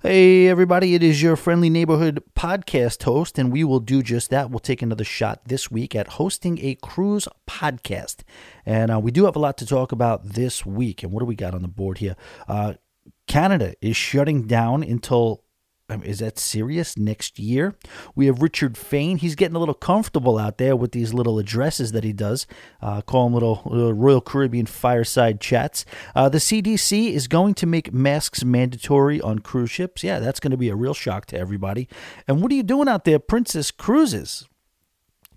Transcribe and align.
Hey, 0.00 0.46
everybody, 0.46 0.94
it 0.94 1.02
is 1.02 1.22
your 1.22 1.34
friendly 1.34 1.68
neighborhood 1.68 2.22
podcast 2.36 3.02
host, 3.02 3.36
and 3.36 3.50
we 3.50 3.64
will 3.64 3.80
do 3.80 4.00
just 4.00 4.30
that. 4.30 4.48
We'll 4.48 4.60
take 4.60 4.80
another 4.80 5.02
shot 5.02 5.46
this 5.46 5.72
week 5.72 5.96
at 5.96 6.06
hosting 6.06 6.64
a 6.64 6.76
cruise 6.76 7.26
podcast. 7.48 8.18
And 8.64 8.92
uh, 8.92 9.00
we 9.00 9.10
do 9.10 9.24
have 9.24 9.34
a 9.34 9.40
lot 9.40 9.58
to 9.58 9.66
talk 9.66 9.90
about 9.90 10.24
this 10.24 10.64
week. 10.64 11.02
And 11.02 11.10
what 11.10 11.18
do 11.18 11.26
we 11.26 11.34
got 11.34 11.52
on 11.52 11.62
the 11.62 11.68
board 11.68 11.98
here? 11.98 12.14
Uh, 12.46 12.74
Canada 13.26 13.74
is 13.80 13.96
shutting 13.96 14.46
down 14.46 14.84
until 14.84 15.42
is 16.04 16.18
that 16.18 16.38
serious 16.38 16.98
next 16.98 17.38
year? 17.38 17.74
We 18.14 18.26
have 18.26 18.42
Richard 18.42 18.76
Fain. 18.76 19.16
He's 19.16 19.34
getting 19.34 19.56
a 19.56 19.58
little 19.58 19.74
comfortable 19.74 20.38
out 20.38 20.58
there 20.58 20.76
with 20.76 20.92
these 20.92 21.14
little 21.14 21.38
addresses 21.38 21.92
that 21.92 22.04
he 22.04 22.12
does. 22.12 22.46
Uh, 22.82 23.00
call 23.00 23.24
them 23.24 23.34
little, 23.34 23.62
little, 23.64 23.94
Royal 23.94 24.20
Caribbean 24.20 24.66
fireside 24.66 25.40
chats. 25.40 25.86
Uh, 26.14 26.28
the 26.28 26.38
CDC 26.38 27.12
is 27.12 27.26
going 27.26 27.54
to 27.54 27.66
make 27.66 27.92
masks 27.92 28.44
mandatory 28.44 29.18
on 29.20 29.38
cruise 29.38 29.70
ships. 29.70 30.04
Yeah, 30.04 30.18
that's 30.18 30.40
going 30.40 30.50
to 30.50 30.58
be 30.58 30.68
a 30.68 30.76
real 30.76 30.94
shock 30.94 31.24
to 31.26 31.38
everybody. 31.38 31.88
And 32.26 32.42
what 32.42 32.52
are 32.52 32.56
you 32.56 32.62
doing 32.62 32.88
out 32.88 33.04
there, 33.04 33.18
Princess 33.18 33.70
Cruises? 33.70 34.46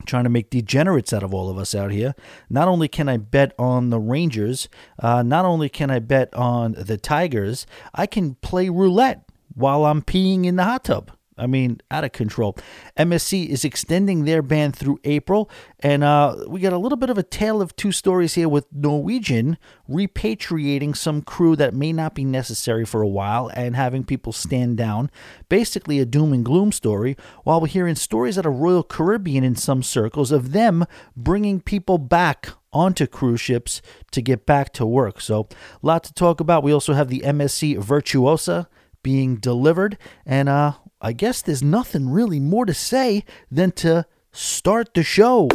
trying 0.07 0.23
to 0.23 0.31
make 0.31 0.49
degenerates 0.49 1.13
out 1.13 1.21
of 1.21 1.31
all 1.31 1.47
of 1.47 1.59
us 1.59 1.75
out 1.75 1.91
here. 1.91 2.15
Not 2.49 2.67
only 2.67 2.87
can 2.87 3.07
I 3.07 3.17
bet 3.17 3.53
on 3.59 3.91
the 3.91 3.99
Rangers, 3.99 4.67
uh, 4.97 5.21
not 5.21 5.45
only 5.45 5.69
can 5.69 5.91
I 5.91 5.99
bet 5.99 6.33
on 6.33 6.71
the 6.71 6.97
Tigers, 6.97 7.67
I 7.93 8.07
can 8.07 8.33
play 8.33 8.67
roulette 8.67 9.30
while 9.53 9.85
I'm 9.85 10.01
peeing 10.01 10.45
in 10.45 10.55
the 10.55 10.63
hot 10.63 10.85
tub. 10.85 11.11
I 11.41 11.47
mean, 11.47 11.81
out 11.89 12.03
of 12.03 12.11
control. 12.11 12.55
MSC 12.97 13.47
is 13.47 13.65
extending 13.65 14.25
their 14.25 14.43
ban 14.43 14.73
through 14.73 14.99
April, 15.03 15.49
and 15.79 16.03
uh, 16.03 16.45
we 16.47 16.59
got 16.59 16.71
a 16.71 16.77
little 16.77 16.97
bit 16.97 17.09
of 17.09 17.17
a 17.17 17.23
tale 17.23 17.61
of 17.63 17.75
two 17.75 17.91
stories 17.91 18.35
here 18.35 18.47
with 18.47 18.71
Norwegian 18.71 19.57
repatriating 19.89 20.95
some 20.95 21.23
crew 21.23 21.55
that 21.55 21.73
may 21.73 21.93
not 21.93 22.13
be 22.13 22.23
necessary 22.23 22.85
for 22.85 23.01
a 23.01 23.07
while 23.07 23.49
and 23.55 23.75
having 23.75 24.03
people 24.03 24.31
stand 24.31 24.77
down. 24.77 25.09
Basically, 25.49 25.99
a 25.99 26.05
doom 26.05 26.31
and 26.31 26.45
gloom 26.45 26.71
story, 26.71 27.17
while 27.43 27.59
we're 27.59 27.67
hearing 27.67 27.95
stories 27.95 28.37
out 28.37 28.45
of 28.45 28.59
Royal 28.59 28.83
Caribbean 28.83 29.43
in 29.43 29.55
some 29.55 29.81
circles 29.81 30.31
of 30.31 30.51
them 30.51 30.85
bringing 31.15 31.59
people 31.59 31.97
back 31.97 32.49
onto 32.71 33.07
cruise 33.07 33.41
ships 33.41 33.81
to 34.11 34.21
get 34.21 34.45
back 34.45 34.73
to 34.73 34.85
work. 34.85 35.19
So, 35.19 35.47
a 35.51 35.85
lot 35.85 36.03
to 36.03 36.13
talk 36.13 36.39
about. 36.39 36.61
We 36.61 36.71
also 36.71 36.93
have 36.93 37.07
the 37.07 37.21
MSC 37.21 37.79
Virtuosa 37.79 38.69
being 39.03 39.35
delivered. 39.37 39.97
And 40.25 40.49
uh, 40.49 40.73
I 41.01 41.13
guess 41.13 41.41
there's 41.41 41.63
nothing 41.63 42.09
really 42.09 42.39
more 42.39 42.65
to 42.65 42.73
say 42.73 43.23
than 43.49 43.71
to 43.73 44.05
start 44.31 44.93
the 44.93 45.03
show. 45.03 45.49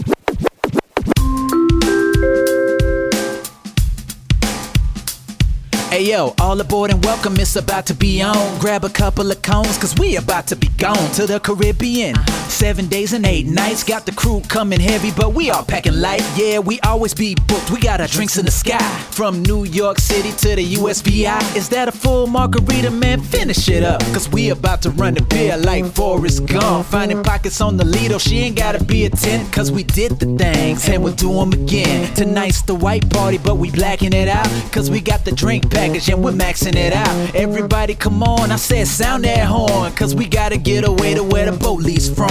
Hey 5.89 6.11
yo, 6.11 6.35
all 6.41 6.61
aboard 6.61 6.91
and 6.91 7.03
welcome, 7.05 7.37
it's 7.37 7.55
about 7.55 7.87
to 7.87 7.95
be 7.95 8.21
on. 8.21 8.59
Grab 8.59 8.85
a 8.85 8.89
couple 8.89 9.31
of 9.31 9.41
cones, 9.43 9.79
cause 9.79 9.95
we 9.97 10.17
about 10.17 10.49
to 10.49 10.57
be 10.57 10.67
gone 10.79 11.11
to 11.13 11.27
the 11.27 11.39
Caribbean. 11.39 12.17
Seven 12.49 12.89
days 12.89 13.13
and 13.13 13.25
eight 13.25 13.47
nights, 13.47 13.85
got 13.85 14.05
the 14.05 14.13
crew 14.13 14.43
coming 14.49 14.81
heavy, 14.81 15.13
but 15.13 15.33
we 15.33 15.51
all 15.51 15.63
packing 15.65 16.01
light. 16.01 16.23
Yeah, 16.37 16.59
we 16.59 16.81
always 16.81 17.15
be 17.15 17.37
booked, 17.47 17.71
we 17.71 17.79
got 17.79 18.01
our 18.01 18.09
drinks 18.09 18.37
in 18.37 18.45
the 18.45 18.51
sky. 18.51 18.83
From 19.13 19.43
New 19.43 19.65
York 19.65 19.99
City 19.99 20.33
to 20.33 20.57
the 20.57 20.75
USVI. 20.75 21.57
Is 21.57 21.69
that 21.69 21.89
a 21.89 21.93
full 21.93 22.27
margarita, 22.27 22.91
man? 22.91 23.21
Finish 23.21 23.69
it 23.69 23.85
up, 23.85 24.01
cause 24.07 24.29
we 24.29 24.51
about 24.51 24.83
to 24.83 24.91
run 24.91 25.15
the 25.15 25.23
beer 25.23 25.57
like 25.57 25.87
Forrest 25.87 26.47
Gump. 26.47 26.87
Finding 26.87 27.23
pockets 27.23 27.61
on 27.61 27.77
the 27.77 27.85
Lido, 27.85 28.19
she 28.19 28.39
ain't 28.39 28.57
gotta 28.57 28.83
be 28.83 29.05
a 29.07 29.11
10, 29.11 29.51
cause 29.53 29.71
we 29.71 29.85
did 29.85 30.19
the 30.19 30.27
things 30.37 30.89
and 30.89 31.03
we'll 31.03 31.15
do 31.15 31.33
them 31.33 31.53
again. 31.53 32.13
Tonight's 32.15 32.63
the 32.63 32.75
white 32.75 33.09
party, 33.09 33.39
but 33.39 33.55
we 33.55 33.71
blacking 33.71 34.13
it 34.13 34.29
out, 34.29 34.49
cause 34.73 34.91
we 34.91 35.01
got 35.01 35.25
the 35.25 35.33
drink 35.33 35.71
package 35.87 36.09
and 36.09 36.23
we're 36.23 36.33
maxing 36.33 36.75
it 36.75 36.93
out. 36.93 37.35
Everybody 37.35 37.95
come 37.95 38.23
on, 38.23 38.51
I 38.51 38.57
said 38.57 38.87
sound 38.89 39.25
that 39.25 39.47
horn, 39.47 39.93
cause 39.93 40.15
we 40.15 40.27
gotta 40.27 40.57
get 40.57 40.85
away 40.85 41.15
to 41.15 41.23
where 41.23 41.51
the 41.51 41.57
boat 41.57 41.81
leaves 41.81 42.09
from. 42.09 42.29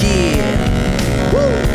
Yeah. 0.00 1.32
Woo. 1.32 1.70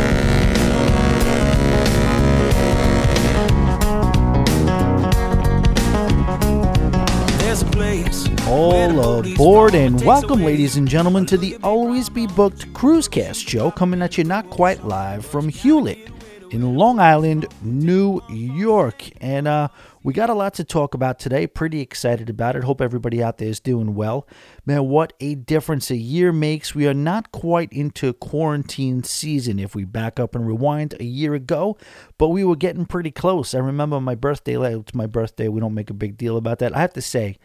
All 8.46 9.20
aboard 9.20 9.76
and 9.76 10.04
welcome, 10.04 10.42
ladies 10.42 10.76
and 10.76 10.88
gentlemen, 10.88 11.24
to 11.26 11.36
the 11.38 11.56
Always 11.62 12.08
Be 12.08 12.26
Booked 12.26 12.72
Cruisecast 12.72 13.48
show 13.48 13.70
coming 13.70 14.02
at 14.02 14.18
you 14.18 14.24
not 14.24 14.50
quite 14.50 14.84
live 14.84 15.24
from 15.24 15.48
Hewlett 15.48 16.10
in 16.50 16.76
Long 16.76 16.98
Island, 16.98 17.46
New 17.62 18.22
York. 18.28 19.04
And 19.20 19.46
uh, 19.46 19.68
we 20.02 20.12
got 20.12 20.30
a 20.30 20.34
lot 20.34 20.54
to 20.54 20.64
talk 20.64 20.94
about 20.94 21.18
today. 21.18 21.46
Pretty 21.46 21.80
excited 21.80 22.28
about 22.28 22.56
it. 22.56 22.64
Hope 22.64 22.80
everybody 22.80 23.22
out 23.22 23.38
there 23.38 23.48
is 23.48 23.60
doing 23.60 23.94
well. 23.94 24.26
Man, 24.66 24.88
what 24.88 25.12
a 25.20 25.36
difference 25.36 25.90
a 25.90 25.96
year 25.96 26.32
makes. 26.32 26.74
We 26.74 26.86
are 26.88 26.94
not 26.94 27.32
quite 27.32 27.72
into 27.72 28.12
quarantine 28.12 29.04
season 29.04 29.58
if 29.58 29.74
we 29.74 29.84
back 29.84 30.18
up 30.18 30.34
and 30.34 30.46
rewind 30.46 30.94
a 30.98 31.04
year 31.04 31.34
ago, 31.34 31.78
but 32.18 32.28
we 32.28 32.44
were 32.44 32.56
getting 32.56 32.86
pretty 32.86 33.10
close. 33.10 33.54
I 33.54 33.58
remember 33.58 34.00
my 34.00 34.14
birthday, 34.14 34.56
it's 34.56 34.94
my 34.94 35.06
birthday. 35.06 35.48
We 35.48 35.60
don't 35.60 35.74
make 35.74 35.90
a 35.90 35.94
big 35.94 36.16
deal 36.16 36.36
about 36.36 36.58
that. 36.58 36.76
I 36.76 36.80
have 36.80 36.92
to 36.94 37.02
say, 37.02 37.38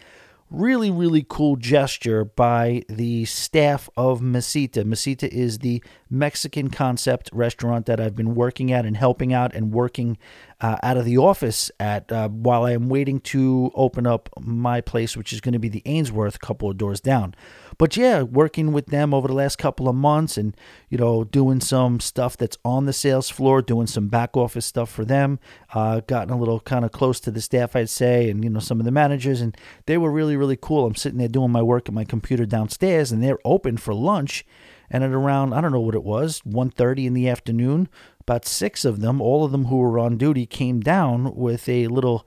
really, 0.52 0.92
really 0.92 1.26
cool 1.28 1.56
gesture 1.56 2.24
by 2.24 2.84
the 2.88 3.26
staff 3.26 3.90
of 3.98 4.22
Mesita. 4.22 4.84
Mesita 4.84 5.28
is 5.28 5.60
the 5.60 5.84
Mexican 6.10 6.70
concept 6.70 7.30
restaurant 7.34 7.86
that 7.88 8.00
I've 8.00 8.16
been 8.16 8.36
working 8.36 8.72
at 8.72 8.86
and 8.86 8.96
helping 8.96 9.34
out 9.34 9.54
and 9.56 9.72
working 9.72 10.18
uh, 10.62 10.78
out 10.84 10.98
of 10.98 11.06
the 11.06 11.18
office 11.18 11.72
at 11.80 12.12
uh, 12.12 12.30
while 12.30 12.64
I 12.64 12.72
am 12.72 12.90
waiting 12.90 13.20
to 13.22 13.72
open 13.76 14.06
up 14.08 14.30
my 14.40 14.82
place, 14.82 15.18
which 15.18 15.34
is 15.34 15.42
going 15.42 15.54
to 15.54 15.60
be 15.60 15.70
the 15.70 15.82
Ainsworth, 15.86 16.36
a 16.36 16.40
couple 16.40 16.70
of 16.70 16.78
doors 16.78 17.02
down. 17.02 17.36
But 17.78 17.98
yeah, 17.98 18.22
working 18.22 18.72
with 18.72 18.88
them 18.88 19.14
over 19.14 19.28
the 19.28 19.34
last 19.34 19.58
couple 19.58 19.88
of 19.88 19.96
months 19.96 20.38
and, 20.38 20.56
you 20.90 20.98
know, 20.98 21.24
doing 21.24 21.60
some 21.60 22.00
stuff 22.00 22.38
that's 22.38 22.58
on 22.64 22.86
the 22.86 22.94
sales 22.94 23.30
floor, 23.30 23.62
doing 23.62 23.88
some 23.88 24.08
back 24.08 24.38
office 24.38 24.66
stuff 24.66 24.90
for 24.90 25.06
them. 25.06 25.40
Uh, 25.74 26.02
gotten 26.08 26.34
a 26.34 26.38
little 26.38 26.60
kind 26.60 26.86
of 26.86 26.92
close 26.92 27.20
to 27.22 27.32
the 27.32 27.42
staff, 27.42 27.76
I'd 27.76 27.90
say, 27.90 28.30
and, 28.30 28.44
you 28.44 28.50
know, 28.50 28.60
some 28.60 28.80
of 28.80 28.86
the 28.86 28.92
managers. 28.92 29.42
And 29.42 29.56
they 29.86 29.98
were 29.98 30.12
really, 30.12 30.38
really 30.38 30.58
cool. 30.58 30.86
I'm 30.86 30.96
sitting 30.96 31.20
there 31.20 31.28
doing 31.28 31.52
my 31.52 31.62
work 31.62 31.88
at 31.90 31.94
my 31.94 32.06
computer 32.06 32.46
downstairs 32.46 33.12
and 33.12 33.24
they're 33.24 33.40
open 33.44 33.78
for 33.78 33.94
lunch 33.94 34.46
and 34.90 35.04
at 35.04 35.12
around 35.12 35.54
I 35.54 35.62
don't 35.62 35.72
know 35.72 35.80
what 35.80 35.96
it 35.96 36.04
was 36.04 36.42
1:30 36.42 37.06
in 37.08 37.14
the 37.14 37.28
afternoon 37.30 37.90
about 38.22 38.46
6 38.46 38.86
of 38.86 39.02
them 39.02 39.22
all 39.22 39.44
of 39.44 39.52
them 39.52 39.66
who 39.66 39.78
were 39.78 40.00
on 40.00 40.18
duty 40.18 40.46
came 40.46 40.80
down 40.80 41.36
with 41.36 41.68
a 41.70 41.88
little 41.88 42.26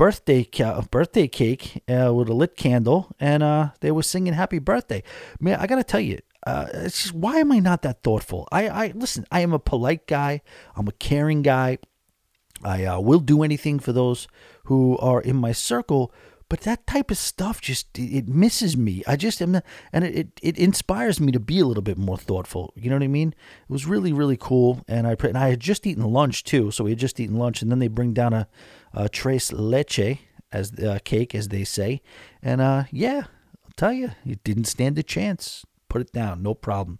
birthday 0.00 0.44
ca- 0.44 0.80
birthday 0.90 1.28
cake 1.28 1.82
uh, 1.86 2.10
with 2.14 2.26
a 2.30 2.32
lit 2.32 2.56
candle 2.56 3.14
and 3.20 3.42
uh, 3.42 3.68
they 3.80 3.90
were 3.90 4.02
singing 4.02 4.32
happy 4.32 4.58
birthday 4.58 5.02
man 5.38 5.60
I 5.60 5.66
got 5.66 5.76
to 5.76 5.84
tell 5.84 6.00
you 6.00 6.18
uh, 6.46 6.68
it's 6.72 7.02
just, 7.02 7.14
why 7.14 7.36
am 7.36 7.52
I 7.52 7.58
not 7.58 7.82
that 7.82 8.02
thoughtful 8.02 8.48
I 8.50 8.68
I 8.68 8.92
listen 8.94 9.26
I 9.30 9.40
am 9.40 9.52
a 9.52 9.58
polite 9.58 10.06
guy 10.06 10.40
I'm 10.74 10.88
a 10.88 10.92
caring 10.92 11.42
guy 11.42 11.76
I 12.64 12.86
uh, 12.86 12.98
will 12.98 13.20
do 13.20 13.42
anything 13.42 13.78
for 13.78 13.92
those 13.92 14.26
who 14.64 14.96
are 14.96 15.20
in 15.20 15.36
my 15.36 15.52
circle 15.52 16.14
but 16.48 16.62
that 16.62 16.86
type 16.86 17.12
of 17.12 17.16
stuff 17.16 17.60
just 17.60 17.96
it 17.96 18.26
misses 18.26 18.76
me. 18.76 19.04
I 19.06 19.14
just 19.14 19.40
am, 19.40 19.60
and 19.92 20.04
it, 20.04 20.40
it 20.42 20.58
inspires 20.58 21.20
me 21.20 21.30
to 21.30 21.38
be 21.38 21.60
a 21.60 21.64
little 21.64 21.80
bit 21.80 21.96
more 21.96 22.18
thoughtful. 22.18 22.72
You 22.74 22.90
know 22.90 22.96
what 22.96 23.04
I 23.04 23.06
mean? 23.06 23.28
It 23.28 23.72
was 23.72 23.86
really 23.86 24.12
really 24.12 24.36
cool, 24.36 24.82
and 24.88 25.06
I 25.06 25.14
and 25.22 25.38
I 25.38 25.50
had 25.50 25.60
just 25.60 25.86
eaten 25.86 26.02
lunch 26.02 26.42
too, 26.42 26.72
so 26.72 26.82
we 26.82 26.90
had 26.90 26.98
just 26.98 27.20
eaten 27.20 27.38
lunch, 27.38 27.62
and 27.62 27.70
then 27.70 27.78
they 27.78 27.86
bring 27.86 28.12
down 28.12 28.32
a, 28.32 28.48
a 28.92 29.08
tres 29.08 29.52
leche 29.52 30.18
as 30.52 30.72
uh, 30.78 30.98
cake, 31.04 31.34
as 31.34 31.48
they 31.48 31.64
say, 31.64 32.02
and 32.42 32.60
uh, 32.60 32.84
yeah, 32.90 33.24
I'll 33.64 33.72
tell 33.76 33.92
you, 33.92 34.10
it 34.26 34.42
didn't 34.44 34.64
stand 34.64 34.98
a 34.98 35.02
chance. 35.02 35.64
Put 35.88 36.02
it 36.02 36.12
down, 36.12 36.40
no 36.40 36.54
problem. 36.54 36.98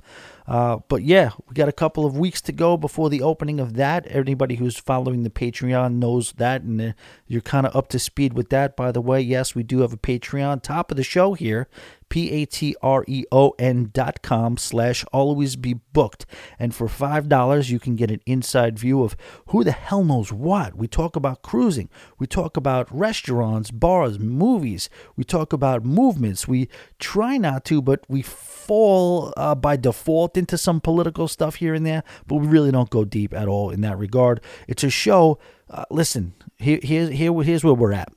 Uh, 0.48 0.78
but 0.88 1.04
yeah, 1.04 1.30
we 1.48 1.54
got 1.54 1.68
a 1.68 1.72
couple 1.72 2.04
of 2.04 2.18
weeks 2.18 2.40
to 2.42 2.50
go 2.50 2.76
before 2.76 3.08
the 3.08 3.22
opening 3.22 3.60
of 3.60 3.74
that. 3.74 4.04
Anybody 4.10 4.56
who's 4.56 4.78
following 4.80 5.22
the 5.22 5.30
Patreon 5.30 5.94
knows 5.94 6.32
that, 6.32 6.62
and 6.62 6.80
uh, 6.80 6.92
you're 7.28 7.40
kind 7.40 7.66
of 7.66 7.76
up 7.76 7.86
to 7.90 8.00
speed 8.00 8.32
with 8.32 8.48
that. 8.48 8.76
By 8.76 8.90
the 8.90 9.00
way, 9.00 9.20
yes, 9.20 9.54
we 9.54 9.62
do 9.62 9.82
have 9.82 9.92
a 9.92 9.96
Patreon. 9.96 10.62
Top 10.62 10.90
of 10.90 10.96
the 10.96 11.04
show 11.04 11.34
here, 11.34 11.68
P-A-T-R-E-O-N 12.10 13.90
dot 13.94 14.23
com 14.23 14.56
slash 14.58 15.05
always 15.12 15.56
be 15.56 15.75
booked. 15.75 16.26
And 16.58 16.75
for 16.75 16.87
$5, 16.87 17.70
you 17.70 17.79
can 17.79 17.96
get 17.96 18.11
an 18.11 18.20
inside 18.26 18.79
view 18.79 19.02
of 19.02 19.17
who 19.46 19.64
the 19.64 19.73
hell 19.73 20.05
knows 20.05 20.31
what. 20.32 20.75
We 20.76 20.87
talk 20.87 21.17
about 21.17 21.43
cruising. 21.43 21.88
We 22.19 22.26
talk 22.26 22.56
about 22.56 22.94
restaurants, 22.94 23.70
bars, 23.70 24.19
movies. 24.19 24.90
We 25.17 25.25
talk 25.25 25.52
about 25.52 25.84
movements. 25.84 26.46
We 26.46 26.69
try 26.99 27.38
not 27.38 27.64
to, 27.67 27.81
but 27.81 28.05
we 28.08 28.23
fall 28.23 29.32
uh, 29.37 29.55
by 29.55 29.76
default 29.76 30.37
into 30.37 30.58
some 30.58 30.81
political 30.81 31.29
stuff 31.29 31.56
here 31.56 31.75
and 31.75 31.87
there, 31.87 32.02
but 32.26 32.37
we 32.37 32.46
really 32.46 32.70
don't 32.70 32.90
go 32.90 33.05
deep 33.05 33.32
at 33.32 33.49
all 33.49 33.70
in 33.70 33.81
that 33.81 33.99
regard. 33.99 34.40
It's 34.69 34.84
a 34.84 34.90
show. 34.90 35.38
Uh, 35.69 35.84
listen, 35.90 36.34
here, 36.58 36.81
here's, 36.82 37.11
here, 37.11 37.32
here's 37.43 37.64
where 37.64 37.75
we're 37.75 37.93
at. 37.93 38.12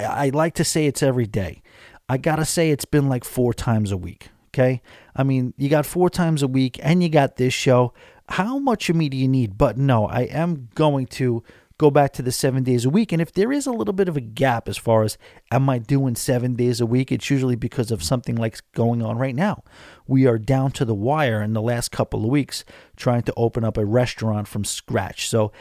I 0.00 0.30
like 0.30 0.54
to 0.54 0.64
say 0.64 0.86
it's 0.86 1.02
every 1.02 1.26
day. 1.26 1.62
I 2.08 2.18
gotta 2.18 2.44
say 2.44 2.70
it's 2.70 2.84
been 2.84 3.08
like 3.08 3.24
four 3.24 3.54
times 3.54 3.92
a 3.92 3.96
week. 3.96 4.30
Okay, 4.48 4.82
I 5.16 5.22
mean 5.22 5.54
you 5.56 5.68
got 5.68 5.86
four 5.86 6.10
times 6.10 6.42
a 6.42 6.48
week, 6.48 6.78
and 6.82 7.02
you 7.02 7.08
got 7.08 7.36
this 7.36 7.54
show. 7.54 7.92
How 8.28 8.58
much 8.58 8.88
of 8.88 8.96
me 8.96 9.08
do 9.08 9.16
you 9.16 9.28
need? 9.28 9.58
But 9.58 9.76
no, 9.76 10.06
I 10.06 10.22
am 10.22 10.68
going 10.74 11.06
to 11.08 11.42
go 11.78 11.90
back 11.90 12.12
to 12.12 12.22
the 12.22 12.32
seven 12.32 12.62
days 12.62 12.84
a 12.84 12.90
week. 12.90 13.12
And 13.12 13.20
if 13.20 13.32
there 13.32 13.52
is 13.52 13.66
a 13.66 13.72
little 13.72 13.92
bit 13.92 14.08
of 14.08 14.16
a 14.16 14.20
gap 14.20 14.68
as 14.68 14.76
far 14.76 15.02
as 15.02 15.18
am 15.50 15.68
I 15.68 15.78
doing 15.78 16.14
seven 16.14 16.54
days 16.54 16.80
a 16.80 16.86
week, 16.86 17.10
it's 17.10 17.28
usually 17.30 17.56
because 17.56 17.90
of 17.90 18.02
something 18.02 18.36
like 18.36 18.60
going 18.72 19.02
on 19.02 19.18
right 19.18 19.34
now. 19.34 19.64
We 20.06 20.26
are 20.26 20.38
down 20.38 20.70
to 20.72 20.84
the 20.84 20.94
wire 20.94 21.42
in 21.42 21.52
the 21.52 21.62
last 21.62 21.90
couple 21.90 22.24
of 22.24 22.30
weeks 22.30 22.64
trying 22.96 23.22
to 23.22 23.34
open 23.36 23.64
up 23.64 23.76
a 23.76 23.84
restaurant 23.84 24.46
from 24.46 24.64
scratch. 24.64 25.28
So 25.28 25.52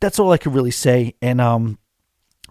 that's 0.00 0.18
all 0.18 0.32
I 0.32 0.38
could 0.38 0.54
really 0.54 0.72
say. 0.72 1.14
And 1.22 1.40
um, 1.40 1.78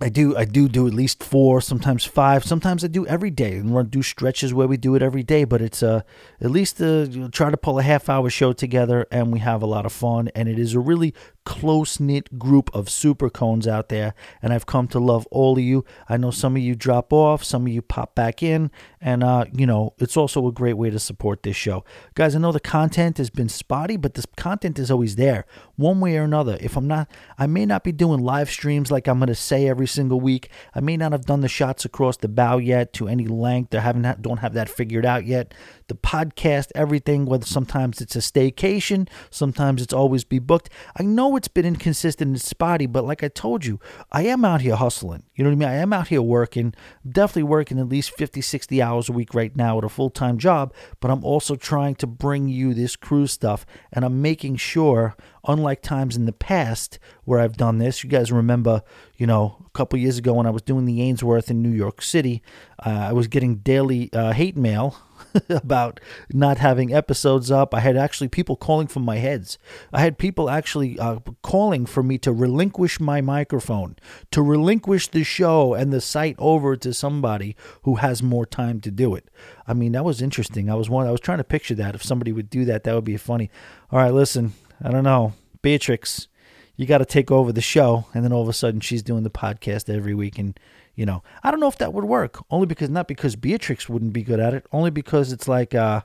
I 0.02 0.10
do 0.10 0.36
I 0.36 0.46
do 0.46 0.68
do 0.68 0.88
at 0.88 0.94
least 0.94 1.24
four, 1.24 1.62
sometimes 1.62 2.04
five, 2.04 2.44
sometimes 2.44 2.84
I 2.84 2.88
do 2.88 3.06
every 3.06 3.30
day 3.30 3.58
and 3.58 3.76
run 3.76 3.86
do 3.86 4.02
stretches 4.02 4.54
where 4.54 4.68
we 4.68 4.76
do 4.76 4.96
it 4.96 5.04
every 5.04 5.22
day. 5.22 5.44
But 5.44 5.62
it's 5.62 5.84
uh, 5.84 6.02
at 6.42 6.50
least 6.50 6.82
uh, 6.82 7.06
try 7.32 7.52
to 7.52 7.58
pull 7.58 7.78
a 7.78 7.84
half 7.84 8.10
hour 8.10 8.30
show 8.30 8.54
together, 8.54 9.06
and 9.12 9.32
we 9.32 9.40
have 9.40 9.62
a 9.62 9.68
lot 9.68 9.86
of 9.86 9.94
fun. 9.94 10.30
And 10.34 10.50
it 10.50 10.58
is 10.58 10.74
a 10.74 10.80
really 10.80 11.14
close 11.46 12.00
knit 12.00 12.40
group 12.40 12.74
of 12.74 12.90
super 12.90 13.30
cones 13.30 13.68
out 13.68 13.90
there, 13.90 14.16
and 14.42 14.52
I've 14.52 14.66
come 14.66 14.88
to 14.90 15.00
love 15.00 15.28
all 15.30 15.54
of 15.54 15.64
you. 15.64 15.86
I 16.10 16.18
know 16.18 16.32
some 16.32 16.56
of 16.56 16.64
you 16.64 16.76
drop 16.76 17.14
off, 17.14 17.44
some 17.44 17.68
of 17.68 17.72
you 17.72 17.84
pop 17.84 18.16
back 18.16 18.42
in, 18.42 18.72
and 19.04 19.22
uh, 19.22 19.46
you 19.52 19.68
know 19.68 19.94
it's 20.00 20.16
also 20.16 20.48
a 20.48 20.52
great 20.52 20.74
way 20.74 20.90
to 20.90 20.98
support 20.98 21.44
this 21.44 21.58
show, 21.58 21.84
guys. 22.16 22.36
I 22.36 22.40
know 22.40 22.54
the 22.54 22.60
content 22.62 23.18
has 23.18 23.30
been 23.30 23.50
spotty, 23.50 23.98
but 23.98 24.14
this 24.14 24.26
content 24.38 24.80
is 24.80 24.90
always 24.90 25.18
there, 25.18 25.46
one 25.76 26.00
way 26.00 26.18
or 26.18 26.24
another. 26.24 26.58
If 26.62 26.78
I'm 26.78 26.88
not, 26.88 27.12
I 27.38 27.46
may 27.46 27.66
not 27.66 27.84
be 27.84 27.92
doing 27.92 28.22
live 28.22 28.50
streams 28.50 28.90
like 28.90 29.08
I'm 29.08 29.20
going 29.20 29.28
to 29.28 29.36
say 29.36 29.68
every 29.68 29.88
single 29.88 30.22
week. 30.22 30.50
I 30.74 30.80
may 30.80 30.96
not 30.96 31.12
have 31.12 31.26
done 31.26 31.42
the 31.42 31.50
shots 31.50 31.84
across 31.84 32.16
the 32.16 32.30
bow 32.30 32.58
yet 32.58 32.94
to 32.94 33.10
any 33.10 33.28
length. 33.28 33.76
I 33.76 33.82
haven't 33.82 34.22
don't 34.22 34.38
have 34.38 34.54
that 34.54 34.70
figured 34.70 35.06
out 35.06 35.26
yet 35.26 35.54
the 35.88 35.96
podcast, 35.96 36.72
everything, 36.76 37.26
whether 37.26 37.46
sometimes 37.46 38.02
it's 38.02 38.16
a 38.16 38.20
staycation, 38.20 39.08
sometimes 39.30 39.82
it's 39.82 39.94
always 39.94 40.24
be 40.24 40.40
booked. 40.40 40.70
I 40.98 41.04
know 41.04 41.36
it's 41.36 41.48
been 41.48 41.66
inconsistent 41.66 42.30
and 42.30 42.42
spotty, 42.42 42.86
but 42.86 43.06
like 43.06 43.24
I 43.24 43.28
told 43.28 43.66
you, 43.66 43.80
I 44.12 44.24
am 44.24 44.46
out 44.46 44.62
here 44.62 44.76
hustling. 44.76 45.24
You 45.36 45.44
know 45.44 45.50
what 45.50 45.56
I 45.56 45.60
mean? 45.60 45.70
I 45.70 45.82
am 45.82 45.94
out 45.94 46.08
here 46.08 46.22
working, 46.22 46.74
definitely 47.08 47.44
working 47.44 47.80
at 47.80 47.90
least 47.90 48.12
50, 48.12 48.42
60 48.42 48.82
hours 48.82 48.93
a 48.98 49.12
week 49.12 49.34
right 49.34 49.56
now 49.56 49.78
at 49.78 49.84
a 49.84 49.90
full 49.90 50.10
time 50.10 50.38
job, 50.38 50.74
but 51.00 51.12
I'm 51.12 51.24
also 51.24 51.56
trying 51.56 51.96
to 51.96 52.08
bring 52.08 52.48
you 52.48 52.74
this 52.74 52.96
cruise 52.96 53.32
stuff 53.32 53.66
and 53.92 54.06
I'm 54.06 54.22
making 54.22 54.58
sure, 54.58 55.16
unlike 55.48 55.82
times 55.82 56.16
in 56.16 56.26
the 56.26 56.32
past 56.32 57.00
where 57.26 57.40
I've 57.40 57.58
done 57.58 57.80
this, 57.80 58.04
you 58.04 58.10
guys 58.10 58.32
remember, 58.32 58.82
you 59.18 59.28
know, 59.28 59.58
a 59.66 59.70
couple 59.72 60.00
years 60.00 60.18
ago 60.18 60.34
when 60.34 60.46
I 60.46 60.52
was 60.52 60.62
doing 60.62 60.86
the 60.86 61.02
Ainsworth 61.02 61.50
in 61.50 61.62
New 61.62 61.70
York 61.70 62.02
City, 62.02 62.42
uh, 62.86 63.08
I 63.10 63.14
was 63.14 63.28
getting 63.28 63.58
daily 63.58 64.12
uh, 64.14 64.34
hate 64.34 64.58
mail 64.58 64.98
about 65.50 66.00
not 66.32 66.58
having 66.58 66.94
episodes 66.94 67.52
up. 67.52 67.74
I 67.74 67.80
had 67.80 67.98
actually 67.98 68.28
people 68.28 68.56
calling 68.56 68.88
from 68.88 69.04
my 69.04 69.18
heads. 69.18 69.58
I 69.92 70.02
had 70.02 70.18
people 70.18 70.50
actually 70.50 70.98
uh, 71.00 71.20
calling 71.42 71.86
for 71.86 72.04
me 72.04 72.18
to 72.20 72.32
relinquish 72.32 73.00
my 73.00 73.22
microphone, 73.22 73.96
to 74.32 74.42
relinquish 74.42 75.08
the 75.08 75.24
show 75.24 75.74
and 75.74 75.92
the 75.92 76.02
site 76.02 76.36
over 76.38 76.76
to 76.78 76.94
somebody 76.94 77.56
who 77.84 77.96
has 77.96 78.24
more 78.24 78.46
time 78.46 78.80
to 78.82 78.92
do 78.92 79.16
it. 79.16 79.30
I 79.68 79.74
mean, 79.74 79.94
that 79.94 80.06
was 80.06 80.22
interesting. 80.22 80.70
I 80.70 80.76
was 80.76 80.90
one. 80.90 81.08
I 81.08 81.12
was 81.12 81.22
trying 81.22 81.40
to 81.40 81.44
picture 81.44 81.76
that. 81.76 81.96
If 81.96 82.04
somebody 82.04 82.32
would 82.32 82.50
do 82.50 82.66
that, 82.66 82.84
that 82.84 82.96
would 82.96 83.04
be 83.04 83.18
funny. 83.18 83.50
All 83.92 84.00
right, 84.00 84.14
listen. 84.14 84.54
I 84.84 84.92
don't 84.92 85.04
know, 85.04 85.34
Beatrix. 85.62 86.28
You 86.76 86.88
got 86.88 86.98
to 86.98 87.06
take 87.06 87.32
over 87.32 87.52
the 87.52 87.62
show, 87.62 88.08
and 88.14 88.24
then 88.24 88.34
all 88.34 88.42
of 88.42 88.50
a 88.50 88.54
sudden 88.54 88.82
she's 88.82 89.04
doing 89.04 89.24
the 89.24 89.30
podcast 89.30 89.94
every 89.94 90.16
week, 90.16 90.40
and 90.40 90.60
you 90.96 91.06
know, 91.06 91.24
I 91.44 91.52
don't 91.52 91.60
know 91.60 91.68
if 91.68 91.78
that 91.78 91.94
would 91.94 92.06
work. 92.06 92.44
Only 92.50 92.68
because 92.68 92.90
not 92.90 93.08
because 93.08 93.36
Beatrix 93.36 93.90
wouldn't 93.90 94.14
be 94.14 94.24
good 94.24 94.40
at 94.40 94.54
it. 94.54 94.66
Only 94.72 94.92
because 94.92 95.32
it's 95.32 95.48
like, 95.48 95.74
uh, 95.74 96.02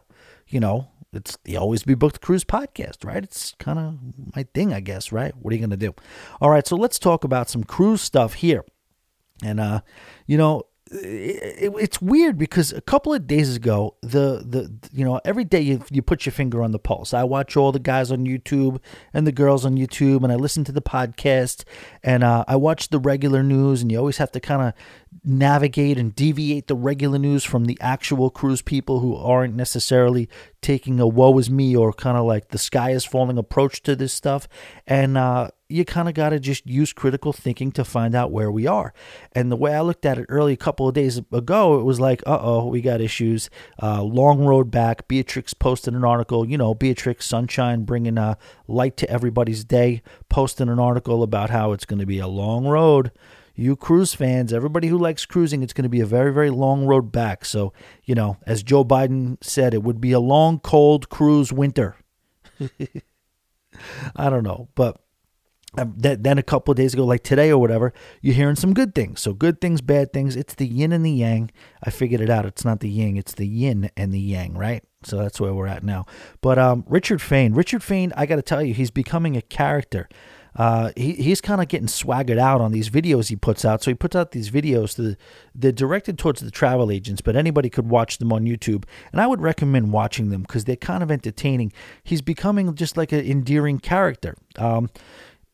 you 0.48 0.60
know, 0.60 0.88
it's 1.12 1.38
the 1.44 1.56
Always 1.56 1.82
Be 1.82 1.94
Booked 1.94 2.20
Cruise 2.20 2.44
podcast, 2.44 3.04
right? 3.04 3.22
It's 3.22 3.54
kind 3.58 3.78
of 3.78 3.98
my 4.36 4.44
thing, 4.54 4.72
I 4.72 4.80
guess, 4.80 5.12
right? 5.12 5.34
What 5.36 5.52
are 5.52 5.56
you 5.56 5.66
to 5.66 5.76
do? 5.76 5.94
All 6.40 6.50
right, 6.50 6.66
so 6.66 6.76
let's 6.76 6.98
talk 6.98 7.24
about 7.24 7.48
some 7.48 7.64
cruise 7.64 8.02
stuff 8.02 8.34
here. 8.34 8.64
And, 9.42 9.60
uh, 9.60 9.80
you 10.26 10.36
know, 10.36 10.64
it, 10.90 11.72
it's 11.78 12.00
weird 12.00 12.38
because 12.38 12.72
a 12.72 12.80
couple 12.80 13.12
of 13.12 13.26
days 13.26 13.56
ago, 13.56 13.94
the 14.00 14.44
the 14.46 14.72
you 14.92 15.04
know 15.04 15.20
every 15.24 15.44
day 15.44 15.60
you 15.60 15.82
you 15.90 16.02
put 16.02 16.24
your 16.26 16.32
finger 16.32 16.62
on 16.62 16.72
the 16.72 16.78
pulse. 16.78 17.12
I 17.12 17.24
watch 17.24 17.56
all 17.56 17.72
the 17.72 17.78
guys 17.78 18.10
on 18.10 18.24
YouTube 18.24 18.80
and 19.12 19.26
the 19.26 19.32
girls 19.32 19.64
on 19.64 19.76
YouTube, 19.76 20.22
and 20.22 20.32
I 20.32 20.36
listen 20.36 20.64
to 20.64 20.72
the 20.72 20.82
podcast, 20.82 21.64
and 22.02 22.24
uh, 22.24 22.44
I 22.48 22.56
watch 22.56 22.88
the 22.88 22.98
regular 22.98 23.42
news. 23.42 23.82
And 23.82 23.92
you 23.92 23.98
always 23.98 24.18
have 24.18 24.32
to 24.32 24.40
kind 24.40 24.62
of 24.62 24.74
navigate 25.24 25.98
and 25.98 26.14
deviate 26.14 26.66
the 26.66 26.74
regular 26.74 27.18
news 27.18 27.44
from 27.44 27.66
the 27.66 27.78
actual 27.80 28.30
cruise 28.30 28.62
people 28.62 29.00
who 29.00 29.16
aren't 29.16 29.54
necessarily 29.54 30.28
taking 30.62 31.00
a 31.00 31.06
woe 31.06 31.38
is 31.38 31.50
me 31.50 31.76
or 31.76 31.92
kind 31.92 32.16
of 32.16 32.24
like 32.24 32.48
the 32.48 32.58
sky 32.58 32.90
is 32.90 33.04
falling 33.04 33.38
approach 33.38 33.82
to 33.82 33.94
this 33.94 34.12
stuff. 34.12 34.48
And 34.86 35.16
uh, 35.16 35.50
you 35.68 35.84
kind 35.84 36.08
of 36.08 36.14
got 36.14 36.30
to 36.30 36.40
just 36.40 36.66
use 36.66 36.92
critical 36.92 37.32
thinking 37.32 37.70
to 37.72 37.84
find 37.84 38.14
out 38.14 38.32
where 38.32 38.50
we 38.50 38.66
are. 38.66 38.92
And 39.32 39.52
the 39.52 39.56
way 39.56 39.74
I 39.74 39.82
looked 39.82 40.06
at 40.06 40.18
it 40.18 40.26
early 40.28 40.54
a 40.54 40.56
couple 40.56 40.88
of 40.88 40.94
days 40.94 41.20
ago, 41.30 41.78
it 41.78 41.84
was 41.84 42.00
like, 42.00 42.22
uh 42.26 42.38
oh, 42.40 42.66
we 42.66 42.80
got 42.80 43.00
issues. 43.00 43.50
Uh, 43.82 44.02
long 44.02 44.44
road 44.44 44.70
back. 44.70 45.08
Beatrix 45.08 45.54
posted 45.54 45.94
an 45.94 46.04
article, 46.04 46.48
you 46.48 46.56
know, 46.56 46.74
Beatrix 46.74 47.26
Sunshine 47.26 47.84
bringing 47.84 48.18
uh, 48.18 48.36
light 48.66 48.96
to 48.98 49.10
everybody's 49.10 49.64
day, 49.64 50.02
posting 50.28 50.68
an 50.68 50.78
article 50.78 51.22
about 51.22 51.50
how 51.50 51.72
it's 51.72 51.84
going 51.84 52.00
to 52.00 52.06
be 52.06 52.18
a 52.18 52.28
long 52.28 52.66
road 52.66 53.10
you 53.58 53.74
cruise 53.74 54.14
fans, 54.14 54.52
everybody 54.52 54.88
who 54.88 54.96
likes 54.96 55.26
cruising, 55.26 55.62
it's 55.62 55.72
going 55.72 55.82
to 55.82 55.88
be 55.88 56.00
a 56.00 56.06
very, 56.06 56.32
very 56.32 56.50
long 56.50 56.86
road 56.86 57.10
back. 57.10 57.44
So, 57.44 57.72
you 58.04 58.14
know, 58.14 58.36
as 58.46 58.62
Joe 58.62 58.84
Biden 58.84 59.36
said, 59.42 59.74
it 59.74 59.82
would 59.82 60.00
be 60.00 60.12
a 60.12 60.20
long, 60.20 60.60
cold 60.60 61.08
cruise 61.08 61.52
winter. 61.52 61.96
I 64.16 64.30
don't 64.30 64.44
know, 64.44 64.68
but 64.74 65.00
um, 65.76 65.94
then 65.98 66.38
a 66.38 66.42
couple 66.42 66.72
of 66.72 66.76
days 66.76 66.94
ago, 66.94 67.04
like 67.04 67.22
today 67.22 67.50
or 67.50 67.58
whatever, 67.58 67.92
you're 68.22 68.34
hearing 68.34 68.56
some 68.56 68.72
good 68.72 68.94
things. 68.94 69.20
So 69.20 69.34
good 69.34 69.60
things, 69.60 69.80
bad 69.80 70.12
things. 70.12 70.34
It's 70.34 70.54
the 70.54 70.66
yin 70.66 70.92
and 70.92 71.04
the 71.04 71.10
yang. 71.10 71.50
I 71.82 71.90
figured 71.90 72.20
it 72.20 72.30
out. 72.30 72.46
It's 72.46 72.64
not 72.64 72.80
the 72.80 72.88
yin, 72.88 73.16
it's 73.16 73.34
the 73.34 73.46
yin 73.46 73.90
and 73.96 74.12
the 74.12 74.20
yang, 74.20 74.54
right? 74.54 74.82
So 75.02 75.18
that's 75.18 75.40
where 75.40 75.52
we're 75.52 75.66
at 75.66 75.84
now. 75.84 76.06
But 76.40 76.58
um, 76.58 76.84
Richard 76.88 77.20
Fain, 77.20 77.54
Richard 77.54 77.82
Fain, 77.82 78.12
I 78.16 78.24
got 78.26 78.36
to 78.36 78.42
tell 78.42 78.62
you, 78.62 78.72
he's 78.72 78.90
becoming 78.90 79.36
a 79.36 79.42
character 79.42 80.08
uh, 80.58 80.90
he, 80.96 81.12
he's 81.12 81.40
kind 81.40 81.62
of 81.62 81.68
getting 81.68 81.86
swaggered 81.86 82.36
out 82.38 82.60
on 82.60 82.72
these 82.72 82.90
videos 82.90 83.28
he 83.28 83.36
puts 83.36 83.64
out. 83.64 83.82
So 83.82 83.92
he 83.92 83.94
puts 83.94 84.16
out 84.16 84.32
these 84.32 84.50
videos 84.50 84.96
to 84.96 85.16
they're 85.54 85.70
directed 85.70 86.18
towards 86.18 86.40
the 86.40 86.50
travel 86.50 86.90
agents, 86.90 87.20
but 87.20 87.36
anybody 87.36 87.70
could 87.70 87.88
watch 87.88 88.18
them 88.18 88.32
on 88.32 88.44
YouTube. 88.44 88.84
And 89.12 89.20
I 89.20 89.28
would 89.28 89.40
recommend 89.40 89.92
watching 89.92 90.30
them 90.30 90.42
because 90.42 90.64
they're 90.64 90.76
kind 90.76 91.02
of 91.02 91.12
entertaining. 91.12 91.72
He's 92.02 92.22
becoming 92.22 92.74
just 92.74 92.96
like 92.96 93.12
an 93.12 93.24
endearing 93.24 93.78
character. 93.78 94.34
Um, 94.56 94.90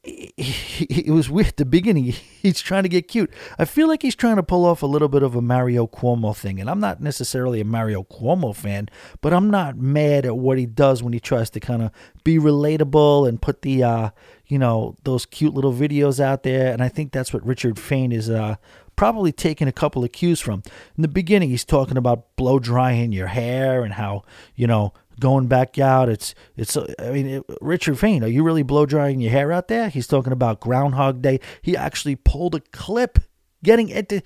it 0.07 1.11
was 1.11 1.31
weird 1.31 1.57
the 1.57 1.65
beginning. 1.65 2.05
He's 2.43 2.61
trying 2.61 2.83
to 2.83 2.89
get 2.89 3.09
cute. 3.09 3.31
I 3.59 3.65
feel 3.65 3.89
like 3.89 4.03
he's 4.03 4.15
trying 4.15 4.37
to 4.37 4.43
pull 4.43 4.67
off 4.67 4.83
a 4.83 4.87
little 4.87 5.09
bit 5.09 5.23
of 5.23 5.35
a 5.35 5.41
Mario 5.41 5.87
Cuomo 5.87 6.37
thing. 6.37 6.61
And 6.61 6.69
I'm 6.69 6.79
not 6.79 7.01
necessarily 7.01 7.59
a 7.61 7.65
Mario 7.65 8.03
Cuomo 8.03 8.55
fan, 8.55 8.91
but 9.23 9.33
I'm 9.33 9.49
not 9.49 9.79
mad 9.79 10.27
at 10.27 10.37
what 10.37 10.59
he 10.59 10.67
does 10.67 11.03
when 11.03 11.15
he 11.15 11.21
tries 11.21 11.49
to 11.51 11.61
kind 11.61 11.83
of 11.83 11.91
be 12.23 12.39
relatable 12.39 13.27
and 13.27 13.41
put 13.41 13.63
the, 13.63 13.83
uh, 13.83 14.11
you 14.47 14.59
know, 14.59 14.95
those 15.05 15.25
cute 15.25 15.55
little 15.55 15.73
videos 15.73 16.21
out 16.21 16.43
there. 16.43 16.71
And 16.71 16.83
I 16.83 16.91
think 16.91 17.13
that's 17.13 17.33
what 17.33 17.47
Richard 17.47 17.79
Fain 17.79 18.13
is 18.13 18.29
uh, 18.29 18.57
probably 18.97 19.33
taking 19.33 19.69
a 19.69 19.73
couple 19.73 20.05
of 20.05 20.13
cues 20.13 20.41
from. 20.41 20.63
In 20.97 21.03
the 21.03 21.09
beginning, 21.09 21.49
he's 21.49 21.65
talking 21.65 21.97
about 21.97 22.37
blow 22.37 22.59
drying 22.59 23.13
your 23.13 23.29
hair 23.29 23.85
and 23.85 23.95
how, 23.95 24.25
you 24.55 24.67
know, 24.67 24.93
going 25.21 25.47
back 25.47 25.79
out. 25.79 26.09
It's 26.09 26.35
it's. 26.57 26.77
I 26.77 27.11
mean, 27.11 27.27
it, 27.27 27.45
Richard 27.61 27.99
Fain, 27.99 28.23
are 28.25 28.29
you 28.29 28.43
really 28.43 28.63
blow 28.63 28.87
drying 28.87 29.21
your 29.21 29.31
hair 29.31 29.53
out 29.53 29.69
there? 29.69 29.89
He's 29.89 30.07
talking 30.07 30.33
about 30.33 30.61
Groundhog 30.61 31.23
Day. 31.23 31.41
He 31.63 31.77
actually 31.77 32.17
pulled 32.17 32.55
a 32.55 32.61
clip. 32.61 33.19
Getting 33.63 33.89
into 33.89 34.21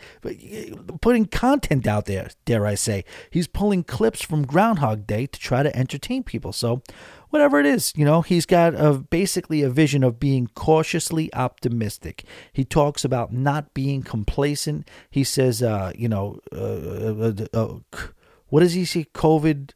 putting 1.01 1.27
content 1.27 1.87
out 1.87 2.07
there, 2.07 2.29
dare 2.45 2.67
I 2.67 2.75
say. 2.75 3.05
He's 3.31 3.47
pulling 3.47 3.85
clips 3.85 4.21
from 4.21 4.45
Groundhog 4.45 5.07
Day 5.07 5.27
to 5.27 5.39
try 5.39 5.63
to 5.63 5.77
entertain 5.77 6.25
people. 6.25 6.53
So, 6.53 6.83
whatever 7.31 7.61
it 7.61 7.67
is, 7.67 7.93
you 7.95 8.05
know, 8.05 8.23
he's 8.23 8.47
got 8.47 8.75
a, 8.75 8.95
basically 8.95 9.63
a 9.63 9.71
vision 9.71 10.03
of 10.03 10.19
being 10.19 10.49
cautiously 10.57 11.33
optimistic. 11.35 12.25
He 12.53 12.65
talks 12.65 13.05
about 13.05 13.33
not 13.33 13.75
being 13.75 14.03
complacent. 14.03 14.91
He 15.09 15.23
says, 15.23 15.63
uh, 15.63 15.93
you 15.95 16.09
know, 16.09 16.41
uh, 16.53 16.57
uh, 16.57 17.33
uh, 17.55 17.57
uh 17.57 18.03
what 18.49 18.61
does 18.61 18.73
he 18.73 18.85
say? 18.85 19.07
COVID 19.15 19.71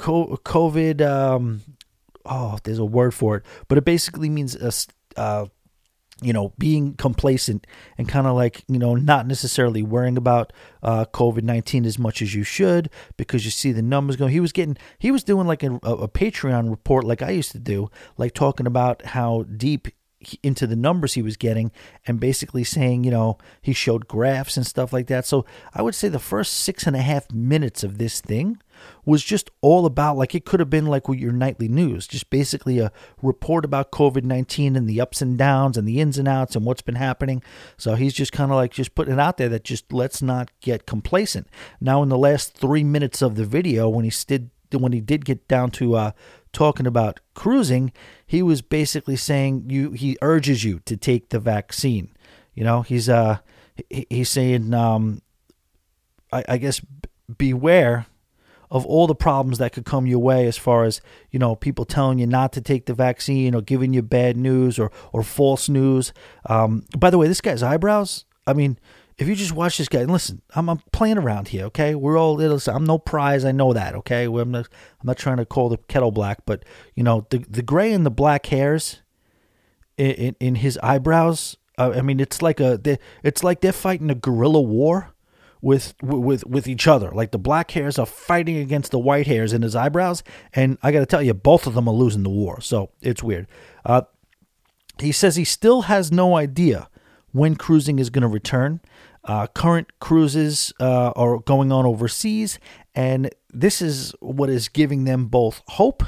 COVID. 0.00 1.00
Um, 1.00 1.62
oh, 2.24 2.58
there's 2.64 2.78
a 2.78 2.84
word 2.84 3.14
for 3.14 3.36
it, 3.36 3.44
but 3.68 3.78
it 3.78 3.84
basically 3.84 4.28
means 4.28 4.56
a, 4.56 4.72
uh, 5.20 5.46
you 6.22 6.32
know, 6.32 6.52
being 6.58 6.94
complacent 6.94 7.66
and 7.96 8.08
kind 8.08 8.26
of 8.26 8.34
like, 8.34 8.62
you 8.68 8.78
know, 8.78 8.94
not 8.94 9.26
necessarily 9.26 9.82
worrying 9.82 10.18
about 10.18 10.52
uh, 10.82 11.06
COVID 11.06 11.42
19 11.42 11.86
as 11.86 11.98
much 11.98 12.20
as 12.20 12.34
you 12.34 12.42
should 12.42 12.90
because 13.16 13.44
you 13.44 13.50
see 13.50 13.72
the 13.72 13.82
numbers 13.82 14.16
going. 14.16 14.32
He 14.32 14.40
was 14.40 14.52
getting, 14.52 14.76
he 14.98 15.10
was 15.10 15.24
doing 15.24 15.46
like 15.46 15.62
a, 15.62 15.74
a 15.76 16.08
Patreon 16.08 16.70
report 16.70 17.04
like 17.04 17.22
I 17.22 17.30
used 17.30 17.52
to 17.52 17.58
do, 17.58 17.90
like 18.18 18.34
talking 18.34 18.66
about 18.66 19.02
how 19.06 19.44
deep 19.44 19.88
into 20.42 20.66
the 20.66 20.76
numbers 20.76 21.14
he 21.14 21.22
was 21.22 21.36
getting 21.36 21.72
and 22.06 22.20
basically 22.20 22.64
saying, 22.64 23.04
you 23.04 23.10
know, 23.10 23.38
he 23.62 23.72
showed 23.72 24.06
graphs 24.06 24.56
and 24.56 24.66
stuff 24.66 24.92
like 24.92 25.06
that. 25.06 25.24
So 25.24 25.46
I 25.74 25.82
would 25.82 25.94
say 25.94 26.08
the 26.08 26.18
first 26.18 26.52
six 26.52 26.86
and 26.86 26.94
a 26.94 27.00
half 27.00 27.32
minutes 27.32 27.82
of 27.82 27.96
this 27.98 28.20
thing 28.20 28.60
was 29.04 29.24
just 29.24 29.50
all 29.60 29.86
about 29.86 30.16
like 30.16 30.34
it 30.34 30.44
could 30.44 30.60
have 30.60 30.70
been 30.70 30.86
like 30.86 31.04
your 31.08 31.32
nightly 31.32 31.68
news, 31.68 32.06
just 32.06 32.30
basically 32.30 32.78
a 32.78 32.92
report 33.22 33.64
about 33.64 33.90
COVID 33.90 34.24
19 34.24 34.76
and 34.76 34.88
the 34.88 35.00
ups 35.00 35.22
and 35.22 35.36
downs 35.36 35.76
and 35.76 35.86
the 35.86 36.00
ins 36.00 36.18
and 36.18 36.28
outs 36.28 36.56
and 36.56 36.64
what's 36.64 36.82
been 36.82 36.94
happening. 36.94 37.42
So 37.76 37.94
he's 37.94 38.14
just 38.14 38.32
kind 38.32 38.50
of 38.50 38.56
like 38.56 38.72
just 38.72 38.94
putting 38.94 39.14
it 39.14 39.20
out 39.20 39.36
there 39.36 39.48
that 39.48 39.64
just 39.64 39.92
let's 39.92 40.22
not 40.22 40.50
get 40.60 40.86
complacent. 40.86 41.48
Now, 41.80 42.02
in 42.02 42.08
the 42.08 42.18
last 42.18 42.54
three 42.54 42.84
minutes 42.84 43.22
of 43.22 43.36
the 43.36 43.44
video, 43.44 43.88
when 43.88 44.04
he 44.04 44.12
did 44.26 44.50
when 44.72 44.92
he 44.92 45.00
did 45.00 45.24
get 45.24 45.48
down 45.48 45.70
to 45.72 45.96
uh, 45.96 46.12
talking 46.52 46.86
about 46.86 47.20
cruising, 47.34 47.92
he 48.26 48.42
was 48.42 48.62
basically 48.62 49.16
saying 49.16 49.64
you 49.68 49.92
he 49.92 50.16
urges 50.22 50.64
you 50.64 50.80
to 50.84 50.96
take 50.96 51.30
the 51.30 51.40
vaccine. 51.40 52.10
You 52.54 52.64
know, 52.64 52.82
he's 52.82 53.08
uh 53.08 53.38
he, 53.88 54.06
he's 54.10 54.28
saying 54.28 54.74
um 54.74 55.22
I, 56.32 56.44
I 56.48 56.58
guess 56.58 56.80
beware 57.38 58.06
of 58.70 58.86
all 58.86 59.06
the 59.06 59.14
problems 59.14 59.58
that 59.58 59.72
could 59.72 59.84
come 59.84 60.06
your 60.06 60.20
way 60.20 60.46
as 60.46 60.56
far 60.56 60.84
as 60.84 61.00
you 61.30 61.38
know 61.38 61.54
people 61.54 61.84
telling 61.84 62.18
you 62.18 62.26
not 62.26 62.52
to 62.52 62.60
take 62.60 62.86
the 62.86 62.94
vaccine 62.94 63.54
or 63.54 63.62
giving 63.62 63.92
you 63.92 64.02
bad 64.02 64.36
news 64.36 64.78
or 64.78 64.90
or 65.12 65.22
false 65.22 65.68
news. 65.68 66.12
Um, 66.46 66.84
by 66.98 67.10
the 67.10 67.18
way 67.18 67.28
this 67.28 67.40
guy's 67.40 67.62
eyebrows 67.62 68.24
i 68.46 68.52
mean 68.52 68.78
if 69.18 69.28
you 69.28 69.34
just 69.34 69.52
watch 69.52 69.78
this 69.78 69.88
guy 69.88 70.00
and 70.00 70.10
listen 70.10 70.42
I'm, 70.54 70.68
I'm 70.68 70.78
playing 70.92 71.18
around 71.18 71.48
here 71.48 71.64
okay? 71.66 71.94
We're 71.94 72.18
all 72.18 72.34
listen, 72.34 72.74
i'm 72.74 72.84
no 72.84 72.98
prize 72.98 73.44
i 73.44 73.52
know 73.52 73.72
that 73.72 73.94
okay? 73.96 74.24
I'm 74.24 74.50
not, 74.50 74.68
I'm 75.00 75.06
not 75.06 75.18
trying 75.18 75.38
to 75.38 75.46
call 75.46 75.68
the 75.68 75.76
kettle 75.76 76.10
black 76.10 76.44
but 76.46 76.64
you 76.94 77.02
know 77.02 77.26
the, 77.30 77.38
the 77.38 77.62
gray 77.62 77.92
and 77.92 78.04
the 78.04 78.10
black 78.10 78.46
hairs 78.46 79.02
in, 79.96 80.10
in, 80.12 80.36
in 80.40 80.54
his 80.56 80.78
eyebrows 80.82 81.56
uh, 81.78 81.92
i 81.94 82.02
mean 82.02 82.20
it's 82.20 82.42
like 82.42 82.60
a 82.60 82.80
it's 83.22 83.44
like 83.44 83.60
they're 83.60 83.72
fighting 83.72 84.10
a 84.10 84.14
guerrilla 84.14 84.60
war 84.60 85.14
with 85.62 85.94
with 86.02 86.46
with 86.46 86.66
each 86.66 86.86
other. 86.86 87.10
Like 87.10 87.30
the 87.30 87.38
black 87.38 87.70
hairs 87.72 87.98
are 87.98 88.06
fighting 88.06 88.56
against 88.56 88.90
the 88.90 88.98
white 88.98 89.26
hairs 89.26 89.52
in 89.52 89.62
his 89.62 89.76
eyebrows, 89.76 90.22
and 90.52 90.78
I 90.82 90.92
got 90.92 91.00
to 91.00 91.06
tell 91.06 91.22
you, 91.22 91.34
both 91.34 91.66
of 91.66 91.74
them 91.74 91.88
are 91.88 91.94
losing 91.94 92.22
the 92.22 92.30
war. 92.30 92.60
So 92.60 92.90
it's 93.00 93.22
weird. 93.22 93.46
Uh, 93.84 94.02
he 94.98 95.12
says 95.12 95.36
he 95.36 95.44
still 95.44 95.82
has 95.82 96.12
no 96.12 96.36
idea 96.36 96.88
when 97.32 97.56
cruising 97.56 97.98
is 97.98 98.10
going 98.10 98.22
to 98.22 98.28
return. 98.28 98.80
Uh, 99.24 99.46
current 99.48 99.98
cruises 100.00 100.72
uh, 100.80 101.12
are 101.14 101.38
going 101.40 101.70
on 101.70 101.84
overseas, 101.84 102.58
and 102.94 103.30
this 103.50 103.82
is 103.82 104.14
what 104.20 104.48
is 104.48 104.68
giving 104.68 105.04
them 105.04 105.26
both 105.26 105.62
hope 105.68 106.02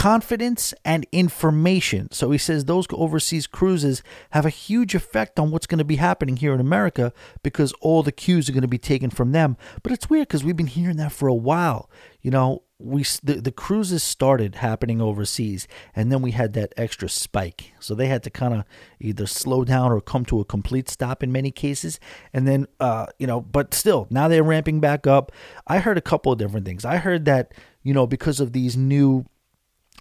confidence 0.00 0.72
and 0.82 1.06
information. 1.12 2.10
So 2.10 2.30
he 2.30 2.38
says 2.38 2.64
those 2.64 2.86
overseas 2.90 3.46
cruises 3.46 4.02
have 4.30 4.46
a 4.46 4.50
huge 4.50 4.94
effect 4.94 5.38
on 5.38 5.50
what's 5.50 5.66
going 5.66 5.76
to 5.76 5.84
be 5.84 5.96
happening 5.96 6.38
here 6.38 6.54
in 6.54 6.60
America 6.60 7.12
because 7.42 7.74
all 7.82 8.02
the 8.02 8.10
cues 8.10 8.48
are 8.48 8.52
going 8.52 8.62
to 8.62 8.68
be 8.68 8.78
taken 8.78 9.10
from 9.10 9.32
them. 9.32 9.58
But 9.82 9.92
it's 9.92 10.08
weird 10.08 10.28
because 10.28 10.42
we've 10.42 10.56
been 10.56 10.68
hearing 10.68 10.96
that 10.96 11.12
for 11.12 11.28
a 11.28 11.34
while. 11.34 11.90
You 12.22 12.30
know, 12.30 12.62
we 12.78 13.04
the, 13.22 13.42
the 13.42 13.52
cruises 13.52 14.02
started 14.02 14.54
happening 14.54 15.02
overseas 15.02 15.68
and 15.94 16.10
then 16.10 16.22
we 16.22 16.30
had 16.30 16.54
that 16.54 16.72
extra 16.78 17.10
spike 17.10 17.74
so 17.78 17.94
they 17.94 18.06
had 18.06 18.22
to 18.22 18.30
kind 18.30 18.54
of 18.54 18.64
either 19.00 19.26
slow 19.26 19.64
down 19.64 19.92
or 19.92 20.00
come 20.00 20.24
to 20.24 20.40
a 20.40 20.46
complete 20.46 20.88
stop 20.88 21.22
in 21.22 21.30
many 21.30 21.50
cases 21.50 22.00
and 22.32 22.48
then 22.48 22.66
uh 22.80 23.04
you 23.18 23.26
know 23.26 23.42
but 23.42 23.74
still 23.74 24.06
now 24.08 24.28
they're 24.28 24.42
ramping 24.42 24.80
back 24.80 25.06
up 25.06 25.30
i 25.66 25.78
heard 25.78 25.98
a 25.98 26.00
couple 26.00 26.32
of 26.32 26.38
different 26.38 26.64
things 26.64 26.86
i 26.86 26.96
heard 26.96 27.26
that 27.26 27.52
you 27.82 27.92
know 27.92 28.06
because 28.06 28.40
of 28.40 28.54
these 28.54 28.78
new 28.78 29.26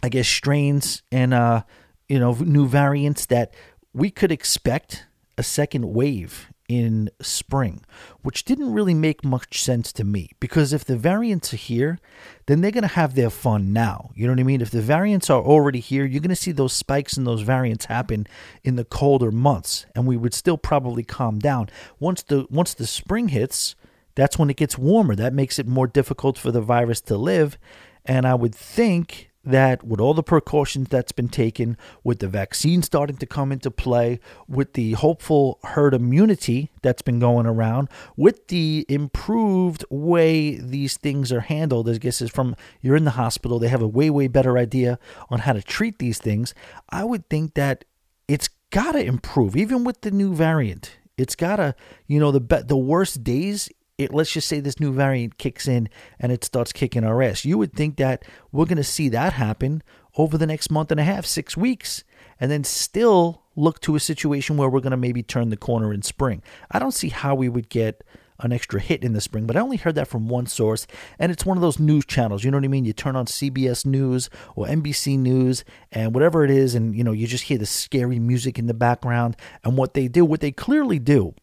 I 0.01 0.09
guess 0.09 0.27
strains 0.27 1.03
and 1.11 1.33
uh, 1.33 1.63
you 2.07 2.19
know 2.19 2.33
new 2.33 2.67
variants 2.67 3.25
that 3.27 3.53
we 3.93 4.11
could 4.11 4.31
expect 4.31 5.05
a 5.37 5.43
second 5.43 5.93
wave 5.93 6.49
in 6.69 7.09
spring, 7.19 7.83
which 8.21 8.45
didn't 8.45 8.71
really 8.71 8.93
make 8.93 9.25
much 9.25 9.63
sense 9.63 9.91
to 9.91 10.03
me 10.03 10.29
because 10.39 10.71
if 10.71 10.85
the 10.85 10.95
variants 10.95 11.51
are 11.51 11.57
here, 11.57 11.97
then 12.45 12.61
they're 12.61 12.69
going 12.69 12.83
to 12.83 12.87
have 12.87 13.15
their 13.15 13.31
fun 13.31 13.73
now. 13.73 14.11
You 14.13 14.27
know 14.27 14.33
what 14.33 14.39
I 14.39 14.43
mean? 14.43 14.61
If 14.61 14.69
the 14.69 14.81
variants 14.81 15.31
are 15.31 15.41
already 15.41 15.79
here, 15.79 16.05
you're 16.05 16.21
going 16.21 16.29
to 16.29 16.35
see 16.35 16.51
those 16.51 16.73
spikes 16.73 17.17
and 17.17 17.25
those 17.25 17.41
variants 17.41 17.85
happen 17.85 18.27
in 18.63 18.75
the 18.75 18.85
colder 18.85 19.31
months 19.31 19.87
and 19.95 20.05
we 20.05 20.15
would 20.15 20.35
still 20.35 20.59
probably 20.59 21.03
calm 21.03 21.39
down. 21.39 21.69
Once 21.99 22.21
the 22.21 22.45
once 22.51 22.75
the 22.75 22.85
spring 22.85 23.29
hits, 23.29 23.75
that's 24.13 24.37
when 24.37 24.51
it 24.51 24.57
gets 24.57 24.77
warmer. 24.77 25.15
That 25.15 25.33
makes 25.33 25.57
it 25.57 25.67
more 25.67 25.87
difficult 25.87 26.37
for 26.37 26.51
the 26.51 26.61
virus 26.61 27.01
to 27.01 27.17
live, 27.17 27.57
and 28.05 28.27
I 28.27 28.35
would 28.35 28.53
think 28.53 29.28
that 29.43 29.83
with 29.83 29.99
all 29.99 30.13
the 30.13 30.23
precautions 30.23 30.89
that's 30.89 31.11
been 31.11 31.29
taken, 31.29 31.77
with 32.03 32.19
the 32.19 32.27
vaccine 32.27 32.81
starting 32.83 33.17
to 33.17 33.25
come 33.25 33.51
into 33.51 33.71
play, 33.71 34.19
with 34.47 34.73
the 34.73 34.93
hopeful 34.93 35.59
herd 35.63 35.93
immunity 35.93 36.71
that's 36.81 37.01
been 37.01 37.19
going 37.19 37.45
around, 37.45 37.89
with 38.17 38.47
the 38.47 38.85
improved 38.89 39.85
way 39.89 40.55
these 40.55 40.97
things 40.97 41.31
are 41.31 41.41
handled, 41.41 41.89
I 41.89 41.97
guess 41.97 42.21
is 42.21 42.29
from 42.29 42.55
you're 42.81 42.97
in 42.97 43.05
the 43.05 43.11
hospital, 43.11 43.59
they 43.59 43.69
have 43.69 43.81
a 43.81 43.87
way, 43.87 44.09
way 44.09 44.27
better 44.27 44.57
idea 44.57 44.99
on 45.29 45.39
how 45.39 45.53
to 45.53 45.61
treat 45.61 45.99
these 45.99 46.19
things. 46.19 46.53
I 46.89 47.03
would 47.03 47.29
think 47.29 47.53
that 47.53 47.85
it's 48.27 48.49
got 48.71 48.91
to 48.93 49.03
improve, 49.03 49.55
even 49.55 49.83
with 49.83 50.01
the 50.01 50.11
new 50.11 50.33
variant. 50.33 50.97
It's 51.17 51.35
got 51.35 51.57
to, 51.57 51.75
you 52.07 52.19
know, 52.19 52.31
the 52.31 52.39
be- 52.39 52.61
the 52.61 52.77
worst 52.77 53.23
days 53.23 53.69
it, 53.99 54.13
let's 54.13 54.31
just 54.31 54.47
say 54.47 54.61
this 54.61 54.79
new 54.79 54.93
variant 54.93 55.37
kicks 55.37 55.67
in 55.67 55.89
and 56.19 56.31
it 56.31 56.45
starts 56.45 56.71
kicking 56.71 57.03
our 57.03 57.21
ass. 57.21 57.43
You 57.43 57.57
would 57.57 57.73
think 57.73 57.97
that 57.97 58.23
we're 58.51 58.65
going 58.65 58.77
to 58.77 58.83
see 58.83 59.09
that 59.09 59.33
happen 59.33 59.83
over 60.17 60.37
the 60.37 60.47
next 60.47 60.71
month 60.71 60.89
and 60.89 61.01
a 61.01 61.03
half, 61.03 61.25
six 61.25 61.57
weeks, 61.57 62.05
and 62.39 62.49
then 62.49 62.63
still 62.63 63.43
look 63.57 63.81
to 63.81 63.97
a 63.97 63.99
situation 63.99 64.55
where 64.55 64.69
we're 64.69 64.79
going 64.79 64.91
to 64.91 64.97
maybe 64.97 65.21
turn 65.21 65.49
the 65.49 65.57
corner 65.57 65.93
in 65.93 66.01
spring. 66.01 66.41
I 66.71 66.79
don't 66.79 66.93
see 66.93 67.09
how 67.09 67.35
we 67.35 67.49
would 67.49 67.67
get 67.67 68.05
an 68.39 68.53
extra 68.53 68.79
hit 68.79 69.03
in 69.03 69.11
the 69.11 69.19
spring, 69.19 69.45
but 69.45 69.57
I 69.57 69.59
only 69.59 69.75
heard 69.75 69.95
that 69.95 70.07
from 70.07 70.29
one 70.29 70.45
source, 70.45 70.87
and 71.19 71.29
it's 71.29 71.45
one 71.45 71.57
of 71.57 71.61
those 71.61 71.77
news 71.77 72.05
channels. 72.05 72.45
You 72.45 72.51
know 72.51 72.57
what 72.57 72.63
I 72.63 72.69
mean? 72.69 72.85
You 72.85 72.93
turn 72.93 73.17
on 73.17 73.25
CBS 73.25 73.85
News 73.85 74.29
or 74.55 74.65
NBC 74.65 75.19
News 75.19 75.65
and 75.91 76.15
whatever 76.15 76.45
it 76.45 76.51
is, 76.51 76.73
and 76.73 76.95
you 76.95 77.03
know 77.03 77.11
you 77.11 77.27
just 77.27 77.43
hear 77.43 77.57
the 77.57 77.65
scary 77.65 78.17
music 78.17 78.57
in 78.57 78.67
the 78.67 78.73
background. 78.73 79.35
And 79.65 79.77
what 79.77 79.93
they 79.93 80.07
do, 80.07 80.23
what 80.23 80.39
they 80.39 80.53
clearly 80.53 80.99
do, 80.99 81.35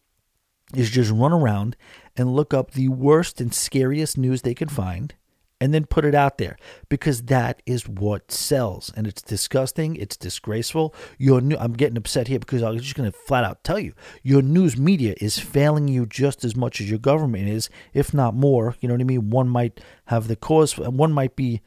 is 0.75 0.89
just 0.89 1.11
run 1.11 1.31
around 1.31 1.75
and 2.17 2.35
look 2.35 2.53
up 2.53 2.71
the 2.71 2.89
worst 2.89 3.39
and 3.39 3.53
scariest 3.53 4.17
news 4.17 4.41
they 4.41 4.55
can 4.55 4.67
find 4.67 5.13
and 5.59 5.73
then 5.73 5.85
put 5.85 6.05
it 6.05 6.13
out 6.13 6.37
there 6.37 6.57
because 6.89 7.23
that 7.23 7.61
is 7.65 7.87
what 7.87 8.31
sells. 8.31 8.91
And 8.95 9.07
it's 9.07 9.21
disgusting. 9.21 9.95
It's 9.95 10.17
disgraceful. 10.17 10.93
Your 11.17 11.41
new 11.41 11.57
i'm 11.57 11.73
getting 11.73 11.97
upset 11.97 12.27
here 12.27 12.39
because 12.39 12.61
i'm 12.63 12.77
just 12.77 12.95
going 12.95 13.11
to 13.11 13.17
flat 13.17 13.43
out 13.43 13.63
tell 13.63 13.79
you 13.79 13.93
your 14.23 14.41
news 14.41 14.77
media 14.77 15.15
is 15.19 15.39
failing 15.39 15.87
you 15.87 16.05
just 16.05 16.43
as 16.43 16.55
much 16.55 16.79
as 16.81 16.89
your 16.89 16.99
government 16.99 17.47
is 17.47 17.69
if 17.93 18.13
not 18.13 18.35
more. 18.35 18.75
You 18.79 18.87
know 18.87 18.95
what 18.95 19.01
i 19.01 19.05
mean? 19.05 19.29
One 19.29 19.49
might 19.49 19.79
have 20.05 20.27
the 20.27 20.35
cause 20.35 20.77
one 20.77 21.11
might 21.11 21.35
be 21.35 21.61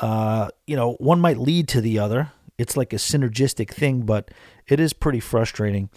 uh, 0.00 0.48
you 0.66 0.76
know 0.76 0.94
one 0.94 1.20
might 1.20 1.38
lead 1.38 1.68
to 1.68 1.80
the 1.80 1.98
other. 1.98 2.32
It's 2.58 2.76
like 2.76 2.92
a 2.92 2.96
synergistic 2.96 3.70
thing 3.70 4.02
but 4.02 4.30
it 4.66 4.80
is 4.80 4.92
pretty 4.92 5.20
frustrating 5.20 5.90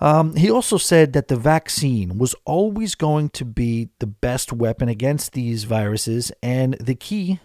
um, 0.00 0.36
he 0.36 0.50
also 0.50 0.76
said 0.76 1.12
that 1.12 1.28
the 1.28 1.36
vaccine 1.36 2.18
was 2.18 2.34
always 2.44 2.94
going 2.94 3.30
to 3.30 3.44
be 3.44 3.90
the 3.98 4.06
best 4.06 4.52
weapon 4.52 4.88
against 4.88 5.32
these 5.32 5.64
viruses 5.64 6.30
and 6.42 6.74
the 6.74 6.94
key 6.94 7.40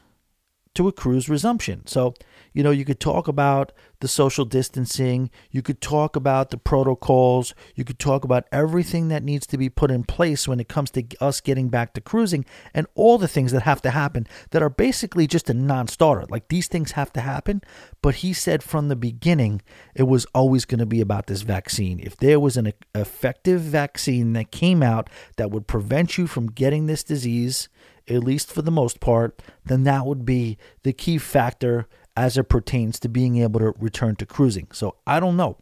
to 0.76 0.88
a 0.88 0.92
cruise 0.92 1.30
resumption. 1.30 1.86
So, 1.88 2.14
you 2.54 2.64
know, 2.64 2.72
you 2.72 2.86
could 2.86 3.00
talk 3.00 3.28
about 3.28 3.72
the 4.00 4.08
social 4.08 4.46
distancing, 4.46 5.30
you 5.50 5.62
could 5.62 5.82
talk 5.82 6.16
about 6.16 6.50
the 6.50 6.58
protocols, 6.58 7.54
you 7.76 7.84
could 7.84 8.00
talk 8.00 8.24
about 8.24 8.46
everything 8.52 9.08
that 9.08 9.24
needs 9.24 9.48
to 9.48 9.58
be 9.58 9.70
put 9.70 9.90
in 9.90 10.04
place 10.04 10.48
when 10.48 10.60
it 10.60 10.68
comes 10.68 10.92
to 10.92 11.04
us 11.20 11.42
getting 11.42 11.70
back 11.70 11.94
to 11.94 12.02
cruising 12.02 12.46
and 12.74 12.86
all 12.96 13.18
the 13.18 13.28
things 13.28 13.52
that 13.52 13.64
have 13.64 13.82
to 13.82 13.90
happen 13.90 14.28
that 14.52 14.62
are 14.62 14.70
basically 14.70 15.26
just 15.26 15.50
a 15.50 15.54
non 15.54 15.88
starter. 15.88 16.26
Like 16.30 16.50
these 16.50 16.68
things 16.68 16.92
have 16.92 17.12
to 17.14 17.22
happen. 17.22 17.62
But 18.02 18.16
he 18.16 18.34
said 18.34 18.62
from 18.62 18.88
the 18.88 18.96
beginning, 18.96 19.62
it 19.96 20.04
was 20.04 20.26
always 20.36 20.66
going 20.66 20.80
to 20.80 20.86
be 20.86 21.02
about 21.02 21.28
this 21.28 21.42
vaccine. 21.42 22.00
If 22.00 22.18
there 22.18 22.40
was 22.40 22.58
an 22.58 22.74
effective 22.94 23.62
vaccine 23.62 24.34
that 24.34 24.52
came 24.52 24.84
out 24.84 25.10
that 25.38 25.50
would 25.52 25.68
prevent 25.68 26.18
you 26.18 26.28
from 26.28 26.52
getting 26.52 26.86
this 26.86 27.04
disease, 27.04 27.70
at 28.08 28.24
least 28.24 28.52
for 28.52 28.62
the 28.62 28.72
most 28.72 29.00
part, 29.00 29.42
then 29.66 29.84
that 29.84 30.06
would 30.06 30.26
be 30.26 30.58
the 30.84 30.94
key 30.94 31.18
factor 31.18 31.88
as 32.16 32.38
it 32.38 32.44
pertains 32.44 33.00
to 33.00 33.10
being 33.10 33.38
able 33.38 33.60
to 33.60 33.74
return 33.80 34.16
to 34.18 34.26
cruising. 34.26 34.68
So 34.72 34.96
I 35.08 35.20
don't 35.20 35.38
know. 35.38 35.58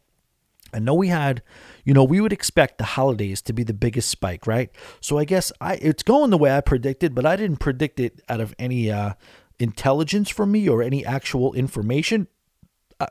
I 0.73 0.79
know 0.79 0.93
we 0.93 1.09
had, 1.09 1.41
you 1.83 1.93
know, 1.93 2.03
we 2.03 2.21
would 2.21 2.31
expect 2.31 2.77
the 2.77 2.85
holidays 2.85 3.41
to 3.43 3.53
be 3.53 3.63
the 3.63 3.73
biggest 3.73 4.09
spike, 4.09 4.47
right? 4.47 4.69
So 5.01 5.17
I 5.17 5.25
guess 5.25 5.51
I 5.59 5.75
it's 5.75 6.03
going 6.03 6.29
the 6.29 6.37
way 6.37 6.55
I 6.55 6.61
predicted, 6.61 7.13
but 7.13 7.25
I 7.25 7.35
didn't 7.35 7.57
predict 7.57 7.99
it 7.99 8.21
out 8.29 8.39
of 8.39 8.55
any 8.57 8.89
uh, 8.89 9.13
intelligence 9.59 10.29
from 10.29 10.51
me 10.51 10.69
or 10.69 10.81
any 10.81 11.05
actual 11.05 11.53
information. 11.53 12.27
Uh, 12.99 13.07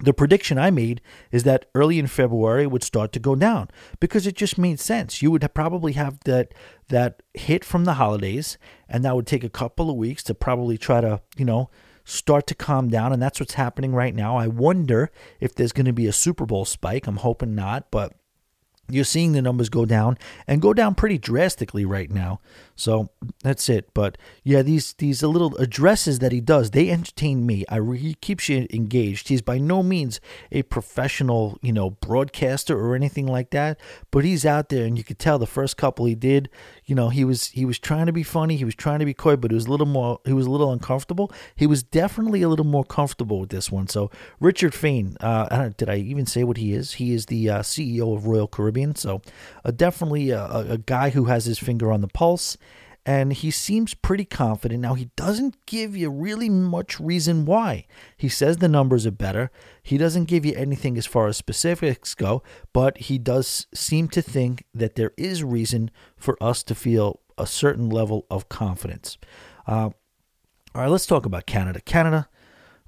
the 0.00 0.12
prediction 0.12 0.58
I 0.58 0.70
made 0.70 1.00
is 1.30 1.42
that 1.44 1.66
early 1.74 1.98
in 1.98 2.06
February 2.06 2.66
would 2.66 2.84
start 2.84 3.12
to 3.12 3.18
go 3.18 3.34
down 3.34 3.68
because 4.00 4.26
it 4.26 4.36
just 4.36 4.56
made 4.56 4.80
sense. 4.80 5.22
You 5.22 5.30
would 5.30 5.46
probably 5.54 5.92
have 5.92 6.20
that 6.24 6.54
that 6.88 7.22
hit 7.34 7.64
from 7.64 7.84
the 7.84 7.94
holidays, 7.94 8.58
and 8.88 9.04
that 9.04 9.16
would 9.16 9.26
take 9.26 9.44
a 9.44 9.50
couple 9.50 9.90
of 9.90 9.96
weeks 9.96 10.22
to 10.24 10.34
probably 10.34 10.78
try 10.78 11.00
to 11.00 11.20
you 11.36 11.44
know 11.44 11.70
start 12.04 12.46
to 12.48 12.54
calm 12.54 12.88
down, 12.88 13.12
and 13.12 13.22
that's 13.22 13.40
what's 13.40 13.54
happening 13.54 13.94
right 13.94 14.14
now. 14.14 14.36
I 14.36 14.46
wonder 14.46 15.10
if 15.40 15.54
there's 15.54 15.72
going 15.72 15.86
to 15.86 15.92
be 15.92 16.06
a 16.06 16.12
Super 16.12 16.46
Bowl 16.46 16.64
spike. 16.64 17.06
I'm 17.06 17.18
hoping 17.18 17.54
not, 17.54 17.90
but 17.90 18.14
you're 18.88 19.04
seeing 19.04 19.32
the 19.32 19.40
numbers 19.40 19.68
go 19.68 19.86
down 19.86 20.18
and 20.46 20.60
go 20.60 20.74
down 20.74 20.94
pretty 20.94 21.16
drastically 21.16 21.84
right 21.84 22.10
now. 22.10 22.40
So 22.74 23.10
that's 23.42 23.68
it. 23.68 23.88
But 23.94 24.18
yeah, 24.42 24.62
these 24.62 24.92
these 24.94 25.22
little 25.22 25.56
addresses 25.56 26.18
that 26.18 26.32
he 26.32 26.40
does, 26.40 26.70
they 26.70 26.90
entertain 26.90 27.46
me. 27.46 27.64
I 27.68 27.80
he 27.94 28.14
keeps 28.14 28.48
you 28.48 28.66
engaged. 28.70 29.28
He's 29.28 29.40
by 29.40 29.58
no 29.58 29.82
means 29.82 30.20
a 30.50 30.62
professional, 30.62 31.58
you 31.62 31.72
know, 31.72 31.90
broadcaster 31.90 32.78
or 32.78 32.94
anything 32.94 33.26
like 33.26 33.50
that. 33.50 33.80
But 34.10 34.24
he's 34.24 34.44
out 34.44 34.68
there, 34.68 34.84
and 34.84 34.98
you 34.98 35.04
could 35.04 35.18
tell 35.18 35.38
the 35.38 35.46
first 35.46 35.76
couple 35.76 36.04
he 36.06 36.14
did, 36.14 36.50
you 36.92 36.96
know, 36.96 37.08
he 37.08 37.24
was 37.24 37.46
he 37.48 37.64
was 37.64 37.78
trying 37.78 38.04
to 38.04 38.12
be 38.12 38.22
funny, 38.22 38.56
he 38.56 38.66
was 38.66 38.74
trying 38.74 38.98
to 38.98 39.06
be 39.06 39.14
coy, 39.14 39.34
but 39.34 39.50
it 39.50 39.54
was 39.54 39.64
a 39.64 39.70
little 39.70 39.86
more 39.86 40.20
he 40.26 40.34
was 40.34 40.44
a 40.44 40.50
little 40.50 40.70
uncomfortable. 40.70 41.32
He 41.56 41.66
was 41.66 41.82
definitely 41.82 42.42
a 42.42 42.50
little 42.50 42.66
more 42.66 42.84
comfortable 42.84 43.40
with 43.40 43.48
this 43.48 43.72
one. 43.72 43.88
So 43.88 44.10
Richard 44.40 44.74
Fain, 44.74 45.16
uh, 45.20 45.48
I 45.50 45.68
did 45.74 45.88
I 45.88 45.96
even 45.96 46.26
say 46.26 46.44
what 46.44 46.58
he 46.58 46.74
is? 46.74 46.92
He 46.92 47.14
is 47.14 47.24
the 47.26 47.48
uh, 47.48 47.58
CEO 47.60 48.14
of 48.14 48.26
Royal 48.26 48.46
Caribbean. 48.46 48.94
So 48.94 49.22
uh, 49.64 49.70
definitely 49.70 50.28
a, 50.32 50.44
a 50.44 50.76
guy 50.76 51.08
who 51.08 51.24
has 51.24 51.46
his 51.46 51.58
finger 51.58 51.90
on 51.90 52.02
the 52.02 52.08
pulse 52.08 52.58
and 53.04 53.32
he 53.32 53.50
seems 53.50 53.94
pretty 53.94 54.24
confident. 54.24 54.80
Now, 54.80 54.94
he 54.94 55.10
doesn't 55.16 55.66
give 55.66 55.96
you 55.96 56.08
really 56.08 56.48
much 56.48 57.00
reason 57.00 57.44
why. 57.44 57.86
He 58.16 58.28
says 58.28 58.58
the 58.58 58.68
numbers 58.68 59.06
are 59.06 59.10
better. 59.10 59.50
He 59.82 59.98
doesn't 59.98 60.24
give 60.24 60.46
you 60.46 60.54
anything 60.54 60.96
as 60.96 61.06
far 61.06 61.26
as 61.26 61.36
specifics 61.36 62.14
go, 62.14 62.42
but 62.72 62.96
he 62.98 63.18
does 63.18 63.66
seem 63.74 64.08
to 64.08 64.22
think 64.22 64.64
that 64.72 64.94
there 64.94 65.12
is 65.16 65.42
reason 65.42 65.90
for 66.16 66.40
us 66.42 66.62
to 66.64 66.74
feel 66.74 67.20
a 67.36 67.46
certain 67.46 67.90
level 67.90 68.26
of 68.30 68.48
confidence. 68.48 69.18
Uh, 69.66 69.90
all 70.74 70.82
right, 70.82 70.88
let's 70.88 71.06
talk 71.06 71.26
about 71.26 71.46
Canada. 71.46 71.80
Canada, 71.80 72.28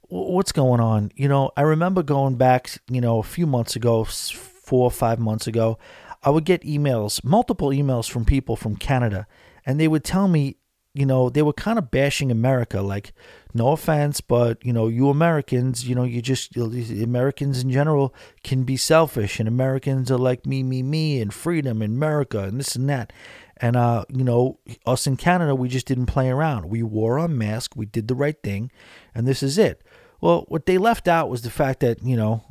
what's 0.02 0.52
going 0.52 0.80
on? 0.80 1.10
You 1.16 1.28
know, 1.28 1.50
I 1.56 1.62
remember 1.62 2.02
going 2.02 2.36
back, 2.36 2.78
you 2.88 3.00
know, 3.00 3.18
a 3.18 3.24
few 3.24 3.46
months 3.46 3.74
ago, 3.74 4.04
four 4.04 4.84
or 4.84 4.90
five 4.90 5.18
months 5.18 5.46
ago, 5.46 5.78
I 6.22 6.30
would 6.30 6.44
get 6.44 6.62
emails, 6.62 7.22
multiple 7.24 7.68
emails 7.70 8.08
from 8.08 8.24
people 8.24 8.56
from 8.56 8.76
Canada 8.76 9.26
and 9.66 9.80
they 9.80 9.88
would 9.88 10.04
tell 10.04 10.28
me, 10.28 10.56
you 10.94 11.04
know, 11.04 11.28
they 11.28 11.42
were 11.42 11.52
kind 11.52 11.78
of 11.78 11.90
bashing 11.90 12.30
America, 12.30 12.80
like, 12.80 13.12
no 13.52 13.68
offense, 13.68 14.20
but 14.20 14.64
you 14.64 14.72
know, 14.72 14.88
you 14.88 15.08
Americans, 15.08 15.88
you 15.88 15.94
know, 15.94 16.02
you 16.02 16.20
just 16.20 16.56
Americans 16.56 17.62
in 17.62 17.70
general 17.70 18.14
can 18.42 18.64
be 18.64 18.76
selfish, 18.76 19.38
and 19.38 19.48
Americans 19.48 20.10
are 20.10 20.18
like 20.18 20.44
me, 20.44 20.62
me, 20.62 20.82
me, 20.82 21.20
and 21.20 21.32
freedom, 21.32 21.80
and 21.80 21.96
America, 21.96 22.40
and 22.40 22.58
this 22.58 22.74
and 22.74 22.88
that. 22.88 23.12
And 23.58 23.76
uh, 23.76 24.04
you 24.08 24.24
know, 24.24 24.58
us 24.86 25.06
in 25.06 25.16
Canada, 25.16 25.54
we 25.54 25.68
just 25.68 25.86
didn't 25.86 26.06
play 26.06 26.28
around. 26.28 26.68
We 26.68 26.82
wore 26.82 27.18
our 27.20 27.28
mask, 27.28 27.74
we 27.76 27.86
did 27.86 28.08
the 28.08 28.16
right 28.16 28.40
thing, 28.42 28.72
and 29.14 29.26
this 29.26 29.42
is 29.42 29.56
it. 29.56 29.82
Well, 30.20 30.44
what 30.48 30.66
they 30.66 30.78
left 30.78 31.06
out 31.06 31.30
was 31.30 31.42
the 31.42 31.50
fact 31.50 31.80
that 31.80 32.02
you 32.02 32.16
know, 32.16 32.42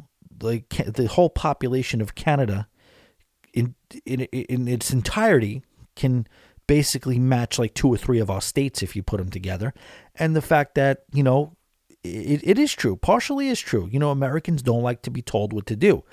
like 0.41 0.69
the 0.69 1.07
whole 1.07 1.29
population 1.29 1.99
of 1.99 2.15
Canada, 2.15 2.69
in 3.53 3.75
in 4.05 4.21
in 4.21 4.69
its 4.69 4.93
entirety, 4.93 5.63
can 5.97 6.27
basically 6.73 7.19
match 7.19 7.59
like 7.59 7.75
two 7.75 7.87
or 7.87 7.97
three 7.97 8.19
of 8.19 8.31
our 8.31 8.41
states 8.41 8.81
if 8.81 8.95
you 8.95 9.03
put 9.03 9.17
them 9.17 9.29
together. 9.29 9.75
And 10.15 10.35
the 10.35 10.41
fact 10.41 10.73
that, 10.73 11.03
you 11.13 11.21
know, 11.21 11.55
it, 12.03 12.41
it 12.43 12.57
is 12.57 12.73
true, 12.73 12.95
partially 12.95 13.47
is 13.47 13.59
true. 13.59 13.87
You 13.91 13.99
know, 13.99 14.09
Americans 14.09 14.63
don't 14.63 14.81
like 14.81 15.03
to 15.03 15.11
be 15.11 15.21
told 15.21 15.53
what 15.53 15.67
to 15.67 15.75
do. 15.75 16.03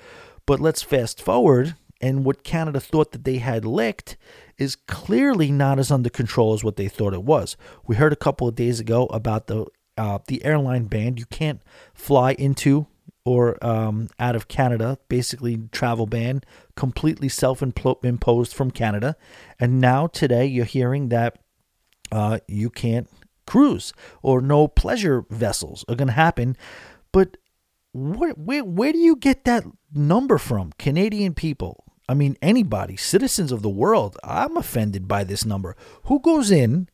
But 0.45 0.59
let's 0.59 0.83
fast 0.83 1.19
forward, 1.19 1.75
and 1.99 2.23
what 2.23 2.43
Canada 2.43 2.79
thought 2.79 3.11
that 3.11 3.23
they 3.23 3.39
had 3.39 3.65
licked 3.65 4.17
is 4.59 4.75
clearly 4.75 5.51
not 5.51 5.79
as 5.79 5.89
under 5.89 6.11
control 6.11 6.53
as 6.53 6.63
what 6.63 6.75
they 6.75 6.87
thought 6.87 7.15
it 7.15 7.23
was. 7.23 7.57
We 7.87 7.95
heard 7.95 8.13
a 8.13 8.23
couple 8.27 8.47
of 8.47 8.53
days 8.53 8.79
ago 8.79 9.07
about 9.07 9.47
the 9.47 9.65
uh, 9.97 10.19
the 10.27 10.45
airline 10.45 10.85
ban. 10.85 11.17
You 11.17 11.25
can't 11.25 11.61
fly 11.95 12.33
into 12.33 12.85
or 13.25 13.63
um, 13.65 14.07
out 14.19 14.35
of 14.35 14.47
Canada, 14.47 14.97
basically 15.09 15.57
travel 15.71 16.07
ban, 16.07 16.41
completely 16.75 17.29
self 17.29 17.61
imposed 17.61 18.53
from 18.53 18.71
Canada. 18.71 19.15
And 19.59 19.79
now 19.79 20.07
today 20.07 20.45
you're 20.45 20.65
hearing 20.65 21.09
that 21.09 21.37
uh, 22.11 22.39
you 22.47 22.69
can't 22.69 23.09
cruise 23.45 23.93
or 24.21 24.41
no 24.41 24.67
pleasure 24.67 25.25
vessels 25.29 25.85
are 25.87 25.95
going 25.95 26.07
to 26.07 26.13
happen. 26.13 26.57
But 27.11 27.37
where, 27.93 28.31
where, 28.31 28.63
where 28.63 28.91
do 28.91 28.99
you 28.99 29.15
get 29.15 29.45
that 29.45 29.65
number 29.93 30.37
from? 30.37 30.71
Canadian 30.77 31.33
people. 31.33 31.83
I 32.07 32.13
mean, 32.13 32.37
anybody, 32.41 32.97
citizens 32.97 33.51
of 33.51 33.61
the 33.61 33.69
world. 33.69 34.17
I'm 34.23 34.57
offended 34.57 35.07
by 35.07 35.23
this 35.23 35.45
number. 35.45 35.75
Who 36.05 36.19
goes 36.19 36.51
in 36.51 36.89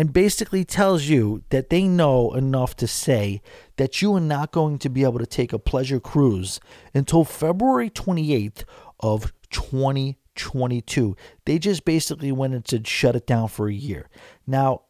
and 0.00 0.14
basically 0.14 0.64
tells 0.64 1.04
you 1.04 1.42
that 1.50 1.68
they 1.68 1.82
know 1.82 2.32
enough 2.32 2.74
to 2.74 2.86
say 2.86 3.42
that 3.76 4.00
you 4.00 4.14
are 4.14 4.20
not 4.20 4.50
going 4.50 4.78
to 4.78 4.88
be 4.88 5.04
able 5.04 5.18
to 5.18 5.26
take 5.26 5.52
a 5.52 5.58
pleasure 5.58 6.00
cruise 6.00 6.58
until 6.94 7.22
February 7.22 7.90
28th 7.90 8.64
of 9.00 9.30
2022. 9.50 11.14
They 11.44 11.58
just 11.58 11.84
basically 11.84 12.32
went 12.32 12.54
and 12.54 12.66
said 12.66 12.88
shut 12.88 13.14
it 13.14 13.26
down 13.26 13.48
for 13.48 13.68
a 13.68 13.74
year. 13.74 14.08
Now, 14.46 14.84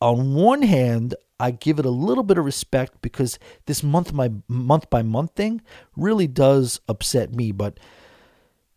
on 0.00 0.32
one 0.32 0.62
hand, 0.62 1.14
I 1.38 1.50
give 1.50 1.78
it 1.78 1.84
a 1.84 1.90
little 1.90 2.24
bit 2.24 2.38
of 2.38 2.46
respect 2.46 3.02
because 3.02 3.38
this 3.66 3.82
month 3.82 4.16
by 4.16 4.30
month 4.48 4.88
by 4.88 5.02
month 5.02 5.32
thing 5.34 5.60
really 5.94 6.26
does 6.26 6.80
upset 6.88 7.34
me, 7.34 7.52
but 7.52 7.78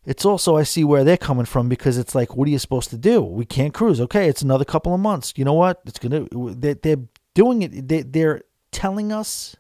it's 0.06 0.26
also 0.26 0.58
I 0.58 0.64
see 0.64 0.84
where 0.84 1.04
they're 1.04 1.18
coming 1.18 1.46
from 1.46 1.70
because 1.70 1.98
it's 1.98 2.14
like, 2.14 2.36
what 2.36 2.48
are 2.48 2.52
you 2.52 2.60
supposed 2.60 2.90
to 2.90 2.98
do? 2.98 3.22
We 3.22 3.46
can't 3.46 3.74
cruise. 3.74 4.02
Okay, 4.02 4.28
it's 4.28 4.42
another 4.42 4.66
couple 4.66 4.94
of 4.94 5.00
months. 5.00 5.34
You 5.38 5.46
know 5.46 5.54
what? 5.54 5.82
It's 5.86 6.00
gonna. 6.00 6.28
They're, 6.32 6.76
they're 6.76 7.06
doing 7.34 7.62
it. 7.62 7.88
They, 7.88 8.02
they're 8.02 8.42
telling 8.72 9.12
us 9.12 9.56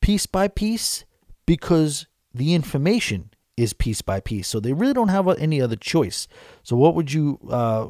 piece 0.00 0.26
by 0.26 0.48
piece 0.48 1.04
because 1.46 2.06
the 2.32 2.54
information 2.54 3.30
is 3.56 3.72
piece 3.72 4.00
by 4.00 4.20
piece. 4.20 4.48
So 4.48 4.60
they 4.60 4.72
really 4.72 4.94
don't 4.94 5.08
have 5.08 5.28
any 5.28 5.60
other 5.60 5.76
choice. 5.76 6.28
So 6.62 6.76
what 6.76 6.94
would 6.94 7.12
you? 7.12 7.38
Uh, 7.50 7.88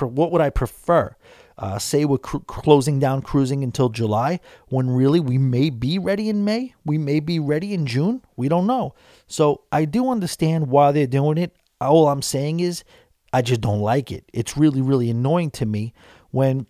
what 0.00 0.32
would 0.32 0.40
I 0.40 0.50
prefer? 0.50 1.14
Uh, 1.58 1.78
say 1.78 2.04
we're 2.04 2.18
cr- 2.18 2.38
closing 2.46 3.00
down 3.00 3.20
cruising 3.20 3.64
until 3.64 3.88
July, 3.88 4.38
when 4.68 4.88
really 4.88 5.18
we 5.18 5.38
may 5.38 5.70
be 5.70 5.98
ready 5.98 6.28
in 6.28 6.44
May, 6.44 6.74
we 6.84 6.98
may 6.98 7.18
be 7.18 7.40
ready 7.40 7.74
in 7.74 7.84
June. 7.84 8.22
We 8.36 8.48
don't 8.48 8.66
know. 8.66 8.94
So 9.26 9.62
I 9.72 9.84
do 9.84 10.08
understand 10.08 10.68
why 10.68 10.92
they're 10.92 11.08
doing 11.08 11.36
it. 11.36 11.56
All 11.80 12.08
I'm 12.08 12.22
saying 12.22 12.60
is, 12.60 12.84
I 13.32 13.42
just 13.42 13.60
don't 13.60 13.80
like 13.80 14.12
it. 14.12 14.24
It's 14.32 14.56
really, 14.56 14.80
really 14.80 15.10
annoying 15.10 15.50
to 15.52 15.66
me 15.66 15.92
when 16.30 16.66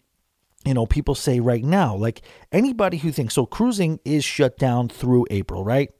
you 0.65 0.75
know 0.75 0.87
people 0.87 1.15
say 1.15 1.39
right 1.39 1.63
now, 1.63 1.95
like 1.95 2.23
anybody 2.51 2.97
who 2.97 3.13
thinks 3.13 3.35
so, 3.35 3.47
cruising 3.47 4.01
is 4.05 4.25
shut 4.25 4.59
down 4.59 4.89
through 4.89 5.27
April, 5.31 5.65
right? 5.65 5.91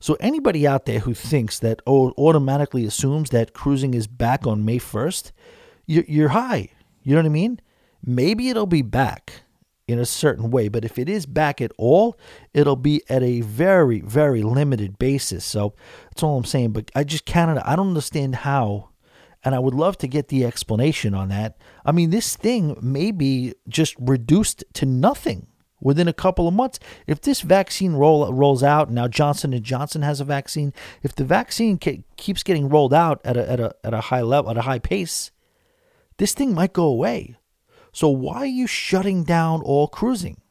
So 0.00 0.16
anybody 0.20 0.66
out 0.66 0.84
there 0.84 1.00
who 1.00 1.14
thinks 1.14 1.58
that 1.60 1.80
oh 1.86 2.12
automatically 2.18 2.84
assumes 2.84 3.30
that 3.30 3.54
cruising 3.54 3.94
is 3.94 4.06
back 4.06 4.46
on 4.46 4.64
May 4.64 4.78
1st, 4.78 5.32
you're 5.86 6.28
high. 6.28 6.68
You 7.02 7.14
know 7.14 7.20
what 7.20 7.26
I 7.26 7.30
mean? 7.30 7.60
Maybe 8.06 8.48
it'll 8.48 8.66
be 8.66 8.82
back 8.82 9.42
in 9.86 9.98
a 9.98 10.06
certain 10.06 10.50
way, 10.50 10.68
but 10.68 10.84
if 10.84 10.98
it 10.98 11.08
is 11.08 11.26
back 11.26 11.60
at 11.60 11.72
all, 11.76 12.18
it'll 12.52 12.76
be 12.76 13.02
at 13.08 13.22
a 13.22 13.42
very, 13.42 14.00
very 14.00 14.42
limited 14.42 14.98
basis. 14.98 15.44
So 15.44 15.74
that's 16.04 16.22
all 16.22 16.38
I'm 16.38 16.44
saying. 16.44 16.72
But 16.72 16.90
I 16.94 17.04
just 17.04 17.24
Canada, 17.24 17.62
I 17.64 17.76
don't 17.76 17.88
understand 17.88 18.36
how, 18.36 18.90
and 19.44 19.54
I 19.54 19.58
would 19.58 19.74
love 19.74 19.98
to 19.98 20.08
get 20.08 20.28
the 20.28 20.44
explanation 20.44 21.14
on 21.14 21.28
that. 21.28 21.58
I 21.84 21.92
mean, 21.92 22.10
this 22.10 22.36
thing 22.36 22.78
may 22.80 23.10
be 23.10 23.54
just 23.68 23.94
reduced 23.98 24.64
to 24.74 24.86
nothing 24.86 25.46
within 25.80 26.08
a 26.08 26.14
couple 26.14 26.48
of 26.48 26.54
months. 26.54 26.80
If 27.06 27.20
this 27.20 27.42
vaccine 27.42 27.92
roll 27.92 28.32
rolls 28.32 28.62
out, 28.62 28.90
now 28.90 29.06
Johnson 29.06 29.52
and 29.52 29.62
Johnson 29.62 30.00
has 30.00 30.18
a 30.18 30.24
vaccine. 30.24 30.72
If 31.02 31.14
the 31.14 31.24
vaccine 31.24 31.78
keeps 31.78 32.42
getting 32.42 32.70
rolled 32.70 32.94
out 32.94 33.20
at 33.22 33.36
a 33.36 33.50
at 33.50 33.60
a 33.60 33.74
at 33.84 33.94
a 33.94 34.00
high 34.00 34.22
level, 34.22 34.50
at 34.50 34.56
a 34.56 34.62
high 34.62 34.78
pace, 34.78 35.30
this 36.16 36.32
thing 36.32 36.54
might 36.54 36.72
go 36.72 36.84
away. 36.84 37.36
So 37.94 38.08
why 38.08 38.38
are 38.38 38.46
you 38.46 38.66
shutting 38.66 39.24
down 39.24 39.62
all 39.62 39.88
cruising? 39.88 40.42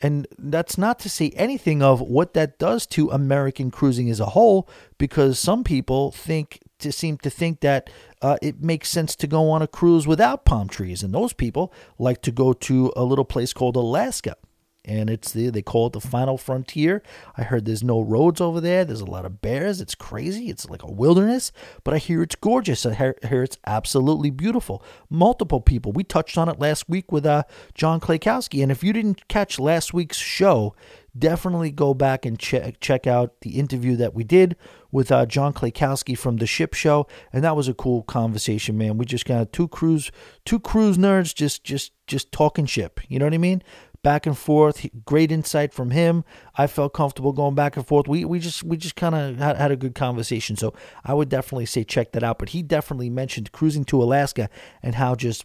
And 0.00 0.26
that's 0.38 0.78
not 0.78 0.98
to 1.00 1.10
say 1.10 1.30
anything 1.36 1.82
of 1.82 2.00
what 2.00 2.32
that 2.32 2.58
does 2.58 2.86
to 2.86 3.10
American 3.10 3.70
cruising 3.70 4.08
as 4.08 4.18
a 4.18 4.26
whole, 4.26 4.66
because 4.96 5.38
some 5.38 5.62
people 5.62 6.10
think 6.10 6.60
to 6.78 6.90
seem 6.90 7.18
to 7.18 7.28
think 7.28 7.60
that 7.60 7.90
uh, 8.22 8.38
it 8.40 8.62
makes 8.62 8.88
sense 8.88 9.14
to 9.16 9.26
go 9.26 9.50
on 9.50 9.60
a 9.60 9.66
cruise 9.66 10.06
without 10.06 10.46
palm 10.46 10.68
trees, 10.68 11.02
and 11.02 11.12
those 11.12 11.34
people 11.34 11.70
like 11.98 12.22
to 12.22 12.30
go 12.30 12.54
to 12.54 12.90
a 12.96 13.04
little 13.04 13.26
place 13.26 13.52
called 13.52 13.76
Alaska 13.76 14.36
and 14.84 15.10
it's 15.10 15.32
the 15.32 15.50
they 15.50 15.62
call 15.62 15.88
it 15.88 15.92
the 15.92 16.00
final 16.00 16.38
frontier. 16.38 17.02
I 17.36 17.42
heard 17.42 17.64
there's 17.64 17.82
no 17.82 18.00
roads 18.00 18.40
over 18.40 18.60
there. 18.60 18.84
There's 18.84 19.00
a 19.00 19.06
lot 19.06 19.24
of 19.24 19.42
bears. 19.42 19.80
It's 19.80 19.94
crazy. 19.94 20.48
It's 20.48 20.68
like 20.68 20.82
a 20.82 20.90
wilderness, 20.90 21.52
but 21.84 21.94
I 21.94 21.98
hear 21.98 22.22
it's 22.22 22.34
gorgeous. 22.34 22.86
I 22.86 22.94
hear, 22.94 23.42
it's 23.42 23.58
absolutely 23.66 24.30
beautiful. 24.30 24.82
Multiple 25.08 25.60
people. 25.60 25.92
We 25.92 26.04
touched 26.04 26.38
on 26.38 26.48
it 26.48 26.58
last 26.58 26.88
week 26.88 27.12
with 27.12 27.26
uh, 27.26 27.44
John 27.74 28.00
Klaykowski, 28.00 28.62
and 28.62 28.72
if 28.72 28.82
you 28.82 28.92
didn't 28.92 29.28
catch 29.28 29.58
last 29.58 29.92
week's 29.92 30.16
show, 30.16 30.74
definitely 31.16 31.70
go 31.70 31.94
back 31.94 32.24
and 32.24 32.38
check 32.38 32.80
check 32.80 33.06
out 33.06 33.40
the 33.40 33.58
interview 33.58 33.96
that 33.96 34.14
we 34.14 34.24
did 34.24 34.56
with 34.92 35.12
uh, 35.12 35.26
John 35.26 35.52
Klaykowski 35.52 36.16
from 36.16 36.36
the 36.36 36.46
Ship 36.46 36.74
Show, 36.74 37.06
and 37.32 37.44
that 37.44 37.56
was 37.56 37.68
a 37.68 37.74
cool 37.74 38.02
conversation, 38.02 38.76
man. 38.76 38.98
We 38.98 39.04
just 39.04 39.24
got 39.24 39.52
two 39.52 39.68
cruise 39.68 40.10
two 40.44 40.60
cruise 40.60 40.98
nerds 40.98 41.34
just 41.34 41.64
just 41.64 41.92
just 42.06 42.32
talking 42.32 42.66
ship. 42.66 43.00
You 43.08 43.18
know 43.18 43.26
what 43.26 43.34
I 43.34 43.38
mean? 43.38 43.62
Back 44.02 44.26
and 44.26 44.36
forth. 44.36 44.86
Great 45.04 45.30
insight 45.30 45.72
from 45.72 45.90
him. 45.90 46.24
I 46.56 46.66
felt 46.66 46.92
comfortable 46.92 47.32
going 47.32 47.54
back 47.54 47.76
and 47.76 47.86
forth. 47.86 48.08
We 48.08 48.24
we 48.24 48.38
just 48.38 48.62
we 48.62 48.76
just 48.76 48.96
kind 48.96 49.14
of 49.14 49.38
had, 49.38 49.56
had 49.56 49.70
a 49.70 49.76
good 49.76 49.94
conversation. 49.94 50.56
So 50.56 50.74
I 51.04 51.14
would 51.14 51.28
definitely 51.28 51.66
say 51.66 51.84
check 51.84 52.12
that 52.12 52.22
out. 52.22 52.38
But 52.38 52.50
he 52.50 52.62
definitely 52.62 53.10
mentioned 53.10 53.52
cruising 53.52 53.84
to 53.86 54.02
Alaska 54.02 54.48
and 54.82 54.94
how 54.94 55.14
just 55.14 55.44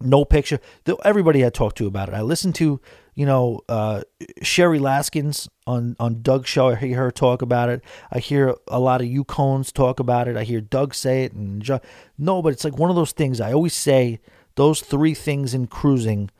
no 0.00 0.24
picture. 0.24 0.60
Everybody 1.04 1.44
I 1.44 1.50
talked 1.50 1.78
to 1.78 1.86
about 1.86 2.08
it. 2.08 2.14
I 2.14 2.22
listened 2.22 2.54
to, 2.56 2.80
you 3.14 3.26
know, 3.26 3.60
uh, 3.68 4.02
Sherry 4.42 4.78
Laskins 4.78 5.48
on 5.66 5.96
on 5.98 6.22
Doug's 6.22 6.48
show. 6.48 6.68
I 6.68 6.76
hear 6.76 6.98
her 6.98 7.10
talk 7.10 7.42
about 7.42 7.68
it. 7.68 7.82
I 8.12 8.18
hear 8.18 8.54
a 8.68 8.78
lot 8.78 9.00
of 9.00 9.08
Yukones 9.08 9.72
talk 9.72 10.00
about 10.00 10.28
it. 10.28 10.36
I 10.36 10.44
hear 10.44 10.60
Doug 10.60 10.94
say 10.94 11.24
it, 11.24 11.32
and 11.32 11.62
John. 11.62 11.80
no, 12.16 12.42
but 12.42 12.52
it's 12.52 12.64
like 12.64 12.78
one 12.78 12.90
of 12.90 12.96
those 12.96 13.12
things. 13.12 13.40
I 13.40 13.52
always 13.52 13.74
say 13.74 14.20
those 14.54 14.80
three 14.80 15.14
things 15.14 15.54
in 15.54 15.66
cruising 15.66 16.30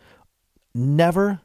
never 0.78 1.40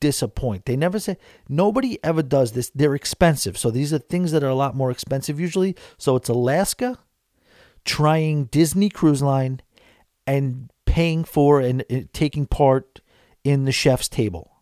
disappoint. 0.00 0.66
They 0.66 0.76
never 0.76 0.98
say 0.98 1.16
nobody 1.48 1.98
ever 2.04 2.22
does 2.22 2.52
this. 2.52 2.70
They're 2.74 2.94
expensive, 2.94 3.58
so 3.58 3.70
these 3.70 3.92
are 3.92 3.98
things 3.98 4.32
that 4.32 4.44
are 4.44 4.48
a 4.48 4.54
lot 4.54 4.76
more 4.76 4.90
expensive 4.90 5.40
usually. 5.40 5.76
So 5.96 6.16
it's 6.16 6.28
Alaska, 6.28 6.98
trying 7.84 8.44
Disney 8.46 8.88
Cruise 8.88 9.22
Line, 9.22 9.60
and 10.26 10.70
paying 10.84 11.24
for 11.24 11.60
and 11.60 11.84
uh, 11.90 12.00
taking 12.12 12.46
part 12.46 13.00
in 13.44 13.64
the 13.64 13.72
chef's 13.72 14.08
table. 14.08 14.52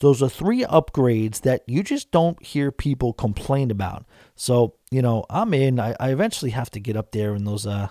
Those 0.00 0.22
are 0.22 0.28
three 0.28 0.62
upgrades 0.64 1.42
that 1.42 1.62
you 1.66 1.82
just 1.82 2.10
don't 2.10 2.42
hear 2.44 2.72
people 2.72 3.12
complain 3.12 3.70
about. 3.70 4.04
So, 4.34 4.74
you 4.90 5.00
know, 5.00 5.24
I'm 5.30 5.54
in. 5.54 5.78
I, 5.78 5.94
I 6.00 6.10
eventually 6.10 6.50
have 6.50 6.70
to 6.70 6.80
get 6.80 6.96
up 6.96 7.12
there 7.12 7.34
in 7.34 7.44
those 7.44 7.66
uh 7.66 7.88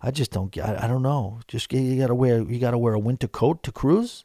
I 0.00 0.10
just 0.10 0.32
don't 0.32 0.50
get 0.50 0.68
I, 0.68 0.84
I 0.84 0.86
don't 0.88 1.02
know. 1.02 1.40
Just 1.46 1.72
you 1.72 2.00
gotta 2.00 2.14
wear 2.14 2.42
you 2.42 2.58
gotta 2.58 2.78
wear 2.78 2.94
a 2.94 2.98
winter 2.98 3.28
coat 3.28 3.62
to 3.64 3.72
cruise. 3.72 4.24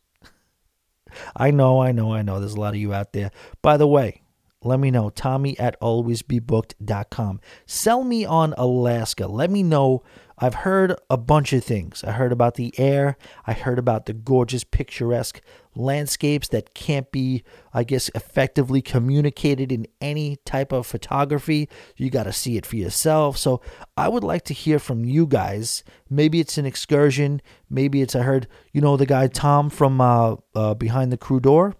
I 1.35 1.51
know, 1.51 1.81
I 1.81 1.91
know, 1.91 2.13
I 2.13 2.21
know. 2.21 2.39
There's 2.39 2.53
a 2.53 2.59
lot 2.59 2.73
of 2.73 2.79
you 2.79 2.93
out 2.93 3.13
there. 3.13 3.31
By 3.61 3.77
the 3.77 3.87
way, 3.87 4.21
let 4.63 4.79
me 4.79 4.91
know. 4.91 5.09
Tommy 5.09 5.57
at 5.57 5.79
alwaysbebooked.com. 5.79 7.39
Sell 7.65 8.03
me 8.03 8.25
on 8.25 8.53
Alaska. 8.57 9.27
Let 9.27 9.49
me 9.49 9.63
know 9.63 10.03
I've 10.37 10.55
heard 10.55 10.95
a 11.09 11.17
bunch 11.17 11.53
of 11.53 11.63
things. 11.63 12.03
I 12.03 12.11
heard 12.11 12.31
about 12.31 12.55
the 12.55 12.73
air. 12.77 13.17
I 13.45 13.53
heard 13.53 13.79
about 13.79 14.05
the 14.05 14.13
gorgeous, 14.13 14.63
picturesque 14.63 15.41
landscapes 15.79 16.49
that 16.49 16.73
can't 16.73 17.11
be, 17.11 17.43
I 17.73 17.83
guess, 17.83 18.09
effectively 18.13 18.81
communicated 18.81 19.71
in 19.71 19.87
any 20.01 20.37
type 20.45 20.71
of 20.71 20.85
photography. 20.85 21.69
You 21.95 22.09
got 22.09 22.23
to 22.23 22.33
see 22.33 22.57
it 22.57 22.65
for 22.65 22.75
yourself. 22.75 23.37
So 23.37 23.61
I 23.97 24.09
would 24.09 24.23
like 24.23 24.43
to 24.45 24.53
hear 24.53 24.79
from 24.79 25.05
you 25.05 25.25
guys. 25.25 25.83
Maybe 26.09 26.39
it's 26.39 26.57
an 26.57 26.65
excursion. 26.65 27.41
Maybe 27.69 28.01
it's, 28.01 28.15
I 28.15 28.21
heard, 28.21 28.47
you 28.73 28.81
know, 28.81 28.97
the 28.97 29.05
guy 29.05 29.27
Tom 29.27 29.69
from 29.69 30.01
uh, 30.01 30.35
uh, 30.53 30.73
Behind 30.73 31.11
the 31.11 31.17
Crew 31.17 31.39
Door. 31.39 31.75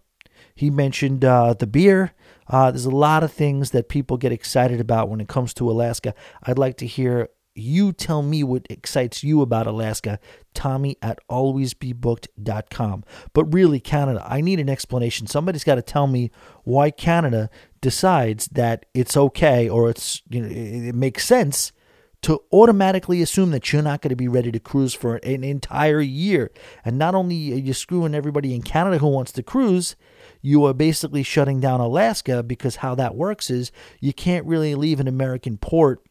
He 0.56 0.70
mentioned 0.70 1.24
uh, 1.24 1.54
the 1.54 1.68
beer. 1.68 2.12
Uh, 2.48 2.72
there's 2.72 2.86
a 2.86 2.90
lot 2.90 3.24
of 3.24 3.32
things 3.32 3.72
that 3.72 3.90
people 3.90 4.18
get 4.18 4.32
excited 4.32 4.80
about 4.82 5.08
when 5.08 5.22
it 5.22 5.28
comes 5.28 5.54
to 5.54 5.70
Alaska. 5.70 6.14
I'd 6.44 6.58
like 6.58 6.78
to 6.78 6.88
hear 6.88 7.30
you 7.60 7.92
tell 7.92 8.22
me 8.22 8.44
what 8.44 8.66
excites 8.70 9.24
you 9.24 9.42
about 9.42 9.68
Alaska. 9.68 10.20
Tommy 10.54 10.98
at 11.02 11.20
alwaysbebooked.com. 11.30 13.04
But 13.34 13.54
really, 13.54 13.80
Canada, 13.80 14.26
I 14.28 14.42
need 14.42 14.60
an 14.60 14.70
explanation. 14.70 15.28
Somebody's 15.28 15.64
got 15.64 15.76
to 15.76 15.82
tell 15.82 16.08
me 16.08 16.32
why 16.64 16.92
Canada 16.92 17.50
decides 17.82 18.48
that 18.48 18.86
it's 18.94 19.16
okay 19.16 19.70
or 19.70 19.90
it's 19.90 20.22
you 20.30 20.42
know 20.42 20.50
it 20.50 20.96
makes 20.96 21.26
sense 21.26 21.72
to 22.22 22.42
automatically 22.52 23.22
assume 23.22 23.52
that 23.52 23.72
you're 23.72 23.82
not 23.82 24.02
going 24.02 24.10
to 24.10 24.16
be 24.16 24.28
ready 24.28 24.52
to 24.52 24.60
cruise 24.60 24.94
for 24.94 25.16
an 25.18 25.44
entire 25.44 26.02
year. 26.02 26.52
And 26.84 26.98
not 26.98 27.16
only 27.16 27.54
are 27.54 27.58
you 27.58 27.74
screwing 27.74 28.14
everybody 28.14 28.54
in 28.54 28.62
Canada 28.62 28.98
who 28.98 29.08
wants 29.08 29.32
to 29.34 29.44
cruise, 29.44 29.96
you 30.42 30.66
are 30.66 30.74
basically 30.74 31.24
shutting 31.24 31.62
down 31.62 31.80
Alaska 31.80 32.44
because 32.44 32.78
how 32.78 32.94
that 32.96 33.16
works 33.16 33.50
is 33.50 33.72
you 34.02 34.14
can't 34.14 34.46
really 34.46 34.76
leave 34.76 35.00
an 35.00 35.08
American 35.08 35.58
port 35.58 36.02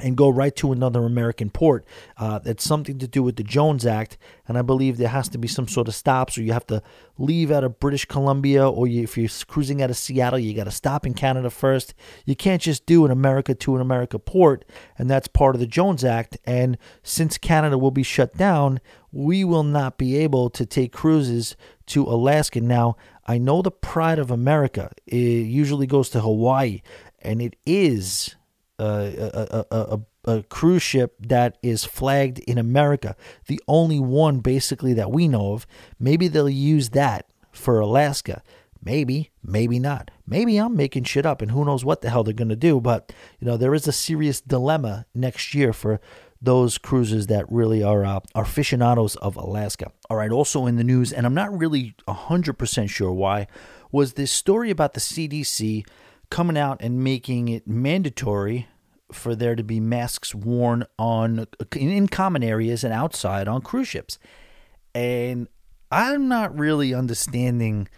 and 0.00 0.16
go 0.16 0.28
right 0.28 0.54
to 0.56 0.72
another 0.72 1.04
American 1.04 1.50
port. 1.50 1.84
Uh, 2.16 2.40
it's 2.44 2.64
something 2.64 2.98
to 2.98 3.08
do 3.08 3.22
with 3.22 3.36
the 3.36 3.42
Jones 3.42 3.84
Act, 3.86 4.16
and 4.46 4.56
I 4.56 4.62
believe 4.62 4.96
there 4.96 5.08
has 5.08 5.28
to 5.30 5.38
be 5.38 5.48
some 5.48 5.68
sort 5.68 5.88
of 5.88 5.94
stops, 5.94 6.38
or 6.38 6.42
you 6.42 6.52
have 6.52 6.66
to 6.68 6.82
leave 7.18 7.50
out 7.50 7.64
of 7.64 7.80
British 7.80 8.04
Columbia, 8.04 8.68
or 8.68 8.86
you, 8.86 9.02
if 9.02 9.18
you're 9.18 9.28
cruising 9.46 9.82
out 9.82 9.90
of 9.90 9.96
Seattle, 9.96 10.38
you 10.38 10.54
got 10.54 10.64
to 10.64 10.70
stop 10.70 11.04
in 11.04 11.14
Canada 11.14 11.50
first. 11.50 11.94
You 12.24 12.36
can't 12.36 12.62
just 12.62 12.86
do 12.86 13.04
an 13.04 13.10
America 13.10 13.54
to 13.54 13.74
an 13.74 13.80
America 13.80 14.18
port, 14.18 14.64
and 14.96 15.10
that's 15.10 15.28
part 15.28 15.54
of 15.54 15.60
the 15.60 15.66
Jones 15.66 16.04
Act. 16.04 16.38
And 16.44 16.78
since 17.02 17.38
Canada 17.38 17.76
will 17.76 17.90
be 17.90 18.02
shut 18.02 18.36
down, 18.36 18.80
we 19.10 19.44
will 19.44 19.64
not 19.64 19.98
be 19.98 20.16
able 20.16 20.50
to 20.50 20.66
take 20.66 20.92
cruises 20.92 21.56
to 21.86 22.04
Alaska. 22.04 22.60
Now, 22.60 22.96
I 23.26 23.38
know 23.38 23.62
the 23.62 23.70
pride 23.70 24.18
of 24.18 24.30
America 24.30 24.90
it 25.06 25.16
usually 25.16 25.86
goes 25.86 26.08
to 26.10 26.20
Hawaii, 26.20 26.82
and 27.20 27.42
it 27.42 27.56
is 27.66 28.36
a, 28.78 29.64
a, 29.70 29.76
a, 29.76 30.00
a, 30.24 30.42
cruise 30.44 30.82
ship 30.82 31.16
that 31.20 31.58
is 31.62 31.84
flagged 31.84 32.38
in 32.40 32.58
America, 32.58 33.16
the 33.46 33.60
only 33.66 33.98
one 33.98 34.40
basically 34.40 34.92
that 34.94 35.10
we 35.10 35.28
know 35.28 35.52
of. 35.54 35.66
Maybe 35.98 36.28
they'll 36.28 36.48
use 36.48 36.90
that 36.90 37.26
for 37.50 37.80
Alaska. 37.80 38.42
Maybe, 38.82 39.30
maybe 39.42 39.78
not. 39.78 40.10
Maybe 40.26 40.56
I'm 40.56 40.76
making 40.76 41.04
shit 41.04 41.26
up 41.26 41.42
and 41.42 41.50
who 41.50 41.64
knows 41.64 41.84
what 41.84 42.00
the 42.00 42.10
hell 42.10 42.22
they're 42.22 42.32
going 42.32 42.48
to 42.48 42.56
do. 42.56 42.80
But, 42.80 43.12
you 43.40 43.46
know, 43.46 43.56
there 43.56 43.74
is 43.74 43.88
a 43.88 43.92
serious 43.92 44.40
dilemma 44.40 45.06
next 45.14 45.54
year 45.54 45.72
for 45.72 46.00
those 46.40 46.78
cruises 46.78 47.26
that 47.26 47.50
really 47.50 47.82
are 47.82 48.04
uh, 48.04 48.20
are 48.34 48.44
aficionados 48.44 49.16
of 49.16 49.36
Alaska. 49.36 49.90
All 50.08 50.16
right, 50.16 50.30
also 50.30 50.66
in 50.66 50.76
the 50.76 50.84
news, 50.84 51.12
and 51.12 51.26
I'm 51.26 51.34
not 51.34 51.56
really 51.56 51.96
100% 52.06 52.88
sure 52.88 53.12
why, 53.12 53.48
was 53.90 54.12
this 54.12 54.30
story 54.30 54.70
about 54.70 54.94
the 54.94 55.00
CDC 55.00 55.84
coming 56.30 56.58
out 56.58 56.78
and 56.80 57.02
making 57.02 57.48
it 57.48 57.66
mandatory 57.66 58.68
for 59.12 59.34
there 59.34 59.56
to 59.56 59.62
be 59.62 59.80
masks 59.80 60.34
worn 60.34 60.84
on 60.98 61.46
in 61.74 62.08
common 62.08 62.42
areas 62.42 62.84
and 62.84 62.92
outside 62.92 63.48
on 63.48 63.62
cruise 63.62 63.88
ships. 63.88 64.18
And 64.94 65.48
I'm 65.90 66.28
not 66.28 66.56
really 66.58 66.92
understanding 66.92 67.88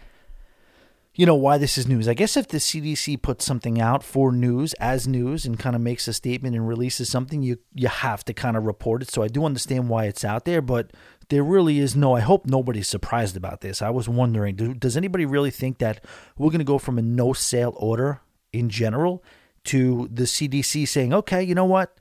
you 1.13 1.25
know 1.25 1.35
why 1.35 1.57
this 1.57 1.77
is 1.77 1.87
news. 1.87 2.07
I 2.07 2.13
guess 2.13 2.37
if 2.37 2.47
the 2.47 2.57
CDC 2.57 3.21
puts 3.21 3.45
something 3.45 3.81
out 3.81 4.01
for 4.01 4.31
news 4.31 4.73
as 4.75 5.07
news 5.07 5.45
and 5.45 5.59
kind 5.59 5.75
of 5.75 5.81
makes 5.81 6.07
a 6.07 6.13
statement 6.13 6.55
and 6.55 6.67
releases 6.67 7.09
something, 7.09 7.43
you 7.43 7.57
you 7.75 7.89
have 7.89 8.23
to 8.25 8.33
kind 8.33 8.55
of 8.55 8.65
report 8.65 9.01
it. 9.01 9.11
So 9.11 9.21
I 9.21 9.27
do 9.27 9.43
understand 9.43 9.89
why 9.89 10.05
it's 10.05 10.23
out 10.23 10.45
there, 10.45 10.61
but 10.61 10.91
there 11.31 11.43
really 11.43 11.79
is 11.79 11.95
no. 11.95 12.13
I 12.13 12.19
hope 12.19 12.45
nobody's 12.45 12.89
surprised 12.89 13.37
about 13.37 13.61
this. 13.61 13.81
I 13.81 13.89
was 13.89 14.09
wondering, 14.09 14.55
do, 14.57 14.73
does 14.73 14.97
anybody 14.97 15.25
really 15.25 15.49
think 15.49 15.77
that 15.77 16.03
we're 16.37 16.49
going 16.49 16.59
to 16.59 16.65
go 16.65 16.77
from 16.77 16.99
a 16.99 17.01
no 17.01 17.31
sale 17.31 17.73
order 17.77 18.19
in 18.51 18.69
general 18.69 19.23
to 19.63 20.09
the 20.11 20.23
CDC 20.23 20.85
saying, 20.85 21.13
okay, 21.13 21.41
you 21.41 21.55
know 21.55 21.63
what, 21.63 21.97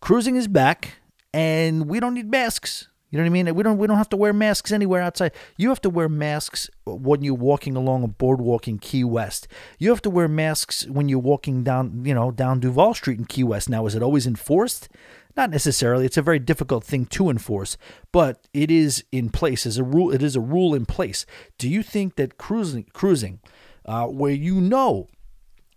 cruising 0.00 0.36
is 0.36 0.46
back, 0.46 0.96
and 1.32 1.88
we 1.88 2.00
don't 2.00 2.12
need 2.12 2.30
masks. 2.30 2.88
You 3.10 3.18
know 3.18 3.24
what 3.24 3.30
I 3.30 3.42
mean? 3.42 3.54
We 3.54 3.62
don't 3.62 3.78
we 3.78 3.86
don't 3.86 3.98
have 3.98 4.08
to 4.10 4.16
wear 4.16 4.32
masks 4.32 4.72
anywhere 4.72 5.00
outside. 5.00 5.32
You 5.56 5.70
have 5.70 5.80
to 5.82 5.90
wear 5.90 6.08
masks 6.08 6.68
when 6.84 7.22
you're 7.22 7.34
walking 7.34 7.76
along 7.76 8.04
a 8.04 8.08
boardwalk 8.08 8.68
in 8.68 8.78
Key 8.78 9.04
West. 9.04 9.48
You 9.78 9.90
have 9.90 10.02
to 10.02 10.10
wear 10.10 10.28
masks 10.28 10.86
when 10.86 11.08
you're 11.10 11.18
walking 11.18 11.62
down, 11.62 12.04
you 12.04 12.14
know, 12.14 12.30
down 12.30 12.60
Duval 12.60 12.94
Street 12.94 13.18
in 13.18 13.26
Key 13.26 13.44
West. 13.44 13.68
Now, 13.68 13.84
is 13.86 13.94
it 13.94 14.02
always 14.02 14.26
enforced? 14.26 14.88
Not 15.36 15.50
necessarily. 15.50 16.04
It's 16.04 16.16
a 16.16 16.22
very 16.22 16.38
difficult 16.38 16.84
thing 16.84 17.06
to 17.06 17.30
enforce, 17.30 17.76
but 18.12 18.46
it 18.52 18.70
is 18.70 19.04
in 19.10 19.30
place 19.30 19.64
as 19.66 19.78
a 19.78 19.84
rule. 19.84 20.12
It 20.12 20.22
is 20.22 20.36
a 20.36 20.40
rule 20.40 20.74
in 20.74 20.84
place. 20.84 21.24
Do 21.58 21.68
you 21.68 21.82
think 21.82 22.16
that 22.16 22.36
cruising, 22.36 22.86
cruising, 22.92 23.40
uh, 23.86 24.06
where 24.06 24.32
you 24.32 24.60
know 24.60 25.08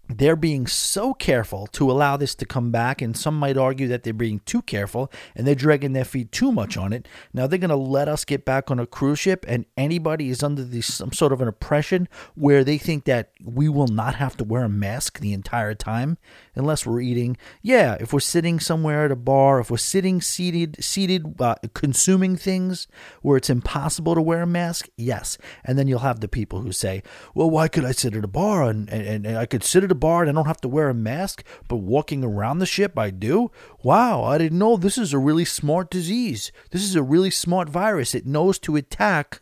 they're 0.07 0.35
being 0.35 0.67
so 0.67 1.13
careful 1.13 1.67
to 1.67 1.91
allow 1.91 2.17
this 2.17 2.35
to 2.35 2.45
come 2.45 2.71
back, 2.71 3.01
and 3.01 3.17
some 3.17 3.37
might 3.37 3.57
argue 3.57 3.87
that 3.87 4.03
they're 4.03 4.13
being 4.13 4.39
too 4.45 4.61
careful 4.61 5.11
and 5.35 5.45
they're 5.45 5.55
dragging 5.55 5.93
their 5.93 6.05
feet 6.05 6.31
too 6.31 6.51
much 6.51 6.77
on 6.77 6.93
it. 6.93 7.07
Now 7.33 7.47
they're 7.47 7.59
going 7.59 7.69
to 7.69 7.75
let 7.75 8.07
us 8.07 8.25
get 8.25 8.45
back 8.45 8.69
on 8.69 8.79
a 8.79 8.85
cruise 8.85 9.19
ship, 9.19 9.45
and 9.47 9.65
anybody 9.77 10.29
is 10.29 10.43
under 10.43 10.63
the, 10.63 10.81
some 10.81 11.11
sort 11.11 11.33
of 11.33 11.41
an 11.41 11.47
oppression 11.47 12.07
where 12.35 12.63
they 12.63 12.77
think 12.77 13.05
that 13.05 13.31
we 13.43 13.67
will 13.69 13.87
not 13.87 14.15
have 14.15 14.37
to 14.37 14.43
wear 14.43 14.63
a 14.63 14.69
mask 14.69 15.19
the 15.19 15.33
entire 15.33 15.73
time 15.73 16.17
unless 16.55 16.85
we're 16.85 17.01
eating. 17.01 17.37
Yeah, 17.61 17.97
if 17.99 18.13
we're 18.13 18.19
sitting 18.19 18.59
somewhere 18.59 19.05
at 19.05 19.11
a 19.11 19.15
bar, 19.15 19.59
if 19.59 19.71
we're 19.71 19.77
sitting 19.77 20.21
seated, 20.21 20.83
seated, 20.83 21.41
uh, 21.41 21.55
consuming 21.73 22.35
things 22.35 22.87
where 23.21 23.37
it's 23.37 23.49
impossible 23.49 24.15
to 24.15 24.21
wear 24.21 24.43
a 24.43 24.47
mask, 24.47 24.89
yes. 24.97 25.37
And 25.63 25.77
then 25.77 25.87
you'll 25.87 25.99
have 25.99 26.19
the 26.19 26.27
people 26.27 26.61
who 26.61 26.71
say, 26.71 27.03
"Well, 27.33 27.49
why 27.49 27.67
could 27.67 27.85
I 27.85 27.91
sit 27.91 28.15
at 28.15 28.23
a 28.23 28.27
bar 28.27 28.63
and, 28.63 28.89
and, 28.89 29.25
and 29.25 29.37
I 29.37 29.45
could 29.45 29.63
sit 29.63 29.83
at 29.83 29.91
a 29.91 29.94
bar 29.95 30.21
and 30.21 30.29
I 30.29 30.33
don't 30.33 30.45
have 30.45 30.61
to 30.61 30.67
wear 30.67 30.89
a 30.89 30.93
mask, 30.93 31.43
but 31.67 31.77
walking 31.77 32.23
around 32.23 32.59
the 32.59 32.65
ship 32.65 32.97
I 32.97 33.09
do? 33.09 33.51
Wow, 33.83 34.23
I 34.23 34.37
didn't 34.37 34.59
know 34.59 34.77
this 34.77 34.97
is 34.97 35.13
a 35.13 35.19
really 35.19 35.45
smart 35.45 35.89
disease. 35.89 36.51
This 36.71 36.83
is 36.83 36.95
a 36.95 37.03
really 37.03 37.31
smart 37.31 37.69
virus. 37.69 38.13
It 38.13 38.25
knows 38.25 38.59
to 38.59 38.75
attack 38.75 39.41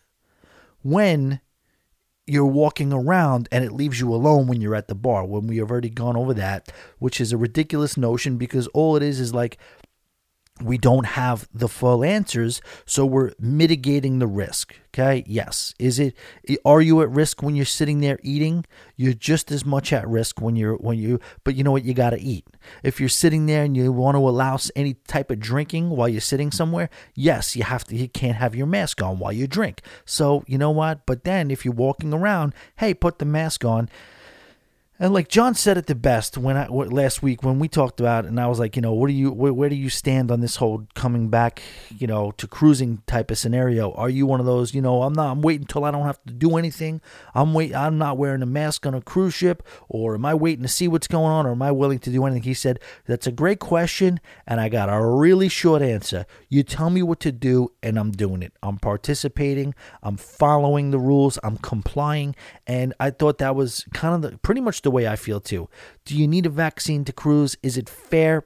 when 0.82 1.42
you're 2.26 2.46
walking 2.46 2.94
around 2.94 3.50
and 3.52 3.66
it 3.66 3.72
leaves 3.72 4.00
you 4.00 4.14
alone 4.14 4.48
when 4.48 4.62
you're 4.62 4.76
at 4.76 4.88
the 4.88 4.96
bar 4.96 5.26
when 5.26 5.48
we 5.48 5.58
have 5.58 5.70
already 5.70 5.90
gone 5.90 6.16
over 6.16 6.34
that 6.34 6.72
which 6.98 7.20
is 7.20 7.34
a 7.34 7.38
ridiculous 7.38 7.98
notion 7.98 8.38
because 8.38 8.68
all 8.68 8.96
it 8.96 9.04
is 9.04 9.20
is 9.20 9.34
like 9.34 9.58
we 10.62 10.78
don't 10.78 11.06
have 11.06 11.48
the 11.54 11.68
full 11.68 12.04
answers 12.04 12.62
so 12.86 13.06
we're 13.06 13.32
mitigating 13.40 14.20
the 14.20 14.28
risk 14.28 14.76
okay? 14.94 15.24
Yes. 15.28 15.74
Is 15.80 16.00
it 16.00 16.16
are 16.64 16.82
you 16.82 17.02
at 17.02 17.10
risk 17.10 17.42
when 17.42 17.56
you're 17.56 17.66
sitting 17.66 18.00
there 18.00 18.20
eating? 18.22 18.66
You're 18.96 19.14
just 19.14 19.52
as 19.52 19.66
much 19.66 19.92
at 19.92 20.08
risk 20.08 20.40
when 20.40 20.56
you're 20.56 20.76
when 20.76 20.98
you 20.98 21.20
but 21.44 21.56
you 21.56 21.64
know 21.64 21.72
what? 21.72 21.84
You 21.84 21.94
got 21.94 22.12
to 22.12 22.22
eat. 22.22 22.46
If 22.84 23.00
you're 23.00 23.10
sitting 23.10 23.46
there 23.46 23.64
and 23.64 23.76
you 23.76 23.92
want 23.92 24.16
to 24.16 24.20
allow 24.20 24.58
any 24.76 24.96
type 25.08 25.32
of 25.32 25.40
drinking 25.40 25.90
while 25.90 26.08
you're 26.08 26.22
sitting 26.22 26.52
somewhere 26.52 26.90
yes 27.16 27.56
you 27.56 27.64
have 27.64 27.84
to 27.86 27.96
you 27.96 28.08
can't 28.08 28.38
have 28.38 28.56
your 28.56 28.68
mask 28.68 29.02
on 29.02 29.20
while 29.20 29.34
you 29.34 29.48
drink. 29.48 29.82
So 30.06 30.44
you 30.48 30.58
know 30.58 30.72
what? 30.72 31.06
But 31.06 31.24
then 31.24 31.50
if 31.50 31.66
you're 31.66 31.74
walking 31.74 32.14
around 32.14 32.54
hey 32.78 32.94
put 32.94 33.20
the 33.20 33.26
mask 33.26 33.66
on 33.66 33.90
and 35.00 35.12
like 35.12 35.28
John 35.28 35.56
said 35.56 35.78
it 35.78 35.88
the 35.88 35.96
best 35.96 36.38
when 36.38 36.56
I 36.56 36.68
last 36.68 37.24
week 37.24 37.42
when 37.42 37.58
we 37.58 37.68
talked 37.68 38.00
about, 38.00 38.26
it, 38.26 38.28
and 38.28 38.40
I 38.40 38.46
was 38.46 38.60
like, 38.60 38.76
you 38.76 38.82
know, 38.82 38.94
what 38.94 39.08
do 39.08 39.14
you 39.14 39.32
where, 39.32 39.52
where, 39.52 39.68
do 39.68 39.76
you 39.76 39.90
stand 39.90 40.30
on 40.30 40.40
this 40.40 40.58
whole 40.58 40.86
coming 40.94 41.30
back, 41.30 41.64
you 41.98 42.06
know, 42.06 42.32
to 42.38 42.48
cruising 42.48 43.02
type 43.08 43.32
of 43.32 43.40
scenario? 43.40 43.92
Are 43.94 44.10
you 44.10 44.28
one 44.28 44.40
of 44.40 44.46
those, 44.46 44.76
you 44.76 44.82
know, 44.82 45.02
I'm 45.02 45.14
not, 45.14 45.32
I'm 45.32 45.42
waiting 45.42 45.64
until 45.64 45.86
I 45.86 45.92
don't 45.92 46.06
have 46.06 46.24
to 46.26 46.34
do 46.34 46.58
anything. 46.58 47.02
I'm 47.34 47.56
wait, 47.56 47.74
I'm 47.74 47.98
not 47.98 48.18
wearing 48.18 48.44
a 48.44 48.46
mask 48.46 48.86
on 48.86 48.94
a 48.94 49.02
cruise 49.02 49.34
ship, 49.34 49.64
or 49.90 50.14
am 50.14 50.26
I 50.26 50.36
waiting 50.36 50.62
to 50.62 50.70
see 50.70 50.88
what's 50.88 51.08
going 51.08 51.32
on, 51.32 51.48
or 51.48 51.54
am 51.54 51.64
I 51.64 51.72
willing 51.72 52.00
to 52.00 52.12
do 52.12 52.24
anything? 52.26 52.44
He 52.44 52.54
said 52.54 52.80
that's 53.08 53.26
a 53.26 53.32
great 53.32 53.60
question, 53.60 54.20
and 54.46 54.62
I 54.62 54.70
got 54.70 54.90
a 54.90 55.04
really 55.04 55.50
short 55.50 55.82
answer. 55.82 56.28
You 56.50 56.62
tell 56.62 56.92
me 56.92 57.02
what 57.02 57.20
to 57.22 57.32
do, 57.32 57.72
and 57.82 57.98
I'm 57.98 58.12
doing 58.12 58.44
it. 58.44 58.54
I'm 58.62 58.78
participating. 58.78 59.74
I'm 60.04 60.18
following 60.18 60.92
the 60.92 61.00
rules. 61.00 61.40
I'm 61.44 61.58
complying, 61.58 62.36
and 62.68 62.94
I 63.00 63.10
thought 63.10 63.40
that 63.40 63.56
was 63.56 63.86
kind 63.92 64.24
of 64.24 64.32
the, 64.32 64.38
pretty 64.38 64.62
much 64.62 64.83
the 64.84 64.92
way 64.92 65.08
I 65.08 65.16
feel 65.16 65.40
too. 65.40 65.70
Do 66.06 66.18
you 66.18 66.28
need 66.28 66.46
a 66.46 66.50
vaccine 66.50 67.04
to 67.06 67.14
cruise? 67.14 67.58
Is 67.64 67.78
it 67.78 67.90
fair? 67.90 68.44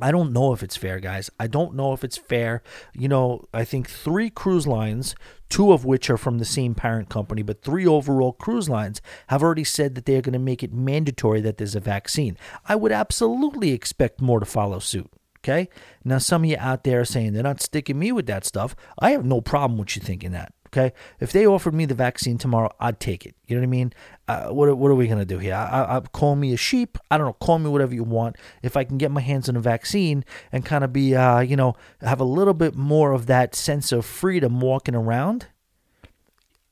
I 0.00 0.10
don't 0.12 0.32
know 0.32 0.52
if 0.52 0.62
it's 0.62 0.76
fair, 0.76 1.00
guys. 1.00 1.30
I 1.40 1.46
don't 1.46 1.74
know 1.74 1.92
if 1.92 2.04
it's 2.04 2.18
fair. 2.18 2.62
You 2.94 3.08
know, 3.08 3.44
I 3.52 3.64
think 3.64 3.88
three 3.88 4.28
cruise 4.30 4.66
lines, 4.66 5.14
two 5.48 5.72
of 5.72 5.84
which 5.84 6.10
are 6.10 6.18
from 6.18 6.38
the 6.38 6.44
same 6.44 6.74
parent 6.74 7.08
company, 7.08 7.42
but 7.42 7.62
three 7.62 7.86
overall 7.86 8.32
cruise 8.32 8.68
lines 8.68 9.00
have 9.28 9.42
already 9.42 9.64
said 9.64 9.94
that 9.94 10.04
they're 10.04 10.20
going 10.20 10.34
to 10.34 10.38
make 10.38 10.62
it 10.62 10.72
mandatory 10.72 11.40
that 11.40 11.56
there's 11.56 11.74
a 11.74 11.80
vaccine. 11.80 12.36
I 12.66 12.76
would 12.76 12.92
absolutely 12.92 13.72
expect 13.72 14.20
more 14.20 14.40
to 14.40 14.46
follow 14.46 14.78
suit. 14.78 15.10
Okay. 15.38 15.68
Now, 16.04 16.18
some 16.18 16.42
of 16.42 16.50
you 16.50 16.56
out 16.58 16.82
there 16.82 17.00
are 17.00 17.04
saying 17.04 17.32
they're 17.32 17.42
not 17.42 17.62
sticking 17.62 17.98
me 17.98 18.10
with 18.10 18.26
that 18.26 18.44
stuff. 18.44 18.74
I 18.98 19.12
have 19.12 19.24
no 19.24 19.40
problem 19.40 19.78
with 19.78 19.94
you 19.94 20.02
thinking 20.02 20.32
that. 20.32 20.52
Okay, 20.76 20.92
if 21.20 21.32
they 21.32 21.46
offered 21.46 21.72
me 21.72 21.86
the 21.86 21.94
vaccine 21.94 22.36
tomorrow, 22.36 22.70
I'd 22.78 23.00
take 23.00 23.24
it. 23.24 23.34
You 23.46 23.56
know 23.56 23.62
what 23.62 23.66
I 23.66 23.70
mean? 23.70 23.92
Uh, 24.28 24.48
what 24.48 24.76
what 24.76 24.90
are 24.90 24.94
we 24.94 25.06
gonna 25.06 25.24
do 25.24 25.38
here? 25.38 25.54
I, 25.54 25.96
I, 25.96 26.00
call 26.00 26.36
me 26.36 26.52
a 26.52 26.58
sheep. 26.58 26.98
I 27.10 27.16
don't 27.16 27.26
know. 27.26 27.32
Call 27.32 27.58
me 27.58 27.70
whatever 27.70 27.94
you 27.94 28.04
want. 28.04 28.36
If 28.62 28.76
I 28.76 28.84
can 28.84 28.98
get 28.98 29.10
my 29.10 29.22
hands 29.22 29.48
on 29.48 29.56
a 29.56 29.60
vaccine 29.60 30.22
and 30.52 30.66
kind 30.66 30.84
of 30.84 30.92
be, 30.92 31.16
uh, 31.16 31.40
you 31.40 31.56
know, 31.56 31.76
have 32.02 32.20
a 32.20 32.24
little 32.24 32.52
bit 32.52 32.74
more 32.74 33.12
of 33.12 33.24
that 33.26 33.54
sense 33.54 33.90
of 33.90 34.04
freedom 34.04 34.60
walking 34.60 34.94
around, 34.94 35.46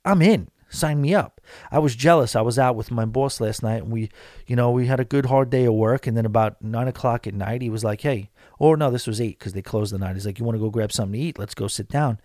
I'm 0.05 0.21
in. 0.21 0.49
Sign 0.69 1.01
me 1.01 1.15
up. 1.15 1.41
I 1.71 1.79
was 1.79 1.97
jealous. 1.97 2.37
I 2.37 2.43
was 2.43 2.59
out 2.59 2.77
with 2.77 2.91
my 2.91 3.07
boss 3.07 3.41
last 3.41 3.63
night, 3.63 3.85
and 3.85 3.93
we, 3.93 4.11
you 4.47 4.57
know, 4.57 4.71
we 4.71 4.87
had 4.87 5.01
a 5.01 5.05
good 5.05 5.27
hard 5.27 5.49
day 5.49 5.65
of 5.65 5.75
work. 5.75 6.07
And 6.07 6.15
then 6.17 6.27
about 6.27 6.61
nine 6.61 6.89
o'clock 6.89 7.27
at 7.27 7.33
night, 7.33 7.63
he 7.63 7.71
was 7.71 7.85
like, 7.85 8.03
"Hey," 8.03 8.31
or 8.59 8.77
no, 8.77 8.91
this 8.91 9.07
was 9.07 9.21
eight 9.21 9.39
because 9.39 9.55
they 9.55 9.63
closed 9.63 9.95
the 9.95 9.99
night. 9.99 10.15
He's 10.15 10.27
like, 10.27 10.39
"You 10.39 10.45
want 10.45 10.57
to 10.57 10.61
go 10.61 10.69
grab 10.69 10.93
something 10.93 11.19
to 11.19 11.27
eat? 11.27 11.39
Let's 11.39 11.55
go 11.55 11.69
sit 11.69 11.89
down." 11.89 12.19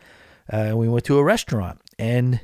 Uh, 0.52 0.74
we 0.76 0.88
went 0.90 1.06
to 1.06 1.18
a 1.18 1.24
restaurant, 1.24 1.80
and 1.98 2.42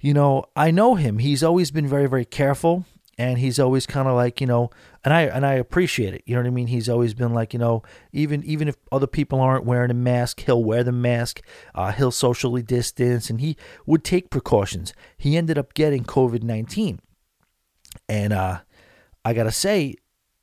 you 0.00 0.14
know, 0.14 0.44
I 0.56 0.70
know 0.70 0.94
him. 0.94 1.18
He's 1.18 1.42
always 1.42 1.70
been 1.70 1.86
very, 1.86 2.08
very 2.08 2.24
careful, 2.24 2.86
and 3.18 3.38
he's 3.38 3.60
always 3.60 3.86
kind 3.86 4.08
of 4.08 4.14
like, 4.14 4.40
you 4.40 4.46
know, 4.46 4.70
and 5.04 5.12
I 5.12 5.22
and 5.22 5.44
I 5.44 5.54
appreciate 5.54 6.14
it. 6.14 6.22
You 6.24 6.34
know 6.34 6.40
what 6.40 6.46
I 6.46 6.50
mean? 6.50 6.68
He's 6.68 6.88
always 6.88 7.12
been 7.12 7.34
like, 7.34 7.52
you 7.52 7.58
know, 7.58 7.82
even 8.12 8.42
even 8.44 8.66
if 8.66 8.76
other 8.90 9.06
people 9.06 9.40
aren't 9.40 9.66
wearing 9.66 9.90
a 9.90 9.94
mask, 9.94 10.40
he'll 10.40 10.64
wear 10.64 10.82
the 10.82 10.92
mask. 10.92 11.42
Uh, 11.74 11.92
he'll 11.92 12.10
socially 12.10 12.62
distance, 12.62 13.28
and 13.28 13.40
he 13.40 13.56
would 13.84 14.04
take 14.04 14.30
precautions. 14.30 14.94
He 15.18 15.36
ended 15.36 15.58
up 15.58 15.74
getting 15.74 16.04
COVID 16.04 16.42
nineteen, 16.42 17.00
and 18.08 18.32
uh, 18.32 18.60
I 19.24 19.34
gotta 19.34 19.52
say, 19.52 19.96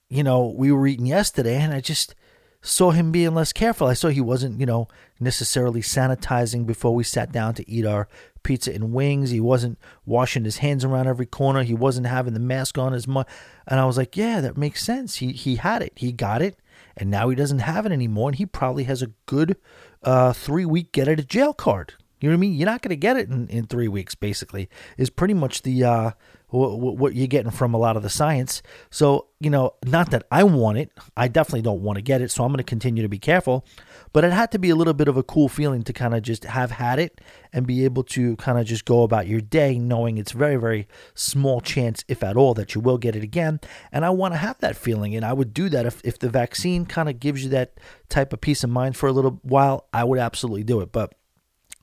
you 0.08 0.24
know, 0.24 0.54
we 0.56 0.72
were 0.72 0.86
eating 0.86 1.08
yesterday, 1.08 1.56
and 1.56 1.74
I 1.74 1.82
just 1.82 2.14
saw 2.62 2.92
him 2.92 3.12
being 3.12 3.34
less 3.34 3.54
careful. 3.54 3.88
I 3.88 3.94
saw 3.94 4.10
he 4.10 4.22
wasn't, 4.22 4.60
you 4.60 4.66
know, 4.66 4.88
necessarily 5.20 5.82
sanitizing 5.82 6.66
before 6.66 6.94
we 6.94 7.04
sat 7.04 7.32
down 7.32 7.54
to 7.56 7.70
eat 7.70 7.86
our 7.86 8.08
pizza 8.44 8.74
and 8.74 8.94
wings. 8.94 9.30
He 9.30 9.40
wasn't 9.40 9.78
washing 10.06 10.44
his 10.44 10.58
hands 10.58 10.84
around 10.84 11.08
every 11.08 11.26
corner. 11.26 11.64
He 11.64 11.74
wasn't 11.74 12.08
having 12.08 12.34
the 12.34 12.40
mask 12.40 12.78
on 12.78 12.94
as 12.94 13.08
much. 13.08 13.28
And 13.68 13.80
I 13.80 13.86
was 13.86 13.98
like, 13.98 14.18
yeah, 14.18 14.42
that 14.42 14.58
makes 14.58 14.84
sense. 14.84 15.18
He 15.18 15.34
he 15.34 15.56
had 15.56 15.82
it. 15.82 15.94
He 15.96 16.12
got 16.12 16.42
it, 16.42 16.58
and 16.96 17.10
now 17.10 17.30
he 17.30 17.36
doesn't 17.36 17.60
have 17.60 17.86
it 17.86 17.92
anymore. 17.92 18.30
And 18.30 18.38
he 18.38 18.46
probably 18.46 18.86
has 18.86 19.02
a 19.02 19.12
good 19.26 19.58
uh, 20.04 20.34
three 20.34 20.66
week 20.66 20.92
get 20.92 21.08
out 21.08 21.20
of 21.20 21.28
jail 21.28 21.54
card. 21.54 21.94
You 22.20 22.30
know 22.30 22.34
what 22.34 22.40
I 22.40 22.42
mean? 22.42 22.54
You're 22.54 22.66
not 22.66 22.82
going 22.82 22.90
to 22.90 22.96
get 22.96 23.18
it 23.18 23.30
in, 23.30 23.48
in 23.50 23.68
three 23.68 23.88
weeks. 23.88 24.16
Basically, 24.16 24.70
is 24.98 25.10
pretty 25.10 25.36
much 25.36 25.62
the 25.62 25.84
uh, 25.84 26.12
what 26.50 27.14
you're 27.14 27.28
getting 27.28 27.52
from 27.52 27.74
a 27.74 27.78
lot 27.78 27.98
of 27.98 28.04
the 28.04 28.10
science. 28.10 28.62
So, 28.90 29.28
you 29.40 29.50
know, 29.50 29.74
not 29.86 30.12
that 30.12 30.26
I 30.32 30.44
want 30.44 30.78
it. 30.78 30.92
I 31.18 31.28
definitely 31.28 31.62
don't 31.62 31.82
want 31.82 31.98
to 31.98 32.02
get 32.02 32.22
it. 32.22 32.32
So 32.32 32.44
I'm 32.44 32.52
going 32.52 32.58
to 32.58 32.64
continue 32.64 33.04
to 33.04 33.10
be 33.10 33.20
careful. 33.20 33.66
But 34.14 34.24
it 34.24 34.32
had 34.32 34.54
to 34.54 34.60
be 34.60 34.70
a 34.70 34.76
little 34.76 34.94
bit 34.94 35.10
of 35.10 35.18
a 35.18 35.24
cool 35.24 35.50
feeling 35.50 35.84
to 35.84 35.92
kind 35.92 36.16
of 36.16 36.22
just 36.22 36.46
have 36.46 36.72
had 36.72 37.00
it 37.00 37.20
and 37.52 37.68
be 37.68 37.84
able 37.84 38.04
to 38.06 38.38
kind 38.38 38.58
of 38.58 38.66
just 38.66 38.86
go 38.86 39.04
about 39.04 39.28
your 39.28 39.42
day 39.42 39.78
knowing 39.78 40.18
it's 40.18 40.32
very, 40.32 40.56
very 40.56 40.88
small 41.14 41.60
chance, 41.60 42.06
if 42.08 42.24
at 42.24 42.38
all, 42.38 42.54
that 42.54 42.76
you 42.76 42.82
will 42.82 42.98
get 42.98 43.16
it 43.16 43.24
again. 43.24 43.60
And 43.92 44.06
I 44.06 44.10
want 44.12 44.34
to 44.34 44.38
have 44.38 44.58
that 44.60 44.78
feeling. 44.78 45.16
And 45.16 45.26
I 45.26 45.34
would 45.34 45.54
do 45.54 45.68
that 45.70 45.86
if, 45.86 46.02
if 46.06 46.18
the 46.18 46.30
vaccine 46.30 46.86
kind 46.86 47.10
of 47.10 47.20
gives 47.20 47.44
you 47.44 47.50
that 47.50 47.78
type 48.08 48.32
of 48.32 48.40
peace 48.40 48.64
of 48.64 48.70
mind 48.70 48.96
for 48.96 49.08
a 49.08 49.12
little 49.12 49.40
while, 49.44 49.88
I 49.92 50.06
would 50.06 50.20
absolutely 50.20 50.64
do 50.64 50.80
it. 50.80 50.94
But 50.94 51.14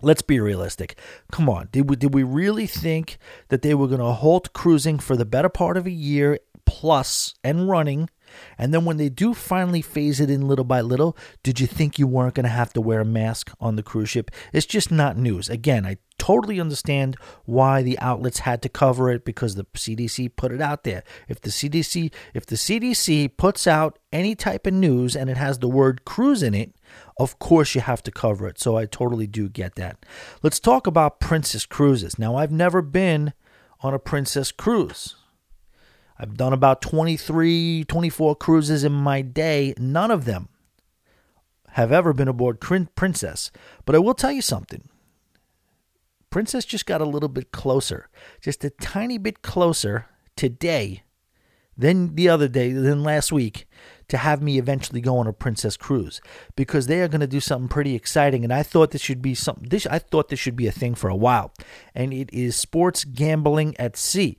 Let's 0.04 0.22
be 0.22 0.38
realistic. 0.38 0.98
Come 1.32 1.48
on. 1.48 1.68
Did 1.72 1.88
we, 1.88 1.96
did 1.96 2.14
we 2.14 2.22
really 2.22 2.66
think 2.66 3.18
that 3.48 3.62
they 3.62 3.74
were 3.74 3.88
going 3.88 4.00
to 4.00 4.12
halt 4.12 4.52
cruising 4.52 4.98
for 4.98 5.16
the 5.16 5.24
better 5.24 5.48
part 5.48 5.76
of 5.76 5.86
a 5.86 5.90
year 5.90 6.38
plus 6.66 7.34
and 7.42 7.68
running? 7.68 8.08
And 8.58 8.74
then 8.74 8.84
when 8.84 8.96
they 8.96 9.08
do 9.08 9.34
finally 9.34 9.82
phase 9.82 10.20
it 10.20 10.30
in 10.30 10.48
little 10.48 10.64
by 10.64 10.80
little, 10.80 11.16
did 11.42 11.60
you 11.60 11.66
think 11.66 11.98
you 11.98 12.06
weren't 12.06 12.34
going 12.34 12.44
to 12.44 12.50
have 12.50 12.72
to 12.74 12.80
wear 12.80 13.00
a 13.00 13.04
mask 13.04 13.50
on 13.60 13.76
the 13.76 13.82
cruise 13.82 14.10
ship? 14.10 14.30
It's 14.52 14.66
just 14.66 14.90
not 14.90 15.16
news. 15.16 15.48
Again, 15.48 15.86
I 15.86 15.98
totally 16.18 16.60
understand 16.60 17.16
why 17.44 17.82
the 17.82 17.98
outlets 17.98 18.40
had 18.40 18.62
to 18.62 18.68
cover 18.68 19.10
it 19.10 19.24
because 19.24 19.54
the 19.54 19.64
CDC 19.74 20.36
put 20.36 20.52
it 20.52 20.60
out 20.60 20.84
there. 20.84 21.02
If 21.28 21.40
the 21.40 21.50
CDC 21.50 22.12
if 22.32 22.46
the 22.46 22.56
CDC 22.56 23.36
puts 23.36 23.66
out 23.66 23.98
any 24.12 24.34
type 24.34 24.66
of 24.66 24.74
news 24.74 25.16
and 25.16 25.28
it 25.28 25.36
has 25.36 25.58
the 25.58 25.68
word 25.68 26.04
cruise 26.04 26.42
in 26.42 26.54
it, 26.54 26.74
of 27.16 27.38
course 27.38 27.74
you 27.74 27.80
have 27.80 28.02
to 28.02 28.10
cover 28.10 28.46
it. 28.48 28.58
So 28.60 28.76
I 28.76 28.86
totally 28.86 29.26
do 29.26 29.48
get 29.48 29.76
that. 29.76 30.04
Let's 30.42 30.60
talk 30.60 30.86
about 30.86 31.20
Princess 31.20 31.66
Cruises. 31.66 32.18
Now 32.18 32.36
I've 32.36 32.52
never 32.52 32.82
been 32.82 33.32
on 33.80 33.94
a 33.94 33.98
Princess 33.98 34.50
cruise. 34.50 35.16
I've 36.18 36.36
done 36.36 36.52
about 36.52 36.80
23, 36.80 37.84
24 37.84 38.36
cruises 38.36 38.84
in 38.84 38.92
my 38.92 39.20
day. 39.20 39.74
None 39.78 40.10
of 40.10 40.24
them 40.24 40.48
have 41.70 41.90
ever 41.92 42.12
been 42.12 42.28
aboard 42.28 42.60
Princess. 42.60 43.50
But 43.84 43.94
I 43.94 43.98
will 43.98 44.14
tell 44.14 44.32
you 44.32 44.42
something. 44.42 44.88
Princess 46.30 46.64
just 46.64 46.86
got 46.86 47.00
a 47.00 47.04
little 47.04 47.28
bit 47.28 47.52
closer, 47.52 48.08
just 48.40 48.64
a 48.64 48.70
tiny 48.70 49.18
bit 49.18 49.42
closer 49.42 50.06
today 50.36 51.02
than 51.76 52.14
the 52.14 52.28
other 52.28 52.48
day, 52.48 52.72
than 52.72 53.02
last 53.02 53.30
week, 53.30 53.68
to 54.08 54.16
have 54.16 54.42
me 54.42 54.58
eventually 54.58 55.00
go 55.00 55.18
on 55.18 55.26
a 55.26 55.32
Princess 55.32 55.76
cruise 55.76 56.20
because 56.56 56.86
they 56.86 57.00
are 57.00 57.08
going 57.08 57.20
to 57.20 57.26
do 57.26 57.40
something 57.40 57.68
pretty 57.68 57.94
exciting. 57.94 58.44
And 58.44 58.52
I 58.52 58.62
thought 58.62 58.90
this 58.90 59.02
should 59.02 59.22
be 59.22 59.34
something. 59.34 59.68
This 59.68 59.86
I 59.86 59.98
thought 59.98 60.28
this 60.28 60.38
should 60.38 60.56
be 60.56 60.66
a 60.66 60.72
thing 60.72 60.94
for 60.94 61.08
a 61.08 61.16
while, 61.16 61.52
and 61.94 62.12
it 62.12 62.32
is 62.32 62.56
sports 62.56 63.04
gambling 63.04 63.74
at 63.78 63.96
sea. 63.96 64.38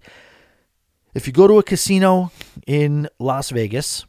If 1.14 1.28
you 1.28 1.34
go 1.34 1.48
to 1.48 1.60
a 1.60 1.64
casino 1.64 2.32
in 2.68 3.08
Las 3.20 3.50
Vegas, 3.50 4.06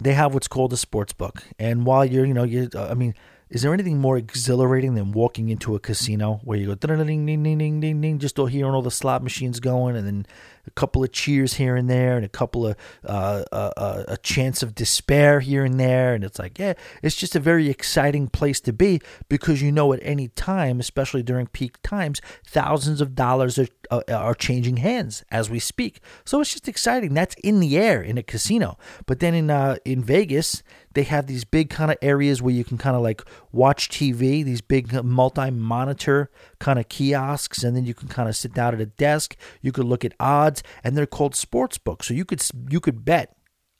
they 0.00 0.14
have 0.14 0.34
what's 0.34 0.48
called 0.48 0.72
a 0.72 0.76
sports 0.76 1.12
book, 1.12 1.44
and 1.58 1.86
while 1.86 2.04
you're, 2.04 2.26
you 2.26 2.34
know, 2.34 2.44
you, 2.44 2.68
uh, 2.74 2.88
I 2.88 2.94
mean 2.94 3.14
is 3.50 3.62
there 3.62 3.72
anything 3.72 3.98
more 3.98 4.16
exhilarating 4.18 4.94
than 4.94 5.12
walking 5.12 5.48
into 5.48 5.74
a 5.74 5.80
casino 5.80 6.40
where 6.44 6.58
you 6.58 6.66
go 6.66 6.74
ding 6.74 6.96
ding 6.98 7.26
ding 7.26 7.42
ding 7.42 7.58
ding 7.58 7.80
ding 7.80 8.00
ding 8.00 8.18
just 8.18 8.36
hearing 8.36 8.74
all 8.74 8.82
the 8.82 8.90
slot 8.90 9.22
machines 9.22 9.60
going 9.60 9.96
and 9.96 10.06
then 10.06 10.26
a 10.66 10.70
couple 10.72 11.02
of 11.02 11.10
cheers 11.12 11.54
here 11.54 11.76
and 11.76 11.88
there 11.88 12.16
and 12.16 12.24
a 12.26 12.28
couple 12.28 12.66
of 12.66 12.76
uh, 13.04 13.42
uh, 13.50 13.70
uh, 13.76 14.04
a 14.06 14.16
chance 14.18 14.62
of 14.62 14.74
despair 14.74 15.40
here 15.40 15.64
and 15.64 15.80
there? 15.80 16.14
And 16.14 16.22
it's 16.22 16.38
like 16.38 16.58
yeah 16.58 16.74
it's 17.02 17.16
just 17.16 17.34
a 17.34 17.40
very 17.40 17.68
exciting 17.68 18.28
place 18.28 18.60
to 18.60 18.72
be 18.72 19.00
because 19.28 19.62
you 19.62 19.72
know 19.72 19.92
at 19.92 20.00
any 20.02 20.28
time 20.28 20.78
especially 20.78 21.22
during 21.22 21.46
peak 21.46 21.80
times 21.82 22.20
thousands 22.44 23.00
of 23.00 23.14
dollars 23.14 23.58
are 23.58 23.68
uh, 23.90 24.02
are 24.10 24.34
changing 24.34 24.78
hands 24.78 25.24
as 25.30 25.48
we 25.48 25.58
speak. 25.58 26.00
So 26.24 26.40
it's 26.40 26.52
just 26.52 26.68
exciting. 26.68 27.14
That's 27.14 27.34
in 27.36 27.60
the 27.60 27.78
air 27.78 28.02
in 28.02 28.18
a 28.18 28.22
casino. 28.22 28.78
But 29.06 29.20
then 29.20 29.34
in 29.34 29.50
uh, 29.50 29.76
in 29.84 30.02
Vegas 30.02 30.62
they 30.98 31.04
have 31.04 31.28
these 31.28 31.44
big 31.44 31.70
kind 31.70 31.92
of 31.92 31.96
areas 32.02 32.42
where 32.42 32.52
you 32.52 32.64
can 32.64 32.76
kind 32.76 32.96
of 32.96 33.02
like 33.02 33.22
watch 33.52 33.88
TV, 33.88 34.44
these 34.44 34.60
big 34.60 34.92
multi 35.04 35.48
monitor 35.48 36.28
kind 36.58 36.76
of 36.76 36.88
kiosks, 36.88 37.62
and 37.62 37.76
then 37.76 37.86
you 37.86 37.94
can 37.94 38.08
kind 38.08 38.28
of 38.28 38.34
sit 38.34 38.52
down 38.52 38.74
at 38.74 38.80
a 38.80 38.86
desk. 38.86 39.36
You 39.62 39.70
could 39.70 39.84
look 39.84 40.04
at 40.04 40.12
odds, 40.18 40.64
and 40.82 40.96
they're 40.96 41.06
called 41.06 41.36
sports 41.36 41.78
books. 41.78 42.08
So 42.08 42.14
you 42.14 42.24
could 42.24 42.42
you 42.68 42.80
could 42.80 43.04
bet 43.04 43.36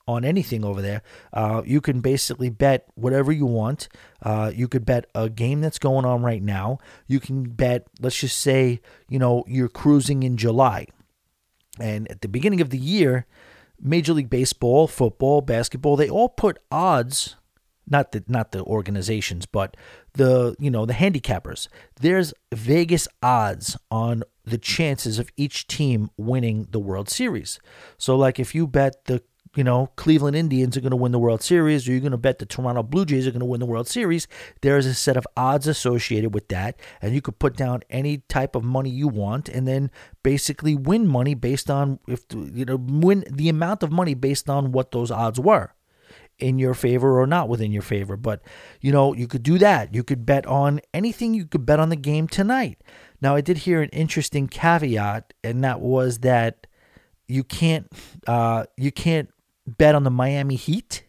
on 0.06 0.24
anything 0.24 0.64
over 0.64 0.80
there. 0.80 1.02
Uh, 1.32 1.62
you 1.66 1.80
can 1.80 2.00
basically 2.00 2.50
bet 2.50 2.86
whatever 2.94 3.32
you 3.32 3.46
want. 3.46 3.88
Uh, 4.22 4.52
you 4.54 4.68
could 4.68 4.86
bet 4.86 5.06
a 5.16 5.28
game 5.28 5.60
that's 5.60 5.80
going 5.80 6.04
on 6.04 6.22
right 6.22 6.42
now. 6.42 6.78
You 7.08 7.18
can 7.18 7.50
bet, 7.50 7.88
let's 8.00 8.16
just 8.16 8.38
say, 8.38 8.80
you 9.08 9.18
know, 9.18 9.42
you're 9.48 9.68
cruising 9.68 10.22
in 10.22 10.36
July. 10.36 10.86
And 11.80 12.08
at 12.10 12.20
the 12.20 12.28
beginning 12.28 12.60
of 12.60 12.70
the 12.70 12.78
year, 12.78 13.26
Major 13.80 14.12
League 14.12 14.30
Baseball, 14.30 14.86
football, 14.86 15.40
basketball, 15.40 15.96
they 15.96 16.08
all 16.08 16.28
put 16.28 16.58
odds 16.70 17.36
not 17.90 18.12
the 18.12 18.24
not 18.28 18.52
the 18.52 18.62
organizations, 18.64 19.46
but 19.46 19.76
the 20.14 20.54
you 20.58 20.70
know 20.70 20.86
the 20.86 20.94
handicappers. 20.94 21.68
There's 22.00 22.34
Vegas 22.52 23.08
odds 23.22 23.76
on 23.90 24.22
the 24.44 24.58
chances 24.58 25.18
of 25.18 25.30
each 25.36 25.66
team 25.66 26.10
winning 26.16 26.68
the 26.70 26.78
World 26.78 27.08
Series. 27.08 27.58
So 27.96 28.16
like 28.16 28.38
if 28.38 28.54
you 28.54 28.66
bet 28.66 29.04
the 29.06 29.22
you 29.58 29.64
know 29.64 29.90
Cleveland 29.96 30.36
Indians 30.36 30.76
are 30.76 30.80
going 30.80 30.92
to 30.92 30.96
win 30.96 31.10
the 31.10 31.18
World 31.18 31.42
Series 31.42 31.88
or 31.88 31.90
you're 31.90 32.00
going 32.00 32.12
to 32.12 32.16
bet 32.16 32.38
the 32.38 32.46
Toronto 32.46 32.84
Blue 32.84 33.04
Jays 33.04 33.26
are 33.26 33.32
going 33.32 33.40
to 33.40 33.44
win 33.44 33.58
the 33.58 33.66
World 33.66 33.88
Series, 33.88 34.28
there 34.60 34.78
is 34.78 34.86
a 34.86 34.94
set 34.94 35.16
of 35.16 35.26
odds 35.36 35.66
associated 35.66 36.32
with 36.32 36.46
that 36.46 36.78
and 37.02 37.12
you 37.12 37.20
could 37.20 37.40
put 37.40 37.56
down 37.56 37.82
any 37.90 38.18
type 38.28 38.54
of 38.54 38.62
money 38.62 38.88
you 38.88 39.08
want 39.08 39.48
and 39.48 39.66
then 39.66 39.90
basically 40.22 40.76
win 40.76 41.08
money 41.08 41.34
based 41.34 41.68
on 41.68 41.98
if 42.06 42.24
you 42.32 42.64
know 42.66 42.76
win 42.76 43.24
the 43.28 43.48
amount 43.48 43.82
of 43.82 43.90
money 43.90 44.14
based 44.14 44.48
on 44.48 44.70
what 44.70 44.92
those 44.92 45.10
odds 45.10 45.40
were 45.40 45.74
in 46.38 46.60
your 46.60 46.74
favor 46.74 47.20
or 47.20 47.26
not 47.26 47.48
within 47.48 47.72
your 47.72 47.82
favor. 47.82 48.16
But, 48.16 48.40
you 48.80 48.92
know, 48.92 49.12
you 49.12 49.26
could 49.26 49.42
do 49.42 49.58
that. 49.58 49.92
You 49.92 50.04
could 50.04 50.24
bet 50.24 50.46
on 50.46 50.80
anything. 50.94 51.34
You 51.34 51.46
could 51.46 51.66
bet 51.66 51.80
on 51.80 51.88
the 51.88 51.96
game 51.96 52.28
tonight. 52.28 52.80
Now, 53.20 53.34
I 53.34 53.40
did 53.40 53.58
hear 53.58 53.82
an 53.82 53.88
interesting 53.88 54.46
caveat, 54.46 55.34
and 55.42 55.64
that 55.64 55.80
was 55.80 56.20
that 56.20 56.68
you 57.26 57.42
can't 57.42 57.92
uh, 58.28 58.64
you 58.76 58.92
can't 58.92 59.30
bet 59.76 59.94
on 59.94 60.04
the 60.04 60.10
Miami 60.10 60.56
Heat. 60.56 61.04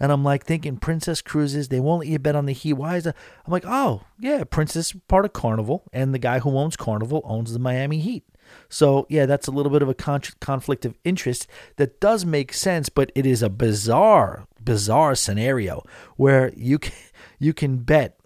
And 0.00 0.10
I'm 0.10 0.24
like 0.24 0.44
thinking 0.44 0.78
Princess 0.78 1.20
Cruises, 1.20 1.68
they 1.68 1.78
won't 1.78 2.00
let 2.00 2.08
you 2.08 2.18
bet 2.18 2.34
on 2.34 2.46
the 2.46 2.52
Heat. 2.52 2.72
Why 2.72 2.96
is 2.96 3.04
that? 3.04 3.16
I'm 3.46 3.52
like, 3.52 3.64
oh 3.66 4.02
yeah, 4.18 4.42
Princess 4.44 4.92
part 5.06 5.24
of 5.24 5.32
Carnival, 5.32 5.84
and 5.92 6.12
the 6.12 6.18
guy 6.18 6.40
who 6.40 6.58
owns 6.58 6.76
Carnival 6.76 7.22
owns 7.24 7.52
the 7.52 7.58
Miami 7.60 8.00
Heat. 8.00 8.24
So, 8.68 9.06
yeah, 9.08 9.26
that's 9.26 9.46
a 9.46 9.50
little 9.50 9.70
bit 9.70 9.82
of 9.82 9.88
a 9.88 9.94
con- 9.94 10.22
conflict 10.40 10.84
of 10.84 10.98
interest 11.04 11.46
that 11.76 12.00
does 12.00 12.24
make 12.24 12.52
sense, 12.52 12.88
but 12.88 13.12
it 13.14 13.26
is 13.26 13.42
a 13.42 13.48
bizarre, 13.48 14.46
bizarre 14.60 15.14
scenario 15.14 15.84
where 16.16 16.52
you 16.56 16.78
can, 16.78 16.94
you 17.38 17.52
can 17.52 17.78
bet 17.78 18.18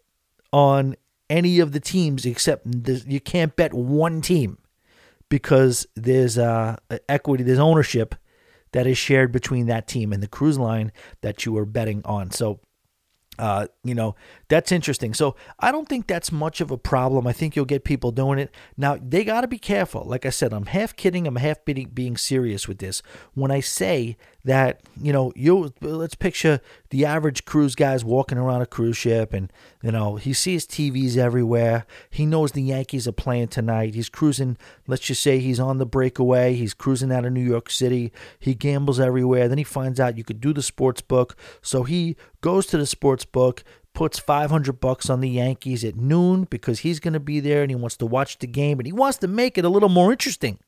on 0.53 0.97
any 1.29 1.59
of 1.59 1.73
the 1.73 1.81
teams 1.81 2.25
except 2.25 2.67
you 3.07 3.21
can't 3.21 3.57
bet 3.57 3.75
one 3.75 4.21
team 4.21 4.59
because 5.29 5.87
there's 5.97 6.39
uh, 6.39 6.77
equity, 7.09 7.43
there's 7.43 7.59
ownership 7.59 8.15
that 8.73 8.87
is 8.87 8.99
shared 8.99 9.33
between 9.33 9.67
that 9.67 9.87
team 9.87 10.13
and 10.13 10.23
the 10.23 10.29
cruise 10.29 10.59
line 10.59 10.93
that 11.21 11.45
you 11.45 11.57
are 11.57 11.67
betting 11.67 12.03
on. 12.05 12.31
So 12.31 12.61
uh, 13.39 13.67
you 13.85 13.95
know, 13.95 14.15
that's 14.49 14.73
interesting. 14.73 15.13
So 15.13 15.37
I 15.61 15.71
don't 15.71 15.89
think 15.89 16.07
that's 16.07 16.33
much 16.33 16.61
of 16.61 16.71
a 16.71 16.79
problem. 16.79 17.27
I 17.27 17.33
think 17.33 17.55
you'll 17.55 17.67
get 17.67 17.85
people 17.85 18.11
doing 18.11 18.39
it. 18.39 18.55
Now, 18.77 18.97
they 18.97 19.25
got 19.25 19.43
to 19.43 19.49
be 19.49 19.59
careful. 19.59 20.05
Like 20.05 20.25
I 20.25 20.31
said, 20.31 20.53
I'm 20.53 20.67
half 20.67 20.97
kidding, 20.97 21.27
I'm 21.27 21.37
half 21.37 21.59
being 21.65 22.17
serious 22.17 22.67
with 22.67 22.79
this. 22.79 23.03
When 23.35 23.51
I 23.51 23.61
say 23.61 24.17
that, 24.47 24.81
you 25.03 25.13
know, 25.13 25.33
you 25.35 25.73
let's 25.81 26.15
picture 26.15 26.61
the 26.91 27.05
average 27.05 27.45
cruise 27.45 27.75
guy's 27.75 28.05
walking 28.05 28.39
around 28.39 28.63
a 28.63 28.67
cruise 28.67 28.97
ship 28.97 29.33
and, 29.33 29.53
you 29.83 29.91
know, 29.91 30.17
he 30.17 30.33
sees 30.33 30.67
TVs 30.67 31.17
everywhere. 31.17 31.85
He 32.11 32.25
knows 32.27 32.53
the 32.53 32.63
Yankees 32.63 33.09
are 33.09 33.13
playing 33.13 33.49
tonight. 33.49 33.97
He's 33.97 34.09
cruising, 34.09 34.57
let's 34.87 35.03
just 35.03 35.21
say 35.21 35.41
he's 35.41 35.59
on 35.59 35.79
the 35.79 35.85
breakaway. 35.85 36.55
He's 36.55 36.75
cruising 36.75 37.11
out 37.11 37.25
of 37.25 37.33
New 37.33 37.43
York 37.43 37.69
City. 37.69 38.13
He 38.39 38.55
gambles 38.55 39.01
everywhere. 39.01 39.49
Then 39.49 39.59
he 39.59 39.65
finds 39.65 39.99
out 39.99 40.17
you 40.17 40.23
could 40.23 40.41
do 40.41 40.53
the 40.53 40.63
sports 40.63 41.01
book. 41.01 41.37
So 41.61 41.83
he 41.83 42.17
goes 42.41 42.67
to 42.67 42.79
the 42.79 42.87
sports 42.87 43.25
book, 43.25 43.65
puts 43.95 44.21
500 44.21 44.79
bucks 44.79 45.11
on 45.11 45.21
the 45.23 45.29
Yankees 45.29 45.85
at 45.85 45.97
noon 45.97 46.45
because 46.45 46.81
he's 46.81 47.01
going 47.01 47.15
to 47.15 47.21
be 47.21 47.41
there 47.41 47.63
and 47.63 47.71
he 47.71 47.75
wants 47.75 47.97
to 47.97 48.07
watch 48.07 48.39
the 48.39 48.47
game 48.47 48.79
and 48.79 48.87
he 48.87 48.93
wants 48.93 49.19
to 49.19 49.27
make 49.27 49.59
it 49.59 49.65
a 49.65 49.69
little 49.69 49.89
more 49.89 50.13
interesting 50.13 50.61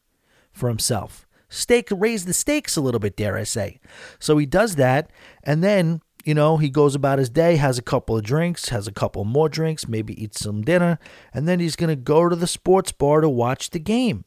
for 0.53 0.69
himself. 0.69 1.28
Stake 1.49 1.89
raise 1.91 2.25
the 2.25 2.33
stakes 2.33 2.77
a 2.77 2.81
little 2.81 3.01
bit, 3.01 3.17
dare 3.17 3.37
I 3.37 3.45
say. 3.45 3.81
So 4.19 4.37
he 4.39 4.47
does 4.47 4.77
that 4.77 5.11
and 5.43 5.63
then 5.63 6.01
you 6.25 6.35
know, 6.35 6.59
he 6.59 6.69
goes 6.69 6.95
about 6.95 7.19
his 7.19 7.31
day, 7.31 7.57
has 7.57 7.79
a 7.79 7.83
couple 7.83 8.15
of 8.15 8.23
drinks, 8.23 8.69
has 8.69 8.87
a 8.87 8.93
couple 8.93 9.25
more 9.25 9.49
drinks, 9.49 9.89
maybe 9.89 10.21
eats 10.23 10.41
some 10.41 10.61
dinner, 10.61 10.99
and 11.33 11.49
then 11.49 11.59
he's 11.59 11.77
to 11.77 11.97
go 11.97 12.29
to 12.29 12.37
the 12.37 12.47
sports 12.47 12.93
bar 12.93 13.23
to 13.23 13.31
watch 13.31 13.71
the 13.71 13.79
game. 13.79 14.27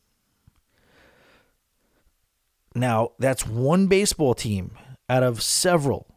Now, 2.74 3.12
that's 3.20 3.46
one 3.46 3.86
baseball 3.86 4.34
team 4.34 4.72
out 5.10 5.22
of 5.22 5.44
several 5.44 6.08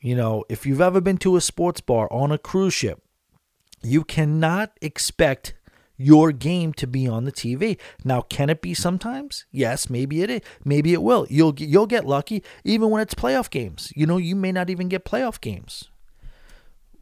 you 0.00 0.16
know, 0.16 0.44
if 0.48 0.64
you've 0.64 0.80
ever 0.80 1.00
been 1.00 1.18
to 1.18 1.36
a 1.36 1.40
sports 1.40 1.80
bar 1.80 2.10
on 2.10 2.32
a 2.32 2.38
cruise 2.38 2.74
ship, 2.74 3.02
you 3.82 4.02
cannot 4.02 4.72
expect 4.80 5.54
your 6.00 6.32
game 6.32 6.72
to 6.74 6.86
be 6.86 7.06
on 7.06 7.24
the 7.24 7.32
TV. 7.32 7.78
Now, 8.04 8.22
can 8.22 8.48
it 8.48 8.62
be 8.62 8.72
sometimes? 8.74 9.44
Yes, 9.52 9.90
maybe 9.90 10.22
it 10.22 10.30
is. 10.30 10.40
Maybe 10.64 10.92
it 10.92 11.02
will. 11.02 11.26
You'll 11.28 11.54
you'll 11.58 11.86
get 11.86 12.06
lucky 12.06 12.42
even 12.64 12.90
when 12.90 13.02
it's 13.02 13.14
playoff 13.14 13.50
games. 13.50 13.92
You 13.94 14.06
know, 14.06 14.16
you 14.16 14.34
may 14.34 14.52
not 14.52 14.70
even 14.70 14.88
get 14.88 15.04
playoff 15.04 15.40
games 15.40 15.90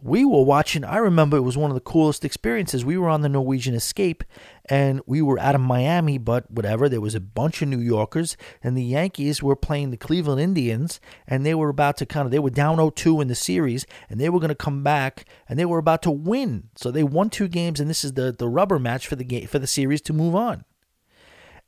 we 0.03 0.25
were 0.25 0.43
watching. 0.43 0.85
I 0.85 0.99
remember 0.99 1.37
it 1.37 1.43
was 1.43 1.57
one 1.57 1.71
of 1.71 1.75
the 1.75 1.81
coolest 1.81 2.25
experiences. 2.25 2.85
We 2.85 2.97
were 2.97 3.09
on 3.09 3.23
the 3.23 3.29
Norwegian 3.29 3.75
Escape 3.75 4.23
and 4.69 5.01
we 5.07 5.23
were 5.23 5.39
out 5.39 5.55
of 5.55 5.61
Miami, 5.61 6.19
but 6.19 6.51
whatever. 6.51 6.89
There 6.89 7.01
was 7.01 7.15
a 7.15 7.21
bunch 7.21 7.63
of 7.63 7.69
New 7.69 7.81
Yorkers 7.81 8.37
and 8.63 8.77
the 8.77 8.85
Yankees 8.85 9.43
were 9.43 9.57
playing 9.57 9.91
the 9.91 9.97
Cleveland 9.97 10.41
Indians 10.41 11.01
and 11.27 11.45
they 11.45 11.55
were 11.55 11.71
about 11.71 11.97
to 11.99 12.07
kind 12.07 12.27
of, 12.27 12.31
they 12.31 12.39
were 12.39 12.51
down 12.51 12.77
0 12.77 12.91
2 12.91 13.21
in 13.21 13.29
the 13.29 13.35
series 13.35 13.87
and 14.09 14.21
they 14.21 14.29
were 14.29 14.41
going 14.41 14.49
to 14.49 14.55
come 14.55 14.83
back 14.83 15.25
and 15.49 15.59
they 15.59 15.65
were 15.65 15.79
about 15.79 16.03
to 16.03 16.11
win. 16.11 16.69
So 16.77 16.91
they 16.91 17.03
won 17.03 17.31
two 17.31 17.49
games 17.49 17.81
and 17.81 17.89
this 17.89 18.05
is 18.05 18.13
the, 18.13 18.33
the 18.33 18.49
rubber 18.49 18.79
match 18.79 19.07
for 19.07 19.17
the 19.17 19.25
game, 19.25 19.47
for 19.47 19.59
the 19.59 19.67
series 19.67 20.03
to 20.03 20.13
move 20.13 20.35
on. 20.35 20.65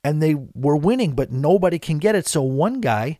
And 0.03 0.21
they 0.21 0.35
were 0.35 0.77
winning, 0.77 1.13
but 1.13 1.31
nobody 1.31 1.79
can 1.79 1.99
get 1.99 2.15
it. 2.15 2.27
So 2.27 2.41
one 2.41 2.81
guy 2.81 3.19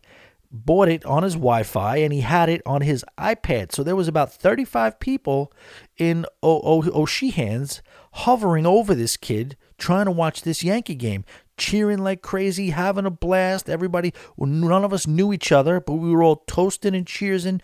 bought 0.52 0.88
it 0.88 1.04
on 1.06 1.22
his 1.22 1.34
Wi-Fi 1.34 1.96
and 1.96 2.12
he 2.12 2.20
had 2.20 2.48
it 2.48 2.60
on 2.66 2.82
his 2.82 3.04
iPad. 3.18 3.72
So 3.72 3.82
there 3.82 3.96
was 3.96 4.08
about 4.08 4.32
35 4.32 5.00
people 5.00 5.52
in 5.96 6.26
O'Sheehan's 6.42 7.82
hovering 8.12 8.66
over 8.66 8.94
this 8.94 9.16
kid 9.16 9.56
trying 9.82 10.04
to 10.04 10.12
watch 10.12 10.42
this 10.42 10.62
Yankee 10.62 10.94
game, 10.94 11.24
cheering 11.58 11.98
like 11.98 12.22
crazy, 12.22 12.70
having 12.70 13.04
a 13.04 13.10
blast. 13.10 13.68
Everybody, 13.68 14.14
none 14.38 14.84
of 14.84 14.92
us 14.92 15.08
knew 15.08 15.32
each 15.32 15.50
other, 15.50 15.80
but 15.80 15.94
we 15.94 16.10
were 16.10 16.22
all 16.22 16.44
toasting 16.46 16.94
and 16.94 17.04
cheering, 17.04 17.60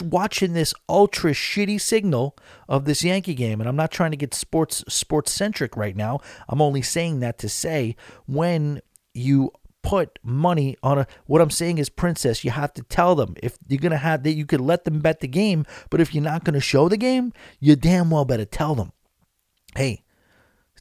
watching 0.00 0.52
this 0.52 0.72
ultra 0.88 1.32
shitty 1.32 1.80
signal 1.80 2.36
of 2.68 2.84
this 2.84 3.02
Yankee 3.02 3.34
game. 3.34 3.60
And 3.60 3.68
I'm 3.68 3.74
not 3.74 3.90
trying 3.90 4.12
to 4.12 4.16
get 4.16 4.34
sports 4.34 4.84
sports 4.88 5.32
centric 5.32 5.76
right 5.76 5.96
now. 5.96 6.20
I'm 6.48 6.62
only 6.62 6.80
saying 6.80 7.18
that 7.20 7.38
to 7.38 7.48
say 7.48 7.96
when 8.26 8.80
you 9.12 9.50
put 9.82 10.20
money 10.22 10.76
on 10.84 10.98
a 10.98 11.06
what 11.26 11.42
I'm 11.42 11.50
saying 11.50 11.78
is 11.78 11.88
princess 11.88 12.44
you 12.44 12.52
have 12.52 12.72
to 12.74 12.84
tell 12.84 13.16
them 13.16 13.34
if 13.42 13.58
you're 13.66 13.80
going 13.80 13.90
to 13.90 13.96
have 13.96 14.22
that 14.22 14.34
you 14.34 14.46
could 14.46 14.60
let 14.60 14.84
them 14.84 15.00
bet 15.00 15.18
the 15.18 15.26
game 15.26 15.66
but 15.90 16.00
if 16.00 16.14
you're 16.14 16.22
not 16.22 16.44
going 16.44 16.54
to 16.54 16.60
show 16.60 16.88
the 16.88 16.96
game 16.96 17.32
you 17.58 17.74
damn 17.74 18.08
well 18.08 18.24
better 18.24 18.44
tell 18.44 18.76
them 18.76 18.92
hey 19.74 20.04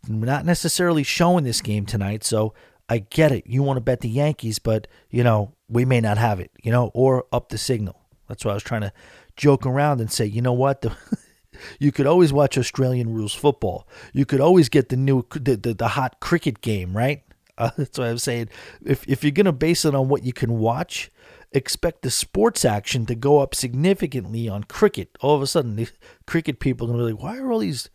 not 0.07 0.45
necessarily 0.45 1.03
showing 1.03 1.43
this 1.43 1.61
game 1.61 1.85
tonight 1.85 2.23
so 2.23 2.53
I 2.89 2.99
get 2.99 3.31
it 3.31 3.45
you 3.47 3.63
want 3.63 3.77
to 3.77 3.81
bet 3.81 4.01
the 4.01 4.09
Yankees 4.09 4.59
but 4.59 4.87
you 5.09 5.23
know 5.23 5.53
we 5.69 5.85
may 5.85 6.01
not 6.01 6.17
have 6.17 6.39
it 6.39 6.51
you 6.63 6.71
know 6.71 6.91
or 6.93 7.25
up 7.31 7.49
the 7.49 7.57
signal 7.57 7.99
that's 8.27 8.45
why 8.45 8.51
I 8.51 8.53
was 8.55 8.63
trying 8.63 8.81
to 8.81 8.93
joke 9.35 9.65
around 9.65 10.01
and 10.01 10.11
say 10.11 10.25
you 10.25 10.41
know 10.41 10.53
what 10.53 10.81
the 10.81 10.95
You 11.79 11.91
could 11.91 12.07
always 12.07 12.33
watch 12.33 12.57
Australian 12.57 13.13
rules 13.13 13.33
football. 13.33 13.87
You 14.13 14.25
could 14.25 14.41
always 14.41 14.69
get 14.69 14.89
the 14.89 14.97
new 14.97 15.25
the, 15.31 15.55
the, 15.55 15.73
the 15.73 15.89
hot 15.89 16.19
cricket 16.19 16.61
game, 16.61 16.95
right? 16.95 17.23
Uh, 17.57 17.71
that's 17.77 17.97
why 17.97 18.09
I'm 18.09 18.17
saying 18.17 18.49
if 18.85 19.07
if 19.07 19.23
you're 19.23 19.31
gonna 19.31 19.51
base 19.51 19.85
it 19.85 19.95
on 19.95 20.09
what 20.09 20.23
you 20.23 20.33
can 20.33 20.59
watch, 20.59 21.11
expect 21.51 22.01
the 22.01 22.11
sports 22.11 22.65
action 22.65 23.05
to 23.07 23.15
go 23.15 23.39
up 23.39 23.53
significantly 23.55 24.47
on 24.47 24.63
cricket. 24.63 25.17
All 25.21 25.35
of 25.35 25.41
a 25.41 25.47
sudden, 25.47 25.75
the 25.75 25.89
cricket 26.25 26.59
people 26.59 26.87
are 26.87 26.91
gonna 26.91 27.05
be 27.05 27.13
like, 27.13 27.23
why 27.23 27.37
are 27.37 27.51
all 27.51 27.59
these 27.59 27.89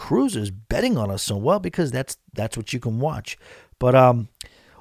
cruisers 0.00 0.50
betting 0.50 0.96
on 0.96 1.10
us 1.10 1.22
so 1.22 1.36
well? 1.36 1.60
Because 1.60 1.92
that's 1.92 2.16
that's 2.32 2.56
what 2.56 2.72
you 2.72 2.80
can 2.80 2.98
watch. 2.98 3.38
But 3.78 3.94
um, 3.94 4.28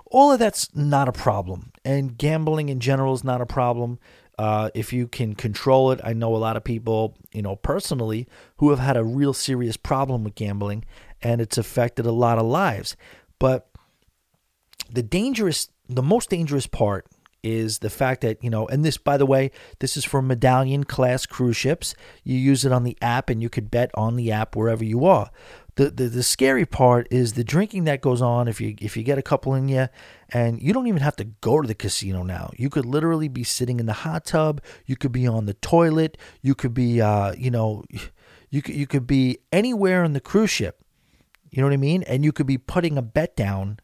all 0.05 0.31
of 0.31 0.39
that's 0.39 0.73
not 0.73 1.07
a 1.07 1.11
problem, 1.11 1.71
and 1.83 2.17
gambling 2.17 2.69
in 2.69 2.79
general 2.79 3.13
is 3.13 3.23
not 3.23 3.41
a 3.41 3.45
problem. 3.45 3.99
Uh, 4.39 4.69
if 4.73 4.93
you 4.93 5.05
can 5.05 5.35
control 5.35 5.91
it, 5.91 5.99
I 6.01 6.13
know 6.13 6.33
a 6.33 6.37
lot 6.37 6.55
of 6.55 6.63
people, 6.63 7.17
you 7.33 7.41
know, 7.41 7.57
personally, 7.57 8.25
who 8.57 8.69
have 8.69 8.79
had 8.79 8.95
a 8.95 9.03
real 9.03 9.33
serious 9.33 9.75
problem 9.75 10.23
with 10.23 10.35
gambling, 10.35 10.85
and 11.21 11.41
it's 11.41 11.57
affected 11.57 12.05
a 12.05 12.13
lot 12.13 12.39
of 12.39 12.45
lives. 12.45 12.95
But 13.37 13.67
the 14.89 15.03
dangerous, 15.03 15.69
the 15.89 16.01
most 16.01 16.29
dangerous 16.29 16.67
part 16.67 17.05
is 17.43 17.79
the 17.79 17.89
fact 17.89 18.21
that, 18.21 18.43
you 18.43 18.49
know, 18.49 18.67
and 18.67 18.83
this, 18.83 18.97
by 18.97 19.17
the 19.17 19.25
way, 19.25 19.51
this 19.79 19.97
is 19.97 20.05
for 20.05 20.21
medallion 20.21 20.83
class 20.83 21.25
cruise 21.25 21.57
ships. 21.57 21.95
You 22.23 22.37
use 22.37 22.65
it 22.65 22.71
on 22.71 22.83
the 22.83 22.97
app 23.01 23.29
and 23.29 23.41
you 23.41 23.49
could 23.49 23.71
bet 23.71 23.91
on 23.93 24.15
the 24.15 24.31
app 24.31 24.55
wherever 24.55 24.83
you 24.83 25.05
are. 25.05 25.31
The, 25.75 25.89
the, 25.89 26.05
the 26.05 26.23
scary 26.23 26.65
part 26.65 27.07
is 27.09 27.33
the 27.33 27.43
drinking 27.43 27.85
that 27.85 28.01
goes 28.01 28.21
on 28.21 28.49
if 28.49 28.59
you 28.59 28.75
if 28.81 28.97
you 28.97 29.03
get 29.03 29.17
a 29.17 29.21
couple 29.21 29.53
in 29.53 29.69
you 29.69 29.87
and 30.27 30.61
you 30.61 30.73
don't 30.73 30.87
even 30.87 31.01
have 31.01 31.15
to 31.17 31.23
go 31.23 31.61
to 31.61 31.67
the 31.67 31.75
casino 31.75 32.23
now. 32.23 32.51
You 32.57 32.69
could 32.69 32.85
literally 32.85 33.29
be 33.29 33.45
sitting 33.45 33.79
in 33.79 33.85
the 33.85 33.93
hot 33.93 34.25
tub. 34.25 34.61
You 34.85 34.97
could 34.97 35.13
be 35.13 35.25
on 35.25 35.45
the 35.45 35.53
toilet. 35.53 36.17
You 36.41 36.53
could 36.53 36.73
be 36.73 36.99
uh, 36.99 37.31
you 37.37 37.49
know 37.49 37.85
you 38.49 38.61
could 38.61 38.75
you 38.75 38.87
could 38.87 39.07
be 39.07 39.39
anywhere 39.53 40.03
on 40.03 40.11
the 40.11 40.19
cruise 40.19 40.49
ship. 40.49 40.83
You 41.49 41.61
know 41.61 41.67
what 41.67 41.73
i 41.73 41.77
mean? 41.77 42.03
And 42.03 42.25
you 42.25 42.33
could 42.33 42.45
be 42.45 42.57
putting 42.57 42.97
a 42.97 43.01
bet 43.01 43.35
down 43.35 43.79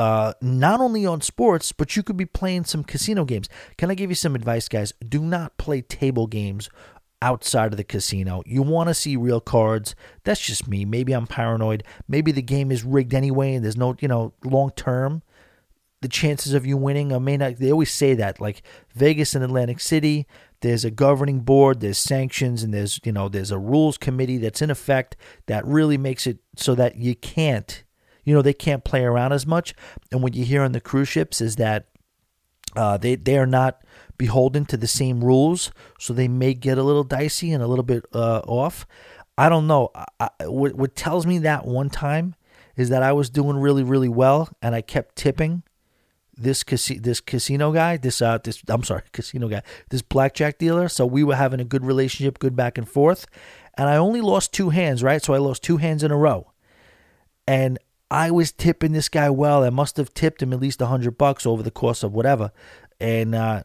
uh, 0.00 0.32
not 0.40 0.80
only 0.80 1.04
on 1.04 1.20
sports, 1.20 1.72
but 1.72 1.94
you 1.94 2.02
could 2.02 2.16
be 2.16 2.24
playing 2.24 2.64
some 2.64 2.82
casino 2.82 3.26
games. 3.26 3.50
Can 3.76 3.90
I 3.90 3.94
give 3.94 4.10
you 4.10 4.14
some 4.14 4.34
advice, 4.34 4.66
guys? 4.66 4.94
Do 5.06 5.20
not 5.20 5.58
play 5.58 5.82
table 5.82 6.26
games 6.26 6.70
outside 7.20 7.74
of 7.74 7.76
the 7.76 7.84
casino. 7.84 8.42
You 8.46 8.62
want 8.62 8.88
to 8.88 8.94
see 8.94 9.16
real 9.16 9.42
cards. 9.42 9.94
That's 10.24 10.40
just 10.40 10.66
me. 10.66 10.86
Maybe 10.86 11.12
I'm 11.12 11.26
paranoid. 11.26 11.84
Maybe 12.08 12.32
the 12.32 12.40
game 12.40 12.72
is 12.72 12.82
rigged 12.82 13.12
anyway 13.12 13.52
and 13.52 13.62
there's 13.62 13.76
no, 13.76 13.94
you 14.00 14.08
know, 14.08 14.32
long 14.42 14.70
term. 14.70 15.22
The 16.00 16.08
chances 16.08 16.54
of 16.54 16.64
you 16.64 16.78
winning, 16.78 17.12
I 17.12 17.18
may 17.18 17.36
not. 17.36 17.58
They 17.58 17.70
always 17.70 17.92
say 17.92 18.14
that, 18.14 18.40
like 18.40 18.62
Vegas 18.94 19.34
and 19.34 19.44
Atlantic 19.44 19.80
City. 19.80 20.26
There's 20.62 20.82
a 20.82 20.90
governing 20.90 21.40
board, 21.40 21.80
there's 21.80 21.98
sanctions, 21.98 22.62
and 22.62 22.72
there's 22.72 23.00
you 23.04 23.12
know 23.12 23.28
there's 23.28 23.50
a 23.50 23.58
rules 23.58 23.98
committee 23.98 24.38
that's 24.38 24.62
in 24.62 24.70
effect 24.70 25.14
that 25.44 25.66
really 25.66 25.98
makes 25.98 26.26
it 26.26 26.38
so 26.56 26.74
that 26.74 26.96
you 26.96 27.14
can't 27.14 27.84
you 28.30 28.36
know, 28.36 28.42
they 28.42 28.54
can't 28.54 28.84
play 28.84 29.02
around 29.02 29.32
as 29.32 29.44
much. 29.44 29.74
And 30.12 30.22
what 30.22 30.34
you 30.34 30.44
hear 30.44 30.62
on 30.62 30.70
the 30.70 30.80
cruise 30.80 31.08
ships 31.08 31.40
is 31.40 31.56
that 31.56 31.88
uh, 32.76 32.96
they 32.96 33.16
they 33.16 33.36
are 33.36 33.46
not 33.46 33.82
beholden 34.18 34.64
to 34.66 34.76
the 34.76 34.86
same 34.86 35.24
rules, 35.24 35.72
so 35.98 36.12
they 36.12 36.28
may 36.28 36.54
get 36.54 36.78
a 36.78 36.84
little 36.84 37.02
dicey 37.02 37.50
and 37.50 37.60
a 37.60 37.66
little 37.66 37.82
bit 37.82 38.04
uh, 38.14 38.38
off. 38.46 38.86
I 39.36 39.48
don't 39.48 39.66
know. 39.66 39.90
I, 40.20 40.28
what, 40.42 40.74
what 40.74 40.94
tells 40.94 41.26
me 41.26 41.38
that 41.38 41.66
one 41.66 41.90
time 41.90 42.36
is 42.76 42.88
that 42.90 43.02
I 43.02 43.12
was 43.12 43.30
doing 43.30 43.56
really 43.56 43.82
really 43.82 44.08
well, 44.08 44.48
and 44.62 44.76
I 44.76 44.80
kept 44.80 45.16
tipping 45.16 45.64
this 46.36 46.62
casi- 46.62 47.00
this 47.00 47.20
casino 47.20 47.72
guy, 47.72 47.96
this 47.96 48.22
uh 48.22 48.38
this 48.38 48.62
I'm 48.68 48.84
sorry, 48.84 49.02
casino 49.12 49.48
guy, 49.48 49.62
this 49.88 50.02
blackjack 50.02 50.58
dealer. 50.58 50.88
So 50.88 51.04
we 51.04 51.24
were 51.24 51.34
having 51.34 51.58
a 51.58 51.64
good 51.64 51.84
relationship, 51.84 52.38
good 52.38 52.54
back 52.54 52.78
and 52.78 52.88
forth, 52.88 53.26
and 53.76 53.88
I 53.88 53.96
only 53.96 54.20
lost 54.20 54.52
two 54.52 54.70
hands, 54.70 55.02
right? 55.02 55.20
So 55.20 55.34
I 55.34 55.38
lost 55.38 55.64
two 55.64 55.78
hands 55.78 56.04
in 56.04 56.12
a 56.12 56.16
row, 56.16 56.52
and 57.48 57.76
I 58.10 58.30
was 58.30 58.52
tipping 58.52 58.92
this 58.92 59.08
guy 59.08 59.30
well. 59.30 59.62
I 59.62 59.70
must 59.70 59.96
have 59.96 60.12
tipped 60.14 60.42
him 60.42 60.52
at 60.52 60.60
least 60.60 60.80
a 60.80 60.86
hundred 60.86 61.16
bucks 61.16 61.46
over 61.46 61.62
the 61.62 61.70
course 61.70 62.02
of 62.02 62.12
whatever. 62.12 62.52
And 63.00 63.34
uh, 63.34 63.62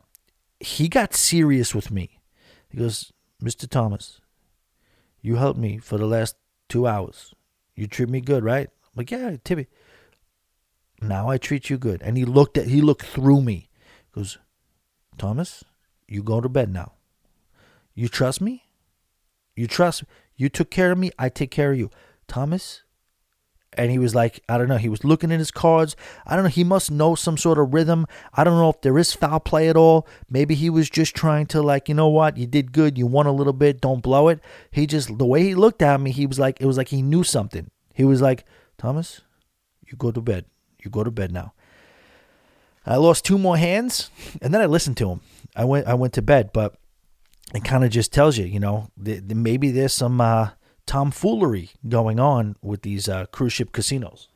he 0.60 0.88
got 0.88 1.14
serious 1.14 1.74
with 1.74 1.92
me. 1.92 2.20
He 2.70 2.78
goes, 2.78 3.12
Mr. 3.42 3.68
Thomas, 3.68 4.22
you 5.22 5.36
helped 5.36 5.60
me 5.60 5.78
for 5.78 5.98
the 5.98 6.06
last 6.06 6.36
two 6.70 6.88
hours. 6.88 7.34
You 7.76 7.88
treat 7.88 8.10
me 8.10 8.22
good, 8.22 8.44
right? 8.44 8.70
I'm 8.84 8.92
like, 8.96 9.12
yeah, 9.12 9.36
Tibby. 9.44 9.68
Now 11.02 11.30
I 11.30 11.38
treat 11.38 11.70
you 11.70 11.78
good. 11.78 12.02
And 12.02 12.18
he 12.18 12.26
looked 12.26 12.58
at 12.58 12.68
he 12.68 12.82
looked 12.82 13.06
through 13.06 13.42
me. 13.42 13.70
He 14.14 14.20
goes, 14.20 14.38
Thomas, 15.18 15.64
you 16.08 16.24
go 16.24 16.40
to 16.40 16.48
bed 16.48 16.72
now. 16.72 16.94
You 17.94 18.08
trust 18.08 18.42
me? 18.42 18.64
You 19.56 19.68
trust 19.68 20.04
me? 20.04 20.10
you 20.38 20.50
took 20.50 20.70
care 20.70 20.92
of 20.92 20.98
me, 20.98 21.12
I 21.18 21.30
take 21.30 21.52
care 21.52 21.72
of 21.72 21.78
you. 21.78 21.90
Thomas, 22.28 22.84
and 23.78 23.92
he 23.92 24.00
was 24.00 24.16
like, 24.16 24.42
I 24.50 24.58
don't 24.58 24.68
know, 24.68 24.78
he 24.78 24.90
was 24.90 25.04
looking 25.04 25.32
at 25.32 25.40
his 25.40 25.52
cards. 25.52 25.96
I 26.26 26.36
don't 26.36 26.44
know, 26.44 26.50
he 26.50 26.64
must 26.64 26.92
know 26.92 27.16
some 27.16 27.38
sort 27.38 27.58
of 27.58 27.74
rhythm. 27.74 28.08
I 28.34 28.44
don't 28.44 28.58
know 28.58 28.70
if 28.70 28.82
there 28.82 28.98
is 28.98 29.14
foul 29.14 29.40
play 29.40 29.70
at 29.70 29.78
all. 29.78 30.08
Maybe 30.30 30.56
he 30.56 30.70
was 30.70 30.90
just 30.90 31.16
trying 31.16 31.46
to, 31.48 31.62
like, 31.62 31.88
you 31.90 31.96
know 31.96 32.08
what, 32.08 32.38
you 32.38 32.48
did 32.48 32.72
good, 32.72 32.98
you 32.98 33.08
won 33.08 33.26
a 33.26 33.32
little 33.32 33.54
bit, 33.54 33.82
don't 33.82 34.02
blow 34.02 34.28
it. 34.28 34.40
He 34.72 34.88
just, 34.88 35.18
the 35.18 35.26
way 35.26 35.44
he 35.44 35.56
looked 35.56 35.82
at 35.82 36.02
me, 36.02 36.12
he 36.12 36.26
was 36.26 36.40
like, 36.40 36.60
it 36.60 36.66
was 36.66 36.78
like 36.78 36.90
he 36.90 37.02
knew 37.02 37.24
something. 37.24 37.70
He 37.94 38.04
was 38.04 38.22
like, 38.22 38.46
Thomas, 38.78 39.22
you 39.88 39.98
go 39.98 40.12
to 40.12 40.22
bed. 40.22 40.46
You 40.84 40.92
go 40.92 41.04
to 41.04 41.12
bed 41.12 41.32
now. 41.32 41.54
I 42.86 42.98
lost 42.98 43.26
two 43.26 43.40
more 43.40 43.58
hands, 43.58 44.12
and 44.42 44.54
then 44.54 44.62
I 44.62 44.68
listened 44.68 44.98
to 44.98 45.10
him. 45.10 45.22
I 45.56 45.66
went, 45.66 45.88
I 45.88 45.96
went 45.96 46.14
to 46.14 46.22
bed, 46.22 46.52
but 46.54 46.76
it 47.54 47.64
kind 47.64 47.84
of 47.84 47.90
just 47.90 48.14
tells 48.14 48.38
you, 48.38 48.46
you 48.46 48.60
know, 48.60 48.90
maybe 48.98 49.72
there's 49.72 49.94
some, 49.94 50.22
uh, 50.22 50.50
tomfoolery 50.86 51.72
going 51.88 52.20
on 52.20 52.56
with 52.62 52.82
these 52.82 53.10
uh, 53.10 53.26
cruise 53.28 53.54
ship 53.54 53.72
casinos. 53.72 54.30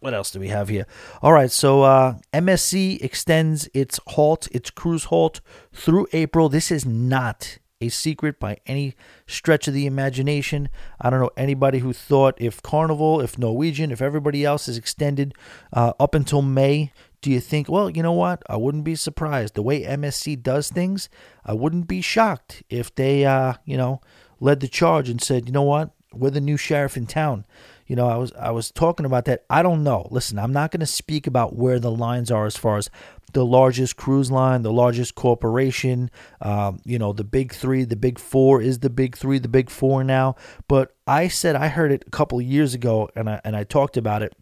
What 0.00 0.14
else 0.14 0.30
do 0.30 0.40
we 0.40 0.48
have 0.48 0.68
here? 0.68 0.86
All 1.20 1.32
right, 1.32 1.50
so 1.50 1.82
uh, 1.82 2.14
MSC 2.32 3.02
extends 3.02 3.68
its 3.74 4.00
halt, 4.08 4.48
its 4.50 4.70
cruise 4.70 5.04
halt 5.04 5.42
through 5.74 6.06
April. 6.12 6.48
This 6.48 6.70
is 6.70 6.86
not 6.86 7.58
a 7.82 7.88
secret 7.88 8.38
by 8.38 8.58
any 8.66 8.94
stretch 9.26 9.68
of 9.68 9.74
the 9.74 9.86
imagination. 9.86 10.68
I 11.00 11.10
don't 11.10 11.20
know 11.20 11.30
anybody 11.36 11.78
who 11.78 11.92
thought 11.92 12.34
if 12.38 12.62
Carnival, 12.62 13.20
if 13.20 13.38
Norwegian, 13.38 13.90
if 13.90 14.02
everybody 14.02 14.44
else 14.44 14.68
is 14.68 14.78
extended 14.78 15.34
uh, 15.72 15.92
up 15.98 16.14
until 16.14 16.42
May, 16.42 16.92
do 17.22 17.30
you 17.30 17.40
think, 17.40 17.68
well, 17.68 17.90
you 17.90 18.02
know 18.02 18.12
what? 18.12 18.42
I 18.48 18.56
wouldn't 18.56 18.84
be 18.84 18.94
surprised. 18.94 19.54
The 19.54 19.62
way 19.62 19.82
MSC 19.82 20.42
does 20.42 20.70
things, 20.70 21.08
I 21.44 21.52
wouldn't 21.52 21.86
be 21.86 22.00
shocked 22.00 22.62
if 22.70 22.94
they, 22.94 23.26
uh, 23.26 23.54
you 23.64 23.76
know, 23.76 24.00
led 24.40 24.60
the 24.60 24.68
charge 24.68 25.08
and 25.08 25.20
said, 25.22 25.46
you 25.46 25.52
know 25.52 25.62
what, 25.62 25.90
we're 26.12 26.30
the 26.30 26.40
new 26.40 26.56
sheriff 26.56 26.96
in 26.96 27.06
town. 27.06 27.44
You 27.86 27.96
know, 27.96 28.08
I 28.08 28.16
was 28.16 28.32
I 28.34 28.50
was 28.50 28.70
talking 28.70 29.04
about 29.04 29.24
that. 29.24 29.44
I 29.50 29.62
don't 29.62 29.82
know. 29.82 30.06
Listen, 30.10 30.38
I'm 30.38 30.52
not 30.52 30.70
going 30.70 30.80
to 30.80 30.86
speak 30.86 31.26
about 31.26 31.56
where 31.56 31.80
the 31.80 31.90
lines 31.90 32.30
are 32.30 32.46
as 32.46 32.56
far 32.56 32.78
as 32.78 32.88
the 33.32 33.44
largest 33.44 33.96
cruise 33.96 34.30
line, 34.30 34.62
the 34.62 34.72
largest 34.72 35.14
corporation. 35.14 36.10
Um, 36.40 36.80
you 36.84 36.98
know, 36.98 37.12
the 37.12 37.24
big 37.24 37.52
three, 37.52 37.84
the 37.84 37.96
big 37.96 38.18
four 38.18 38.62
is 38.62 38.78
the 38.78 38.90
big 38.90 39.16
three, 39.16 39.38
the 39.38 39.48
big 39.48 39.70
four 39.70 40.04
now. 40.04 40.36
But 40.68 40.94
I 41.06 41.26
said 41.28 41.56
I 41.56 41.68
heard 41.68 41.90
it 41.90 42.04
a 42.06 42.10
couple 42.10 42.40
years 42.40 42.74
ago, 42.74 43.10
and 43.16 43.28
I 43.28 43.40
and 43.44 43.56
I 43.56 43.64
talked 43.64 43.96
about 43.96 44.22
it. 44.22 44.34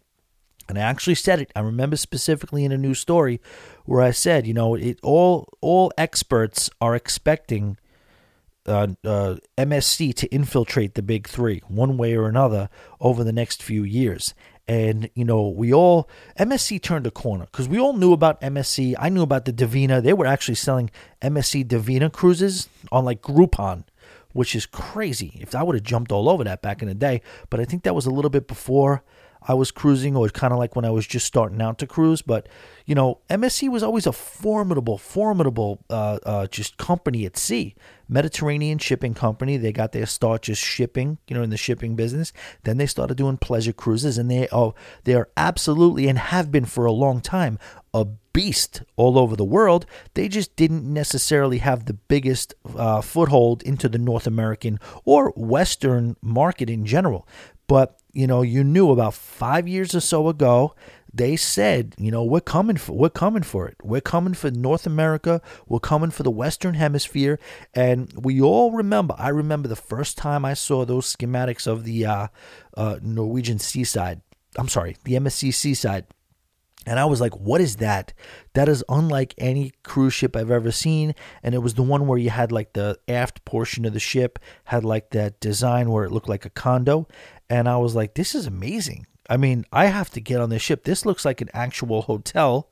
And 0.67 0.77
I 0.77 0.81
actually 0.81 1.15
said 1.15 1.39
it. 1.41 1.51
I 1.55 1.61
remember 1.61 1.95
specifically 1.95 2.63
in 2.63 2.71
a 2.71 2.77
news 2.77 2.99
story 2.99 3.41
where 3.85 4.03
I 4.03 4.11
said, 4.11 4.45
you 4.45 4.53
know, 4.53 4.75
it 4.75 4.99
all 5.01 5.49
all 5.61 5.91
experts 5.97 6.69
are 6.79 6.95
expecting 6.95 7.77
uh, 8.69 8.87
uh, 9.03 9.35
MSC 9.57 10.13
to 10.15 10.27
infiltrate 10.27 10.95
the 10.95 11.01
big 11.01 11.27
three 11.27 11.61
one 11.67 11.97
way 11.97 12.15
or 12.15 12.27
another 12.27 12.69
over 12.99 13.23
the 13.23 13.33
next 13.33 13.63
few 13.63 13.83
years. 13.83 14.33
And, 14.67 15.09
you 15.15 15.25
know, 15.25 15.47
we 15.47 15.73
all, 15.73 16.07
MSC 16.39 16.79
turned 16.79 17.07
a 17.07 17.11
corner 17.11 17.45
because 17.45 17.67
we 17.67 17.79
all 17.79 17.93
knew 17.93 18.13
about 18.13 18.39
MSC. 18.41 18.93
I 18.99 19.09
knew 19.09 19.23
about 19.23 19.45
the 19.45 19.51
Divina. 19.51 19.99
They 19.99 20.13
were 20.13 20.27
actually 20.27 20.55
selling 20.55 20.91
MSC 21.23 21.67
Divina 21.67 22.11
cruises 22.11 22.69
on 22.91 23.03
like 23.03 23.23
Groupon, 23.23 23.85
which 24.33 24.53
is 24.53 24.67
crazy. 24.67 25.39
If 25.41 25.55
I 25.55 25.63
would 25.63 25.75
have 25.75 25.83
jumped 25.83 26.11
all 26.11 26.29
over 26.29 26.43
that 26.43 26.61
back 26.61 26.83
in 26.83 26.87
the 26.87 26.93
day, 26.93 27.23
but 27.49 27.59
I 27.59 27.65
think 27.65 27.81
that 27.81 27.95
was 27.95 28.05
a 28.05 28.11
little 28.11 28.29
bit 28.29 28.47
before 28.47 29.03
I 29.49 29.55
was 29.55 29.71
cruising, 29.71 30.15
or 30.15 30.29
kind 30.29 30.53
of 30.53 30.59
like 30.59 30.75
when 30.75 30.85
I 30.85 30.91
was 30.91 31.07
just 31.07 31.25
starting 31.25 31.59
out 31.59 31.79
to 31.79 31.87
cruise. 31.87 32.21
But 32.21 32.47
you 32.85 32.93
know, 32.93 33.17
MSC 33.31 33.67
was 33.67 33.81
always 33.81 34.05
a 34.05 34.11
formidable, 34.11 34.99
formidable, 34.99 35.83
uh, 35.89 36.19
uh, 36.23 36.47
just 36.47 36.77
company 36.77 37.25
at 37.25 37.35
sea. 37.35 37.73
Mediterranean 38.07 38.77
shipping 38.77 39.15
company. 39.15 39.57
They 39.57 39.71
got 39.71 39.91
their 39.91 40.05
start 40.05 40.43
just 40.43 40.63
shipping, 40.63 41.17
you 41.27 41.35
know, 41.35 41.41
in 41.41 41.49
the 41.49 41.57
shipping 41.57 41.95
business. 41.95 42.31
Then 42.63 42.77
they 42.77 42.85
started 42.85 43.17
doing 43.17 43.37
pleasure 43.37 43.73
cruises, 43.73 44.19
and 44.19 44.29
they 44.29 44.47
are 44.49 44.75
they 45.03 45.15
are 45.15 45.29
absolutely 45.35 46.07
and 46.07 46.19
have 46.19 46.51
been 46.51 46.65
for 46.65 46.85
a 46.85 46.91
long 46.91 47.19
time 47.19 47.57
a 47.91 48.05
beast 48.05 48.83
all 48.97 49.17
over 49.17 49.35
the 49.35 49.43
world. 49.43 49.87
They 50.13 50.27
just 50.27 50.55
didn't 50.55 50.85
necessarily 50.85 51.57
have 51.57 51.85
the 51.85 51.93
biggest 51.93 52.53
uh, 52.75 53.01
foothold 53.01 53.63
into 53.63 53.89
the 53.89 53.97
North 53.97 54.27
American 54.27 54.79
or 55.05 55.33
Western 55.35 56.15
market 56.21 56.69
in 56.69 56.85
general. 56.85 57.27
But 57.67 57.98
you 58.11 58.27
know, 58.27 58.41
you 58.41 58.63
knew 58.63 58.91
about 58.91 59.13
five 59.13 59.67
years 59.67 59.93
or 59.93 59.99
so 59.99 60.27
ago, 60.27 60.75
they 61.13 61.35
said, 61.35 61.95
you 61.97 62.11
know, 62.11 62.23
we're 62.23 62.39
coming 62.39 62.77
for 62.77 62.93
we're 62.93 63.09
coming 63.09 63.43
for 63.43 63.67
it. 63.67 63.77
We're 63.83 64.01
coming 64.01 64.33
for 64.33 64.51
North 64.51 64.85
America. 64.85 65.41
We're 65.67 65.79
coming 65.79 66.11
for 66.11 66.23
the 66.23 66.31
Western 66.31 66.75
Hemisphere. 66.75 67.39
And 67.73 68.11
we 68.15 68.41
all 68.41 68.71
remember. 68.71 69.15
I 69.17 69.29
remember 69.29 69.67
the 69.67 69.75
first 69.75 70.17
time 70.17 70.45
I 70.45 70.53
saw 70.53 70.85
those 70.85 71.13
schematics 71.13 71.65
of 71.67 71.83
the 71.83 72.05
uh, 72.05 72.27
uh, 72.77 72.99
Norwegian 73.01 73.59
seaside. 73.59 74.21
I'm 74.57 74.67
sorry, 74.67 74.97
the 75.03 75.13
MSC 75.13 75.53
seaside. 75.53 76.05
And 76.85 76.97
I 76.97 77.05
was 77.05 77.21
like, 77.21 77.35
what 77.37 77.61
is 77.61 77.75
that? 77.77 78.13
That 78.53 78.69
is 78.69 78.83
unlike 78.87 79.35
any 79.37 79.73
cruise 79.83 80.13
ship 80.13 80.35
I've 80.35 80.49
ever 80.49 80.71
seen. 80.71 81.13
And 81.43 81.53
it 81.53 81.59
was 81.59 81.73
the 81.73 81.83
one 81.83 82.07
where 82.07 82.17
you 82.17 82.29
had 82.29 82.51
like 82.51 82.73
the 82.73 82.97
aft 83.07 83.43
portion 83.45 83.85
of 83.85 83.93
the 83.93 83.99
ship 83.99 84.39
had 84.63 84.85
like 84.85 85.09
that 85.11 85.39
design 85.39 85.91
where 85.91 86.05
it 86.05 86.11
looked 86.11 86.29
like 86.29 86.45
a 86.45 86.49
condo 86.49 87.07
and 87.49 87.67
I 87.67 87.77
was 87.77 87.95
like, 87.95 88.13
this 88.13 88.35
is 88.35 88.45
amazing. 88.45 89.07
I 89.29 89.37
mean, 89.37 89.65
I 89.71 89.85
have 89.85 90.09
to 90.11 90.21
get 90.21 90.41
on 90.41 90.49
this 90.49 90.61
ship. 90.61 90.83
This 90.83 91.05
looks 91.05 91.23
like 91.25 91.41
an 91.41 91.49
actual 91.53 92.03
hotel. 92.03 92.69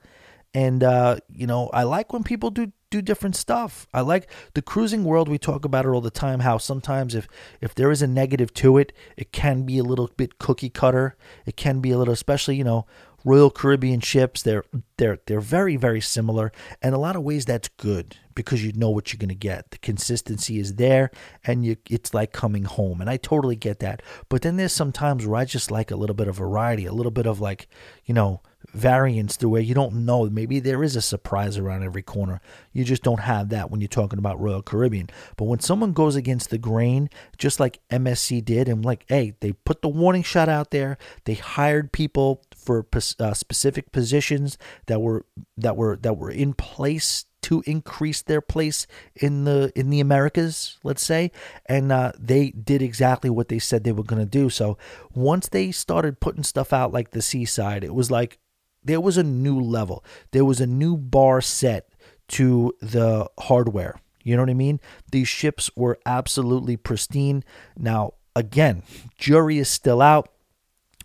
And 0.54 0.84
uh, 0.84 1.18
you 1.30 1.46
know, 1.46 1.70
I 1.74 1.84
like 1.84 2.14
when 2.14 2.24
people 2.24 2.50
do 2.50 2.72
do 2.90 3.02
different 3.02 3.36
stuff. 3.36 3.86
I 3.94 4.02
like 4.02 4.30
the 4.54 4.62
cruising 4.62 5.04
world. 5.04 5.28
We 5.28 5.38
talk 5.38 5.66
about 5.66 5.86
it 5.86 5.90
all 5.90 6.02
the 6.02 6.10
time. 6.10 6.40
How 6.40 6.58
sometimes 6.58 7.16
if 7.16 7.28
if 7.62 7.76
there 7.76 7.92
is 7.92 8.02
a 8.02 8.08
negative 8.08 8.54
to 8.56 8.78
it, 8.78 8.94
it 9.18 9.32
can 9.32 9.64
be 9.64 9.78
a 9.78 9.84
little 9.84 10.10
bit 10.16 10.40
cookie 10.40 10.70
cutter. 10.70 11.16
It 11.46 11.58
can 11.58 11.80
be 11.80 11.92
a 11.92 11.98
little, 11.98 12.14
especially 12.14 12.56
you 12.56 12.64
know, 12.64 12.86
Royal 13.28 13.50
Caribbean 13.50 14.00
ships. 14.00 14.42
They're 14.42 14.64
they're 14.96 15.20
they're 15.26 15.42
very 15.42 15.76
very 15.76 16.00
similar, 16.00 16.54
and 16.82 16.96
a 16.96 16.98
lot 16.98 17.18
of 17.18 17.24
ways 17.24 17.44
that's 17.44 17.68
good 17.68 18.16
because 18.36 18.64
you 18.64 18.72
know 18.72 18.90
what 18.90 19.12
you're 19.12 19.18
going 19.18 19.28
to 19.28 19.36
get. 19.36 19.72
The 19.72 19.80
consistency 19.80 20.60
is 20.60 20.76
there, 20.76 21.12
and 21.44 21.66
you 21.66 21.76
it's 21.90 22.14
like 22.14 22.32
coming 22.32 22.64
home, 22.64 23.02
and 23.02 23.10
I 23.10 23.18
totally 23.18 23.58
get 23.58 23.80
that. 23.80 24.02
But 24.30 24.44
then 24.44 24.56
there's 24.56 24.72
some 24.72 24.94
times 24.94 25.28
where 25.28 25.42
I 25.42 25.44
just 25.44 25.72
like 25.72 25.92
a 25.92 25.98
little 25.98 26.16
bit 26.16 26.30
of 26.30 26.38
variety, 26.38 26.86
a 26.86 26.94
little 26.94 27.12
bit 27.12 27.26
of 27.26 27.42
like 27.42 27.68
you 28.06 28.14
know 28.14 28.42
variance 28.74 29.36
to 29.38 29.50
where 29.50 29.62
you 29.62 29.74
don't 29.74 30.06
know. 30.06 30.30
Maybe 30.30 30.62
there 30.62 30.82
is 30.82 30.96
a 30.96 31.02
surprise 31.02 31.58
around 31.58 31.84
every 31.84 32.04
corner. 32.04 32.40
You 32.72 32.86
just 32.86 33.04
don't 33.04 33.20
have 33.20 33.50
that 33.50 33.70
when 33.70 33.82
you're 33.82 33.90
talking 33.90 34.20
about 34.20 34.40
Royal 34.40 34.62
Caribbean. 34.62 35.10
But 35.36 35.46
when 35.46 35.60
someone 35.60 35.92
goes 35.92 36.16
against 36.16 36.50
the 36.50 36.58
grain, 36.58 37.10
just 37.38 37.60
like 37.60 37.82
MSC 37.90 38.46
did, 38.46 38.70
and 38.70 38.86
like, 38.86 39.04
hey, 39.10 39.36
they 39.42 39.52
put 39.52 39.82
the 39.82 39.90
warning 39.90 40.24
shot 40.24 40.48
out 40.48 40.72
there. 40.72 40.98
They 41.26 41.34
hired 41.34 41.92
people 41.92 42.42
for 42.68 42.86
uh, 43.20 43.34
specific 43.34 43.94
positions 43.94 44.58
that 44.88 45.00
were 45.00 45.26
that 45.56 45.78
were 45.78 45.96
that 45.96 46.18
were 46.18 46.30
in 46.30 46.54
place 46.54 47.24
to 47.44 47.64
increase 47.66 48.22
their 48.22 48.42
place 48.42 48.86
in 49.16 49.46
the 49.46 49.72
in 49.74 49.90
the 49.90 50.02
Americas, 50.02 50.78
let's 50.84 51.02
say, 51.02 51.32
and 51.66 51.94
uh, 51.94 52.12
they 52.20 52.52
did 52.52 52.82
exactly 52.82 53.30
what 53.30 53.48
they 53.48 53.58
said 53.58 53.86
they 53.86 53.94
were 53.94 54.04
going 54.04 54.22
to 54.22 54.26
do. 54.26 54.50
So 54.50 54.78
once 55.16 55.48
they 55.48 55.72
started 55.72 56.20
putting 56.20 56.44
stuff 56.44 56.74
out 56.74 56.92
like 56.92 57.12
the 57.12 57.22
seaside, 57.22 57.86
it 57.86 57.96
was 57.96 58.12
like 58.12 58.38
there 58.84 59.00
was 59.00 59.18
a 59.18 59.24
new 59.24 59.62
level. 59.62 60.04
There 60.32 60.44
was 60.44 60.60
a 60.60 60.68
new 60.68 60.98
bar 60.98 61.40
set 61.40 61.88
to 62.36 62.74
the 62.82 63.30
hardware. 63.40 63.96
You 64.24 64.36
know 64.36 64.42
what 64.42 64.50
I 64.50 64.56
mean? 64.56 64.82
These 65.10 65.30
ships 65.30 65.72
were 65.74 66.00
absolutely 66.06 66.76
pristine. 66.76 67.46
Now, 67.78 68.16
again, 68.36 68.84
jury 69.18 69.58
is 69.58 69.70
still 69.70 70.02
out. 70.02 70.28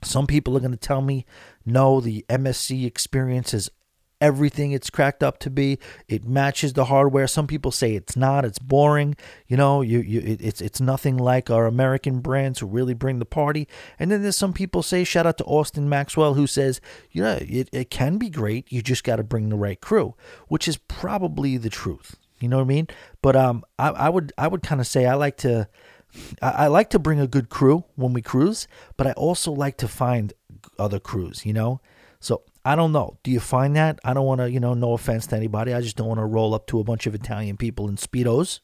Some 0.03 0.27
people 0.27 0.57
are 0.57 0.61
going 0.61 0.73
to 0.73 0.77
tell 0.77 1.03
me, 1.03 1.25
no, 1.65 2.01
the 2.01 2.25
MSC 2.29 2.85
experience 2.87 3.55
is 3.55 3.71
everything 4.23 4.71
it's 4.71 4.89
cracked 4.89 5.23
up 5.23 5.39
to 5.41 5.51
be. 5.51 5.79
It 6.09 6.25
matches 6.25 6.73
the 6.73 6.87
hardware. 6.87 7.27
Some 7.27 7.49
people 7.49 7.73
say 7.73 7.95
it's 7.95 8.17
not. 8.17 8.45
It's 8.45 8.61
boring. 8.61 9.17
You 9.49 9.57
know, 9.57 9.83
you, 9.83 9.99
you 9.99 10.21
it, 10.21 10.41
it's 10.41 10.61
it's 10.61 10.81
nothing 10.81 11.19
like 11.19 11.51
our 11.51 11.67
American 11.67 12.21
brands 12.21 12.61
who 12.61 12.67
really 12.67 12.95
bring 12.95 13.19
the 13.19 13.27
party. 13.27 13.67
And 13.99 14.11
then 14.11 14.23
there's 14.23 14.37
some 14.37 14.53
people 14.53 14.83
say, 14.83 15.05
shout 15.05 15.27
out 15.27 15.39
to 15.39 15.45
Austin 15.45 15.89
Maxwell, 15.89 16.35
who 16.35 16.47
says, 16.47 16.81
yeah, 17.11 17.35
it, 17.35 17.69
it 17.73 17.91
can 17.91 18.17
be 18.17 18.31
great. 18.31 18.71
You 18.73 18.81
just 18.81 19.05
got 19.05 19.17
to 19.17 19.25
bring 19.25 19.49
the 19.49 19.57
right 19.57 19.81
crew, 19.81 20.15
which 20.47 20.69
is 20.69 20.77
probably 20.77 21.57
the 21.57 21.71
truth. 21.71 22.17
You 22.39 22.49
know 22.49 22.57
what 22.57 22.65
I 22.65 22.67
mean? 22.67 22.89
But 23.21 23.37
um, 23.37 23.65
I, 23.79 23.89
I 23.89 24.09
would 24.09 24.33
I 24.39 24.47
would 24.47 24.63
kind 24.63 24.81
of 24.81 24.87
say 24.87 25.05
I 25.05 25.15
like 25.15 25.37
to. 25.39 25.69
I, 26.43 26.67
like 26.67 26.91
to 26.91 26.99
bring 26.99 27.21
a 27.21 27.27
good 27.27 27.49
crew 27.49 27.85
when 27.95 28.13
we 28.13 28.21
cruise, 28.21 28.69
but 28.99 29.07
I 29.07 29.13
also 29.13 29.51
like 29.51 29.79
to 29.79 29.89
find 29.89 30.35
other 30.79 31.01
crews, 31.01 31.45
you 31.45 31.53
know? 31.53 31.81
So 32.21 32.43
I 32.65 32.77
don't 32.77 32.93
know. 32.93 33.19
Do 33.23 33.31
you 33.31 33.41
find 33.41 33.75
that? 33.77 33.99
I 34.05 34.15
don't 34.15 34.27
want 34.27 34.41
to, 34.41 34.51
you 34.51 34.61
know, 34.61 34.75
no 34.75 34.93
offense 34.93 35.27
to 35.29 35.37
anybody. 35.37 35.75
I 35.75 35.81
just 35.81 35.97
don't 35.97 36.07
want 36.07 36.21
to 36.21 36.25
roll 36.25 36.55
up 36.55 36.67
to 36.69 36.79
a 36.79 36.85
bunch 36.85 37.07
of 37.07 37.15
Italian 37.15 37.57
people 37.57 37.89
in 37.89 37.97
speedos. 37.97 38.61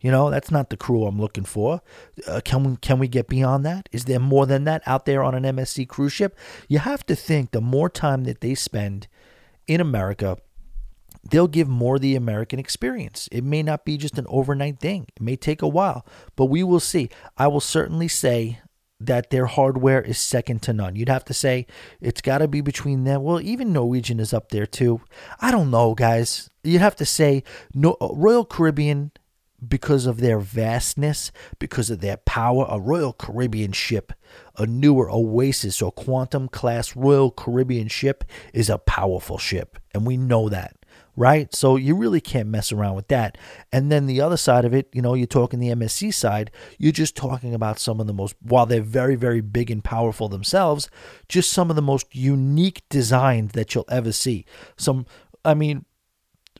You 0.00 0.10
know, 0.10 0.30
that's 0.30 0.50
not 0.50 0.70
the 0.70 0.76
crew 0.76 1.04
I'm 1.04 1.20
looking 1.20 1.44
for. 1.44 1.82
Uh, 2.26 2.40
can 2.42 2.64
we 2.64 2.76
can 2.76 2.98
we 2.98 3.06
get 3.06 3.28
beyond 3.28 3.66
that? 3.66 3.88
Is 3.92 4.06
there 4.06 4.18
more 4.18 4.46
than 4.46 4.64
that 4.64 4.82
out 4.86 5.04
there 5.04 5.22
on 5.22 5.34
an 5.34 5.44
MSC 5.44 5.86
cruise 5.88 6.12
ship? 6.12 6.38
You 6.68 6.78
have 6.78 7.04
to 7.06 7.14
think 7.14 7.50
the 7.50 7.60
more 7.60 7.90
time 7.90 8.24
that 8.24 8.40
they 8.40 8.54
spend 8.54 9.08
in 9.66 9.80
America, 9.80 10.38
they'll 11.30 11.48
give 11.48 11.68
more 11.68 11.98
the 11.98 12.16
American 12.16 12.58
experience. 12.58 13.28
It 13.30 13.44
may 13.44 13.62
not 13.62 13.84
be 13.84 13.98
just 13.98 14.18
an 14.18 14.26
overnight 14.28 14.80
thing. 14.80 15.06
It 15.16 15.22
may 15.22 15.36
take 15.36 15.60
a 15.60 15.68
while, 15.68 16.06
but 16.34 16.46
we 16.46 16.62
will 16.62 16.80
see. 16.80 17.10
I 17.36 17.48
will 17.48 17.60
certainly 17.60 18.08
say 18.08 18.60
that 19.00 19.30
their 19.30 19.46
hardware 19.46 20.02
is 20.02 20.18
second 20.18 20.62
to 20.62 20.72
none. 20.72 20.94
You'd 20.94 21.08
have 21.08 21.24
to 21.24 21.34
say 21.34 21.66
it's 22.00 22.20
got 22.20 22.38
to 22.38 22.48
be 22.48 22.60
between 22.60 23.04
them. 23.04 23.22
Well, 23.22 23.40
even 23.40 23.72
Norwegian 23.72 24.20
is 24.20 24.34
up 24.34 24.50
there 24.50 24.66
too. 24.66 25.00
I 25.40 25.50
don't 25.50 25.70
know, 25.70 25.94
guys. 25.94 26.50
You'd 26.62 26.82
have 26.82 26.96
to 26.96 27.06
say 27.06 27.42
no, 27.72 27.96
uh, 28.00 28.08
Royal 28.12 28.44
Caribbean 28.44 29.12
because 29.66 30.06
of 30.06 30.20
their 30.20 30.38
vastness, 30.38 31.32
because 31.58 31.90
of 31.90 32.00
their 32.00 32.18
power. 32.18 32.66
A 32.68 32.78
Royal 32.78 33.12
Caribbean 33.12 33.72
ship, 33.72 34.12
a 34.56 34.66
newer 34.66 35.10
Oasis 35.10 35.80
or 35.80 35.92
Quantum 35.92 36.48
class 36.48 36.94
Royal 36.94 37.30
Caribbean 37.30 37.88
ship, 37.88 38.24
is 38.52 38.68
a 38.68 38.78
powerful 38.78 39.38
ship, 39.38 39.78
and 39.94 40.06
we 40.06 40.16
know 40.16 40.48
that 40.50 40.76
right? 41.16 41.54
So 41.54 41.76
you 41.76 41.94
really 41.94 42.20
can't 42.20 42.48
mess 42.48 42.72
around 42.72 42.94
with 42.94 43.08
that. 43.08 43.36
And 43.72 43.90
then 43.90 44.06
the 44.06 44.20
other 44.20 44.36
side 44.36 44.64
of 44.64 44.72
it, 44.72 44.88
you 44.92 45.02
know, 45.02 45.14
you're 45.14 45.26
talking 45.26 45.60
the 45.60 45.68
MSC 45.68 46.14
side, 46.14 46.50
you're 46.78 46.92
just 46.92 47.16
talking 47.16 47.54
about 47.54 47.78
some 47.78 48.00
of 48.00 48.06
the 48.06 48.12
most, 48.12 48.34
while 48.40 48.66
they're 48.66 48.82
very, 48.82 49.16
very 49.16 49.40
big 49.40 49.70
and 49.70 49.82
powerful 49.82 50.28
themselves, 50.28 50.88
just 51.28 51.52
some 51.52 51.70
of 51.70 51.76
the 51.76 51.82
most 51.82 52.14
unique 52.14 52.82
designs 52.88 53.52
that 53.52 53.74
you'll 53.74 53.84
ever 53.88 54.12
see. 54.12 54.44
Some, 54.76 55.06
I 55.44 55.54
mean, 55.54 55.84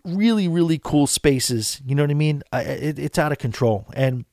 really, 0.05 0.49
really 0.49 0.79
cool 0.79 1.07
spaces. 1.07 1.81
You 1.85 1.95
know 1.95 2.03
what 2.03 2.11
I 2.11 2.15
mean? 2.15 2.43
I, 2.53 2.63
it, 2.63 2.99
it's 2.99 3.19
out 3.19 3.33
of 3.33 3.39
control. 3.39 3.87
And 3.95 4.25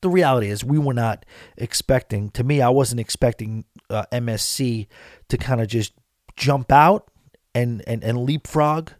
the 0.00 0.10
reality 0.10 0.48
is, 0.48 0.62
we 0.62 0.78
were 0.78 0.94
not 0.94 1.24
expecting, 1.56 2.30
to 2.30 2.44
me, 2.44 2.60
I 2.60 2.68
wasn't 2.68 3.00
expecting 3.00 3.64
uh, 3.88 4.04
MSC 4.12 4.86
to 5.28 5.36
kind 5.38 5.60
of 5.60 5.68
just 5.68 5.92
jump 6.36 6.70
out 6.70 7.10
and, 7.54 7.82
and, 7.86 8.04
and 8.04 8.18
leapfrog 8.18 8.90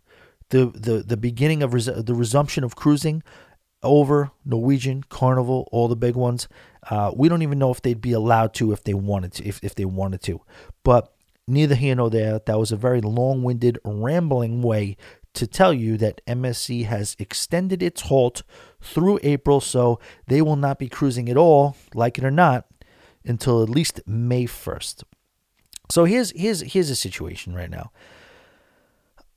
the 0.54 0.66
the 0.66 1.02
the 1.02 1.16
beginning 1.16 1.64
of 1.64 1.74
res- 1.74 1.86
the 1.86 2.14
resumption 2.14 2.62
of 2.62 2.76
cruising 2.76 3.24
over 3.82 4.30
Norwegian, 4.44 5.02
Carnival, 5.08 5.68
all 5.72 5.88
the 5.88 5.96
big 5.96 6.14
ones. 6.14 6.48
Uh, 6.88 7.10
we 7.14 7.28
don't 7.28 7.42
even 7.42 7.58
know 7.58 7.72
if 7.72 7.82
they'd 7.82 8.00
be 8.00 8.12
allowed 8.12 8.54
to 8.54 8.72
if 8.72 8.84
they 8.84 8.94
wanted 8.94 9.32
to, 9.32 9.44
if, 9.44 9.58
if 9.62 9.74
they 9.74 9.84
wanted 9.84 10.22
to. 10.22 10.40
But 10.84 11.12
neither 11.46 11.74
here 11.74 11.94
nor 11.96 12.08
there. 12.08 12.38
That 12.38 12.58
was 12.58 12.72
a 12.72 12.76
very 12.76 13.00
long-winded, 13.02 13.78
rambling 13.84 14.62
way 14.62 14.96
to 15.34 15.46
tell 15.46 15.74
you 15.74 15.98
that 15.98 16.22
MSC 16.26 16.86
has 16.86 17.16
extended 17.18 17.82
its 17.82 18.02
halt 18.02 18.42
through 18.80 19.18
April, 19.22 19.60
so 19.60 19.98
they 20.28 20.40
will 20.40 20.56
not 20.56 20.78
be 20.78 20.88
cruising 20.88 21.28
at 21.28 21.36
all, 21.36 21.76
like 21.94 22.16
it 22.16 22.24
or 22.24 22.30
not, 22.30 22.66
until 23.24 23.62
at 23.62 23.68
least 23.68 24.00
May 24.06 24.44
1st. 24.44 25.02
So 25.90 26.04
here's 26.04 26.30
here's 26.30 26.60
here's 26.60 26.88
a 26.88 26.96
situation 26.96 27.54
right 27.54 27.68
now. 27.68 27.90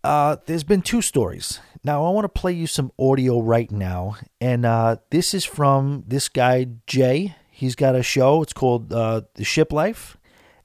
Uh, 0.08 0.38
there's 0.46 0.64
been 0.64 0.82
two 0.82 1.02
stories. 1.02 1.60
Now, 1.84 2.06
I 2.06 2.12
want 2.12 2.24
to 2.24 2.30
play 2.30 2.54
you 2.54 2.66
some 2.66 2.94
audio 2.98 3.42
right 3.42 3.70
now. 3.70 4.16
And 4.40 4.66
uh, 4.66 4.98
this 5.10 5.34
is 5.34 5.44
from 5.44 6.06
this 6.08 6.30
guy, 6.30 6.66
Jay. 6.86 7.36
He's 7.52 7.76
got 7.76 7.94
a 7.94 8.02
show. 8.02 8.42
It's 8.42 8.54
called 8.54 8.94
uh, 8.94 9.24
The 9.34 9.44
Ship 9.44 9.70
Life. 9.74 10.16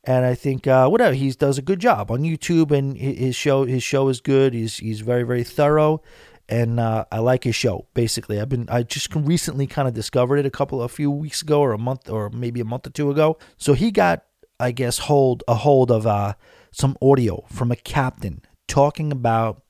And 0.04 0.24
I 0.24 0.36
think 0.36 0.68
uh, 0.68 0.88
whatever 0.88 1.12
he 1.16 1.32
does 1.32 1.58
a 1.58 1.62
good 1.62 1.80
job 1.80 2.12
on 2.12 2.22
YouTube, 2.22 2.70
and 2.70 2.96
his 2.96 3.34
show 3.34 3.64
his 3.64 3.82
show 3.82 4.08
is 4.08 4.20
good. 4.20 4.54
He's 4.54 4.76
he's 4.76 5.00
very 5.00 5.22
very 5.22 5.44
thorough, 5.44 6.02
and 6.48 6.80
uh, 6.80 7.04
I 7.12 7.20
like 7.20 7.44
his 7.44 7.54
show. 7.54 7.86
Basically, 7.94 8.40
I've 8.40 8.48
been 8.48 8.68
I 8.68 8.82
just 8.82 9.14
recently 9.14 9.68
kind 9.68 9.86
of 9.86 9.94
discovered 9.94 10.38
it 10.38 10.46
a 10.46 10.50
couple 10.50 10.82
a 10.82 10.88
few 10.88 11.08
weeks 11.08 11.42
ago, 11.42 11.60
or 11.60 11.72
a 11.72 11.78
month, 11.78 12.10
or 12.10 12.30
maybe 12.30 12.60
a 12.60 12.64
month 12.64 12.88
or 12.88 12.90
two 12.90 13.12
ago. 13.12 13.38
So 13.58 13.74
he 13.74 13.92
got 13.92 14.24
I 14.58 14.72
guess 14.72 14.98
hold 14.98 15.44
a 15.46 15.54
hold 15.54 15.92
of 15.92 16.34
some 16.72 16.96
audio 17.00 17.44
from 17.48 17.70
a 17.70 17.76
captain 17.76 18.42
talking 18.72 19.12
about 19.12 19.62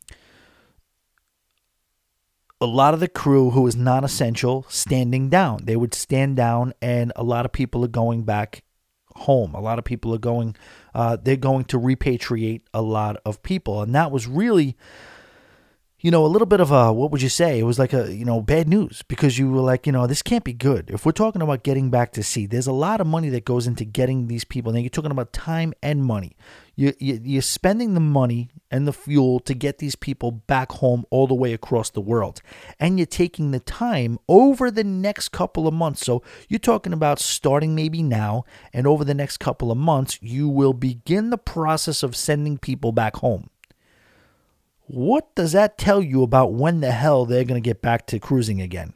a 2.61 2.67
lot 2.67 2.95
of 2.95 3.01
the 3.01 3.09
crew 3.09 3.51
who 3.51 3.67
is 3.67 3.75
non 3.75 4.05
essential 4.05 4.65
standing 4.69 5.29
down. 5.29 5.65
They 5.65 5.75
would 5.75 5.93
stand 5.93 6.37
down, 6.37 6.73
and 6.81 7.13
a 7.17 7.25
lot 7.25 7.45
of 7.45 7.51
people 7.51 7.85
are 7.85 7.89
going 7.89 8.23
back 8.23 8.63
home. 9.17 9.57
A 9.57 9.61
lot 9.61 9.81
of 9.81 9.85
people 9.85 10.15
are 10.15 10.19
going, 10.19 10.55
uh, 10.95 11.17
they're 11.21 11.37
going 11.37 11.65
to 11.65 11.81
repatriate 11.81 12.63
a 12.73 12.81
lot 12.81 13.17
of 13.27 13.43
people. 13.43 13.83
And 13.83 13.93
that 13.97 14.13
was 14.13 14.29
really 14.29 14.77
you 16.03 16.11
know, 16.11 16.27
a 16.27 16.29
little 16.29 16.47
bit 16.47 16.61
of 16.61 16.73
a, 16.73 16.93
what 16.93 17.13
would 17.13 17.23
you 17.23 17.29
say? 17.29 17.61
It 17.61 17.63
was 17.63 17.79
like 17.79 17.93
a, 17.93 18.13
you 18.13 18.25
know, 18.25 18.41
bad 18.41 18.69
news 18.69 19.05
because 19.07 19.39
you 19.39 19.49
were 19.49 19.61
like, 19.61 19.87
you 19.87 19.93
know, 19.93 20.09
this 20.09 20.21
can't 20.21 20.43
be 20.43 20.53
good. 20.53 20.91
If 20.91 21.07
we're 21.07 21.13
talking 21.13 21.43
about 21.43 21.63
getting 21.63 21.91
back 21.91 22.11
to 22.15 22.25
sea, 22.25 22.47
there's 22.47 22.67
a 22.67 22.73
lot 22.73 23.01
of 23.01 23.07
money 23.07 23.29
that 23.29 23.45
goes 23.45 23.69
into 23.69 23.85
getting 23.85 24.27
these 24.27 24.43
people. 24.43 24.73
Now 24.73 24.81
you're 24.81 24.91
talking 24.91 25.13
about 25.13 25.33
time 25.33 25.73
and 25.81 26.05
money. 26.05 26.37
You, 26.75 26.95
you, 26.99 27.21
you're 27.23 27.43
spending 27.43 27.95
the 27.95 28.01
money 28.01 28.49
and 28.71 28.89
the 28.89 28.93
fuel 28.93 29.41
to 29.41 29.55
get 29.55 29.79
these 29.79 29.95
people 29.95 30.31
back 30.31 30.73
home 30.73 31.05
all 31.11 31.27
the 31.27 31.35
way 31.35 31.53
across 31.53 31.91
the 31.91 32.01
world. 32.01 32.41
And 32.81 32.99
you're 32.99 33.07
taking 33.07 33.51
the 33.51 33.61
time 33.61 34.19
over 34.29 34.71
the 34.71 34.85
next 34.85 35.29
couple 35.29 35.69
of 35.69 35.75
months. 35.75 36.05
So 36.05 36.23
you're 36.49 36.59
talking 36.59 36.95
about 36.95 37.19
starting 37.19 37.75
maybe 37.75 38.03
now, 38.03 38.45
and 38.73 38.87
over 38.87 39.05
the 39.05 39.15
next 39.15 39.37
couple 39.37 39.71
of 39.71 39.77
months, 39.77 40.19
you 40.23 40.49
will 40.49 40.73
begin 40.73 41.31
the 41.31 41.39
process 41.39 42.03
of 42.03 42.17
sending 42.17 42.57
people 42.57 42.93
back 42.93 43.17
home. 43.17 43.51
What 44.87 45.35
does 45.35 45.53
that 45.53 45.79
tell 45.79 46.03
you 46.03 46.23
about 46.23 46.53
when 46.53 46.81
the 46.81 46.93
hell 46.93 47.25
they're 47.25 47.45
going 47.45 47.63
to 47.63 47.67
get 47.67 47.83
back 47.83 48.07
to 48.09 48.19
cruising 48.19 48.61
again? 48.61 48.95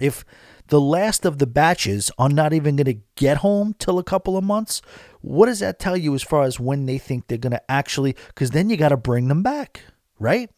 If 0.00 0.24
the 0.70 0.80
last 0.80 1.26
of 1.26 1.38
the 1.38 1.46
batches 1.46 2.10
are 2.18 2.28
not 2.28 2.52
even 2.52 2.76
going 2.76 2.86
to 2.86 3.00
get 3.16 3.38
home 3.38 3.74
till 3.78 3.98
a 3.98 4.04
couple 4.04 4.36
of 4.36 4.44
months, 4.44 4.80
what 5.20 5.46
does 5.46 5.58
that 5.58 5.78
tell 5.78 5.96
you 5.96 6.14
as 6.14 6.22
far 6.22 6.44
as 6.44 6.58
when 6.58 6.86
they 6.86 6.96
think 6.96 7.26
they're 7.26 7.38
going 7.38 7.52
to 7.52 7.70
actually 7.70 8.16
because 8.28 8.50
then 8.52 8.70
you 8.70 8.76
got 8.76 8.88
to 8.88 8.96
bring 8.96 9.28
them 9.28 9.42
back, 9.42 9.82
right? 10.18 10.50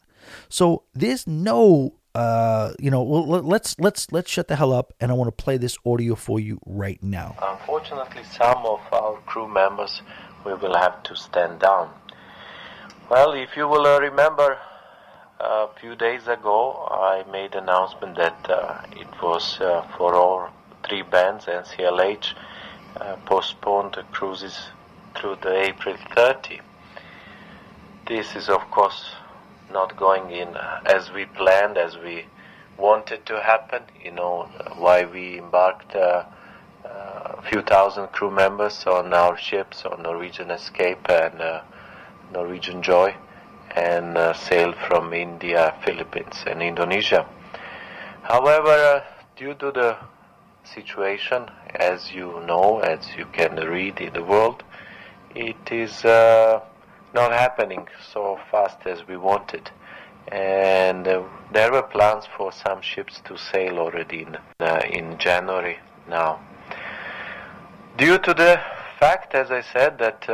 So 0.48 0.84
there's 0.94 1.26
no 1.26 1.96
uh, 2.14 2.74
you 2.78 2.90
know, 2.90 3.02
let's 3.02 3.78
let's 3.78 4.12
let's 4.12 4.30
shut 4.30 4.46
the 4.46 4.56
hell 4.56 4.70
up, 4.70 4.92
and 5.00 5.10
I 5.10 5.14
want 5.14 5.28
to 5.28 5.44
play 5.44 5.56
this 5.56 5.78
audio 5.86 6.14
for 6.14 6.38
you 6.38 6.60
right 6.66 7.02
now. 7.02 7.34
Unfortunately, 7.40 8.22
some 8.36 8.66
of 8.66 8.80
our 8.92 9.18
crew 9.24 9.48
members 9.48 10.02
we 10.44 10.52
will 10.52 10.76
have 10.76 11.02
to 11.04 11.16
stand 11.16 11.60
down. 11.60 11.88
Well, 13.10 13.32
if 13.32 13.56
you 13.56 13.66
will 13.66 13.86
uh, 13.86 13.98
remember, 13.98 14.58
a 15.42 15.68
few 15.80 15.96
days 15.96 16.28
ago 16.28 16.86
I 16.88 17.24
made 17.30 17.56
announcement 17.56 18.16
that 18.16 18.48
uh, 18.48 18.80
it 18.92 19.08
was 19.20 19.60
uh, 19.60 19.82
for 19.96 20.14
all 20.14 20.50
three 20.84 21.02
bands 21.02 21.46
NCLH 21.46 22.34
uh, 22.96 23.16
postponed 23.26 23.94
the 23.94 24.04
cruises 24.04 24.68
through 25.16 25.38
the 25.42 25.52
April 25.52 25.96
30. 26.14 26.60
This 28.06 28.36
is 28.36 28.48
of 28.48 28.70
course 28.70 29.16
not 29.72 29.96
going 29.96 30.30
in 30.30 30.56
as 30.86 31.10
we 31.10 31.24
planned, 31.24 31.76
as 31.76 31.98
we 31.98 32.26
wanted 32.78 33.26
to 33.26 33.40
happen. 33.40 33.82
You 34.00 34.12
know 34.12 34.48
why 34.76 35.04
we 35.04 35.38
embarked 35.38 35.96
uh, 35.96 36.24
uh, 36.84 37.34
a 37.38 37.42
few 37.50 37.62
thousand 37.62 38.08
crew 38.08 38.30
members 38.30 38.84
on 38.86 39.12
our 39.12 39.36
ships 39.36 39.84
on 39.84 40.02
Norwegian 40.02 40.52
Escape 40.52 41.08
and 41.08 41.40
uh, 41.40 41.62
Norwegian 42.32 42.80
Joy 42.80 43.16
and 43.76 44.16
uh, 44.16 44.32
sailed 44.32 44.76
from 44.88 45.12
India, 45.12 45.74
Philippines, 45.84 46.44
and 46.46 46.62
Indonesia. 46.62 47.26
However, 48.22 48.70
uh, 48.70 49.04
due 49.36 49.54
to 49.54 49.72
the 49.72 49.96
situation, 50.64 51.50
as 51.74 52.12
you 52.12 52.42
know, 52.46 52.80
as 52.80 53.16
you 53.16 53.26
can 53.32 53.56
read 53.56 54.00
in 54.00 54.12
the 54.12 54.22
world, 54.22 54.62
it 55.34 55.72
is 55.72 56.04
uh, 56.04 56.60
not 57.14 57.32
happening 57.32 57.88
so 58.12 58.38
fast 58.50 58.78
as 58.86 59.06
we 59.06 59.16
wanted. 59.16 59.70
And 60.28 61.08
uh, 61.08 61.22
there 61.52 61.72
were 61.72 61.82
plans 61.82 62.24
for 62.36 62.52
some 62.52 62.80
ships 62.80 63.20
to 63.24 63.36
sail 63.36 63.78
already 63.78 64.22
in, 64.22 64.38
in 64.90 65.18
January 65.18 65.78
now. 66.08 66.40
Due 67.96 68.18
to 68.18 68.34
the 68.34 68.60
fact, 68.98 69.34
as 69.34 69.50
I 69.50 69.62
said, 69.62 69.98
that 69.98 70.28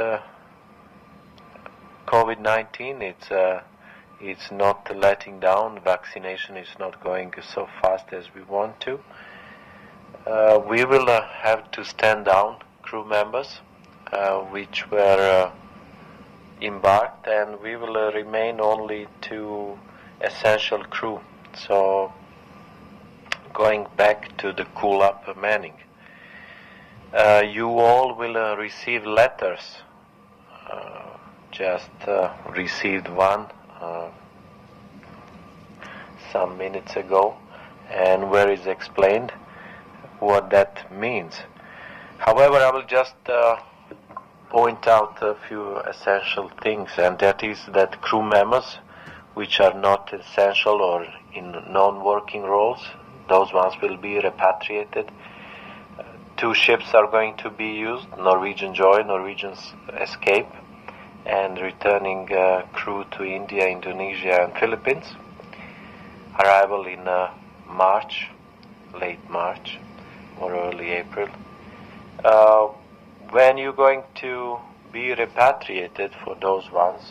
COVID-19 2.09 3.03
it's 3.03 3.31
uh, 3.31 3.61
it's 4.19 4.51
not 4.51 4.97
letting 4.97 5.41
down. 5.41 5.79
Vaccination 5.85 6.57
is 6.57 6.69
not 6.81 7.05
going 7.05 7.35
so 7.43 7.69
fast 7.83 8.07
as 8.13 8.25
we 8.35 8.41
want 8.45 8.81
to. 8.81 8.99
Uh, 10.27 10.59
we 10.67 10.87
will 10.87 11.11
uh, 11.11 11.21
have 11.29 11.71
to 11.73 11.85
stand 11.85 12.25
down 12.25 12.57
crew 12.81 13.05
members 13.05 13.61
uh, 14.11 14.39
which 14.39 14.91
were 14.91 15.21
uh, 15.21 15.53
embarked, 16.65 17.27
and 17.27 17.61
we 17.61 17.77
will 17.77 17.99
uh, 17.99 18.11
remain 18.13 18.59
only 18.59 19.07
two 19.21 19.79
essential 20.23 20.83
crew. 20.85 21.21
So 21.67 22.11
going 23.53 23.87
back 23.99 24.35
to 24.39 24.55
the 24.55 24.65
cool 24.75 25.03
up 25.03 25.37
manning. 25.37 25.77
you 27.59 27.69
all 27.69 28.15
will 28.15 28.57
receive 28.57 29.05
letters 29.05 29.83
just 31.51 31.91
uh, 32.07 32.35
received 32.57 33.09
one 33.09 33.47
uh, 33.81 34.11
some 36.33 36.59
minutes 36.59 36.97
ago 36.97 37.37
and 37.91 38.31
where 38.31 38.51
is 38.51 38.67
explained 38.67 39.33
what 40.21 40.51
that 40.51 40.93
means. 40.93 41.35
However, 42.19 42.57
I 42.57 42.71
will 42.71 42.85
just 42.85 43.15
uh, 43.29 43.57
point 44.51 44.87
out 44.87 45.19
a 45.23 45.37
few 45.49 45.77
essential 45.79 46.51
things 46.63 46.91
and 46.99 47.19
that 47.21 47.43
is 47.43 47.59
that 47.73 48.01
crew 48.03 48.23
members 48.23 48.79
which 49.35 49.61
are 49.61 49.75
not 49.75 50.13
essential 50.13 50.83
or 50.83 51.07
in 51.35 51.53
non-working 51.71 52.43
roles, 52.43 52.81
those 53.29 53.53
ones 53.53 53.75
will 53.81 53.97
be 53.97 54.19
repatriated. 54.19 55.11
two 56.37 56.55
ships 56.55 56.95
are 56.95 57.09
going 57.11 57.37
to 57.37 57.51
be 57.51 57.67
used, 57.67 58.07
Norwegian 58.17 58.75
Joy, 58.75 59.03
Norwegian 59.03 59.55
Escape 60.01 60.47
and 61.29 61.59
returning 61.59 62.33
uh, 62.33 62.63
crew 62.73 63.05
to 63.11 63.23
India, 63.23 63.69
Indonesia, 63.69 64.45
and 64.45 64.55
Philippines. 64.55 65.05
Arrival 66.41 66.87
in 66.87 67.07
uh, 67.07 67.31
March, 67.69 68.29
late 68.99 69.29
March 69.29 69.79
or 70.41 70.55
early 70.55 70.91
April. 70.91 71.29
Uh, 72.25 72.69
when 73.31 73.59
you're 73.59 73.75
going 73.75 74.03
to 74.15 74.57
be 74.91 75.13
repatriated 75.13 76.13
for 76.25 76.35
those 76.41 76.71
ones, 76.73 77.03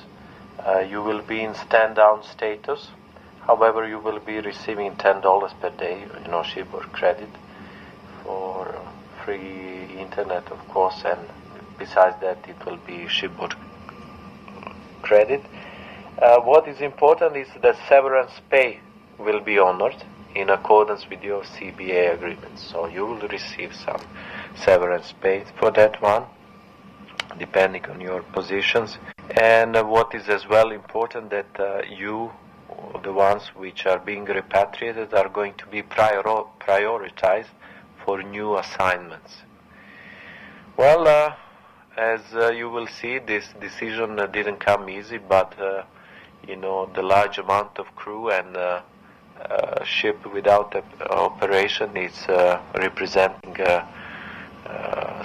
uh, 0.66 0.80
you 0.80 1.04
will 1.04 1.22
be 1.22 1.42
in 1.42 1.54
stand 1.54 1.96
down 1.96 2.24
status. 2.24 2.90
However, 3.46 3.88
you 3.88 4.00
will 4.00 4.20
be 4.20 4.40
receiving 4.40 4.96
$10 4.96 5.62
per 5.62 5.70
day, 5.70 6.08
you 6.24 6.32
know, 6.32 6.44
or 6.74 6.82
credit 6.92 7.30
for 8.24 8.82
free 9.24 9.86
internet, 10.00 10.52
of 10.52 10.68
course, 10.70 11.04
and 11.06 11.20
besides 11.78 12.16
that, 12.22 12.40
it 12.48 12.66
will 12.66 12.78
be 12.78 13.08
shipboard 13.08 13.56
credit. 15.02 15.44
Uh, 16.22 16.40
what 16.42 16.68
is 16.68 16.82
important 16.82 17.38
is 17.38 17.48
that 17.62 17.78
severance 17.88 18.32
pay 18.50 18.80
will 19.18 19.40
be 19.40 19.58
honored 19.60 20.04
in 20.36 20.50
accordance 20.50 21.10
with 21.10 21.24
your 21.24 21.44
CBA 21.44 22.14
agreement. 22.14 22.60
So 22.60 22.88
you 22.88 23.06
will 23.06 23.28
receive 23.28 23.76
some 23.76 24.02
severance 24.56 25.14
pay 25.22 25.46
for 25.60 25.72
that 25.72 26.02
one, 26.02 26.26
depending 27.40 27.86
on 27.86 28.02
your 28.02 28.22
positions. 28.22 28.98
And 29.30 29.76
what 29.90 30.14
is 30.16 30.30
as 30.30 30.48
well 30.48 30.72
important 30.72 31.30
that 31.32 31.60
uh, 31.60 31.82
you, 31.90 32.32
the 33.04 33.14
ones 33.14 33.48
which 33.56 33.86
are 33.86 34.00
being 34.00 34.26
repatriated, 34.26 35.14
are 35.14 35.30
going 35.30 35.54
to 35.56 35.66
be 35.68 35.82
prior- 35.82 36.24
prioritized 36.60 37.50
for 38.04 38.24
new 38.24 38.58
assignments. 38.58 39.38
Well, 40.78 41.08
uh, 41.08 41.36
as 41.98 42.22
uh, 42.34 42.52
you 42.52 42.70
will 42.70 42.88
see, 42.88 43.18
this 43.18 43.46
decision 43.60 44.20
uh, 44.20 44.28
didn't 44.28 44.60
come 44.60 44.90
easy, 44.90 45.18
but 45.18 45.60
uh, 45.60 45.84
you 46.48 46.56
know 46.56 46.90
the 46.94 47.02
large 47.02 47.40
amount 47.40 47.80
of 47.80 47.88
crew 47.96 48.30
and 48.30 48.56
uh, 48.56 48.82
uh, 49.42 49.84
ship 49.84 50.32
without 50.32 50.76
operation 51.10 51.98
is 51.98 52.28
uh, 52.28 52.62
representing 52.76 53.60
a, 53.62 53.88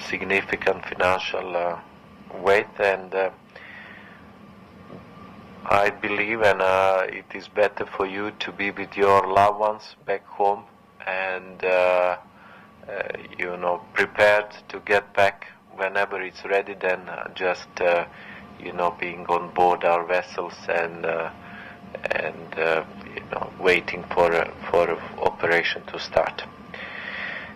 significant 0.08 0.84
financial 0.86 1.78
weight, 2.42 2.66
and 2.78 3.12
I 5.66 5.90
believe, 5.90 6.42
and 6.42 6.60
it 7.12 7.26
is 7.34 7.48
better 7.48 7.84
for 7.84 8.06
you 8.06 8.30
to 8.40 8.52
be 8.52 8.70
with 8.70 8.96
your 8.96 9.26
loved 9.32 9.58
ones 9.58 9.96
back 10.06 10.24
home 10.26 10.64
and 11.06 11.60
you 13.38 13.56
know 13.56 13.82
prepared 13.94 14.46
to 14.68 14.80
get 14.80 15.12
back 15.14 15.51
whenever 15.76 16.20
it's 16.22 16.44
ready, 16.44 16.74
then 16.74 17.08
uh, 17.08 17.28
just 17.34 17.68
uh, 17.80 18.06
you 18.58 18.72
know 18.72 18.94
being 18.98 19.24
on 19.26 19.52
board 19.54 19.84
our 19.84 20.04
vessels 20.04 20.54
and 20.68 21.06
uh, 21.06 21.30
and 22.10 22.54
you 23.14 23.22
know 23.32 23.52
waiting 23.60 24.04
for 24.14 24.30
for 24.70 24.98
operation 25.18 25.82
to 25.86 25.98
start. 25.98 26.44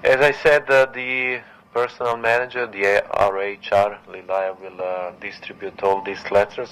As 0.04 0.20
I 0.20 0.32
said, 0.32 0.66
the 0.66 1.42
personal 1.72 2.16
manager, 2.16 2.66
the 2.66 3.04
our 3.16 3.34
HR, 3.34 3.98
Lilaya, 4.08 4.58
will 4.60 5.12
distribute 5.20 5.82
all 5.82 6.02
these 6.02 6.30
letters. 6.30 6.70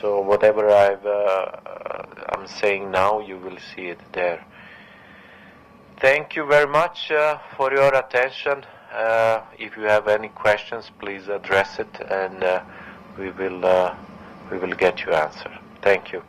So 0.00 0.20
whatever 0.20 0.68
uh, 0.68 2.06
I'm 2.30 2.46
saying 2.46 2.90
now, 2.90 3.20
you 3.20 3.36
will 3.38 3.58
see 3.58 3.88
it 3.88 4.00
there. 4.12 4.44
Thank 6.00 6.34
you 6.34 6.46
very 6.46 6.66
much 6.66 7.12
for 7.56 7.72
your 7.72 7.94
attention. 7.94 8.64
Uh, 8.92 9.42
if 9.58 9.76
you 9.76 9.84
have 9.84 10.06
any 10.06 10.28
questions, 10.28 10.90
please 10.98 11.28
address 11.28 11.78
it, 11.78 11.88
and 12.10 12.44
uh, 12.44 12.62
we 13.18 13.30
will 13.30 13.64
uh, 13.64 13.94
we 14.50 14.58
will 14.58 14.74
get 14.74 15.04
you 15.04 15.12
answer. 15.12 15.50
Thank 15.80 16.12
you. 16.12 16.22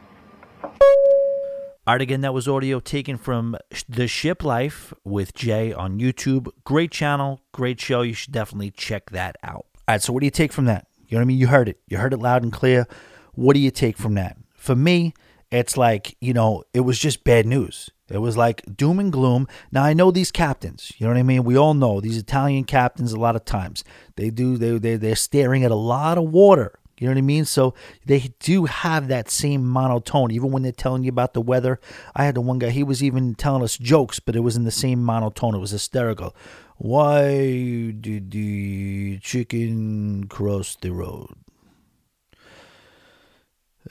All 1.86 1.95
right, 1.95 2.01
again, 2.01 2.22
that 2.22 2.34
was 2.34 2.47
audio 2.47 2.80
taken 2.80 3.18
from 3.18 3.57
The 3.89 4.07
Ship 4.07 4.41
Life 4.41 4.93
with 5.03 5.34
Jay 5.34 5.74
on 5.74 5.99
YouTube. 5.99 6.47
Great 6.64 6.91
channel, 6.91 7.41
great 7.51 7.82
show. 7.82 8.03
You 8.03 8.14
should 8.14 8.32
definitely 8.32 8.72
check 8.72 9.09
that 9.09 9.36
out. 9.43 9.66
All 9.76 9.95
right, 9.95 10.01
so 10.01 10.14
what 10.14 10.22
do 10.22 10.26
you 10.26 10.32
take 10.32 10.53
from 10.53 10.64
that? 10.66 10.88
You 11.09 11.18
know 11.18 11.20
what 11.20 11.26
I 11.26 11.26
mean? 11.26 11.38
You 11.38 11.47
heard 11.47 11.68
it. 11.68 11.82
You 11.89 11.97
heard 11.97 12.14
it 12.14 12.20
loud 12.20 12.43
and 12.43 12.53
clear. 12.53 12.88
What 13.34 13.53
do 13.55 13.59
you 13.59 13.72
take 13.72 13.97
from 13.97 14.14
that? 14.14 14.38
For 14.55 14.76
me, 14.76 15.14
it's 15.51 15.76
like, 15.76 16.16
you 16.22 16.34
know, 16.34 16.64
it 16.74 16.80
was 16.80 16.97
just 16.97 17.26
bad 17.26 17.45
news. 17.45 17.89
It 18.10 18.18
was 18.20 18.36
like 18.36 18.64
doom 18.76 18.99
and 18.99 19.12
gloom. 19.12 19.47
Now 19.72 19.84
I 19.84 19.93
know 19.93 20.12
these 20.12 20.32
captains. 20.32 20.91
You 20.97 21.06
know 21.06 21.14
what 21.14 21.20
I 21.20 21.24
mean? 21.24 21.43
We 21.43 21.58
all 21.58 21.74
know 21.74 22.01
these 22.01 22.18
Italian 22.18 22.66
captains. 22.66 23.14
A 23.14 23.20
lot 23.20 23.36
of 23.36 23.45
times 23.45 23.84
they 24.16 24.30
do. 24.30 24.58
They 24.58 24.78
they 24.78 24.95
they're 24.97 25.16
staring 25.16 25.64
at 25.64 25.72
a 25.72 25.76
lot 25.76 26.18
of 26.18 26.26
water. 26.26 26.80
You 26.99 27.08
know 27.08 27.14
what 27.14 27.20
I 27.20 27.22
mean? 27.22 27.45
So 27.45 27.74
they 28.06 28.34
do 28.39 28.66
have 28.66 29.08
that 29.08 29.30
same 29.30 29.66
monotone, 29.66 30.32
even 30.32 30.51
when 30.51 30.64
they're 30.64 30.72
telling 30.72 31.04
you 31.04 31.10
about 31.10 31.34
the 31.34 31.41
weather. 31.41 31.80
I 32.16 32.26
had 32.26 32.36
the 32.36 32.41
one 32.41 32.60
guy; 32.60 32.70
he 32.70 32.84
was 32.84 33.04
even 33.04 33.36
telling 33.36 33.64
us 33.64 33.78
jokes, 33.78 34.20
but 34.20 34.36
it 34.36 34.41
was 34.41 34.56
in 34.56 34.64
the 34.64 34.72
same 34.72 35.04
monotone. 35.04 35.56
It 35.56 35.60
was 35.60 35.72
hysterical. 35.72 36.36
Why 36.78 37.91
did 37.91 38.32
the 38.32 39.20
chicken 39.20 40.28
cross 40.28 40.76
the 40.80 40.91
road? 40.91 41.43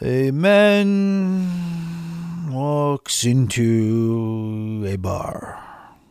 Amen 0.01 1.73
walks 2.51 3.25
into 3.25 4.85
a 4.87 4.97
bar. 4.97 5.63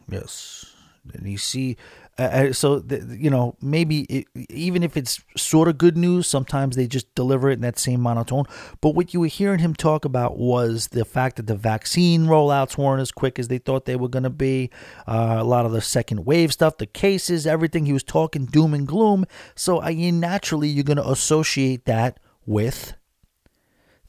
Yes. 0.10 0.66
And 1.14 1.28
you 1.28 1.38
see 1.38 1.78
Uh, 2.18 2.52
so 2.52 2.80
the, 2.80 3.18
you 3.18 3.30
know 3.30 3.56
maybe 3.62 4.02
it, 4.02 4.28
even 4.50 4.84
if 4.84 4.98
it's 4.98 5.22
sort 5.38 5.68
of 5.70 5.78
good 5.78 5.98
news 5.98 6.28
sometimes 6.28 6.76
they 6.76 6.86
just 6.86 7.08
deliver 7.16 7.50
it 7.50 7.54
in 7.54 7.62
that 7.62 7.80
same 7.80 8.02
monotone 8.02 8.44
but 8.82 8.94
what 8.94 9.14
you 9.14 9.22
were 9.22 9.28
hearing 9.28 9.60
him 9.60 9.74
talk 9.74 10.04
about 10.04 10.38
was 10.38 10.90
the 10.90 11.06
fact 11.06 11.38
that 11.38 11.48
the 11.48 11.56
vaccine 11.56 12.26
rollouts 12.26 12.78
weren't 12.78 13.02
as 13.02 13.12
quick 13.14 13.40
as 13.40 13.48
they 13.48 13.58
thought 13.58 13.86
they 13.86 13.96
were 13.96 14.10
going 14.10 14.24
to 14.24 14.30
be 14.30 14.70
uh, 15.08 15.38
a 15.40 15.44
lot 15.44 15.66
of 15.66 15.72
the 15.72 15.82
second 15.82 16.26
wave 16.26 16.52
stuff 16.52 16.78
the 16.78 16.86
cases 16.86 17.48
everything 17.48 17.86
he 17.86 17.94
was 17.94 18.04
talking 18.04 18.46
doom 18.46 18.74
and 18.74 18.88
gloom 18.88 19.26
so 19.56 19.82
I 19.82 19.96
mean, 19.96 20.20
naturally 20.20 20.68
you're 20.68 20.84
going 20.84 20.98
to 20.98 21.10
associate 21.10 21.86
that 21.86 22.20
with 22.46 22.94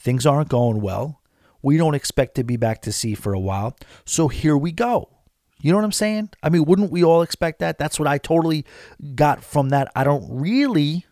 things 0.02 0.26
aren't 0.26 0.48
going 0.48 0.80
well 0.80 1.20
we 1.62 1.76
don't 1.76 1.94
expect 1.94 2.34
to 2.34 2.42
be 2.44 2.56
back 2.56 2.82
to 2.82 2.92
sea 2.92 3.14
for 3.14 3.32
a 3.32 3.40
while 3.40 3.76
so 4.04 4.28
here 4.28 4.56
we 4.56 4.72
go 4.72 5.12
you 5.62 5.70
know 5.70 5.78
what 5.78 5.84
I'm 5.84 5.92
saying? 5.92 6.30
I 6.42 6.48
mean, 6.48 6.64
wouldn't 6.64 6.90
we 6.90 7.04
all 7.04 7.22
expect 7.22 7.60
that? 7.60 7.78
That's 7.78 7.98
what 7.98 8.08
I 8.08 8.18
totally 8.18 8.66
got 9.14 9.44
from 9.44 9.68
that. 9.68 9.90
I 9.94 10.02
don't 10.02 10.26
really, 10.28 11.06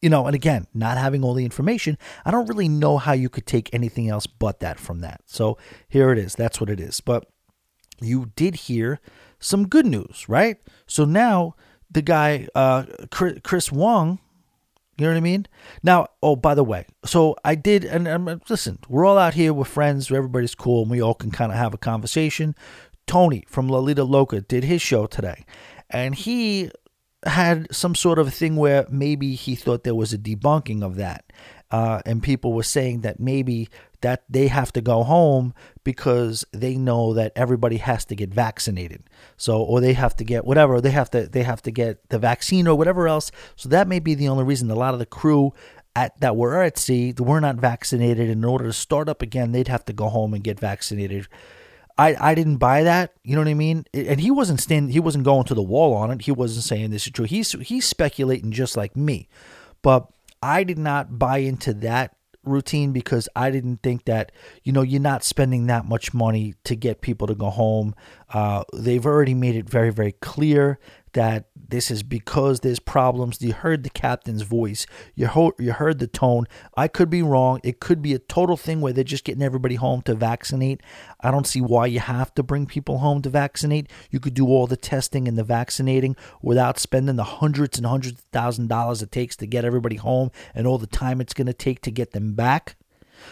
you 0.00 0.08
know, 0.08 0.26
and 0.26 0.36
again, 0.36 0.68
not 0.72 0.96
having 0.96 1.24
all 1.24 1.34
the 1.34 1.44
information, 1.44 1.98
I 2.24 2.30
don't 2.30 2.46
really 2.46 2.68
know 2.68 2.96
how 2.96 3.12
you 3.12 3.28
could 3.28 3.44
take 3.44 3.68
anything 3.72 4.08
else 4.08 4.26
but 4.26 4.60
that 4.60 4.78
from 4.78 5.00
that. 5.00 5.20
So 5.26 5.58
here 5.88 6.12
it 6.12 6.18
is. 6.18 6.36
That's 6.36 6.60
what 6.60 6.70
it 6.70 6.78
is. 6.78 7.00
But 7.00 7.26
you 8.00 8.30
did 8.36 8.54
hear 8.54 9.00
some 9.40 9.66
good 9.66 9.86
news, 9.86 10.28
right? 10.28 10.58
So 10.86 11.04
now 11.04 11.56
the 11.90 12.02
guy, 12.02 12.46
uh, 12.54 12.84
Chris 13.10 13.72
Wong, 13.72 14.20
you 14.98 15.04
know 15.04 15.10
what 15.10 15.18
I 15.18 15.20
mean? 15.20 15.46
Now, 15.82 16.06
oh, 16.22 16.36
by 16.36 16.54
the 16.54 16.64
way, 16.64 16.86
so 17.04 17.36
I 17.44 17.54
did, 17.54 17.84
and, 17.84 18.08
and 18.08 18.40
listen, 18.48 18.78
we're 18.88 19.04
all 19.04 19.18
out 19.18 19.34
here, 19.34 19.52
we're 19.52 19.64
friends, 19.64 20.10
everybody's 20.10 20.54
cool, 20.54 20.82
and 20.82 20.90
we 20.90 21.02
all 21.02 21.14
can 21.14 21.30
kind 21.30 21.52
of 21.52 21.58
have 21.58 21.74
a 21.74 21.78
conversation. 21.78 22.54
Tony 23.06 23.44
from 23.46 23.68
Lolita 23.68 24.04
Loca 24.04 24.40
did 24.40 24.64
his 24.64 24.80
show 24.82 25.06
today, 25.06 25.44
and 25.90 26.14
he 26.14 26.70
had 27.24 27.74
some 27.74 27.94
sort 27.94 28.18
of 28.18 28.32
thing 28.32 28.56
where 28.56 28.86
maybe 28.90 29.34
he 29.34 29.54
thought 29.54 29.84
there 29.84 29.94
was 29.94 30.12
a 30.12 30.18
debunking 30.18 30.82
of 30.82 30.96
that. 30.96 31.32
Uh, 31.70 32.00
and 32.06 32.22
people 32.22 32.52
were 32.52 32.62
saying 32.62 33.00
that 33.00 33.18
maybe 33.18 33.68
that 34.00 34.22
they 34.28 34.46
have 34.46 34.72
to 34.72 34.80
go 34.80 35.02
home 35.02 35.52
because 35.82 36.44
they 36.52 36.76
know 36.76 37.12
that 37.14 37.32
everybody 37.34 37.78
has 37.78 38.04
to 38.04 38.14
get 38.14 38.32
vaccinated. 38.32 39.02
So, 39.36 39.60
or 39.60 39.80
they 39.80 39.94
have 39.94 40.14
to 40.16 40.24
get 40.24 40.44
whatever 40.44 40.80
they 40.80 40.92
have 40.92 41.10
to 41.10 41.26
they 41.26 41.42
have 41.42 41.62
to 41.62 41.72
get 41.72 42.08
the 42.08 42.18
vaccine 42.18 42.68
or 42.68 42.76
whatever 42.76 43.08
else. 43.08 43.32
So 43.56 43.68
that 43.70 43.88
may 43.88 43.98
be 43.98 44.14
the 44.14 44.28
only 44.28 44.44
reason 44.44 44.70
a 44.70 44.76
lot 44.76 44.94
of 44.94 45.00
the 45.00 45.06
crew 45.06 45.52
at 45.96 46.20
that 46.20 46.36
were 46.36 46.62
at 46.62 46.78
sea 46.78 47.14
were 47.18 47.40
not 47.40 47.56
vaccinated. 47.56 48.30
In 48.30 48.44
order 48.44 48.66
to 48.66 48.72
start 48.72 49.08
up 49.08 49.22
again, 49.22 49.52
they'd 49.52 49.68
have 49.68 49.84
to 49.86 49.92
go 49.92 50.08
home 50.08 50.34
and 50.34 50.44
get 50.44 50.60
vaccinated. 50.60 51.26
I, 51.98 52.14
I 52.20 52.34
didn't 52.34 52.58
buy 52.58 52.82
that. 52.82 53.14
You 53.24 53.34
know 53.34 53.40
what 53.40 53.48
I 53.48 53.54
mean? 53.54 53.86
And 53.94 54.20
he 54.20 54.30
wasn't 54.30 54.60
standing. 54.60 54.92
He 54.92 55.00
wasn't 55.00 55.24
going 55.24 55.44
to 55.44 55.54
the 55.54 55.62
wall 55.62 55.94
on 55.94 56.10
it. 56.10 56.22
He 56.22 56.30
wasn't 56.30 56.64
saying 56.64 56.90
this 56.90 57.06
is 57.06 57.12
true. 57.12 57.24
He's 57.24 57.52
he's 57.52 57.86
speculating 57.86 58.52
just 58.52 58.76
like 58.76 58.94
me. 58.94 59.28
But 59.82 60.08
I 60.46 60.62
did 60.62 60.78
not 60.78 61.18
buy 61.18 61.38
into 61.38 61.74
that 61.74 62.14
routine 62.44 62.92
because 62.92 63.28
I 63.34 63.50
didn't 63.50 63.82
think 63.82 64.04
that 64.04 64.30
you 64.62 64.72
know 64.72 64.82
you're 64.82 65.00
not 65.00 65.24
spending 65.24 65.66
that 65.66 65.84
much 65.84 66.14
money 66.14 66.54
to 66.62 66.76
get 66.76 67.00
people 67.00 67.26
to 67.26 67.34
go 67.34 67.50
home. 67.50 67.96
Uh, 68.32 68.62
they've 68.72 69.04
already 69.04 69.34
made 69.34 69.56
it 69.56 69.68
very 69.68 69.90
very 69.90 70.12
clear 70.12 70.78
that 71.14 71.48
this 71.68 71.90
is 71.90 72.02
because 72.02 72.60
there's 72.60 72.78
problems. 72.78 73.40
You 73.42 73.52
heard 73.52 73.82
the 73.82 73.90
captain's 73.90 74.42
voice. 74.42 74.86
You 75.14 75.26
heard, 75.26 75.52
you 75.58 75.72
heard 75.72 75.98
the 75.98 76.06
tone. 76.06 76.46
I 76.76 76.88
could 76.88 77.10
be 77.10 77.22
wrong. 77.22 77.60
It 77.64 77.80
could 77.80 78.02
be 78.02 78.14
a 78.14 78.18
total 78.18 78.56
thing 78.56 78.80
where 78.80 78.92
they're 78.92 79.04
just 79.04 79.24
getting 79.24 79.42
everybody 79.42 79.74
home 79.74 80.02
to 80.02 80.14
vaccinate. 80.14 80.82
I 81.20 81.30
don't 81.30 81.46
see 81.46 81.60
why 81.60 81.86
you 81.86 82.00
have 82.00 82.34
to 82.34 82.42
bring 82.42 82.66
people 82.66 82.98
home 82.98 83.22
to 83.22 83.30
vaccinate. 83.30 83.90
You 84.10 84.20
could 84.20 84.34
do 84.34 84.46
all 84.46 84.66
the 84.66 84.76
testing 84.76 85.26
and 85.26 85.36
the 85.36 85.44
vaccinating 85.44 86.16
without 86.42 86.78
spending 86.78 87.16
the 87.16 87.24
hundreds 87.24 87.78
and 87.78 87.86
hundreds 87.86 88.20
of 88.20 88.24
thousand 88.32 88.68
dollars 88.68 89.02
it 89.02 89.10
takes 89.10 89.36
to 89.36 89.46
get 89.46 89.64
everybody 89.64 89.96
home 89.96 90.30
and 90.54 90.66
all 90.66 90.78
the 90.78 90.86
time 90.86 91.20
it's 91.20 91.34
going 91.34 91.46
to 91.46 91.52
take 91.52 91.80
to 91.82 91.90
get 91.90 92.12
them 92.12 92.34
back. 92.34 92.76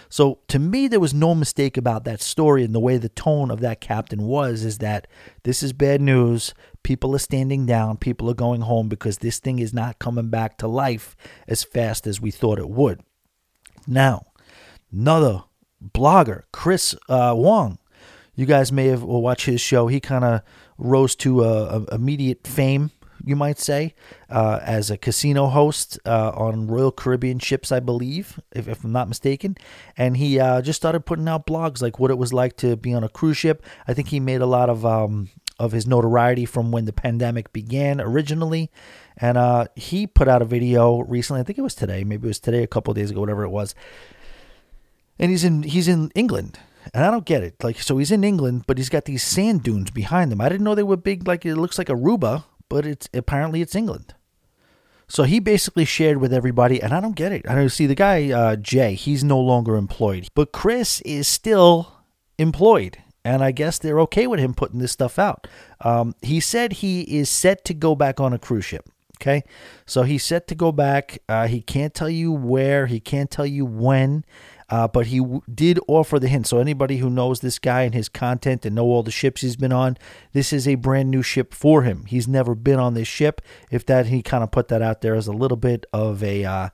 So 0.09 0.39
to 0.49 0.59
me, 0.59 0.89
there 0.89 1.01
was 1.01 1.15
no 1.15 1.35
mistake 1.35 1.77
about 1.77 2.05
that 2.05 2.21
story 2.21 2.65
and 2.65 2.75
the 2.75 2.81
way 2.81 2.97
the 2.97 3.09
tone 3.09 3.51
of 3.51 3.61
that 3.61 3.81
captain 3.81 4.23
was 4.23 4.65
is 4.65 4.79
that 4.79 5.07
this 5.43 5.63
is 5.63 5.73
bad 5.73 6.01
news. 6.01 6.55
People 6.83 7.15
are 7.15 7.21
standing 7.21 7.67
down. 7.67 7.97
People 7.97 8.31
are 8.31 8.35
going 8.35 8.63
home 8.63 8.89
because 8.89 9.19
this 9.19 9.39
thing 9.39 9.59
is 9.59 9.73
not 9.73 9.99
coming 9.99 10.29
back 10.29 10.59
to 10.59 10.69
life 10.69 11.17
as 11.49 11.65
fast 11.65 12.07
as 12.07 12.21
we 12.21 12.31
thought 12.31 12.59
it 12.59 12.69
would. 12.69 13.01
Now, 13.87 14.27
another 14.93 15.45
blogger, 15.83 16.43
Chris 16.53 16.95
uh, 17.09 17.35
Wong. 17.37 17.79
You 18.35 18.47
guys 18.47 18.73
may 18.73 18.87
have 18.87 19.03
watched 19.03 19.47
his 19.47 19.61
show. 19.61 19.87
He 19.87 20.01
kind 20.01 20.25
of 20.25 20.43
rose 20.77 21.15
to 21.17 21.45
a 21.45 21.85
immediate 21.93 22.47
fame 22.47 22.91
you 23.25 23.37
might 23.37 23.59
say, 23.59 23.95
uh, 24.29 24.61
as 24.62 24.91
a 24.91 24.97
casino 24.97 25.47
host 25.47 25.99
uh, 26.05 26.31
on 26.31 26.66
Royal 26.66 26.93
Caribbean 26.93 27.39
ships, 27.39 27.72
I 27.72 27.81
believe, 27.81 28.41
if, 28.53 28.68
if 28.68 28.85
I'm 28.85 28.93
not 28.93 29.09
mistaken. 29.09 29.57
And 29.97 30.16
he 30.16 30.39
uh, 30.39 30.62
just 30.62 30.77
started 30.77 31.07
putting 31.07 31.29
out 31.29 31.47
blogs 31.47 31.81
like 31.83 31.99
what 31.99 32.11
it 32.11 32.18
was 32.18 32.33
like 32.33 32.57
to 32.59 32.77
be 32.77 32.93
on 32.93 33.05
a 33.05 33.09
cruise 33.09 33.37
ship. 33.37 33.64
I 33.89 33.95
think 33.95 34.09
he 34.09 34.20
made 34.20 34.41
a 34.41 34.47
lot 34.47 34.68
of 34.68 34.85
um, 34.85 35.31
of 35.59 35.72
his 35.72 35.87
notoriety 35.87 36.45
from 36.45 36.72
when 36.72 36.85
the 36.85 36.93
pandemic 36.93 37.53
began 37.53 38.01
originally. 38.01 38.70
And 39.16 39.39
uh, 39.39 39.66
he 39.77 40.07
put 40.07 40.29
out 40.29 40.43
a 40.43 40.45
video 40.45 41.01
recently. 41.01 41.41
I 41.41 41.45
think 41.45 41.59
it 41.59 41.62
was 41.62 41.77
today, 41.77 42.03
maybe 42.03 42.27
it 42.27 42.29
was 42.29 42.41
today, 42.41 42.62
a 42.62 42.66
couple 42.66 42.93
days 42.95 43.11
ago, 43.11 43.20
whatever 43.20 43.45
it 43.45 43.51
was. 43.51 43.75
And 45.18 45.31
he's 45.31 45.45
in 45.45 45.62
he's 45.62 45.87
in 45.87 46.11
England 46.16 46.59
and 46.93 47.05
I 47.05 47.11
don't 47.11 47.25
get 47.25 47.43
it. 47.43 47.62
Like, 47.62 47.81
so 47.81 47.99
he's 47.99 48.11
in 48.11 48.25
England, 48.25 48.64
but 48.66 48.77
he's 48.77 48.89
got 48.89 49.05
these 49.05 49.22
sand 49.22 49.62
dunes 49.62 49.91
behind 49.91 50.33
him. 50.33 50.41
I 50.41 50.49
didn't 50.49 50.64
know 50.64 50.75
they 50.75 50.83
were 50.83 50.97
big. 50.97 51.27
Like, 51.27 51.47
it 51.47 51.57
looks 51.57 51.79
like 51.79 51.87
Aruba, 51.87 52.45
but 52.75 52.85
it's 52.85 53.09
apparently 53.14 53.62
it's 53.62 53.77
England. 53.77 54.14
So 55.07 55.22
he 55.22 55.39
basically 55.39 55.85
shared 55.85 56.16
with 56.16 56.33
everybody, 56.33 56.83
and 56.83 56.93
I 56.93 56.99
don't 56.99 57.14
get 57.14 57.31
it. 57.31 57.49
I 57.49 57.55
don't 57.55 57.68
see 57.68 57.87
the 57.87 57.95
guy 57.95 58.33
uh, 58.33 58.57
Jay. 58.57 58.95
He's 58.95 59.22
no 59.22 59.39
longer 59.39 59.77
employed, 59.77 60.27
but 60.35 60.51
Chris 60.51 61.01
is 61.03 61.29
still 61.29 61.93
employed, 62.37 62.99
and 63.25 63.45
I 63.45 63.53
guess 63.53 63.79
they're 63.79 64.01
okay 64.01 64.27
with 64.27 64.41
him 64.41 64.55
putting 64.55 64.81
this 64.81 64.91
stuff 64.91 65.20
out. 65.20 65.47
Um, 65.83 66.16
he 66.20 66.41
said 66.41 66.72
he 66.72 67.03
is 67.03 67.31
set 67.31 67.64
to 67.66 67.75
go 67.75 67.95
back 67.95 68.18
on 68.18 68.33
a 68.33 68.41
cruise 68.41 68.64
ship. 68.64 68.89
Okay, 69.20 69.45
so 69.87 70.03
he's 70.03 70.25
set 70.25 70.49
to 70.49 70.57
go 70.57 70.72
back. 70.72 71.20
Uh, 71.29 71.47
he 71.47 71.61
can't 71.61 71.95
tell 71.95 72.11
you 72.11 72.33
where. 72.33 72.87
He 72.87 72.99
can't 72.99 73.31
tell 73.31 73.47
you 73.47 73.64
when. 73.64 74.25
Uh, 74.71 74.89
but 74.89 75.07
he 75.07 75.19
w- 75.19 75.43
did 75.53 75.79
offer 75.89 76.19
the 76.19 76.29
hint. 76.29 76.47
So 76.47 76.59
anybody 76.59 76.99
who 76.99 77.11
knows 77.11 77.41
this 77.41 77.59
guy 77.59 77.83
and 77.83 77.95
his 77.95 78.09
content 78.09 78.65
and 78.65 78.75
know 78.75 78.85
all 78.85 79.03
the 79.03 79.11
ships 79.11 79.43
he's 79.43 79.57
been 79.57 79.73
on, 79.73 79.97
this 80.33 80.53
is 80.53 80.67
a 80.67 80.77
brand 80.77 81.11
new 81.11 81.23
ship 81.23 81.53
for 81.53 81.83
him. 81.83 82.05
He's 82.07 82.27
never 82.27 82.55
been 82.55 82.79
on 82.79 82.95
this 82.95 83.09
ship. 83.09 83.41
If 83.71 83.85
that, 83.87 84.07
he 84.07 84.23
kind 84.23 84.43
of 84.43 84.51
put 84.51 84.69
that 84.69 84.83
out 84.83 85.01
there 85.01 85.15
as 85.15 85.27
a 85.27 85.33
little 85.33 85.57
bit 85.57 85.87
of 85.93 86.23
a 86.23 86.45
uh, 86.45 86.69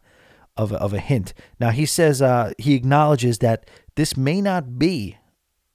of 0.56 0.72
a, 0.72 0.76
of 0.76 0.92
a 0.92 1.00
hint. 1.00 1.32
Now 1.58 1.70
he 1.70 1.86
says 1.86 2.20
uh, 2.20 2.52
he 2.58 2.74
acknowledges 2.74 3.38
that 3.38 3.68
this 3.96 4.16
may 4.16 4.40
not 4.40 4.78
be 4.78 5.16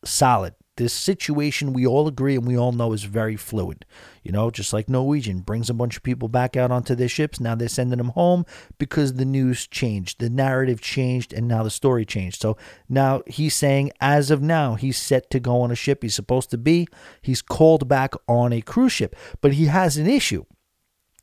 solid 0.03 0.53
this 0.77 0.93
situation 0.93 1.73
we 1.73 1.85
all 1.85 2.07
agree 2.07 2.35
and 2.35 2.45
we 2.45 2.57
all 2.57 2.71
know 2.71 2.93
is 2.93 3.03
very 3.03 3.35
fluid. 3.35 3.85
You 4.25 4.31
know, 4.31 4.49
just 4.49 4.73
like 4.73 4.89
Norwegian 4.89 5.41
brings 5.41 5.69
a 5.69 5.73
bunch 5.73 5.95
of 5.95 6.01
people 6.01 6.27
back 6.27 6.57
out 6.57 6.71
onto 6.71 6.95
their 6.95 7.07
ships. 7.07 7.39
Now 7.39 7.53
they're 7.53 7.67
sending 7.67 7.99
them 7.99 8.09
home 8.09 8.43
because 8.79 9.13
the 9.13 9.23
news 9.23 9.67
changed, 9.67 10.19
the 10.19 10.31
narrative 10.31 10.81
changed, 10.81 11.31
and 11.31 11.47
now 11.47 11.61
the 11.61 11.69
story 11.69 12.05
changed. 12.05 12.41
So 12.41 12.57
now 12.89 13.21
he's 13.27 13.53
saying, 13.53 13.91
as 14.01 14.31
of 14.31 14.41
now, 14.41 14.73
he's 14.73 14.97
set 14.97 15.29
to 15.29 15.39
go 15.39 15.61
on 15.61 15.69
a 15.69 15.75
ship 15.75 16.01
he's 16.01 16.15
supposed 16.15 16.49
to 16.49 16.57
be. 16.57 16.87
He's 17.21 17.43
called 17.43 17.87
back 17.87 18.15
on 18.27 18.51
a 18.51 18.61
cruise 18.61 18.93
ship, 18.93 19.15
but 19.41 19.53
he 19.53 19.65
has 19.65 19.95
an 19.95 20.07
issue. 20.07 20.45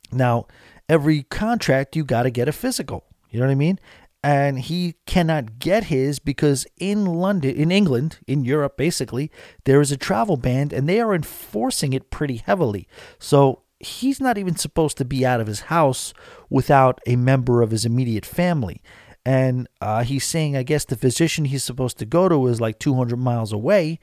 Now, 0.09 0.47
every 0.87 1.23
contract, 1.23 1.97
you 1.97 2.05
got 2.05 2.23
to 2.23 2.29
get 2.29 2.47
a 2.47 2.53
physical. 2.53 3.03
You 3.29 3.39
know 3.39 3.47
what 3.47 3.51
I 3.51 3.55
mean? 3.55 3.79
And 4.23 4.57
he 4.59 4.95
cannot 5.05 5.59
get 5.59 5.85
his 5.85 6.19
because 6.19 6.65
in 6.77 7.05
London, 7.05 7.53
in 7.55 7.71
England, 7.71 8.19
in 8.25 8.45
Europe, 8.45 8.77
basically, 8.77 9.29
there 9.65 9.81
is 9.81 9.91
a 9.91 9.97
travel 9.97 10.37
ban 10.37 10.69
and 10.73 10.87
they 10.87 11.01
are 11.01 11.13
enforcing 11.13 11.91
it 11.91 12.09
pretty 12.09 12.37
heavily. 12.37 12.87
So 13.19 13.63
he's 13.79 14.21
not 14.21 14.37
even 14.37 14.55
supposed 14.55 14.97
to 14.97 15.05
be 15.05 15.25
out 15.25 15.41
of 15.41 15.47
his 15.47 15.61
house 15.61 16.13
without 16.49 17.01
a 17.05 17.17
member 17.17 17.61
of 17.61 17.71
his 17.71 17.83
immediate 17.83 18.25
family. 18.25 18.81
And 19.25 19.67
uh, 19.81 20.03
he's 20.03 20.25
saying, 20.25 20.55
I 20.55 20.63
guess 20.63 20.85
the 20.85 20.95
physician 20.95 21.45
he's 21.45 21.63
supposed 21.63 21.97
to 21.99 22.05
go 22.05 22.29
to 22.29 22.47
is 22.47 22.61
like 22.61 22.79
200 22.79 23.17
miles 23.17 23.53
away, 23.53 23.99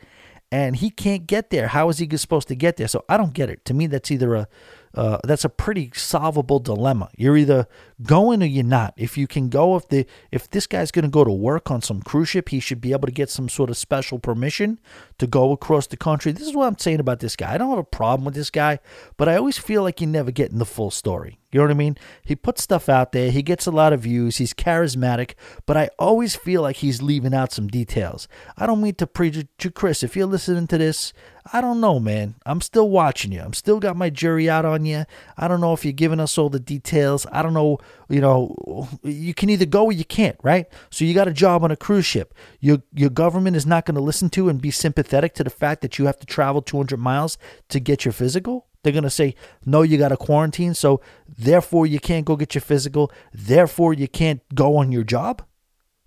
and 0.53 0.77
he 0.77 0.91
can't 0.91 1.27
get 1.27 1.51
there. 1.51 1.68
How 1.68 1.89
is 1.91 1.99
he 1.99 2.16
supposed 2.16 2.49
to 2.49 2.55
get 2.55 2.77
there? 2.77 2.89
So 2.89 3.05
I 3.09 3.16
don't 3.16 3.35
get 3.35 3.51
it. 3.51 3.64
To 3.66 3.75
me, 3.75 3.87
that's 3.87 4.11
either 4.11 4.35
a 4.35 4.49
uh, 4.95 5.18
that's 5.23 5.45
a 5.45 5.49
pretty 5.49 5.93
solvable 5.95 6.59
dilemma. 6.59 7.11
You're 7.16 7.37
either 7.37 7.68
going 8.03 8.42
or 8.42 8.46
you're 8.46 8.64
not. 8.64 8.94
If 8.96 9.16
you 9.18 9.26
can 9.26 9.48
go, 9.48 9.76
if 9.76 9.88
the 9.88 10.07
if 10.30 10.48
this 10.51 10.66
guy's 10.66 10.90
going 10.90 11.05
to 11.05 11.11
go 11.11 11.24
to 11.24 11.30
work 11.30 11.70
on 11.70 11.82
some 11.82 12.03
cruise 12.03 12.30
ship, 12.30 12.48
he 12.48 12.61
should 12.61 12.80
be 12.80 12.92
able 12.92 13.07
to 13.07 13.12
get 13.12 13.30
some 13.30 13.48
sort 13.48 13.70
of 13.70 13.76
special 13.76 14.18
permission 14.18 14.78
to 15.18 15.26
go 15.26 15.53
across 15.53 15.86
the 15.86 15.96
country. 15.96 16.32
This 16.32 16.46
is 16.46 16.55
what 16.55 16.66
I'm 16.66 16.78
saying 16.78 17.01
about 17.01 17.20
this 17.20 17.36
guy. 17.36 17.55
I 17.55 17.59
don't 17.59 17.70
have 17.70 17.78
a 17.78 17.84
problem 17.84 18.24
with 18.24 18.34
this 18.34 18.51
guy, 18.51 18.78
but 19.16 19.28
I 19.28 19.36
always 19.36 19.59
feel 19.59 19.82
like 19.82 20.01
you're 20.01 20.09
never 20.09 20.30
getting 20.30 20.59
the 20.59 20.64
full 20.64 20.90
story. 20.90 21.40
You 21.53 21.59
know 21.59 21.64
what 21.64 21.72
I 21.72 21.74
mean? 21.74 21.98
He 22.24 22.36
puts 22.36 22.62
stuff 22.62 22.88
out 22.88 23.11
there, 23.11 23.32
he 23.32 23.42
gets 23.42 23.66
a 23.66 23.72
lot 23.72 23.92
of 23.92 24.01
views, 24.01 24.36
he's 24.36 24.55
charismatic, 24.55 25.34
but 25.66 25.76
I 25.76 25.90
always 25.98 26.36
feel 26.36 26.62
like 26.62 26.76
he's 26.76 27.03
leaving 27.03 27.34
out 27.34 27.53
some 27.53 27.66
details. 27.66 28.28
I 28.57 28.66
don't 28.66 28.80
mean 28.80 28.94
to 28.94 29.07
preach 29.07 29.44
to 29.59 29.70
Chris. 29.70 30.05
If 30.05 30.14
you're 30.14 30.26
listening 30.26 30.68
to 30.68 30.78
this, 30.78 31.12
I 31.53 31.61
don't 31.61 31.80
know, 31.80 31.98
man. 31.98 32.36
I'm 32.46 32.61
still 32.61 32.88
watching 32.88 33.32
you. 33.32 33.40
I'm 33.40 33.55
still 33.55 33.80
got 33.80 33.96
my 33.96 34.11
jury 34.11 34.48
out 34.48 34.64
on 34.64 34.84
you. 34.84 35.07
I 35.36 35.48
don't 35.48 35.61
know 35.61 35.72
if 35.72 35.84
you're 35.84 35.92
giving 35.92 36.20
us 36.20 36.38
all 36.38 36.51
the 36.51 36.61
details. 36.61 37.26
I 37.32 37.42
don't 37.42 37.55
know, 37.55 37.78
you 38.09 38.20
know, 38.20 38.88
you 39.03 39.34
can 39.34 39.51
either 39.51 39.66
go 39.66 39.86
or 39.86 39.93
you 39.93 40.05
can't, 40.05 40.36
right? 40.43 40.66
So 40.91 41.05
you 41.05 41.14
got 41.14 41.28
a 41.28 41.32
job 41.32 41.62
on 41.64 41.70
a 41.70 41.76
cruise 41.76 42.07
ship. 42.07 42.34
Your 42.59 42.82
your 42.93 43.11
government 43.11 43.57
is 43.57 43.66
not 43.66 43.86
going 43.86 43.95
to 43.95 44.01
listen 44.01 44.30
to 44.30 44.49
and 44.49 44.61
be 44.61 44.70
sympathetic 44.70 45.34
to 45.34 45.45
the 45.45 45.51
fact 45.51 45.80
that 45.82 45.99
you 45.99 46.07
have 46.07 46.18
to 46.18 46.26
travel 46.26 46.62
200 46.62 46.97
miles 46.99 47.38
to 47.68 47.80
get 47.80 48.05
your 48.05 48.12
physical. 48.12 48.66
They're 48.82 48.93
going 48.93 49.05
to 49.05 49.11
say, 49.11 49.34
no, 49.64 49.82
you 49.82 49.99
got 49.99 50.09
to 50.09 50.16
quarantine. 50.16 50.74
So 50.74 51.01
therefore, 51.28 51.86
you 51.86 52.01
can't 52.01 52.24
go 52.24 52.36
get 52.36 52.55
your 52.55 52.62
physical. 52.62 53.12
Therefore, 53.32 53.93
you 53.93 54.09
can't 54.09 54.41
go 54.55 54.76
on 54.76 54.91
your 54.91 55.05
job 55.05 55.43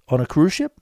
on 0.09 0.19
a 0.19 0.25
cruise 0.25 0.53
ship. 0.53 0.79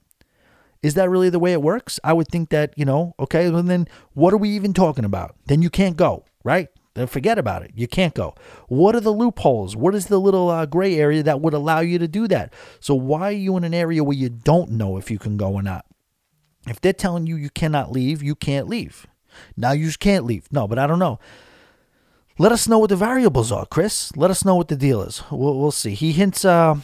Is 0.82 0.96
that 0.96 1.10
really 1.10 1.30
the 1.30 1.40
way 1.40 1.52
it 1.52 1.62
works? 1.62 2.00
I 2.04 2.14
would 2.14 2.28
think 2.28 2.50
that, 2.50 2.74
you 2.76 2.86
know, 2.86 3.14
okay, 3.20 3.50
well, 3.50 3.62
then 3.62 3.88
what 4.14 4.34
are 4.34 4.38
we 4.38 4.50
even 4.50 4.74
talking 4.74 5.06
about? 5.06 5.36
Then 5.46 5.62
you 5.62 5.70
can't 5.70 5.96
go, 5.96 6.26
right? 6.44 6.70
Then 6.94 7.08
forget 7.08 7.38
about 7.38 7.64
it. 7.64 7.72
You 7.74 7.88
can't 7.88 8.14
go. 8.14 8.36
What 8.68 8.96
are 8.96 9.00
the 9.00 9.14
loopholes? 9.14 9.76
What 9.76 9.96
is 9.96 10.08
the 10.08 10.20
little 10.20 10.50
uh, 10.50 10.66
gray 10.66 10.98
area 10.98 11.24
that 11.24 11.40
would 11.40 11.54
allow 11.54 11.80
you 11.80 11.98
to 12.00 12.08
do 12.08 12.28
that? 12.28 12.54
So, 12.80 12.94
why 12.96 13.30
are 13.30 13.32
you 13.32 13.56
in 13.56 13.64
an 13.64 13.74
area 13.74 14.04
where 14.04 14.18
you 14.18 14.30
don't 14.30 14.72
know 14.72 14.98
if 14.98 15.10
you 15.10 15.18
can 15.18 15.38
go 15.38 15.54
or 15.54 15.62
not? 15.62 15.86
If 16.68 16.82
they're 16.82 16.94
telling 16.94 17.28
you 17.28 17.38
you 17.38 17.50
cannot 17.50 17.92
leave, 17.92 18.22
you 18.22 18.36
can't 18.36 18.68
leave. 18.68 19.08
Now 19.56 19.72
you 19.72 19.90
can't 20.00 20.26
leave. 20.26 20.52
No, 20.52 20.68
but 20.68 20.78
I 20.78 20.86
don't 20.86 21.00
know. 21.00 21.20
Let 22.38 22.52
us 22.52 22.68
know 22.68 22.80
what 22.80 22.90
the 22.90 22.96
variables 22.96 23.52
are, 23.52 23.66
Chris. 23.66 24.16
Let 24.16 24.32
us 24.32 24.44
know 24.44 24.56
what 24.56 24.68
the 24.68 24.76
deal 24.76 25.02
is. 25.02 25.24
We'll, 25.32 25.60
we'll 25.60 25.72
see. 25.72 25.94
He 25.94 26.12
hints, 26.12 26.44
uh, 26.44 26.76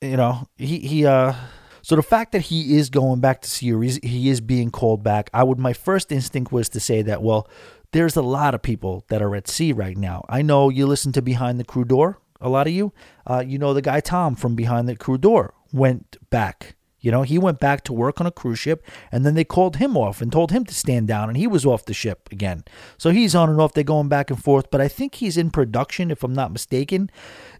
you 0.00 0.16
know, 0.16 0.48
he, 0.56 0.78
he, 0.78 1.06
uh, 1.06 1.34
so 1.82 1.96
the 1.96 2.02
fact 2.02 2.32
that 2.32 2.42
he 2.42 2.76
is 2.76 2.88
going 2.90 3.20
back 3.20 3.42
to 3.42 3.76
or 3.76 3.82
he 3.82 4.28
is 4.28 4.40
being 4.40 4.70
called 4.70 5.02
back, 5.02 5.28
I 5.34 5.42
would, 5.42 5.58
my 5.58 5.72
first 5.72 6.12
instinct 6.12 6.52
was 6.52 6.68
to 6.70 6.80
say 6.80 7.02
that, 7.02 7.22
well, 7.22 7.48
there's 7.92 8.16
a 8.16 8.22
lot 8.22 8.54
of 8.54 8.62
people 8.62 9.04
that 9.08 9.22
are 9.22 9.34
at 9.36 9.48
sea 9.48 9.72
right 9.72 9.96
now. 9.96 10.24
I 10.28 10.42
know 10.42 10.68
you 10.68 10.86
listen 10.86 11.12
to 11.12 11.22
Behind 11.22 11.60
the 11.60 11.64
Crew 11.64 11.84
Door, 11.84 12.18
a 12.40 12.48
lot 12.48 12.66
of 12.66 12.72
you. 12.72 12.92
Uh, 13.26 13.44
you 13.46 13.58
know 13.58 13.72
the 13.72 13.82
guy 13.82 14.00
Tom 14.00 14.34
from 14.34 14.54
Behind 14.56 14.88
the 14.88 14.96
Crew 14.96 15.18
Door 15.18 15.54
went 15.72 16.16
back 16.30 16.76
you 17.02 17.10
know, 17.10 17.22
he 17.22 17.36
went 17.36 17.58
back 17.58 17.82
to 17.84 17.92
work 17.92 18.20
on 18.20 18.26
a 18.26 18.30
cruise 18.30 18.60
ship 18.60 18.86
and 19.10 19.26
then 19.26 19.34
they 19.34 19.44
called 19.44 19.76
him 19.76 19.96
off 19.96 20.22
and 20.22 20.30
told 20.30 20.52
him 20.52 20.64
to 20.64 20.72
stand 20.72 21.08
down 21.08 21.28
and 21.28 21.36
he 21.36 21.48
was 21.48 21.66
off 21.66 21.84
the 21.84 21.92
ship 21.92 22.28
again. 22.30 22.64
So 22.96 23.10
he's 23.10 23.34
on 23.34 23.50
and 23.50 23.60
off. 23.60 23.74
They're 23.74 23.84
going 23.84 24.08
back 24.08 24.30
and 24.30 24.42
forth, 24.42 24.70
but 24.70 24.80
I 24.80 24.88
think 24.88 25.16
he's 25.16 25.36
in 25.36 25.50
production, 25.50 26.12
if 26.12 26.22
I'm 26.22 26.32
not 26.32 26.52
mistaken. 26.52 27.10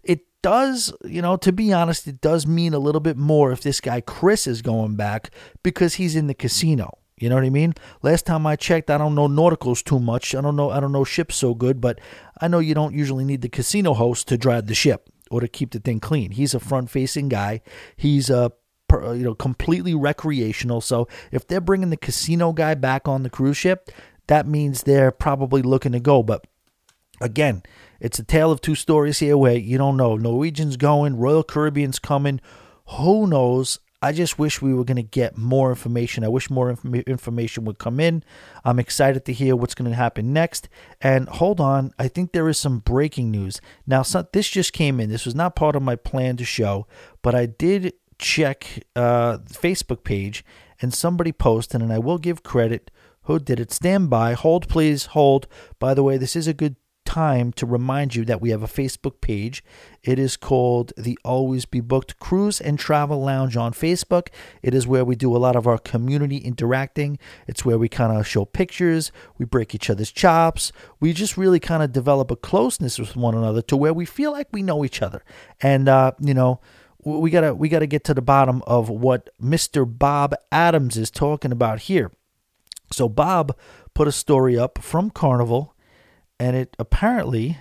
It 0.01 0.21
does, 0.41 0.93
you 1.03 1.21
know, 1.21 1.35
to 1.37 1.51
be 1.51 1.73
honest, 1.73 2.07
it 2.07 2.21
does 2.21 2.47
mean 2.47 2.73
a 2.73 2.79
little 2.79 3.01
bit 3.01 3.17
more 3.17 3.51
if 3.51 3.61
this 3.61 3.81
guy 3.81 3.99
Chris 3.99 4.47
is 4.47 4.61
going 4.61 4.95
back 4.95 5.29
because 5.61 5.95
he's 5.95 6.15
in 6.15 6.27
the 6.27 6.33
casino. 6.33 6.97
You 7.23 7.29
know 7.29 7.35
what 7.35 7.45
I 7.45 7.49
mean? 7.51 7.73
Last 8.01 8.25
time 8.25 8.45
I 8.45 8.57
checked, 8.57 8.91
I 8.91 8.97
don't 8.97 9.15
know 9.15 9.29
nauticals 9.29 9.81
too 9.81 9.97
much. 9.97 10.35
I 10.35 10.41
don't 10.41 10.57
know 10.57 10.71
I 10.71 10.81
don't 10.81 10.91
know 10.91 11.05
ships 11.05 11.37
so 11.37 11.53
good, 11.53 11.79
but 11.79 12.01
I 12.41 12.49
know 12.49 12.59
you 12.59 12.73
don't 12.73 12.93
usually 12.93 13.23
need 13.23 13.41
the 13.41 13.47
casino 13.47 13.93
host 13.93 14.27
to 14.27 14.37
drive 14.37 14.67
the 14.67 14.75
ship 14.75 15.09
or 15.31 15.39
to 15.39 15.47
keep 15.47 15.71
the 15.71 15.79
thing 15.79 16.01
clean. 16.01 16.31
He's 16.31 16.53
a 16.53 16.59
front-facing 16.59 17.29
guy. 17.29 17.61
He's 17.95 18.29
a 18.29 18.51
you 18.91 19.23
know 19.23 19.35
completely 19.35 19.95
recreational. 19.95 20.81
So 20.81 21.07
if 21.31 21.47
they're 21.47 21.61
bringing 21.61 21.91
the 21.91 21.97
casino 21.97 22.51
guy 22.51 22.75
back 22.75 23.07
on 23.07 23.23
the 23.23 23.29
cruise 23.29 23.55
ship, 23.55 23.89
that 24.27 24.45
means 24.45 24.83
they're 24.83 25.09
probably 25.09 25.61
looking 25.61 25.93
to 25.93 26.01
go. 26.01 26.23
But 26.23 26.45
again, 27.21 27.63
it's 28.01 28.19
a 28.19 28.23
tale 28.23 28.51
of 28.51 28.59
two 28.59 28.75
stories 28.75 29.19
here 29.19 29.37
where 29.37 29.55
you 29.55 29.77
don't 29.77 29.95
know. 29.95 30.17
Norwegian's 30.17 30.75
going, 30.75 31.15
Royal 31.15 31.43
Caribbean's 31.43 31.99
coming. 31.99 32.41
Who 32.87 33.27
knows? 33.27 33.79
I 34.03 34.11
just 34.11 34.37
wish 34.37 34.61
we 34.61 34.73
were 34.73 34.83
going 34.83 34.97
to 34.97 35.01
get 35.01 35.37
more 35.37 35.69
information. 35.69 36.25
I 36.25 36.27
wish 36.27 36.49
more 36.49 36.69
inf- 36.69 37.07
information 37.07 37.63
would 37.63 37.79
come 37.79 38.01
in. 38.01 38.21
I'm 38.65 38.77
excited 38.77 39.23
to 39.23 39.33
hear 39.33 39.55
what's 39.55 39.75
going 39.75 39.89
to 39.89 39.95
happen 39.95 40.33
next. 40.33 40.67
And 40.99 41.29
hold 41.29 41.61
on, 41.61 41.93
I 41.97 42.09
think 42.09 42.33
there 42.33 42.49
is 42.49 42.57
some 42.57 42.79
breaking 42.79 43.31
news. 43.31 43.61
Now, 43.87 44.03
this 44.33 44.49
just 44.49 44.73
came 44.73 44.99
in. 44.99 45.09
This 45.09 45.25
was 45.25 45.35
not 45.35 45.55
part 45.55 45.77
of 45.77 45.81
my 45.81 45.95
plan 45.95 46.35
to 46.35 46.43
show, 46.43 46.85
but 47.21 47.33
I 47.33 47.45
did 47.45 47.93
check 48.19 48.83
uh, 48.93 49.37
Facebook 49.47 50.03
page 50.03 50.43
and 50.81 50.93
somebody 50.93 51.31
posted, 51.31 51.81
and 51.81 51.93
I 51.93 51.99
will 51.99 52.17
give 52.17 52.43
credit 52.43 52.91
who 53.23 53.39
did 53.39 53.57
it. 53.57 53.71
Stand 53.71 54.09
by, 54.09 54.33
hold, 54.33 54.67
please, 54.67 55.07
hold. 55.07 55.47
By 55.79 55.93
the 55.93 56.03
way, 56.03 56.17
this 56.17 56.35
is 56.35 56.45
a 56.45 56.53
good 56.53 56.75
time 57.05 57.51
to 57.53 57.65
remind 57.65 58.15
you 58.15 58.25
that 58.25 58.41
we 58.41 58.49
have 58.49 58.63
a 58.63 58.67
Facebook 58.67 59.21
page. 59.21 59.63
It 60.03 60.19
is 60.19 60.37
called 60.37 60.93
the 60.97 61.17
Always 61.23 61.65
Be 61.65 61.79
Booked 61.79 62.19
Cruise 62.19 62.59
and 62.59 62.79
Travel 62.79 63.21
Lounge 63.21 63.55
on 63.55 63.73
Facebook. 63.73 64.29
It 64.61 64.73
is 64.73 64.87
where 64.87 65.05
we 65.05 65.15
do 65.15 65.35
a 65.35 65.37
lot 65.37 65.55
of 65.55 65.67
our 65.67 65.77
community 65.77 66.37
interacting. 66.37 67.19
It's 67.47 67.65
where 67.65 67.77
we 67.77 67.89
kind 67.89 68.17
of 68.17 68.27
show 68.27 68.45
pictures, 68.45 69.11
we 69.37 69.45
break 69.45 69.75
each 69.75 69.89
other's 69.89 70.11
chops, 70.11 70.71
we 70.99 71.13
just 71.13 71.37
really 71.37 71.59
kind 71.59 71.83
of 71.83 71.91
develop 71.91 72.31
a 72.31 72.35
closeness 72.35 72.97
with 72.97 73.15
one 73.15 73.35
another 73.35 73.61
to 73.63 73.77
where 73.77 73.93
we 73.93 74.05
feel 74.05 74.31
like 74.31 74.47
we 74.51 74.63
know 74.63 74.83
each 74.83 75.01
other. 75.01 75.23
And, 75.61 75.87
uh, 75.87 76.13
you 76.19 76.33
know, 76.33 76.59
we 77.05 77.29
gotta 77.29 77.53
we 77.53 77.69
gotta 77.69 77.87
get 77.87 78.03
to 78.05 78.13
the 78.13 78.21
bottom 78.21 78.63
of 78.65 78.89
what 78.89 79.29
Mr. 79.41 79.85
Bob 79.85 80.33
Adams 80.51 80.97
is 80.97 81.11
talking 81.11 81.51
about 81.51 81.81
here. 81.81 82.11
So 82.91 83.09
Bob 83.09 83.57
put 83.93 84.07
a 84.07 84.11
story 84.11 84.57
up 84.57 84.79
from 84.81 85.09
Carnival, 85.09 85.72
and 86.43 86.57
it 86.57 86.75
apparently 86.77 87.57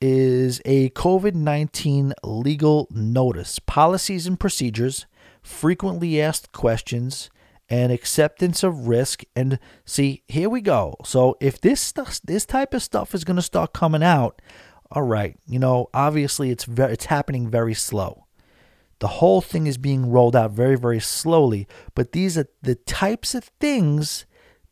is 0.00 0.62
a 0.64 0.88
COVID 0.90 1.34
nineteen 1.34 2.14
legal 2.24 2.88
notice, 2.90 3.58
policies 3.58 4.26
and 4.26 4.40
procedures, 4.40 5.04
frequently 5.42 6.20
asked 6.20 6.52
questions, 6.52 7.30
and 7.68 7.92
acceptance 7.92 8.62
of 8.62 8.88
risk. 8.88 9.24
And 9.34 9.58
see, 9.84 10.22
here 10.26 10.48
we 10.48 10.60
go. 10.60 10.96
So 11.04 11.36
if 11.40 11.60
this 11.60 11.80
stuff, 11.80 12.20
this 12.24 12.46
type 12.46 12.72
of 12.72 12.82
stuff 12.82 13.14
is 13.14 13.24
going 13.24 13.36
to 13.36 13.42
start 13.42 13.72
coming 13.72 14.02
out, 14.02 14.40
all 14.90 15.02
right, 15.02 15.36
you 15.46 15.58
know, 15.58 15.88
obviously 15.92 16.50
it's 16.50 16.64
very, 16.64 16.92
it's 16.92 17.06
happening 17.06 17.50
very 17.50 17.74
slow. 17.74 18.26
The 19.00 19.08
whole 19.08 19.40
thing 19.40 19.66
is 19.66 19.78
being 19.78 20.10
rolled 20.10 20.36
out 20.36 20.52
very, 20.52 20.76
very 20.76 21.00
slowly. 21.00 21.66
But 21.94 22.12
these 22.12 22.38
are 22.38 22.48
the 22.62 22.76
types 22.76 23.34
of 23.34 23.50
things 23.60 24.25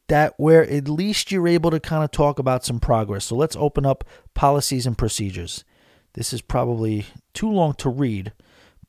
that 0.09 0.35
where 0.37 0.69
at 0.69 0.89
least 0.89 1.33
you're 1.33 1.49
able 1.49 1.71
to 1.71 1.81
kind 1.81 2.05
of 2.05 2.11
talk 2.11 2.39
about 2.39 2.65
some 2.65 2.81
progress. 2.81 3.27
So 3.27 3.37
let's 3.37 3.57
open 3.57 3.87
up 3.87 4.05
policies 4.35 4.87
and 4.87 4.99
procedures. 4.99 5.65
This 6.15 6.33
is 6.33 6.43
probably 6.43 7.07
too 7.33 7.51
long 7.51 7.75
to 7.75 7.89
read, 7.89 8.33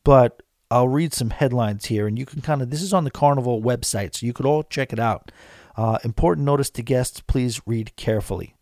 but 0.04 0.44
I'll 0.70 0.88
read 0.88 1.14
some 1.14 1.30
headlines 1.30 1.86
here 1.86 2.08
and 2.08 2.20
you 2.20 2.26
can 2.26 2.42
kind 2.42 2.62
of, 2.62 2.70
this 2.70 2.82
is 2.82 2.94
on 2.94 3.04
the 3.04 3.12
Carnival 3.12 3.62
website, 3.62 4.16
so 4.16 4.26
you 4.26 4.34
could 4.34 4.46
all 4.46 4.64
check 4.64 4.92
it 4.92 5.00
out. 5.00 5.32
Uh, 5.78 6.00
important 6.04 6.46
notice 6.46 6.70
to 6.72 6.82
guests 6.82 7.22
please 7.22 7.62
read 7.66 7.96
carefully. 7.96 8.55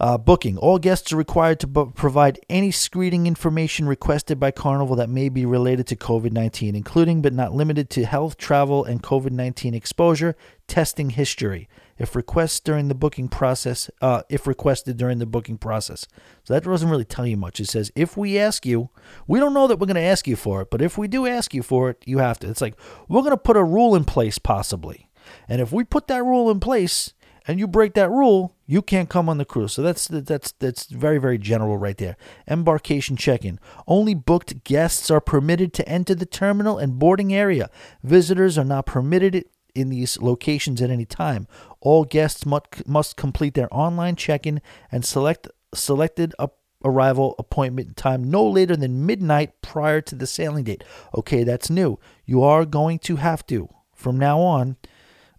Uh, 0.00 0.16
booking. 0.16 0.56
All 0.56 0.78
guests 0.78 1.12
are 1.12 1.16
required 1.16 1.58
to 1.60 1.66
bu- 1.66 1.90
provide 1.90 2.38
any 2.48 2.70
screening 2.70 3.26
information 3.26 3.88
requested 3.88 4.38
by 4.38 4.52
Carnival 4.52 4.94
that 4.94 5.10
may 5.10 5.28
be 5.28 5.44
related 5.44 5.88
to 5.88 5.96
COVID 5.96 6.30
19, 6.30 6.76
including 6.76 7.20
but 7.20 7.32
not 7.32 7.52
limited 7.52 7.90
to 7.90 8.04
health, 8.04 8.36
travel, 8.36 8.84
and 8.84 9.02
COVID 9.02 9.32
19 9.32 9.74
exposure, 9.74 10.36
testing 10.68 11.10
history, 11.10 11.68
if 11.98 12.14
requests 12.14 12.60
during 12.60 12.86
the 12.86 12.94
booking 12.94 13.26
process, 13.26 13.90
uh, 14.00 14.22
if 14.28 14.46
requested 14.46 14.96
during 14.96 15.18
the 15.18 15.26
booking 15.26 15.58
process. 15.58 16.06
So 16.44 16.54
that 16.54 16.62
doesn't 16.62 16.88
really 16.88 17.04
tell 17.04 17.26
you 17.26 17.36
much. 17.36 17.58
It 17.58 17.68
says, 17.68 17.90
if 17.96 18.16
we 18.16 18.38
ask 18.38 18.64
you, 18.64 18.90
we 19.26 19.40
don't 19.40 19.54
know 19.54 19.66
that 19.66 19.80
we're 19.80 19.86
going 19.86 19.96
to 19.96 20.00
ask 20.00 20.28
you 20.28 20.36
for 20.36 20.62
it, 20.62 20.70
but 20.70 20.80
if 20.80 20.96
we 20.96 21.08
do 21.08 21.26
ask 21.26 21.52
you 21.52 21.62
for 21.62 21.90
it, 21.90 22.04
you 22.06 22.18
have 22.18 22.38
to. 22.40 22.48
It's 22.48 22.60
like, 22.60 22.78
we're 23.08 23.22
going 23.22 23.32
to 23.32 23.36
put 23.36 23.56
a 23.56 23.64
rule 23.64 23.96
in 23.96 24.04
place, 24.04 24.38
possibly. 24.38 25.08
And 25.48 25.60
if 25.60 25.72
we 25.72 25.84
put 25.84 26.06
that 26.06 26.24
rule 26.24 26.50
in 26.50 26.60
place, 26.60 27.12
and 27.48 27.58
you 27.58 27.66
break 27.66 27.94
that 27.94 28.10
rule, 28.10 28.54
you 28.66 28.82
can't 28.82 29.08
come 29.08 29.28
on 29.28 29.38
the 29.38 29.44
cruise. 29.46 29.72
So 29.72 29.82
that's 29.82 30.06
that's 30.06 30.52
that's 30.52 30.84
very 30.84 31.16
very 31.18 31.38
general 31.38 31.78
right 31.78 31.96
there. 31.96 32.16
Embarkation 32.46 33.16
check-in. 33.16 33.58
Only 33.86 34.14
booked 34.14 34.62
guests 34.64 35.10
are 35.10 35.20
permitted 35.20 35.72
to 35.74 35.88
enter 35.88 36.14
the 36.14 36.26
terminal 36.26 36.76
and 36.76 36.98
boarding 36.98 37.34
area. 37.34 37.70
Visitors 38.04 38.58
are 38.58 38.64
not 38.64 38.84
permitted 38.84 39.46
in 39.74 39.88
these 39.88 40.20
locations 40.20 40.82
at 40.82 40.90
any 40.90 41.06
time. 41.06 41.48
All 41.80 42.04
guests 42.04 42.44
must 42.44 42.86
must 42.86 43.16
complete 43.16 43.54
their 43.54 43.74
online 43.74 44.14
check-in 44.14 44.60
and 44.92 45.04
select 45.04 45.48
selected 45.74 46.34
up 46.38 46.58
arrival 46.84 47.34
appointment 47.38 47.96
time 47.96 48.30
no 48.30 48.46
later 48.46 48.76
than 48.76 49.04
midnight 49.04 49.60
prior 49.62 50.00
to 50.02 50.14
the 50.14 50.26
sailing 50.26 50.64
date. 50.64 50.84
Okay, 51.16 51.44
that's 51.44 51.70
new. 51.70 51.98
You 52.26 52.42
are 52.42 52.66
going 52.66 52.98
to 53.00 53.16
have 53.16 53.46
to 53.46 53.70
from 53.94 54.18
now 54.18 54.38
on 54.38 54.76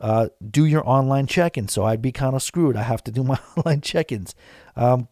uh, 0.01 0.29
do 0.49 0.65
your 0.65 0.87
online 0.87 1.27
check 1.27 1.57
in. 1.57 1.67
So 1.67 1.83
I'd 1.83 2.01
be 2.01 2.11
kind 2.11 2.35
of 2.35 2.43
screwed. 2.43 2.75
I 2.75 2.83
have 2.83 3.03
to 3.05 3.11
do 3.11 3.23
my 3.31 3.39
online 3.57 3.81
check 3.81 4.11
ins. 4.11 4.35
Um, 4.75 5.07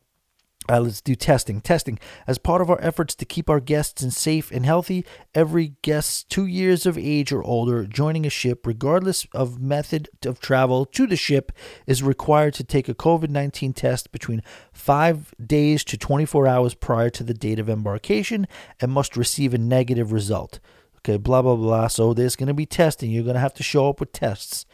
Uh, 0.69 0.81
let's 0.81 1.01
do 1.01 1.15
testing. 1.15 1.61
Testing. 1.61 1.97
As 2.25 2.38
part 2.38 2.61
of 2.61 2.69
our 2.69 2.79
efforts 2.81 3.15
to 3.15 3.25
keep 3.25 3.49
our 3.49 3.61
guests 3.61 4.03
in 4.03 4.11
safe 4.11 4.51
and 4.51 4.65
healthy, 4.65 5.05
every 5.33 5.75
guest 5.81 6.29
two 6.29 6.45
years 6.45 6.85
of 6.85 6.97
age 6.97 7.31
or 7.31 7.41
older 7.43 7.85
joining 7.85 8.25
a 8.25 8.29
ship, 8.29 8.67
regardless 8.67 9.25
of 9.31 9.61
method 9.61 10.09
of 10.25 10.41
travel 10.41 10.85
to 10.85 11.07
the 11.07 11.15
ship, 11.15 11.53
is 11.85 12.03
required 12.03 12.53
to 12.55 12.65
take 12.65 12.89
a 12.89 12.93
COVID 12.93 13.29
19 13.29 13.71
test 13.73 14.11
between 14.11 14.41
five 14.73 15.33
days 15.39 15.85
to 15.85 15.97
24 15.97 16.47
hours 16.47 16.73
prior 16.73 17.09
to 17.11 17.23
the 17.23 17.33
date 17.33 17.59
of 17.59 17.69
embarkation 17.69 18.45
and 18.81 18.91
must 18.91 19.15
receive 19.15 19.53
a 19.53 19.57
negative 19.57 20.11
result. 20.11 20.59
Okay, 21.07 21.15
blah, 21.15 21.41
blah, 21.41 21.55
blah. 21.55 21.87
So 21.87 22.13
there's 22.13 22.35
going 22.35 22.47
to 22.47 22.53
be 22.53 22.65
testing. 22.65 23.09
You're 23.09 23.23
going 23.23 23.35
to 23.35 23.39
have 23.39 23.53
to 23.53 23.63
show 23.63 23.87
up 23.87 24.01
with 24.01 24.11
tests. 24.11 24.65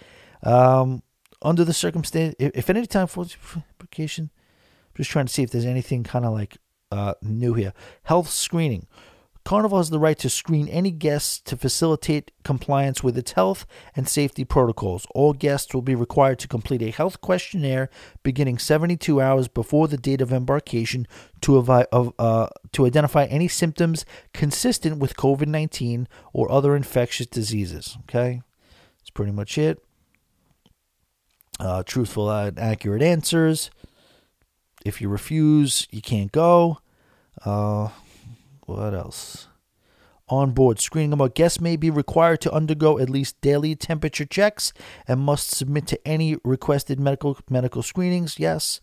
Um, 0.41 1.03
under 1.43 1.63
the 1.63 1.73
circumstance, 1.73 2.33
if, 2.39 2.51
if 2.55 2.69
any 2.71 2.87
time 2.87 3.05
for 3.05 3.27
application, 3.55 4.31
just 4.97 5.11
trying 5.11 5.27
to 5.27 5.33
see 5.33 5.43
if 5.43 5.51
there's 5.51 5.65
anything 5.65 6.03
kind 6.03 6.25
of 6.25 6.33
like 6.33 6.57
uh, 6.91 7.13
new 7.21 7.53
here. 7.53 7.71
Health 8.03 8.29
screening. 8.29 8.87
Carnival 9.45 9.77
has 9.77 9.89
the 9.89 9.99
right 9.99 10.17
to 10.19 10.29
screen 10.29 10.69
any 10.69 10.89
guests 10.91 11.39
to 11.41 11.57
facilitate 11.57 12.31
compliance 12.43 13.03
with 13.03 13.17
its 13.17 13.33
health 13.33 13.65
and 13.95 14.07
safety 14.07 14.45
protocols. 14.45 15.05
All 15.13 15.33
guests 15.33 15.73
will 15.73 15.81
be 15.81 15.95
required 15.95 16.39
to 16.39 16.47
complete 16.47 16.81
a 16.81 16.91
health 16.91 17.19
questionnaire 17.19 17.89
beginning 18.23 18.57
72 18.57 19.19
hours 19.19 19.49
before 19.49 19.87
the 19.87 19.97
date 19.97 20.21
of 20.21 20.31
embarkation 20.31 21.07
to, 21.41 21.57
avi- 21.57 21.87
uh, 21.91 22.47
to 22.71 22.85
identify 22.85 23.25
any 23.25 23.49
symptoms 23.49 24.05
consistent 24.33 24.97
with 24.99 25.17
COVID 25.17 25.47
19 25.47 26.07
or 26.31 26.49
other 26.49 26.75
infectious 26.75 27.27
diseases. 27.27 27.97
Okay, 28.03 28.41
that's 28.99 29.09
pretty 29.09 29.33
much 29.33 29.57
it. 29.57 29.83
Uh, 31.59 31.83
truthful 31.83 32.31
and 32.31 32.57
accurate 32.57 33.01
answers. 33.01 33.69
If 34.85 35.01
you 35.01 35.09
refuse, 35.09 35.87
you 35.91 36.01
can't 36.01 36.31
go. 36.31 36.79
Uh, 37.45 37.89
what 38.73 38.93
else? 38.93 39.47
On 40.29 40.51
board 40.51 40.79
screening 40.79 41.13
about 41.13 41.35
guests 41.35 41.59
may 41.59 41.75
be 41.75 41.89
required 41.89 42.41
to 42.41 42.53
undergo 42.53 42.97
at 42.97 43.09
least 43.09 43.39
daily 43.41 43.75
temperature 43.75 44.25
checks 44.25 44.71
and 45.07 45.19
must 45.19 45.51
submit 45.51 45.85
to 45.87 46.07
any 46.07 46.37
requested 46.43 46.99
medical 46.99 47.37
medical 47.49 47.83
screenings. 47.83 48.39
Yes. 48.39 48.79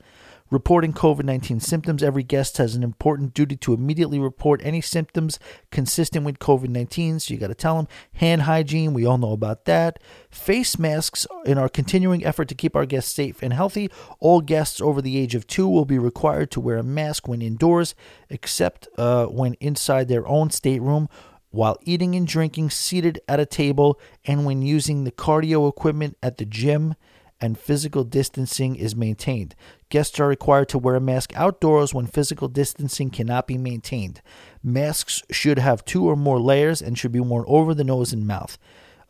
Reporting 0.51 0.93
COVID 0.93 1.25
19 1.25 1.61
symptoms. 1.61 2.03
Every 2.03 2.25
guest 2.25 2.57
has 2.59 2.75
an 2.75 2.83
important 2.83 3.35
duty 3.35 3.57
to 3.59 3.73
immediately 3.73 4.19
report 4.19 4.61
any 4.65 4.81
symptoms 4.81 5.39
consistent 5.71 6.25
with 6.25 6.41
COVID 6.41 6.69
19. 6.69 7.21
So 7.21 7.33
you 7.33 7.39
got 7.39 7.49
to 7.49 7.55
tell 7.55 7.77
them. 7.77 7.87
Hand 8.15 8.43
hygiene, 8.43 8.93
we 8.93 9.07
all 9.07 9.19
know 9.19 9.33
about 9.33 9.65
that. 9.67 10.01
Face 10.31 10.79
masks. 10.79 11.27
In 11.45 11.57
our 11.57 11.69
continuing 11.69 12.25
effort 12.25 12.49
to 12.49 12.55
keep 12.55 12.75
our 12.75 12.85
guests 12.85 13.15
safe 13.15 13.43
and 13.43 13.53
healthy, 13.53 13.91
all 14.19 14.41
guests 14.41 14.81
over 14.81 15.01
the 15.01 15.19
age 15.19 15.37
of 15.37 15.47
two 15.47 15.69
will 15.69 15.85
be 15.85 15.99
required 15.99 16.51
to 16.51 16.61
wear 16.61 16.79
a 16.79 16.83
mask 16.83 17.29
when 17.29 17.43
indoors, 17.43 17.95
except 18.29 18.89
uh, 18.99 19.27
when 19.27 19.55
inside 19.55 20.09
their 20.09 20.27
own 20.27 20.51
stateroom 20.51 21.09
while 21.51 21.77
eating 21.83 22.15
and 22.15 22.27
drinking 22.27 22.71
seated 22.71 23.21
at 23.29 23.41
a 23.41 23.47
table 23.47 24.01
and 24.25 24.47
when 24.47 24.63
using 24.63 25.05
the 25.05 25.11
cardio 25.11 25.69
equipment 25.69 26.17
at 26.23 26.39
the 26.39 26.45
gym 26.45 26.95
and 27.41 27.59
physical 27.59 28.05
distancing 28.05 28.77
is 28.77 28.95
maintained. 28.95 29.55
Guests 29.89 30.21
are 30.21 30.29
required 30.29 30.69
to 30.71 30.79
wear 30.79 30.95
a 30.95 31.01
mask 31.01 31.33
outdoors 31.35 31.95
when 31.95 32.07
physical 32.07 32.49
distancing 32.49 33.11
cannot 33.11 33.47
be 33.47 33.57
maintained. 33.57 34.21
Masks 34.63 35.23
should 35.31 35.59
have 35.59 35.85
two 35.85 36.09
or 36.09 36.17
more 36.17 36.39
layers 36.39 36.83
and 36.83 36.99
should 36.99 37.13
be 37.13 37.21
worn 37.21 37.45
over 37.49 37.75
the 37.75 37.85
nose 37.85 38.13
and 38.13 38.27
mouth. 38.27 38.59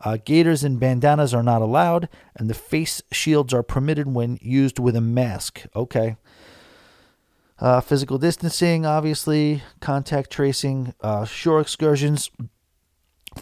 Uh, 0.03 0.17
gaiters 0.23 0.63
and 0.63 0.79
bandanas 0.79 1.33
are 1.33 1.43
not 1.43 1.61
allowed, 1.61 2.09
and 2.35 2.49
the 2.49 2.55
face 2.55 3.01
shields 3.11 3.53
are 3.53 3.63
permitted 3.63 4.07
when 4.07 4.39
used 4.41 4.79
with 4.79 4.95
a 4.95 5.01
mask. 5.01 5.65
Okay. 5.75 6.15
Uh, 7.59 7.79
physical 7.79 8.17
distancing, 8.17 8.87
obviously, 8.87 9.61
contact 9.79 10.31
tracing, 10.31 10.95
uh, 11.01 11.25
shore 11.25 11.61
excursions, 11.61 12.31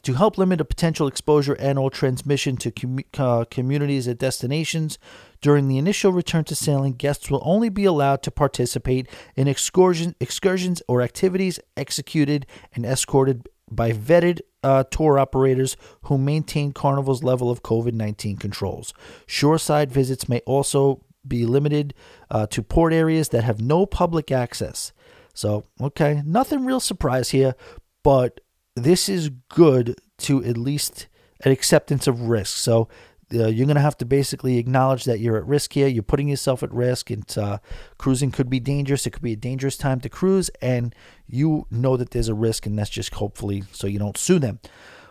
to 0.03 0.13
help 0.13 0.37
limit 0.37 0.61
a 0.61 0.65
potential 0.65 1.07
exposure 1.07 1.53
and 1.53 1.79
or 1.79 1.89
transmission 1.89 2.55
to 2.57 2.71
com- 2.71 2.99
uh, 3.17 3.45
communities 3.49 4.07
at 4.07 4.19
destinations. 4.19 4.99
During 5.41 5.67
the 5.67 5.77
initial 5.77 6.11
return 6.11 6.43
to 6.45 6.55
sailing 6.55 6.93
guests 6.93 7.31
will 7.31 7.41
only 7.43 7.69
be 7.69 7.85
allowed 7.85 8.21
to 8.23 8.31
participate 8.31 9.07
in 9.35 9.47
excursion, 9.47 10.15
excursions 10.19 10.81
or 10.87 11.01
activities 11.01 11.59
executed 11.75 12.45
and 12.73 12.85
escorted 12.85 13.47
by 13.71 13.91
vetted 13.91 14.41
uh, 14.63 14.83
tour 14.85 15.17
operators 15.17 15.77
who 16.03 16.17
maintain 16.17 16.71
carnival's 16.71 17.23
level 17.23 17.49
of 17.49 17.63
covid-19 17.63 18.39
controls. 18.39 18.93
Shoreside 19.25 19.91
visits 19.91 20.27
may 20.27 20.39
also 20.41 21.03
be 21.27 21.45
limited 21.45 21.93
uh, 22.29 22.47
to 22.47 22.63
port 22.63 22.93
areas 22.93 23.29
that 23.29 23.43
have 23.43 23.61
no 23.61 23.85
public 23.85 24.31
access. 24.31 24.91
So 25.33 25.63
okay 25.79 26.21
nothing 26.25 26.65
real 26.65 26.79
surprise 26.79 27.29
here 27.29 27.55
but 28.03 28.41
this 28.75 29.09
is 29.09 29.29
good 29.49 29.99
to 30.19 30.43
at 30.43 30.57
least 30.57 31.07
an 31.43 31.51
acceptance 31.51 32.07
of 32.07 32.21
risk. 32.21 32.57
So 32.57 32.87
uh, 33.33 33.47
you're 33.47 33.67
going 33.67 33.75
to 33.75 33.81
have 33.81 33.97
to 33.97 34.05
basically 34.05 34.57
acknowledge 34.57 35.03
that 35.05 35.19
you're 35.19 35.37
at 35.37 35.45
risk 35.45 35.73
here. 35.73 35.87
You're 35.87 36.03
putting 36.03 36.27
yourself 36.27 36.63
at 36.63 36.73
risk, 36.73 37.09
and 37.09 37.37
uh, 37.37 37.59
cruising 37.97 38.31
could 38.31 38.49
be 38.49 38.59
dangerous. 38.59 39.05
It 39.05 39.11
could 39.11 39.21
be 39.21 39.33
a 39.33 39.37
dangerous 39.37 39.77
time 39.77 39.99
to 40.01 40.09
cruise, 40.09 40.49
and 40.61 40.95
you 41.27 41.67
know 41.69 41.95
that 41.95 42.11
there's 42.11 42.29
a 42.29 42.33
risk, 42.33 42.65
and 42.65 42.77
that's 42.77 42.89
just 42.89 43.13
hopefully 43.15 43.63
so 43.71 43.87
you 43.87 43.99
don't 43.99 44.17
sue 44.17 44.39
them. 44.39 44.59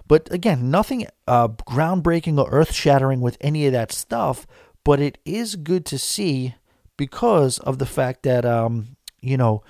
But 0.09 0.33
again, 0.33 0.71
nothing 0.71 1.07
uh, 1.27 1.49
groundbreaking 1.49 2.39
or 2.39 2.51
earth 2.51 2.73
shattering 2.73 3.21
with 3.21 3.37
any 3.41 3.67
of 3.67 3.73
that 3.73 3.93
stuff, 3.93 4.47
but 4.83 5.01
it 5.01 5.19
is 5.25 5.55
good 5.55 5.85
to 5.87 5.99
see 5.99 6.55
because 6.97 7.59
of 7.61 7.79
the 7.79 7.87
fact 7.87 8.23
that, 8.23 8.45
um, 8.45 8.97
you 9.21 9.37
know, 9.37 9.63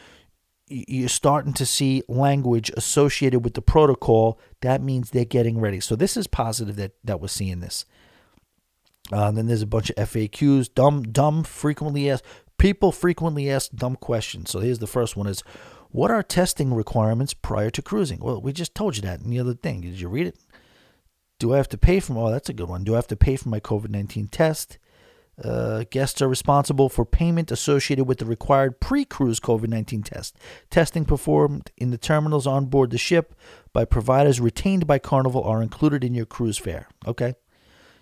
you're 0.68 1.08
starting 1.08 1.52
to 1.54 1.66
see 1.66 2.02
language 2.08 2.70
associated 2.76 3.40
with 3.40 3.54
the 3.54 3.62
protocol. 3.62 4.38
That 4.60 4.82
means 4.82 5.10
they're 5.10 5.24
getting 5.24 5.58
ready. 5.58 5.80
So 5.80 5.96
this 5.96 6.16
is 6.16 6.26
positive 6.26 6.76
that 6.76 6.92
that 7.04 7.20
we're 7.20 7.28
seeing 7.28 7.60
this. 7.60 7.84
Uh, 9.10 9.30
then 9.30 9.46
there's 9.46 9.62
a 9.62 9.66
bunch 9.66 9.90
of 9.90 9.96
FAQs, 9.96 10.72
dumb, 10.74 11.02
dumb, 11.02 11.44
frequently 11.44 12.10
asked. 12.10 12.24
People 12.58 12.92
frequently 12.92 13.50
ask 13.50 13.70
dumb 13.72 13.96
questions. 13.96 14.50
So 14.50 14.60
here's 14.60 14.80
the 14.80 14.86
first 14.86 15.16
one: 15.16 15.26
is 15.26 15.42
what 15.90 16.10
are 16.10 16.22
testing 16.22 16.74
requirements 16.74 17.32
prior 17.32 17.70
to 17.70 17.82
cruising? 17.82 18.20
Well, 18.20 18.40
we 18.40 18.52
just 18.52 18.74
told 18.74 18.96
you 18.96 19.02
that 19.02 19.22
in 19.22 19.30
the 19.30 19.40
other 19.40 19.54
thing. 19.54 19.80
Did 19.80 20.00
you 20.00 20.08
read 20.08 20.26
it? 20.26 20.36
Do 21.38 21.54
I 21.54 21.56
have 21.56 21.68
to 21.70 21.78
pay 21.78 22.00
for? 22.00 22.18
Oh, 22.18 22.30
that's 22.30 22.48
a 22.48 22.52
good 22.52 22.68
one. 22.68 22.84
Do 22.84 22.94
I 22.94 22.96
have 22.96 23.06
to 23.06 23.16
pay 23.16 23.36
for 23.36 23.48
my 23.48 23.60
COVID 23.60 23.90
nineteen 23.90 24.26
test? 24.28 24.78
Uh, 25.42 25.84
guests 25.90 26.20
are 26.20 26.28
responsible 26.28 26.88
for 26.88 27.04
payment 27.04 27.50
associated 27.50 28.04
with 28.04 28.18
the 28.18 28.26
required 28.26 28.80
pre 28.80 29.04
cruise 29.04 29.40
COVID 29.40 29.68
19 29.68 30.02
test. 30.02 30.36
Testing 30.70 31.04
performed 31.04 31.70
in 31.76 31.90
the 31.90 31.98
terminals 31.98 32.46
on 32.46 32.66
board 32.66 32.90
the 32.90 32.98
ship 32.98 33.34
by 33.72 33.84
providers 33.84 34.40
retained 34.40 34.86
by 34.86 34.98
Carnival 34.98 35.44
are 35.44 35.62
included 35.62 36.02
in 36.02 36.14
your 36.14 36.26
cruise 36.26 36.58
fare. 36.58 36.88
Okay? 37.06 37.34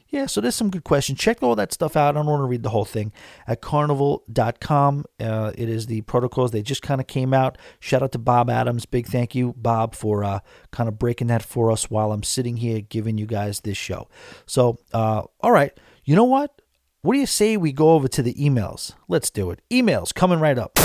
Yeah, 0.09 0.27
so 0.27 0.41
there's 0.41 0.55
some 0.55 0.71
good 0.71 0.85
questions. 0.85 1.19
Check 1.19 1.43
all 1.43 1.57
that 1.57 1.73
stuff 1.73 1.97
out. 1.97 2.17
I 2.17 2.21
don't 2.21 2.27
want 2.27 2.41
to 2.41 2.47
read 2.47 2.63
the 2.63 2.71
whole 2.71 2.85
thing 2.85 3.13
at 3.47 3.61
carnival.com. 3.61 5.05
Uh, 5.19 5.53
it 5.59 5.69
is 5.69 5.87
the 5.87 6.03
protocols. 6.03 6.53
They 6.53 6.63
just 6.63 6.81
kind 6.81 7.01
of 7.01 7.09
came 7.09 7.35
out. 7.35 7.59
Shout 7.81 8.03
out 8.03 8.13
to 8.13 8.19
Bob 8.19 8.49
Adams. 8.49 8.87
Big 8.87 9.09
thank 9.09 9.35
you, 9.35 9.53
Bob, 9.57 9.97
for 9.97 10.23
uh, 10.23 10.39
kind 10.71 10.89
of 10.89 10.99
breaking 10.99 11.27
that 11.27 11.43
for 11.43 11.73
us 11.73 11.91
while 11.91 12.13
I'm 12.13 12.23
sitting 12.23 12.59
here 12.59 12.81
giving 12.81 13.19
you 13.19 13.27
guys 13.27 13.61
this 13.61 13.77
show. 13.77 14.09
So, 14.47 14.79
uh, 14.93 15.23
all 15.41 15.53
right. 15.53 15.73
You 16.05 16.15
know 16.15 16.25
what? 16.25 16.63
What 17.07 17.15
do 17.15 17.21
you 17.21 17.27
say 17.27 17.57
we 17.57 17.71
go 17.71 17.91
over 17.91 18.09
to 18.09 18.21
the 18.21 18.35
emails? 18.35 18.93
Let's 19.07 19.31
do 19.31 19.53
it. 19.53 19.61
Emails 19.71 20.13
coming 20.13 20.41
right 20.41 20.59
up. 20.59 20.77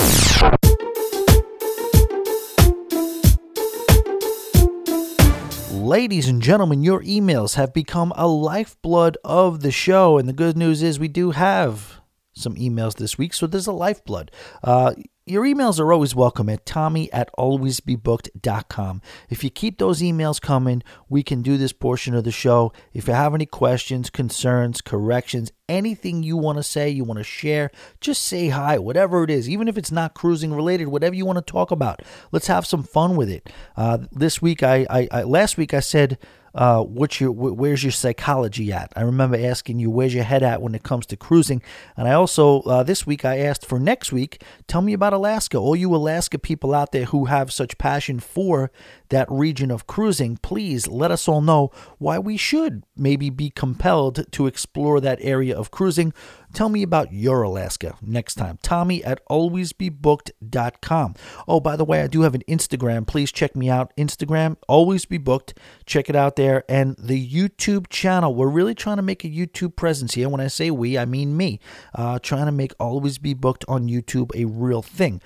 Ladies 5.72 6.28
and 6.28 6.40
gentlemen, 6.40 6.84
your 6.84 7.02
emails 7.02 7.56
have 7.56 7.74
become 7.74 8.12
a 8.14 8.28
lifeblood 8.28 9.18
of 9.24 9.62
the 9.62 9.72
show. 9.72 10.16
And 10.16 10.28
the 10.28 10.32
good 10.32 10.56
news 10.56 10.80
is 10.80 11.00
we 11.00 11.08
do 11.08 11.32
have 11.32 12.00
some 12.34 12.54
emails 12.54 12.94
this 12.98 13.18
week, 13.18 13.34
so 13.34 13.48
there's 13.48 13.66
a 13.66 13.72
lifeblood. 13.72 14.30
Uh, 14.62 14.94
your 15.24 15.44
emails 15.44 15.78
are 15.78 15.92
always 15.92 16.16
welcome 16.16 16.48
at 16.48 16.66
tommy 16.66 17.12
at 17.12 17.30
alwaysbebooked.com. 17.38 19.02
If 19.30 19.44
you 19.44 19.50
keep 19.50 19.78
those 19.78 20.02
emails 20.02 20.40
coming, 20.40 20.82
we 21.08 21.22
can 21.22 21.42
do 21.42 21.56
this 21.56 21.72
portion 21.72 22.14
of 22.14 22.24
the 22.24 22.32
show. 22.32 22.72
If 22.92 23.06
you 23.06 23.14
have 23.14 23.34
any 23.34 23.46
questions, 23.46 24.10
concerns, 24.10 24.80
corrections, 24.80 25.52
anything 25.68 26.24
you 26.24 26.36
want 26.36 26.58
to 26.58 26.64
say, 26.64 26.90
you 26.90 27.04
want 27.04 27.18
to 27.18 27.24
share, 27.24 27.70
just 28.00 28.24
say 28.24 28.48
hi, 28.48 28.78
whatever 28.78 29.22
it 29.22 29.30
is, 29.30 29.48
even 29.48 29.68
if 29.68 29.78
it's 29.78 29.92
not 29.92 30.14
cruising 30.14 30.52
related, 30.52 30.88
whatever 30.88 31.14
you 31.14 31.24
want 31.24 31.38
to 31.38 31.52
talk 31.52 31.70
about. 31.70 32.02
Let's 32.32 32.48
have 32.48 32.66
some 32.66 32.82
fun 32.82 33.14
with 33.14 33.30
it. 33.30 33.48
Uh, 33.76 33.98
this 34.10 34.42
week, 34.42 34.64
I, 34.64 34.86
I, 34.90 35.08
I 35.12 35.22
last 35.22 35.56
week 35.56 35.72
I 35.72 35.80
said 35.80 36.18
uh, 36.54 36.82
what's 36.82 37.20
your 37.20 37.32
where's 37.32 37.82
your 37.82 37.92
psychology 37.92 38.72
at? 38.72 38.92
I 38.94 39.02
remember 39.02 39.36
asking 39.36 39.78
you 39.78 39.90
where's 39.90 40.14
your 40.14 40.24
head 40.24 40.42
at 40.42 40.60
when 40.60 40.74
it 40.74 40.82
comes 40.82 41.06
to 41.06 41.16
cruising, 41.16 41.62
and 41.96 42.06
I 42.06 42.12
also 42.12 42.60
uh, 42.62 42.82
this 42.82 43.06
week 43.06 43.24
I 43.24 43.38
asked 43.38 43.64
for 43.66 43.78
next 43.78 44.12
week. 44.12 44.42
Tell 44.66 44.82
me 44.82 44.92
about 44.92 45.12
Alaska. 45.12 45.56
All 45.58 45.76
you 45.76 45.94
Alaska 45.94 46.38
people 46.38 46.74
out 46.74 46.92
there 46.92 47.06
who 47.06 47.26
have 47.26 47.52
such 47.52 47.78
passion 47.78 48.20
for 48.20 48.70
that 49.08 49.30
region 49.30 49.70
of 49.70 49.86
cruising, 49.86 50.36
please 50.38 50.86
let 50.86 51.10
us 51.10 51.26
all 51.28 51.40
know 51.40 51.70
why 51.98 52.18
we 52.18 52.36
should 52.36 52.84
maybe 52.96 53.30
be 53.30 53.50
compelled 53.50 54.30
to 54.32 54.46
explore 54.46 55.00
that 55.00 55.18
area 55.22 55.56
of 55.56 55.70
cruising. 55.70 56.12
Tell 56.52 56.68
me 56.68 56.82
about 56.82 57.12
your 57.12 57.42
Alaska 57.42 57.96
next 58.02 58.34
time. 58.34 58.58
Tommy 58.62 59.02
at 59.04 59.24
alwaysbebooked.com. 59.28 61.14
Oh, 61.48 61.60
by 61.60 61.76
the 61.76 61.84
way, 61.84 62.02
I 62.02 62.06
do 62.06 62.22
have 62.22 62.34
an 62.34 62.42
Instagram. 62.48 63.06
Please 63.06 63.32
check 63.32 63.56
me 63.56 63.70
out. 63.70 63.92
Instagram, 63.96 64.56
always 64.68 65.04
be 65.06 65.18
booked. 65.18 65.58
Check 65.86 66.10
it 66.10 66.16
out 66.16 66.36
there. 66.36 66.64
And 66.68 66.96
the 66.98 67.26
YouTube 67.26 67.88
channel. 67.88 68.34
We're 68.34 68.48
really 68.48 68.74
trying 68.74 68.96
to 68.96 69.02
make 69.02 69.24
a 69.24 69.28
YouTube 69.28 69.76
presence 69.76 70.14
here. 70.14 70.28
When 70.28 70.40
I 70.40 70.48
say 70.48 70.70
we, 70.70 70.98
I 70.98 71.04
mean 71.04 71.36
me. 71.36 71.58
Uh, 71.94 72.18
trying 72.18 72.46
to 72.46 72.52
make 72.52 72.72
Always 72.78 73.18
Be 73.18 73.34
Booked 73.34 73.64
on 73.68 73.88
YouTube 73.88 74.30
a 74.34 74.44
real 74.44 74.82
thing. 74.82 75.22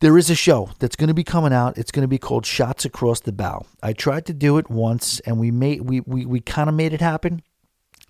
There 0.00 0.18
is 0.18 0.28
a 0.28 0.34
show 0.34 0.70
that's 0.80 0.96
going 0.96 1.08
to 1.08 1.14
be 1.14 1.24
coming 1.24 1.52
out. 1.52 1.78
It's 1.78 1.90
going 1.90 2.02
to 2.02 2.08
be 2.08 2.18
called 2.18 2.44
Shots 2.44 2.84
Across 2.84 3.20
the 3.20 3.32
Bow. 3.32 3.64
I 3.82 3.92
tried 3.92 4.26
to 4.26 4.34
do 4.34 4.58
it 4.58 4.68
once 4.68 5.20
and 5.20 5.38
we 5.38 5.50
made 5.50 5.82
we 5.82 6.00
we, 6.00 6.26
we 6.26 6.40
kind 6.40 6.68
of 6.68 6.74
made 6.74 6.92
it 6.92 7.00
happen. 7.00 7.42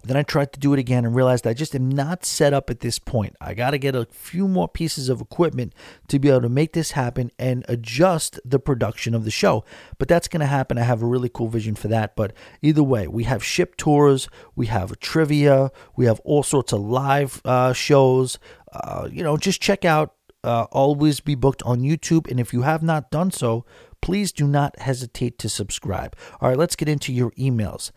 Then 0.05 0.17
I 0.19 0.23
tried 0.23 0.53
to 0.53 0.61
do 0.61 0.75
it 0.75 0.79
again 0.79 1.05
and 1.05 1.15
realized 1.15 1.47
I 1.47 1.55
just 1.55 1.75
am 1.75 1.89
not 1.89 2.25
set 2.25 2.53
up 2.53 2.69
at 2.69 2.81
this 2.81 2.99
point. 2.99 3.37
I 3.41 3.55
got 3.55 3.71
to 3.71 3.79
get 3.79 3.97
a 3.97 4.05
few 4.05 4.47
more 4.47 4.69
pieces 4.69 5.09
of 5.09 5.21
equipment 5.21 5.75
to 6.09 6.19
be 6.19 6.29
able 6.29 6.43
to 6.43 6.49
make 6.49 6.75
this 6.75 6.91
happen 6.91 7.31
and 7.39 7.65
adjust 7.69 8.39
the 8.45 8.59
production 8.59 9.15
of 9.15 9.25
the 9.25 9.31
show. 9.31 9.65
But 9.99 10.09
that's 10.09 10.29
going 10.29 10.41
to 10.41 10.47
happen. 10.47 10.77
I 10.77 10.83
have 10.83 11.03
a 11.03 11.07
really 11.07 11.31
cool 11.31 11.49
vision 11.49 11.75
for 11.75 11.89
that. 11.89 12.17
But 12.17 12.35
either 12.61 12.83
way, 12.83 13.09
we 13.09 13.25
have 13.25 13.43
ship 13.43 13.77
tours, 13.77 14.29
we 14.55 14.67
have 14.67 14.99
trivia, 15.01 15.71
we 15.97 16.05
have 16.05 16.21
all 16.21 16.43
sorts 16.43 16.73
of 16.73 16.81
live 16.81 17.41
uh, 17.45 17.73
shows. 17.73 18.39
Uh, 18.73 19.09
you 19.11 19.23
know, 19.23 19.37
just 19.39 19.63
check 19.63 19.85
out 19.87 20.15
uh, 20.43 20.67
Always 20.71 21.21
Be 21.21 21.35
Booked 21.35 21.63
on 21.63 21.81
YouTube. 21.81 22.31
And 22.31 22.39
if 22.39 22.53
you 22.53 22.63
have 22.63 22.83
not 22.83 23.11
done 23.11 23.31
so, 23.31 23.65
please 24.03 24.33
do 24.33 24.47
not 24.47 24.79
hesitate 24.81 25.39
to 25.39 25.49
subscribe. 25.49 26.15
All 26.41 26.51
right, 26.51 26.59
let's 26.59 26.77
get 26.77 26.91
into 26.91 27.11
your 27.13 27.31
emails. 27.33 27.91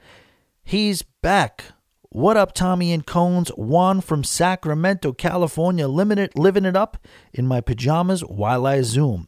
He's 0.63 1.01
back. 1.01 1.63
What 2.17 2.35
up, 2.35 2.53
Tommy 2.53 2.93
and 2.93 3.05
Cones? 3.05 3.49
Juan 3.49 4.01
from 4.01 4.23
Sacramento, 4.23 5.13
California, 5.13 5.87
limited, 5.87 6.31
living 6.35 6.65
it 6.65 6.75
up 6.75 6.97
in 7.31 7.45
my 7.45 7.61
pajamas 7.61 8.21
while 8.21 8.65
I 8.65 8.81
Zoom. 8.81 9.27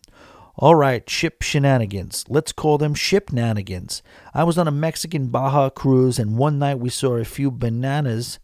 All 0.55 0.73
right, 0.73 1.07
ship 1.07 1.43
shenanigans. 1.43 2.25
Let's 2.29 2.51
call 2.51 2.79
them 2.79 2.95
ship 2.95 3.29
nanigans. 3.29 4.01
I 4.33 4.43
was 4.43 4.57
on 4.57 4.67
a 4.67 4.71
Mexican 4.71 5.27
Baja 5.27 5.69
cruise, 5.69 6.17
and 6.17 6.35
one 6.35 6.57
night 6.57 6.79
we 6.79 6.89
saw 6.89 7.17
a 7.17 7.25
few 7.25 7.51
bananas 7.51 8.39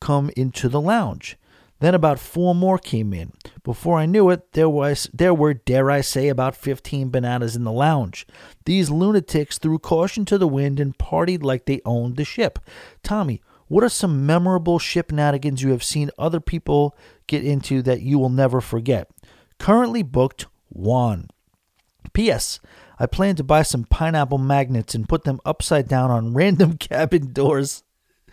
come 0.00 0.30
into 0.36 0.68
the 0.68 0.80
lounge. 0.80 1.36
Then 1.80 1.92
about 1.96 2.20
four 2.20 2.54
more 2.54 2.78
came 2.78 3.12
in. 3.12 3.32
Before 3.64 3.98
I 3.98 4.06
knew 4.06 4.30
it, 4.30 4.52
there 4.52 4.70
was 4.70 5.10
there 5.12 5.34
were, 5.34 5.54
dare 5.54 5.90
I 5.90 6.02
say, 6.02 6.28
about 6.28 6.54
fifteen 6.54 7.10
bananas 7.10 7.56
in 7.56 7.64
the 7.64 7.72
lounge. 7.72 8.28
These 8.64 8.90
lunatics 8.90 9.58
threw 9.58 9.80
caution 9.80 10.24
to 10.26 10.38
the 10.38 10.46
wind 10.46 10.78
and 10.78 10.96
partied 10.96 11.42
like 11.42 11.66
they 11.66 11.80
owned 11.84 12.14
the 12.14 12.24
ship. 12.24 12.60
Tommy, 13.02 13.42
what 13.68 13.84
are 13.84 13.88
some 13.88 14.26
memorable 14.26 14.78
ship 14.78 15.10
shenanigans 15.10 15.62
you 15.62 15.70
have 15.70 15.84
seen 15.84 16.10
other 16.18 16.40
people 16.40 16.96
get 17.26 17.44
into 17.44 17.82
that 17.82 18.02
you 18.02 18.18
will 18.18 18.30
never 18.30 18.60
forget? 18.60 19.08
Currently 19.58 20.02
booked 20.02 20.46
Juan. 20.70 21.28
P.S. 22.12 22.60
I 22.98 23.06
plan 23.06 23.36
to 23.36 23.44
buy 23.44 23.62
some 23.62 23.84
pineapple 23.84 24.38
magnets 24.38 24.94
and 24.94 25.08
put 25.08 25.24
them 25.24 25.40
upside 25.44 25.88
down 25.88 26.10
on 26.10 26.34
random 26.34 26.76
cabin 26.78 27.32
doors. 27.32 27.84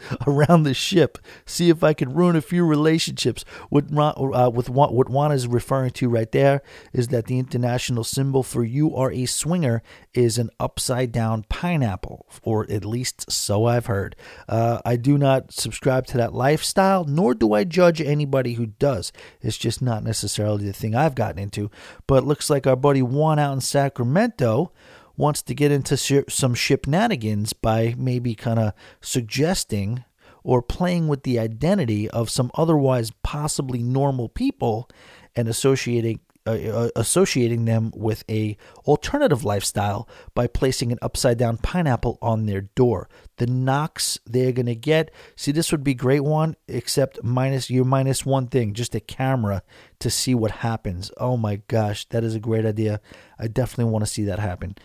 around 0.27 0.63
the 0.63 0.73
ship, 0.73 1.17
see 1.45 1.69
if 1.69 1.83
I 1.83 1.93
could 1.93 2.15
ruin 2.15 2.35
a 2.35 2.41
few 2.41 2.65
relationships. 2.65 3.45
What 3.69 3.85
uh, 3.95 4.51
with 4.53 4.69
what, 4.69 4.93
what 4.93 5.09
Juan 5.09 5.31
is 5.31 5.47
referring 5.47 5.91
to 5.91 6.09
right 6.09 6.31
there 6.31 6.61
is 6.93 7.09
that 7.09 7.25
the 7.25 7.39
international 7.39 8.03
symbol 8.03 8.43
for 8.43 8.63
you 8.63 8.95
are 8.95 9.11
a 9.11 9.25
swinger 9.25 9.81
is 10.13 10.37
an 10.37 10.49
upside 10.59 11.11
down 11.11 11.45
pineapple, 11.49 12.25
or 12.43 12.69
at 12.69 12.85
least 12.85 13.31
so 13.31 13.65
I've 13.65 13.87
heard. 13.87 14.15
Uh, 14.47 14.81
I 14.85 14.95
do 14.95 15.17
not 15.17 15.51
subscribe 15.51 16.05
to 16.07 16.17
that 16.17 16.33
lifestyle, 16.33 17.05
nor 17.05 17.33
do 17.33 17.53
I 17.53 17.63
judge 17.63 18.01
anybody 18.01 18.53
who 18.53 18.67
does. 18.67 19.11
It's 19.41 19.57
just 19.57 19.81
not 19.81 20.03
necessarily 20.03 20.65
the 20.65 20.73
thing 20.73 20.95
I've 20.95 21.15
gotten 21.15 21.39
into. 21.39 21.69
But 22.07 22.25
looks 22.25 22.49
like 22.49 22.67
our 22.67 22.75
buddy 22.75 23.01
Juan 23.01 23.39
out 23.39 23.53
in 23.53 23.61
Sacramento 23.61 24.71
wants 25.17 25.41
to 25.43 25.53
get 25.53 25.71
into 25.71 25.97
some 25.97 26.53
shipnanigans 26.53 27.53
by 27.53 27.95
maybe 27.97 28.35
kind 28.35 28.59
of 28.59 28.73
suggesting 29.01 30.03
or 30.43 30.61
playing 30.61 31.07
with 31.07 31.23
the 31.23 31.39
identity 31.39 32.09
of 32.11 32.29
some 32.29 32.51
otherwise 32.53 33.11
possibly 33.23 33.81
normal 33.81 34.29
people 34.29 34.89
and 35.35 35.47
associating 35.47 36.19
uh, 36.47 36.51
uh, 36.51 36.89
associating 36.95 37.65
them 37.65 37.91
with 37.95 38.23
a 38.29 38.55
alternative 38.85 39.43
lifestyle 39.43 40.07
by 40.35 40.45
placing 40.45 40.91
an 40.91 40.99
upside 41.01 41.39
down 41.39 41.57
pineapple 41.57 42.19
on 42.21 42.45
their 42.45 42.61
door. 42.61 43.09
The 43.37 43.47
knocks 43.47 44.19
they're 44.27 44.51
gonna 44.51 44.75
get. 44.75 45.09
See, 45.35 45.51
this 45.51 45.71
would 45.71 45.83
be 45.83 45.95
great 45.95 46.19
one, 46.19 46.55
except 46.67 47.23
minus 47.23 47.71
you 47.71 47.83
minus 47.83 48.27
one 48.27 48.45
thing, 48.45 48.75
just 48.75 48.93
a 48.93 48.99
camera 48.99 49.63
to 49.97 50.11
see 50.11 50.35
what 50.35 50.51
happens. 50.51 51.09
Oh 51.17 51.35
my 51.35 51.63
gosh, 51.67 52.05
that 52.09 52.23
is 52.23 52.35
a 52.35 52.39
great 52.39 52.63
idea. 52.63 53.01
I 53.39 53.47
definitely 53.47 53.91
want 53.91 54.05
to 54.05 54.11
see 54.11 54.25
that 54.25 54.37
happen. 54.37 54.75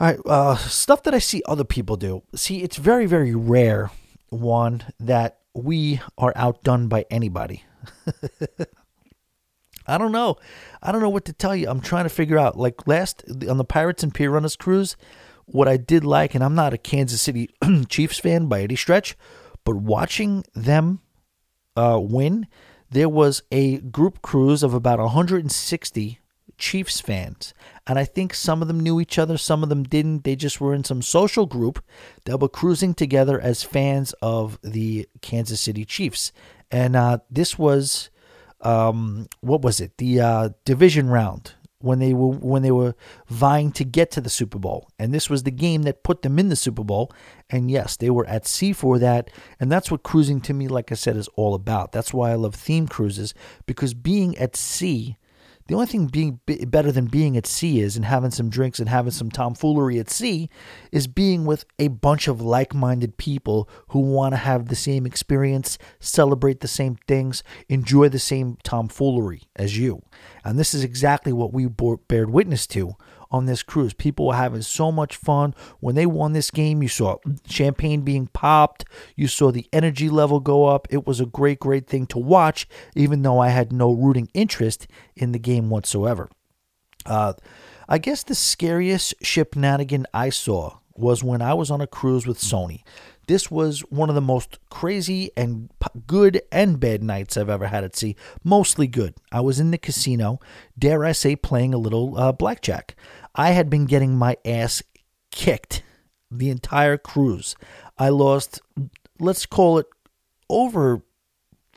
All 0.00 0.06
right, 0.06 0.18
uh, 0.24 0.56
stuff 0.56 1.02
that 1.02 1.14
I 1.14 1.18
see 1.18 1.42
other 1.46 1.64
people 1.64 1.96
do. 1.96 2.22
See, 2.34 2.62
it's 2.62 2.76
very, 2.76 3.06
very 3.06 3.34
rare, 3.34 3.90
Juan, 4.30 4.84
that 4.98 5.38
we 5.54 6.00
are 6.16 6.32
outdone 6.34 6.88
by 6.88 7.04
anybody. 7.10 7.64
I 9.86 9.98
don't 9.98 10.12
know. 10.12 10.36
I 10.82 10.92
don't 10.92 11.02
know 11.02 11.10
what 11.10 11.24
to 11.26 11.32
tell 11.32 11.54
you. 11.54 11.68
I'm 11.68 11.80
trying 11.80 12.04
to 12.04 12.10
figure 12.10 12.38
out. 12.38 12.56
Like 12.56 12.86
last 12.86 13.24
on 13.48 13.58
the 13.58 13.64
Pirates 13.64 14.02
and 14.02 14.14
Pier 14.14 14.30
Runners 14.30 14.56
cruise, 14.56 14.96
what 15.44 15.68
I 15.68 15.76
did 15.76 16.04
like, 16.04 16.34
and 16.34 16.42
I'm 16.42 16.54
not 16.54 16.72
a 16.72 16.78
Kansas 16.78 17.20
City 17.20 17.50
Chiefs 17.88 18.18
fan 18.18 18.46
by 18.46 18.62
any 18.62 18.76
stretch, 18.76 19.16
but 19.64 19.76
watching 19.76 20.44
them 20.54 21.00
uh, 21.76 21.98
win, 22.00 22.46
there 22.90 23.08
was 23.08 23.42
a 23.50 23.78
group 23.78 24.22
cruise 24.22 24.62
of 24.62 24.72
about 24.72 24.98
160 24.98 26.18
Chiefs 26.62 27.00
fans. 27.00 27.52
And 27.88 27.98
I 27.98 28.04
think 28.04 28.32
some 28.32 28.62
of 28.62 28.68
them 28.68 28.78
knew 28.78 29.00
each 29.00 29.18
other, 29.18 29.36
some 29.36 29.64
of 29.64 29.68
them 29.68 29.82
didn't. 29.82 30.22
They 30.22 30.36
just 30.36 30.60
were 30.60 30.72
in 30.72 30.84
some 30.84 31.02
social 31.02 31.44
group 31.44 31.84
that 32.24 32.38
were 32.38 32.48
cruising 32.48 32.94
together 32.94 33.40
as 33.40 33.64
fans 33.64 34.14
of 34.22 34.60
the 34.62 35.08
Kansas 35.20 35.60
City 35.60 35.84
Chiefs. 35.84 36.30
And 36.70 36.94
uh, 36.94 37.18
this 37.28 37.58
was 37.58 38.10
um, 38.60 39.26
what 39.40 39.62
was 39.62 39.80
it? 39.80 39.98
The 39.98 40.20
uh, 40.20 40.48
division 40.64 41.10
round 41.10 41.54
when 41.80 41.98
they 41.98 42.14
were 42.14 42.28
when 42.28 42.62
they 42.62 42.70
were 42.70 42.94
vying 43.26 43.72
to 43.72 43.84
get 43.84 44.12
to 44.12 44.20
the 44.20 44.30
Super 44.30 44.60
Bowl. 44.60 44.88
And 45.00 45.12
this 45.12 45.28
was 45.28 45.42
the 45.42 45.50
game 45.50 45.82
that 45.82 46.04
put 46.04 46.22
them 46.22 46.38
in 46.38 46.48
the 46.48 46.54
Super 46.54 46.84
Bowl. 46.84 47.10
And 47.50 47.72
yes, 47.72 47.96
they 47.96 48.08
were 48.08 48.26
at 48.26 48.46
sea 48.46 48.72
for 48.72 49.00
that. 49.00 49.30
And 49.58 49.70
that's 49.70 49.90
what 49.90 50.04
cruising 50.04 50.40
to 50.42 50.54
me, 50.54 50.68
like 50.68 50.92
I 50.92 50.94
said, 50.94 51.16
is 51.16 51.28
all 51.34 51.54
about. 51.56 51.90
That's 51.90 52.14
why 52.14 52.30
I 52.30 52.36
love 52.36 52.54
theme 52.54 52.86
cruises 52.86 53.34
because 53.66 53.94
being 53.94 54.38
at 54.38 54.54
sea 54.54 55.16
the 55.72 55.76
only 55.76 55.86
thing 55.86 56.04
being 56.04 56.38
better 56.66 56.92
than 56.92 57.06
being 57.06 57.34
at 57.34 57.46
sea 57.46 57.80
is 57.80 57.96
and 57.96 58.04
having 58.04 58.30
some 58.30 58.50
drinks 58.50 58.78
and 58.78 58.90
having 58.90 59.10
some 59.10 59.30
tomfoolery 59.30 59.98
at 59.98 60.10
sea 60.10 60.50
is 60.90 61.06
being 61.06 61.46
with 61.46 61.64
a 61.78 61.88
bunch 61.88 62.28
of 62.28 62.42
like-minded 62.42 63.16
people 63.16 63.70
who 63.88 64.00
want 64.00 64.34
to 64.34 64.36
have 64.36 64.68
the 64.68 64.76
same 64.76 65.06
experience, 65.06 65.78
celebrate 65.98 66.60
the 66.60 66.68
same 66.68 66.96
things, 67.08 67.42
enjoy 67.70 68.10
the 68.10 68.18
same 68.18 68.58
tomfoolery 68.62 69.44
as 69.56 69.78
you. 69.78 70.02
And 70.44 70.58
this 70.58 70.74
is 70.74 70.84
exactly 70.84 71.32
what 71.32 71.54
we 71.54 71.64
bore, 71.64 71.96
bared 71.96 72.28
witness 72.28 72.66
to 72.66 72.92
on 73.32 73.46
this 73.46 73.62
cruise. 73.62 73.94
People 73.94 74.26
were 74.26 74.34
having 74.34 74.62
so 74.62 74.92
much 74.92 75.16
fun. 75.16 75.54
When 75.80 75.96
they 75.96 76.06
won 76.06 76.32
this 76.32 76.50
game, 76.50 76.82
you 76.82 76.88
saw 76.88 77.16
champagne 77.46 78.02
being 78.02 78.28
popped, 78.28 78.84
you 79.16 79.26
saw 79.26 79.50
the 79.50 79.66
energy 79.72 80.08
level 80.08 80.38
go 80.38 80.66
up. 80.66 80.86
It 80.90 81.06
was 81.06 81.18
a 81.18 81.26
great, 81.26 81.58
great 81.58 81.88
thing 81.88 82.06
to 82.08 82.18
watch, 82.18 82.68
even 82.94 83.22
though 83.22 83.40
I 83.40 83.48
had 83.48 83.72
no 83.72 83.92
rooting 83.92 84.28
interest 84.34 84.86
in 85.16 85.32
the 85.32 85.38
game 85.38 85.70
whatsoever. 85.70 86.28
Uh, 87.06 87.32
I 87.88 87.98
guess 87.98 88.22
the 88.22 88.34
scariest 88.34 89.14
ship 89.22 89.54
nannigan 89.54 90.04
I 90.14 90.30
saw 90.30 90.78
was 90.94 91.24
when 91.24 91.42
I 91.42 91.54
was 91.54 91.70
on 91.70 91.80
a 91.80 91.86
cruise 91.86 92.26
with 92.26 92.38
Sony. 92.38 92.82
This 93.28 93.50
was 93.50 93.80
one 93.82 94.08
of 94.08 94.14
the 94.14 94.20
most 94.20 94.58
crazy 94.68 95.30
and 95.36 95.70
good 96.06 96.42
and 96.50 96.80
bad 96.80 97.02
nights 97.02 97.36
I've 97.36 97.48
ever 97.48 97.68
had 97.68 97.84
at 97.84 97.96
sea. 97.96 98.16
Mostly 98.42 98.86
good. 98.86 99.14
I 99.30 99.40
was 99.40 99.60
in 99.60 99.70
the 99.70 99.78
casino, 99.78 100.40
dare 100.78 101.04
I 101.04 101.12
say, 101.12 101.36
playing 101.36 101.72
a 101.72 101.78
little 101.78 102.18
uh, 102.18 102.32
blackjack. 102.32 102.96
I 103.34 103.50
had 103.50 103.70
been 103.70 103.86
getting 103.86 104.16
my 104.16 104.36
ass 104.44 104.82
kicked 105.30 105.82
the 106.30 106.50
entire 106.50 106.96
cruise. 106.96 107.56
I 107.98 108.08
lost, 108.08 108.60
let's 109.18 109.46
call 109.46 109.78
it, 109.78 109.86
over 110.48 111.02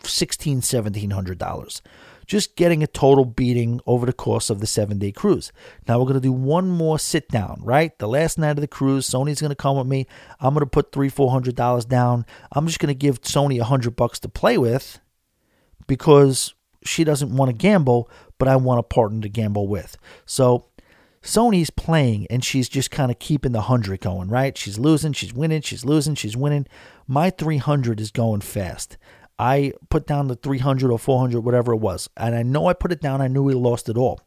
sixteen, 0.04 0.62
seventeen 0.62 1.12
hundred 1.12 1.38
dollars. 1.38 1.82
Just 2.28 2.56
getting 2.56 2.82
a 2.82 2.88
total 2.88 3.24
beating 3.24 3.80
over 3.86 4.06
the 4.08 4.14
course 4.14 4.50
of 4.50 4.60
the 4.60 4.68
seven 4.68 4.98
day 4.98 5.12
cruise. 5.12 5.52
Now 5.88 6.00
we're 6.00 6.08
gonna 6.08 6.20
do 6.20 6.32
one 6.32 6.70
more 6.70 6.98
sit 6.98 7.30
down, 7.30 7.60
right? 7.62 7.98
The 8.00 8.08
last 8.08 8.38
night 8.38 8.52
of 8.52 8.62
the 8.62 8.68
cruise, 8.68 9.10
Sony's 9.10 9.42
gonna 9.42 9.56
come 9.56 9.78
with 9.78 9.88
me. 9.88 10.08
I'm 10.40 10.54
gonna 10.54 10.66
put 10.66 10.92
three, 10.92 11.10
four 11.10 11.32
hundred 11.32 11.56
dollars 11.56 11.86
down. 11.86 12.26
I'm 12.52 12.66
just 12.66 12.80
gonna 12.80 12.96
give 12.96 13.22
Sony 13.22 13.60
a 13.60 13.66
hundred 13.66 13.96
bucks 13.96 14.20
to 14.22 14.30
play 14.30 14.58
with 14.58 15.00
because 15.88 16.54
she 16.84 17.04
doesn't 17.04 17.36
want 17.36 17.50
to 17.50 17.56
gamble, 17.56 18.10
but 18.38 18.48
I 18.48 18.56
want 18.56 18.80
a 18.80 18.84
partner 18.84 19.22
to 19.22 19.30
gamble 19.30 19.68
with. 19.68 19.96
So 20.26 20.66
Sony's 21.26 21.72
playing 21.72 22.28
and 22.30 22.46
she's 22.46 22.70
just 22.70 22.92
kind 22.92 23.10
of 23.10 23.18
keeping 23.18 23.52
the 23.52 23.60
100 23.60 24.00
going, 24.00 24.30
right? 24.30 24.56
She's 24.56 24.78
losing, 24.78 25.12
she's 25.12 25.34
winning, 25.34 25.62
she's 25.62 25.84
losing, 25.84 26.14
she's 26.14 26.38
winning. 26.38 26.68
My 27.08 27.32
300 27.32 28.00
is 28.00 28.12
going 28.12 28.42
fast. 28.42 28.98
I 29.40 29.74
put 29.90 30.06
down 30.06 30.28
the 30.28 30.36
300 30.36 30.92
or 30.92 31.00
400, 31.00 31.42
whatever 31.42 31.74
it 31.74 31.78
was. 31.78 32.08
And 32.16 32.36
I 32.36 32.44
know 32.44 32.68
I 32.68 32.74
put 32.74 32.92
it 32.92 33.02
down. 33.02 33.22
I 33.22 33.28
knew 33.28 33.42
we 33.42 33.56
lost 33.56 33.90
it 33.90 33.98
all. 33.98 34.22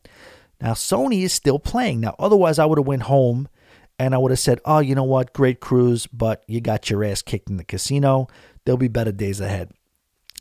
Now, 0.61 0.73
Sony 0.73 1.23
is 1.23 1.33
still 1.33 1.61
playing. 1.61 2.01
Now, 2.01 2.16
otherwise, 2.19 2.59
I 2.59 2.66
would 2.66 2.79
have 2.79 2.87
went 2.87 3.03
home 3.03 3.49
and 4.01 4.12
I 4.12 4.19
would 4.19 4.33
have 4.33 4.41
said, 4.41 4.61
oh, 4.65 4.81
you 4.81 4.97
know 4.97 5.05
what? 5.05 5.33
Great 5.33 5.61
cruise, 5.61 6.09
but 6.09 6.43
you 6.49 6.61
got 6.61 6.91
your 6.91 7.05
ass 7.05 7.23
kicked 7.23 7.49
in 7.49 7.59
the 7.59 7.65
casino. 7.65 8.27
There'll 8.65 8.77
be 8.77 8.89
better 8.89 9.12
days 9.12 9.41
ahead. 9.41 9.70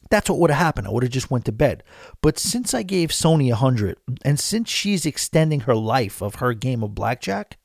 That's 0.10 0.30
what 0.30 0.40
would 0.40 0.50
have 0.52 0.60
happened. 0.60 0.88
I 0.88 0.92
would 0.92 1.04
have 1.04 1.12
just 1.12 1.32
went 1.32 1.46
to 1.46 1.52
bed. 1.52 1.84
But 2.22 2.40
since 2.40 2.74
I 2.74 2.84
gave 2.84 3.10
Sony 3.10 3.48
a 3.48 3.60
100 3.60 3.98
and 4.24 4.40
since 4.40 4.70
she's 4.70 5.06
extending 5.06 5.62
her 5.62 5.76
life 5.76 6.22
of 6.22 6.36
her 6.36 6.54
game 6.54 6.84
of 6.84 6.96
blackjack, 6.96 7.58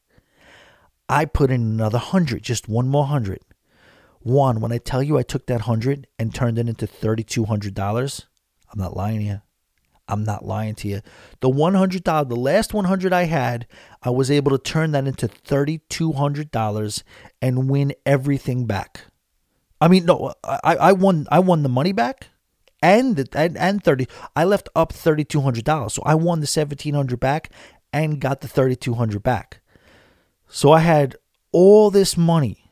I 1.08 1.24
put 1.24 1.50
in 1.50 1.60
another 1.62 1.98
100, 1.98 2.42
just 2.42 2.68
one 2.68 2.88
more 2.88 3.02
100. 3.02 3.40
Juan, 4.22 4.60
when 4.60 4.72
I 4.72 4.78
tell 4.78 5.02
you 5.02 5.18
I 5.18 5.22
took 5.22 5.46
that 5.46 5.66
100 5.66 6.06
and 6.18 6.34
turned 6.34 6.58
it 6.58 6.68
into 6.68 6.86
$3200, 6.86 8.26
I'm 8.72 8.78
not 8.78 8.96
lying 8.96 9.18
to 9.18 9.24
you. 9.24 9.42
I'm 10.08 10.24
not 10.24 10.44
lying 10.44 10.74
to 10.76 10.88
you. 10.88 11.00
The 11.40 11.48
$100, 11.48 12.28
the 12.28 12.36
last 12.36 12.74
100 12.74 13.12
I 13.12 13.24
had, 13.24 13.66
I 14.02 14.10
was 14.10 14.30
able 14.30 14.50
to 14.50 14.58
turn 14.58 14.92
that 14.92 15.06
into 15.06 15.28
$3200 15.28 17.02
and 17.40 17.70
win 17.70 17.94
everything 18.04 18.66
back. 18.66 19.06
I 19.80 19.88
mean, 19.88 20.04
no, 20.04 20.32
I, 20.44 20.76
I 20.76 20.92
won 20.92 21.26
I 21.30 21.40
won 21.40 21.64
the 21.64 21.68
money 21.68 21.92
back 21.92 22.28
and 22.82 23.16
the, 23.16 23.28
and, 23.32 23.56
and 23.56 23.82
30 23.82 24.06
I 24.36 24.44
left 24.44 24.68
up 24.74 24.92
$3200. 24.92 25.92
So 25.92 26.02
I 26.04 26.14
won 26.14 26.40
the 26.40 26.50
1700 26.52 27.18
back 27.18 27.50
and 27.92 28.20
got 28.20 28.40
the 28.40 28.48
3200 28.48 29.22
back. 29.22 29.60
So 30.48 30.72
I 30.72 30.80
had 30.80 31.16
all 31.52 31.90
this 31.90 32.16
money 32.16 32.70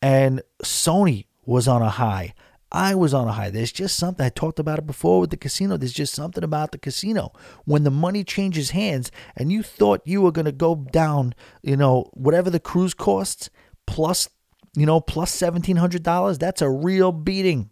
and 0.00 0.42
Sony 0.62 1.26
was 1.44 1.66
on 1.66 1.82
a 1.82 1.90
high. 1.90 2.34
I 2.70 2.94
was 2.94 3.12
on 3.12 3.28
a 3.28 3.32
high. 3.32 3.50
There's 3.50 3.70
just 3.70 3.96
something 3.96 4.24
I 4.24 4.30
talked 4.30 4.58
about 4.58 4.78
it 4.78 4.86
before 4.86 5.20
with 5.20 5.30
the 5.30 5.36
casino. 5.36 5.76
There's 5.76 5.92
just 5.92 6.14
something 6.14 6.42
about 6.42 6.72
the 6.72 6.78
casino 6.78 7.32
when 7.64 7.84
the 7.84 7.90
money 7.90 8.24
changes 8.24 8.70
hands 8.70 9.10
and 9.36 9.52
you 9.52 9.62
thought 9.62 10.00
you 10.06 10.22
were 10.22 10.32
going 10.32 10.46
to 10.46 10.52
go 10.52 10.74
down, 10.76 11.34
you 11.62 11.76
know, 11.76 12.10
whatever 12.14 12.48
the 12.48 12.60
cruise 12.60 12.94
costs 12.94 13.50
plus, 13.86 14.28
you 14.74 14.86
know, 14.86 15.00
plus 15.00 15.38
$1700, 15.38 16.38
that's 16.38 16.62
a 16.62 16.70
real 16.70 17.12
beating. 17.12 17.70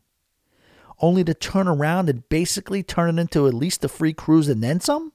Only 1.01 1.24
to 1.24 1.35
turn 1.35 1.66
around 1.66 2.09
and 2.09 2.28
basically 2.28 2.82
turn 2.82 3.18
it 3.18 3.20
into 3.20 3.47
at 3.47 3.55
least 3.55 3.85
a 3.85 3.89
free 3.89 4.12
cruise 4.12 4.48
and 4.48 4.62
then 4.62 4.81
some? 4.81 5.12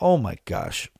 Oh 0.00 0.16
my 0.16 0.36
gosh. 0.44 0.90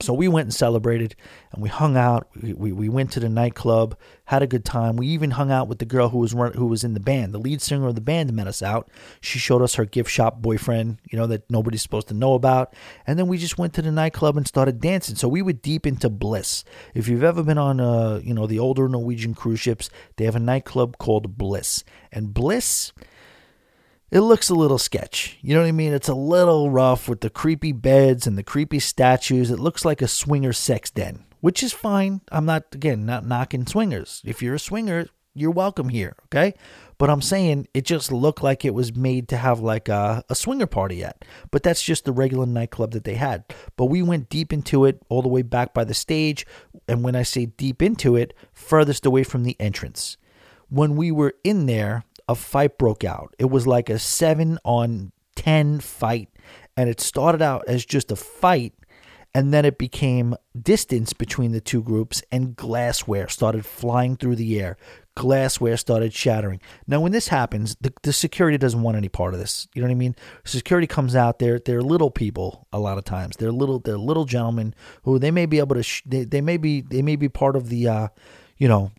So 0.00 0.12
we 0.12 0.28
went 0.28 0.46
and 0.46 0.54
celebrated 0.54 1.16
and 1.52 1.62
we 1.62 1.70
hung 1.70 1.96
out. 1.96 2.28
We, 2.40 2.52
we, 2.52 2.72
we, 2.72 2.88
went 2.90 3.12
to 3.12 3.20
the 3.20 3.30
nightclub, 3.30 3.96
had 4.26 4.42
a 4.42 4.46
good 4.46 4.64
time. 4.64 4.96
We 4.96 5.06
even 5.06 5.30
hung 5.30 5.50
out 5.50 5.68
with 5.68 5.78
the 5.78 5.86
girl 5.86 6.10
who 6.10 6.18
was 6.18 6.32
who 6.32 6.66
was 6.66 6.84
in 6.84 6.92
the 6.92 7.00
band. 7.00 7.32
The 7.32 7.38
lead 7.38 7.62
singer 7.62 7.86
of 7.86 7.94
the 7.94 8.02
band 8.02 8.30
met 8.34 8.46
us 8.46 8.62
out. 8.62 8.90
She 9.22 9.38
showed 9.38 9.62
us 9.62 9.76
her 9.76 9.86
gift 9.86 10.10
shop 10.10 10.42
boyfriend, 10.42 10.98
you 11.10 11.18
know, 11.18 11.26
that 11.28 11.50
nobody's 11.50 11.80
supposed 11.80 12.08
to 12.08 12.14
know 12.14 12.34
about. 12.34 12.74
And 13.06 13.18
then 13.18 13.26
we 13.26 13.38
just 13.38 13.56
went 13.56 13.72
to 13.74 13.82
the 13.82 13.90
nightclub 13.90 14.36
and 14.36 14.46
started 14.46 14.80
dancing. 14.80 15.16
So 15.16 15.28
we 15.28 15.40
were 15.40 15.54
deep 15.54 15.86
into 15.86 16.10
bliss. 16.10 16.62
If 16.94 17.08
you've 17.08 17.24
ever 17.24 17.42
been 17.42 17.58
on, 17.58 17.80
uh, 17.80 18.20
you 18.22 18.34
know, 18.34 18.46
the 18.46 18.58
older 18.58 18.88
Norwegian 18.90 19.32
cruise 19.32 19.60
ships, 19.60 19.88
they 20.16 20.26
have 20.26 20.36
a 20.36 20.40
nightclub 20.40 20.98
called 20.98 21.38
Bliss. 21.38 21.84
And 22.12 22.34
Bliss 22.34 22.92
it 24.16 24.22
looks 24.22 24.48
a 24.48 24.54
little 24.54 24.78
sketch. 24.78 25.36
You 25.42 25.54
know 25.54 25.60
what 25.60 25.68
I 25.68 25.72
mean? 25.72 25.92
It's 25.92 26.08
a 26.08 26.14
little 26.14 26.70
rough 26.70 27.06
with 27.06 27.20
the 27.20 27.28
creepy 27.28 27.72
beds 27.72 28.26
and 28.26 28.38
the 28.38 28.42
creepy 28.42 28.78
statues. 28.78 29.50
It 29.50 29.60
looks 29.60 29.84
like 29.84 30.00
a 30.00 30.08
swinger 30.08 30.54
sex 30.54 30.90
den, 30.90 31.26
which 31.42 31.62
is 31.62 31.74
fine. 31.74 32.22
I'm 32.32 32.46
not, 32.46 32.64
again, 32.72 33.04
not 33.04 33.26
knocking 33.26 33.66
swingers. 33.66 34.22
If 34.24 34.40
you're 34.40 34.54
a 34.54 34.58
swinger, 34.58 35.08
you're 35.34 35.50
welcome 35.50 35.90
here, 35.90 36.16
okay? 36.28 36.54
But 36.96 37.10
I'm 37.10 37.20
saying 37.20 37.68
it 37.74 37.84
just 37.84 38.10
looked 38.10 38.42
like 38.42 38.64
it 38.64 38.72
was 38.72 38.96
made 38.96 39.28
to 39.28 39.36
have 39.36 39.60
like 39.60 39.90
a, 39.90 40.24
a 40.30 40.34
swinger 40.34 40.66
party 40.66 41.04
at. 41.04 41.22
But 41.50 41.62
that's 41.62 41.82
just 41.82 42.06
the 42.06 42.12
regular 42.12 42.46
nightclub 42.46 42.92
that 42.92 43.04
they 43.04 43.16
had. 43.16 43.44
But 43.76 43.86
we 43.86 44.00
went 44.00 44.30
deep 44.30 44.50
into 44.50 44.86
it, 44.86 45.02
all 45.10 45.20
the 45.20 45.28
way 45.28 45.42
back 45.42 45.74
by 45.74 45.84
the 45.84 45.92
stage. 45.92 46.46
And 46.88 47.04
when 47.04 47.16
I 47.16 47.22
say 47.22 47.44
deep 47.44 47.82
into 47.82 48.16
it, 48.16 48.32
furthest 48.54 49.04
away 49.04 49.24
from 49.24 49.42
the 49.42 49.60
entrance. 49.60 50.16
When 50.70 50.96
we 50.96 51.12
were 51.12 51.34
in 51.44 51.66
there, 51.66 52.05
a 52.28 52.34
fight 52.34 52.78
broke 52.78 53.04
out. 53.04 53.34
It 53.38 53.50
was 53.50 53.66
like 53.66 53.88
a 53.88 53.98
seven 53.98 54.58
on 54.64 55.12
10 55.36 55.80
fight. 55.80 56.28
And 56.76 56.90
it 56.90 57.00
started 57.00 57.40
out 57.40 57.64
as 57.68 57.84
just 57.84 58.10
a 58.10 58.16
fight. 58.16 58.74
And 59.34 59.52
then 59.52 59.66
it 59.66 59.76
became 59.76 60.34
distance 60.58 61.12
between 61.12 61.52
the 61.52 61.60
two 61.60 61.82
groups, 61.82 62.22
and 62.32 62.56
glassware 62.56 63.28
started 63.28 63.66
flying 63.66 64.16
through 64.16 64.36
the 64.36 64.58
air. 64.58 64.78
Glassware 65.14 65.76
started 65.76 66.14
shattering. 66.14 66.58
Now, 66.86 67.02
when 67.02 67.12
this 67.12 67.28
happens, 67.28 67.76
the, 67.78 67.92
the 68.02 68.14
security 68.14 68.56
doesn't 68.56 68.80
want 68.80 68.96
any 68.96 69.10
part 69.10 69.34
of 69.34 69.40
this. 69.40 69.68
You 69.74 69.82
know 69.82 69.88
what 69.88 69.92
I 69.92 69.96
mean? 69.96 70.16
Security 70.44 70.86
comes 70.86 71.14
out. 71.14 71.38
They're 71.38 71.58
they're 71.58 71.82
little 71.82 72.10
people 72.10 72.66
a 72.72 72.78
lot 72.78 72.96
of 72.96 73.04
times. 73.04 73.36
They're 73.36 73.52
little 73.52 73.78
they're 73.78 73.98
little 73.98 74.24
gentlemen 74.24 74.74
who 75.02 75.18
they 75.18 75.30
may 75.30 75.44
be 75.44 75.58
able 75.58 75.74
to 75.74 75.82
sh- 75.82 76.02
they, 76.06 76.24
they 76.24 76.40
may 76.40 76.56
be 76.56 76.80
they 76.80 77.02
may 77.02 77.16
be 77.16 77.28
part 77.28 77.56
of 77.56 77.68
the 77.68 77.88
uh, 77.88 78.08
you 78.56 78.68
know 78.68 78.90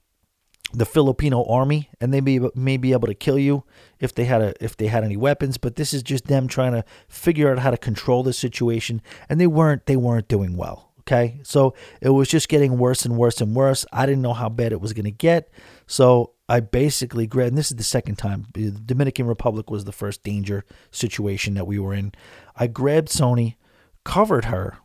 the 0.74 0.86
Filipino 0.86 1.46
army, 1.46 1.90
and 2.02 2.14
they 2.14 2.22
may, 2.22 2.40
may 2.56 2.78
be 2.78 2.92
able 2.92 3.08
to 3.08 3.14
kill 3.14 3.40
you 3.40 3.64
if 4.00 4.14
they 4.14 4.26
had 4.26 4.42
a 4.42 4.64
if 4.64 4.76
they 4.76 4.88
had 4.88 5.04
any 5.04 5.18
weapons. 5.18 5.58
But 5.58 5.76
this 5.76 5.94
is 5.94 6.04
just 6.04 6.26
them 6.26 6.48
trying 6.48 6.74
to 6.74 6.84
figure 7.08 7.52
out 7.52 7.60
how 7.60 7.72
to 7.72 7.78
control 7.78 8.24
the 8.24 8.34
situation, 8.34 9.02
and 9.30 9.40
they 9.40 9.48
weren't 9.48 9.86
they 9.86 9.96
weren't 9.96 10.28
doing 10.28 10.58
well. 10.58 10.92
Okay, 11.02 11.40
so 11.44 11.74
it 12.02 12.10
was 12.10 12.28
just 12.28 12.50
getting 12.50 12.78
worse 12.78 13.06
and 13.06 13.18
worse 13.18 13.40
and 13.40 13.56
worse. 13.56 13.86
I 13.94 14.06
didn't 14.06 14.22
know 14.22 14.34
how 14.34 14.50
bad 14.50 14.74
it 14.74 14.82
was 14.82 14.92
going 14.92 15.06
to 15.06 15.12
get, 15.12 15.50
so 15.86 16.34
I 16.50 16.60
basically 16.60 17.28
grabbed. 17.28 17.50
And 17.50 17.58
this 17.58 17.72
is 17.72 17.78
the 17.78 17.84
second 17.84 18.18
time. 18.18 18.48
The 18.54 18.72
Dominican 18.72 19.26
Republic 19.26 19.72
was 19.72 19.86
the 19.86 19.94
first 19.94 20.22
danger 20.22 20.66
situation 20.92 21.54
that 21.54 21.66
we 21.66 21.80
were 21.80 21.94
in. 21.94 22.12
I 22.58 22.68
grabbed 22.68 23.08
Sony, 23.08 23.56
covered 24.04 24.46
her, 24.46 24.80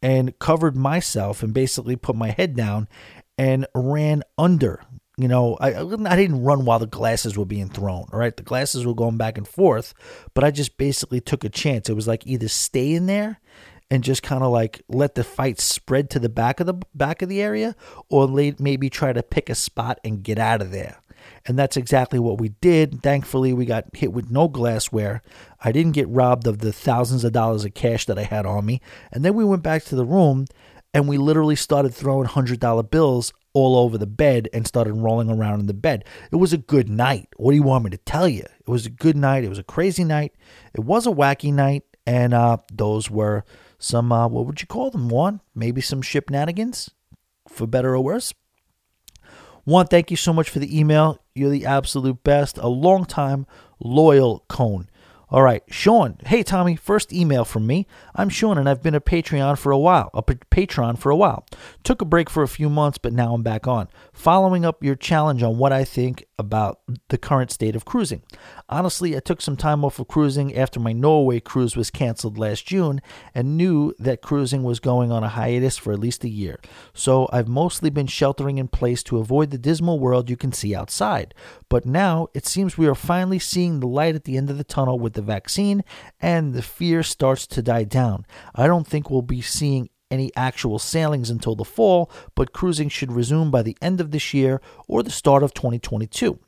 and 0.00 0.38
covered 0.38 0.76
myself, 0.76 1.42
and 1.42 1.52
basically 1.52 1.96
put 1.96 2.14
my 2.14 2.30
head 2.30 2.54
down 2.54 2.86
and 3.36 3.66
ran 3.74 4.22
under 4.38 4.80
you 5.16 5.28
know, 5.28 5.56
I, 5.60 5.74
I 5.76 6.16
didn't 6.16 6.42
run 6.42 6.64
while 6.64 6.78
the 6.78 6.86
glasses 6.86 7.36
were 7.36 7.44
being 7.44 7.68
thrown. 7.68 8.06
All 8.12 8.18
right, 8.18 8.36
the 8.36 8.42
glasses 8.42 8.84
were 8.84 8.94
going 8.94 9.16
back 9.16 9.38
and 9.38 9.46
forth, 9.46 9.94
but 10.34 10.42
I 10.42 10.50
just 10.50 10.76
basically 10.76 11.20
took 11.20 11.44
a 11.44 11.48
chance. 11.48 11.88
It 11.88 11.94
was 11.94 12.08
like 12.08 12.26
either 12.26 12.48
stay 12.48 12.92
in 12.92 13.06
there 13.06 13.40
and 13.90 14.02
just 14.02 14.22
kind 14.22 14.42
of 14.42 14.50
like 14.50 14.82
let 14.88 15.14
the 15.14 15.22
fight 15.22 15.60
spread 15.60 16.10
to 16.10 16.18
the 16.18 16.28
back 16.28 16.58
of 16.58 16.66
the 16.66 16.74
back 16.94 17.22
of 17.22 17.28
the 17.28 17.40
area, 17.40 17.76
or 18.08 18.26
maybe 18.58 18.90
try 18.90 19.12
to 19.12 19.22
pick 19.22 19.48
a 19.48 19.54
spot 19.54 20.00
and 20.04 20.24
get 20.24 20.38
out 20.38 20.60
of 20.60 20.72
there. 20.72 20.98
And 21.46 21.58
that's 21.58 21.76
exactly 21.76 22.18
what 22.18 22.40
we 22.40 22.50
did. 22.60 23.02
Thankfully, 23.02 23.52
we 23.52 23.66
got 23.66 23.94
hit 23.94 24.12
with 24.12 24.30
no 24.30 24.48
glassware. 24.48 25.22
I 25.62 25.72
didn't 25.72 25.92
get 25.92 26.08
robbed 26.08 26.46
of 26.46 26.58
the 26.58 26.72
thousands 26.72 27.24
of 27.24 27.32
dollars 27.32 27.64
of 27.64 27.74
cash 27.74 28.06
that 28.06 28.18
I 28.18 28.24
had 28.24 28.46
on 28.46 28.66
me. 28.66 28.80
And 29.12 29.24
then 29.24 29.34
we 29.34 29.44
went 29.44 29.62
back 29.62 29.84
to 29.84 29.96
the 29.96 30.04
room 30.04 30.46
and 30.92 31.08
we 31.08 31.18
literally 31.18 31.56
started 31.56 31.94
throwing 31.94 32.28
$100 32.28 32.90
bills 32.90 33.32
all 33.54 33.76
over 33.76 33.96
the 33.96 34.06
bed 34.06 34.48
and 34.52 34.66
started 34.66 34.92
rolling 34.92 35.30
around 35.30 35.60
in 35.60 35.66
the 35.66 35.72
bed. 35.72 36.04
It 36.30 36.36
was 36.36 36.52
a 36.52 36.58
good 36.58 36.88
night. 36.88 37.28
What 37.36 37.52
do 37.52 37.56
you 37.56 37.62
want 37.62 37.84
me 37.84 37.90
to 37.90 37.96
tell 37.96 38.28
you? 38.28 38.42
It 38.42 38.68
was 38.68 38.84
a 38.84 38.90
good 38.90 39.16
night. 39.16 39.44
It 39.44 39.48
was 39.48 39.58
a 39.58 39.64
crazy 39.64 40.04
night. 40.04 40.34
It 40.74 40.80
was 40.80 41.06
a 41.06 41.10
wacky 41.10 41.52
night. 41.52 41.84
And 42.06 42.34
uh, 42.34 42.58
those 42.70 43.08
were 43.10 43.44
some, 43.78 44.12
uh, 44.12 44.28
what 44.28 44.44
would 44.44 44.60
you 44.60 44.66
call 44.66 44.90
them? 44.90 45.08
Juan, 45.08 45.40
maybe 45.54 45.80
some 45.80 46.02
ship 46.02 46.26
shipnanigans, 46.26 46.90
for 47.48 47.66
better 47.66 47.94
or 47.94 48.02
worse. 48.02 48.34
Juan, 49.64 49.86
thank 49.86 50.10
you 50.10 50.16
so 50.16 50.32
much 50.32 50.50
for 50.50 50.58
the 50.58 50.78
email. 50.78 51.18
You're 51.34 51.50
the 51.50 51.64
absolute 51.64 52.22
best. 52.22 52.58
A 52.58 52.68
long 52.68 53.06
time 53.06 53.46
loyal 53.80 54.44
cone. 54.48 54.90
All 55.34 55.42
right, 55.42 55.64
Sean. 55.68 56.18
Hey, 56.24 56.44
Tommy. 56.44 56.76
First 56.76 57.12
email 57.12 57.44
from 57.44 57.66
me. 57.66 57.88
I'm 58.14 58.28
Sean, 58.28 58.56
and 58.56 58.68
I've 58.68 58.84
been 58.84 58.94
a 58.94 59.00
Patreon 59.00 59.58
for 59.58 59.72
a 59.72 59.78
while. 59.78 60.10
A 60.14 60.22
patron 60.22 60.94
for 60.94 61.10
a 61.10 61.16
while. 61.16 61.44
Took 61.82 62.00
a 62.00 62.04
break 62.04 62.30
for 62.30 62.44
a 62.44 62.48
few 62.48 62.70
months, 62.70 62.98
but 62.98 63.12
now 63.12 63.34
I'm 63.34 63.42
back 63.42 63.66
on. 63.66 63.88
Following 64.14 64.64
up 64.64 64.82
your 64.82 64.94
challenge 64.94 65.42
on 65.42 65.58
what 65.58 65.72
I 65.72 65.84
think 65.84 66.24
about 66.38 66.78
the 67.08 67.18
current 67.18 67.50
state 67.50 67.74
of 67.74 67.84
cruising. 67.84 68.22
Honestly, 68.68 69.16
I 69.16 69.20
took 69.20 69.42
some 69.42 69.56
time 69.56 69.84
off 69.84 69.98
of 69.98 70.06
cruising 70.06 70.56
after 70.56 70.78
my 70.78 70.92
Norway 70.92 71.40
cruise 71.40 71.76
was 71.76 71.90
canceled 71.90 72.38
last 72.38 72.64
June, 72.64 73.02
and 73.34 73.56
knew 73.56 73.92
that 73.98 74.22
cruising 74.22 74.62
was 74.62 74.78
going 74.78 75.10
on 75.10 75.24
a 75.24 75.28
hiatus 75.28 75.76
for 75.76 75.92
at 75.92 75.98
least 75.98 76.22
a 76.22 76.28
year. 76.28 76.60
So 76.94 77.28
I've 77.32 77.48
mostly 77.48 77.90
been 77.90 78.06
sheltering 78.06 78.58
in 78.58 78.68
place 78.68 79.02
to 79.04 79.18
avoid 79.18 79.50
the 79.50 79.58
dismal 79.58 79.98
world 79.98 80.30
you 80.30 80.36
can 80.36 80.52
see 80.52 80.74
outside. 80.76 81.34
But 81.68 81.84
now 81.84 82.28
it 82.34 82.46
seems 82.46 82.78
we 82.78 82.86
are 82.86 82.94
finally 82.94 83.40
seeing 83.40 83.80
the 83.80 83.88
light 83.88 84.14
at 84.14 84.24
the 84.24 84.36
end 84.36 84.48
of 84.48 84.58
the 84.58 84.64
tunnel 84.64 84.98
with 84.98 85.14
the 85.14 85.22
vaccine, 85.22 85.82
and 86.20 86.54
the 86.54 86.62
fear 86.62 87.02
starts 87.02 87.48
to 87.48 87.62
die 87.62 87.84
down. 87.84 88.24
I 88.54 88.68
don't 88.68 88.86
think 88.86 89.10
we'll 89.10 89.22
be 89.22 89.42
seeing 89.42 89.90
any 90.14 90.30
actual 90.34 90.78
sailings 90.78 91.28
until 91.28 91.54
the 91.54 91.64
fall, 91.64 92.10
but 92.34 92.54
cruising 92.54 92.88
should 92.88 93.12
resume 93.12 93.50
by 93.50 93.62
the 93.62 93.76
end 93.82 94.00
of 94.00 94.12
this 94.12 94.32
year 94.32 94.62
or 94.88 95.02
the 95.02 95.10
start 95.10 95.42
of 95.42 95.52
2022. 95.52 96.38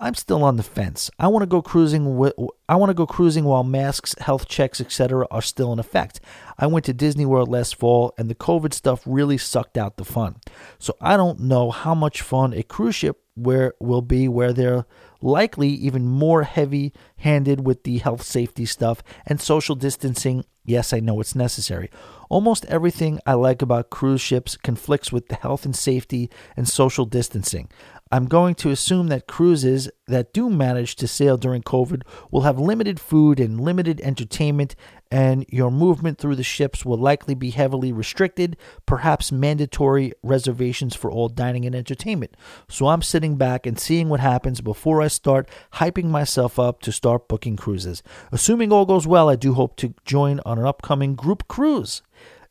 I'm 0.00 0.14
still 0.14 0.44
on 0.44 0.56
the 0.56 0.62
fence. 0.62 1.10
I 1.18 1.26
want 1.26 1.42
to 1.42 1.46
go 1.46 1.60
cruising. 1.60 2.30
I 2.68 2.76
want 2.76 2.90
to 2.90 2.94
go 2.94 3.06
cruising 3.06 3.44
while 3.44 3.64
masks, 3.64 4.14
health 4.20 4.46
checks, 4.46 4.80
etc. 4.80 5.26
are 5.30 5.42
still 5.42 5.72
in 5.72 5.80
effect. 5.80 6.20
I 6.56 6.68
went 6.68 6.84
to 6.84 6.92
Disney 6.92 7.26
World 7.26 7.48
last 7.48 7.74
fall, 7.74 8.14
and 8.16 8.30
the 8.30 8.36
COVID 8.36 8.72
stuff 8.72 9.02
really 9.04 9.38
sucked 9.38 9.76
out 9.76 9.96
the 9.96 10.04
fun. 10.04 10.36
So 10.78 10.96
I 11.00 11.16
don't 11.16 11.40
know 11.40 11.72
how 11.72 11.96
much 11.96 12.22
fun 12.22 12.54
a 12.54 12.62
cruise 12.62 12.94
ship 12.94 13.20
where 13.34 13.74
will 13.80 14.02
be 14.02 14.28
where 14.28 14.52
they're 14.52 14.86
likely 15.20 15.68
even 15.68 16.06
more 16.06 16.44
heavy 16.44 16.92
handed 17.16 17.66
with 17.66 17.82
the 17.82 17.98
health 17.98 18.22
safety 18.22 18.66
stuff 18.66 19.02
and 19.26 19.40
social 19.40 19.74
distancing. 19.74 20.44
Yes, 20.64 20.92
I 20.92 21.00
know 21.00 21.20
it's 21.20 21.34
necessary. 21.34 21.90
Almost 22.28 22.66
everything 22.66 23.20
I 23.26 23.34
like 23.34 23.62
about 23.62 23.90
cruise 23.90 24.20
ships 24.20 24.56
conflicts 24.56 25.10
with 25.10 25.28
the 25.28 25.34
health 25.34 25.64
and 25.64 25.74
safety 25.74 26.30
and 26.56 26.68
social 26.68 27.06
distancing. 27.06 27.68
I'm 28.10 28.26
going 28.26 28.54
to 28.56 28.70
assume 28.70 29.08
that 29.08 29.26
cruises 29.26 29.90
that 30.06 30.32
do 30.32 30.48
manage 30.48 30.96
to 30.96 31.06
sail 31.06 31.36
during 31.36 31.62
COVID 31.62 32.02
will 32.30 32.40
have 32.42 32.58
limited 32.58 32.98
food 32.98 33.38
and 33.38 33.60
limited 33.60 34.00
entertainment, 34.00 34.74
and 35.10 35.44
your 35.50 35.70
movement 35.70 36.16
through 36.18 36.36
the 36.36 36.42
ships 36.42 36.86
will 36.86 36.96
likely 36.96 37.34
be 37.34 37.50
heavily 37.50 37.92
restricted, 37.92 38.56
perhaps 38.86 39.30
mandatory 39.30 40.12
reservations 40.22 40.96
for 40.96 41.10
all 41.10 41.28
dining 41.28 41.66
and 41.66 41.74
entertainment. 41.74 42.34
So 42.68 42.88
I'm 42.88 43.02
sitting 43.02 43.36
back 43.36 43.66
and 43.66 43.78
seeing 43.78 44.08
what 44.08 44.20
happens 44.20 44.62
before 44.62 45.02
I 45.02 45.08
start 45.08 45.48
hyping 45.74 46.06
myself 46.06 46.58
up 46.58 46.80
to 46.82 46.92
start 46.92 47.28
booking 47.28 47.56
cruises. 47.56 48.02
Assuming 48.32 48.72
all 48.72 48.86
goes 48.86 49.06
well, 49.06 49.28
I 49.28 49.36
do 49.36 49.52
hope 49.52 49.76
to 49.76 49.94
join 50.06 50.40
on 50.46 50.58
an 50.58 50.66
upcoming 50.66 51.14
group 51.14 51.46
cruise. 51.46 52.00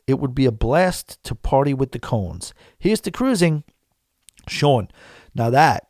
It 0.07 0.19
would 0.19 0.33
be 0.33 0.45
a 0.45 0.51
blast 0.51 1.21
to 1.23 1.35
party 1.35 1.73
with 1.73 1.91
the 1.91 1.99
cones. 1.99 2.53
Here's 2.79 3.01
to 3.01 3.11
cruising. 3.11 3.63
Sean. 4.47 4.87
Now 5.35 5.49
that 5.49 5.87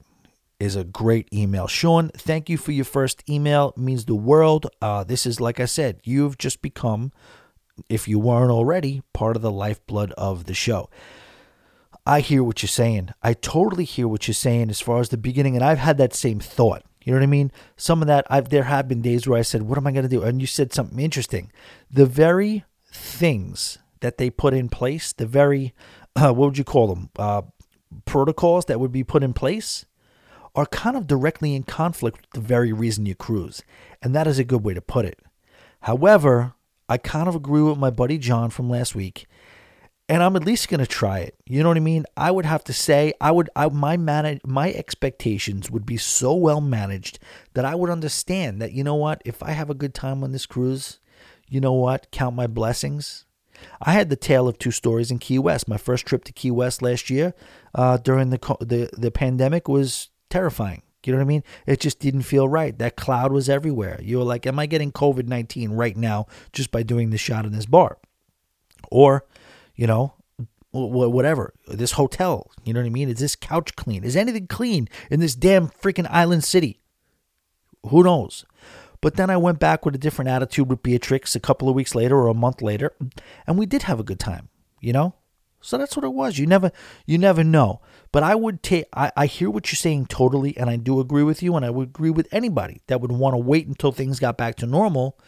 is 0.59 0.75
a 0.75 0.83
great 0.83 1.29
email. 1.31 1.67
Sean, 1.67 2.09
thank 2.09 2.49
you 2.49 2.57
for 2.57 2.71
your 2.71 2.85
first 2.85 3.23
email. 3.29 3.73
It 3.77 3.81
means 3.81 4.05
the 4.05 4.15
world. 4.15 4.67
Uh, 4.81 5.03
this 5.03 5.25
is, 5.25 5.39
like 5.39 5.59
I 5.59 5.65
said, 5.65 6.01
you've 6.03 6.37
just 6.37 6.61
become, 6.63 7.11
if 7.89 8.07
you 8.07 8.17
weren't 8.17 8.51
already, 8.51 9.03
part 9.13 9.35
of 9.35 9.43
the 9.43 9.51
lifeblood 9.51 10.11
of 10.13 10.45
the 10.45 10.55
show. 10.55 10.89
I 12.07 12.21
hear 12.21 12.43
what 12.43 12.63
you're 12.63 12.67
saying. 12.69 13.09
I 13.21 13.33
totally 13.33 13.83
hear 13.83 14.07
what 14.07 14.27
you're 14.27 14.33
saying 14.33 14.69
as 14.69 14.79
far 14.79 14.99
as 14.99 15.09
the 15.09 15.17
beginning, 15.17 15.55
and 15.55 15.63
I've 15.63 15.77
had 15.77 15.97
that 15.97 16.15
same 16.15 16.39
thought. 16.39 16.83
You 17.03 17.13
know 17.13 17.19
what 17.19 17.23
I 17.23 17.27
mean? 17.27 17.51
Some 17.75 18.01
of 18.01 18.07
that, 18.07 18.25
I've 18.29 18.49
there 18.49 18.63
have 18.63 18.87
been 18.87 19.01
days 19.01 19.27
where 19.27 19.37
I 19.37 19.41
said, 19.41 19.63
"What 19.63 19.77
am 19.77 19.87
I 19.87 19.91
going 19.91 20.03
to 20.03 20.09
do?" 20.09 20.23
And 20.23 20.41
you 20.41 20.47
said 20.47 20.73
something 20.73 20.99
interesting. 20.99 21.51
The 21.91 22.05
very 22.05 22.65
things 22.91 23.77
that 24.01 24.17
they 24.17 24.29
put 24.29 24.53
in 24.53 24.69
place, 24.69 25.13
the 25.13 25.25
very, 25.25 25.73
uh, 26.15 26.33
what 26.33 26.47
would 26.47 26.57
you 26.57 26.63
call 26.63 26.87
them? 26.87 27.09
Uh, 27.17 27.43
protocols 28.05 28.65
that 28.65 28.79
would 28.79 28.91
be 28.91 29.03
put 29.03 29.23
in 29.23 29.33
place 29.33 29.85
are 30.55 30.65
kind 30.65 30.97
of 30.97 31.07
directly 31.07 31.55
in 31.55 31.63
conflict 31.63 32.21
with 32.21 32.31
the 32.31 32.39
very 32.39 32.73
reason 32.73 33.05
you 33.05 33.15
cruise. 33.15 33.61
And 34.01 34.15
that 34.15 34.27
is 34.27 34.39
a 34.39 34.43
good 34.43 34.63
way 34.63 34.73
to 34.73 34.81
put 34.81 35.05
it. 35.05 35.19
However, 35.81 36.53
I 36.89 36.97
kind 36.97 37.27
of 37.27 37.35
agree 37.35 37.61
with 37.61 37.77
my 37.77 37.89
buddy 37.89 38.17
John 38.17 38.49
from 38.49 38.69
last 38.69 38.95
week, 38.95 39.27
and 40.09 40.23
I'm 40.23 40.35
at 40.35 40.45
least 40.45 40.69
going 40.69 40.79
to 40.79 40.87
try 40.87 41.19
it. 41.19 41.35
You 41.45 41.61
know 41.61 41.69
what 41.69 41.77
I 41.77 41.81
mean? 41.81 42.05
I 42.15 42.31
would 42.31 42.45
have 42.45 42.63
to 42.65 42.73
say 42.73 43.13
I 43.19 43.31
would 43.31 43.49
I, 43.55 43.67
my 43.67 43.97
manage 43.97 44.39
my 44.45 44.71
expectations 44.71 45.69
would 45.69 45.85
be 45.85 45.97
so 45.97 46.33
well 46.33 46.61
managed 46.61 47.19
that 47.53 47.65
I 47.65 47.75
would 47.75 47.89
understand 47.89 48.61
that 48.61 48.71
you 48.71 48.83
know 48.83 48.95
what, 48.95 49.21
if 49.25 49.43
I 49.43 49.51
have 49.51 49.69
a 49.69 49.75
good 49.75 49.93
time 49.93 50.23
on 50.23 50.31
this 50.31 50.45
cruise, 50.45 50.99
you 51.49 51.59
know 51.59 51.73
what, 51.73 52.09
count 52.11 52.35
my 52.35 52.47
blessings. 52.47 53.25
I 53.81 53.93
had 53.93 54.09
the 54.09 54.15
tale 54.15 54.47
of 54.47 54.57
two 54.57 54.71
stories 54.71 55.11
in 55.11 55.19
Key 55.19 55.39
West. 55.39 55.67
My 55.67 55.77
first 55.77 56.05
trip 56.05 56.23
to 56.25 56.33
Key 56.33 56.51
West 56.51 56.81
last 56.81 57.09
year 57.09 57.33
uh, 57.75 57.97
during 57.97 58.29
the, 58.29 58.39
the 58.59 58.89
the 58.97 59.11
pandemic 59.11 59.67
was 59.67 60.09
terrifying. 60.29 60.81
You 61.05 61.13
know 61.13 61.19
what 61.19 61.25
I 61.25 61.27
mean? 61.27 61.43
It 61.65 61.79
just 61.79 61.99
didn't 61.99 62.23
feel 62.23 62.49
right. 62.49 62.77
That 62.77 62.97
cloud 62.97 63.31
was 63.31 63.47
everywhere. 63.47 63.97
You 64.03 64.17
were 64.17 64.25
like, 64.25 64.45
"Am 64.45 64.59
I 64.59 64.65
getting 64.65 64.91
COVID 64.91 65.27
nineteen 65.27 65.71
right 65.71 65.95
now 65.95 66.27
just 66.51 66.69
by 66.69 66.83
doing 66.83 67.11
this 67.11 67.21
shot 67.21 67.45
in 67.45 67.53
this 67.53 67.65
bar?" 67.65 67.97
Or, 68.91 69.25
you 69.75 69.87
know, 69.87 70.15
whatever. 70.71 71.53
This 71.67 71.93
hotel. 71.93 72.51
You 72.65 72.73
know 72.73 72.81
what 72.81 72.87
I 72.87 72.89
mean? 72.89 73.09
Is 73.09 73.19
this 73.19 73.35
couch 73.37 73.75
clean? 73.75 74.03
Is 74.03 74.17
anything 74.17 74.47
clean 74.47 74.89
in 75.09 75.21
this 75.21 75.35
damn 75.35 75.69
freaking 75.69 76.07
island 76.09 76.43
city? 76.43 76.81
Who 77.89 78.03
knows? 78.03 78.45
But 79.01 79.15
then 79.15 79.29
I 79.29 79.37
went 79.37 79.59
back 79.59 79.85
with 79.85 79.95
a 79.95 79.99
different 79.99 80.29
attitude 80.29 80.69
with 80.69 80.83
Beatrix 80.83 81.35
a 81.35 81.39
couple 81.39 81.69
of 81.69 81.75
weeks 81.75 81.95
later 81.95 82.17
or 82.17 82.27
a 82.27 82.33
month 82.33 82.61
later, 82.61 82.93
and 83.45 83.57
we 83.57 83.65
did 83.65 83.83
have 83.83 83.99
a 83.99 84.03
good 84.03 84.19
time, 84.19 84.49
you 84.81 84.93
know? 84.93 85.15
So 85.61 85.77
that's 85.77 85.95
what 85.95 86.05
it 86.05 86.13
was. 86.13 86.37
You 86.37 86.45
never 86.45 86.71
you 87.05 87.17
never 87.17 87.43
know. 87.43 87.81
But 88.11 88.23
I 88.23 88.35
would 88.35 88.63
take 88.63 88.85
I, 88.93 89.11
I 89.17 89.25
hear 89.25 89.49
what 89.49 89.71
you're 89.71 89.77
saying 89.77 90.05
totally, 90.05 90.55
and 90.57 90.69
I 90.69 90.75
do 90.77 90.99
agree 90.99 91.23
with 91.23 91.41
you, 91.41 91.55
and 91.55 91.65
I 91.65 91.69
would 91.69 91.89
agree 91.89 92.09
with 92.09 92.27
anybody 92.31 92.81
that 92.87 93.01
would 93.01 93.11
want 93.11 93.33
to 93.33 93.37
wait 93.37 93.67
until 93.67 93.91
things 93.91 94.19
got 94.19 94.37
back 94.37 94.55
to 94.57 94.65
normal. 94.65 95.19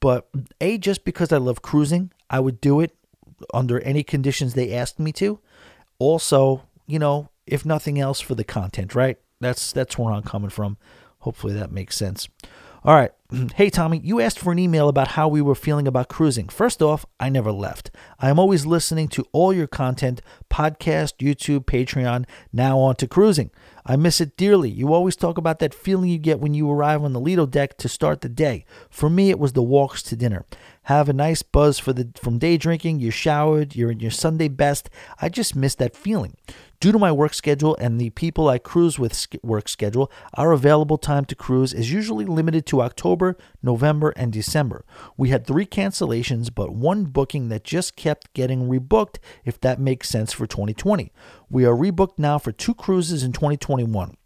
But 0.00 0.28
A, 0.60 0.78
just 0.78 1.04
because 1.04 1.32
I 1.32 1.38
love 1.38 1.62
cruising, 1.62 2.12
I 2.30 2.40
would 2.40 2.60
do 2.60 2.80
it 2.80 2.96
under 3.52 3.80
any 3.80 4.02
conditions 4.02 4.54
they 4.54 4.72
asked 4.72 4.98
me 4.98 5.12
to. 5.12 5.40
Also, 5.98 6.62
you 6.86 6.98
know, 6.98 7.30
if 7.46 7.64
nothing 7.64 7.98
else 7.98 8.20
for 8.20 8.34
the 8.34 8.44
content, 8.44 8.94
right? 8.94 9.18
That's 9.40 9.72
that's 9.72 9.98
where 9.98 10.12
I'm 10.12 10.22
coming 10.22 10.50
from. 10.50 10.78
Hopefully 11.20 11.54
that 11.54 11.72
makes 11.72 11.96
sense. 11.96 12.28
All 12.84 12.94
right. 12.94 13.10
Hey, 13.56 13.68
Tommy, 13.68 14.00
you 14.04 14.20
asked 14.20 14.38
for 14.38 14.52
an 14.52 14.60
email 14.60 14.88
about 14.88 15.08
how 15.08 15.26
we 15.26 15.42
were 15.42 15.56
feeling 15.56 15.88
about 15.88 16.08
cruising. 16.08 16.48
First 16.48 16.80
off, 16.80 17.04
I 17.18 17.28
never 17.30 17.50
left. 17.50 17.90
I 18.20 18.30
am 18.30 18.38
always 18.38 18.64
listening 18.64 19.08
to 19.08 19.26
all 19.32 19.52
your 19.52 19.66
content 19.66 20.22
podcast, 20.48 21.14
YouTube, 21.18 21.64
Patreon, 21.64 22.26
now 22.52 22.78
on 22.78 22.94
to 22.96 23.08
cruising. 23.08 23.50
I 23.84 23.96
miss 23.96 24.20
it 24.20 24.36
dearly. 24.36 24.70
You 24.70 24.92
always 24.92 25.16
talk 25.16 25.36
about 25.36 25.58
that 25.58 25.74
feeling 25.74 26.10
you 26.10 26.18
get 26.18 26.38
when 26.38 26.54
you 26.54 26.70
arrive 26.70 27.02
on 27.02 27.12
the 27.12 27.20
Lido 27.20 27.44
deck 27.44 27.76
to 27.78 27.88
start 27.88 28.20
the 28.20 28.28
day. 28.28 28.66
For 28.88 29.10
me, 29.10 29.30
it 29.30 29.40
was 29.40 29.54
the 29.54 29.62
walks 29.62 30.00
to 30.04 30.16
dinner. 30.16 30.44
Have 30.84 31.08
a 31.08 31.14
nice 31.14 31.42
buzz 31.42 31.78
for 31.78 31.94
the 31.94 32.10
from 32.14 32.38
day 32.38 32.58
drinking. 32.58 33.00
You're 33.00 33.10
showered. 33.10 33.74
You're 33.74 33.90
in 33.90 34.00
your 34.00 34.10
Sunday 34.10 34.48
best. 34.48 34.90
I 35.18 35.30
just 35.30 35.56
miss 35.56 35.74
that 35.76 35.96
feeling. 35.96 36.36
Due 36.78 36.92
to 36.92 36.98
my 36.98 37.10
work 37.10 37.32
schedule 37.32 37.74
and 37.76 37.98
the 37.98 38.10
people 38.10 38.48
I 38.48 38.58
cruise 38.58 38.98
with 38.98 39.26
work 39.42 39.70
schedule, 39.70 40.12
our 40.34 40.52
available 40.52 40.98
time 40.98 41.24
to 41.26 41.34
cruise 41.34 41.72
is 41.72 41.90
usually 41.90 42.26
limited 42.26 42.66
to 42.66 42.82
October, 42.82 43.38
November, 43.62 44.10
and 44.10 44.30
December. 44.30 44.84
We 45.16 45.30
had 45.30 45.46
three 45.46 45.64
cancellations, 45.64 46.54
but 46.54 46.74
one 46.74 47.04
booking 47.04 47.48
that 47.48 47.64
just 47.64 47.96
kept 47.96 48.34
getting 48.34 48.68
rebooked, 48.68 49.16
if 49.46 49.58
that 49.62 49.80
makes 49.80 50.10
sense 50.10 50.34
for 50.34 50.46
2020. 50.46 51.10
We 51.48 51.64
are 51.64 51.74
rebooked 51.74 52.18
now 52.18 52.36
for 52.36 52.52
two 52.52 52.74
cruises 52.74 53.22
in 53.22 53.32
2021. 53.32 54.18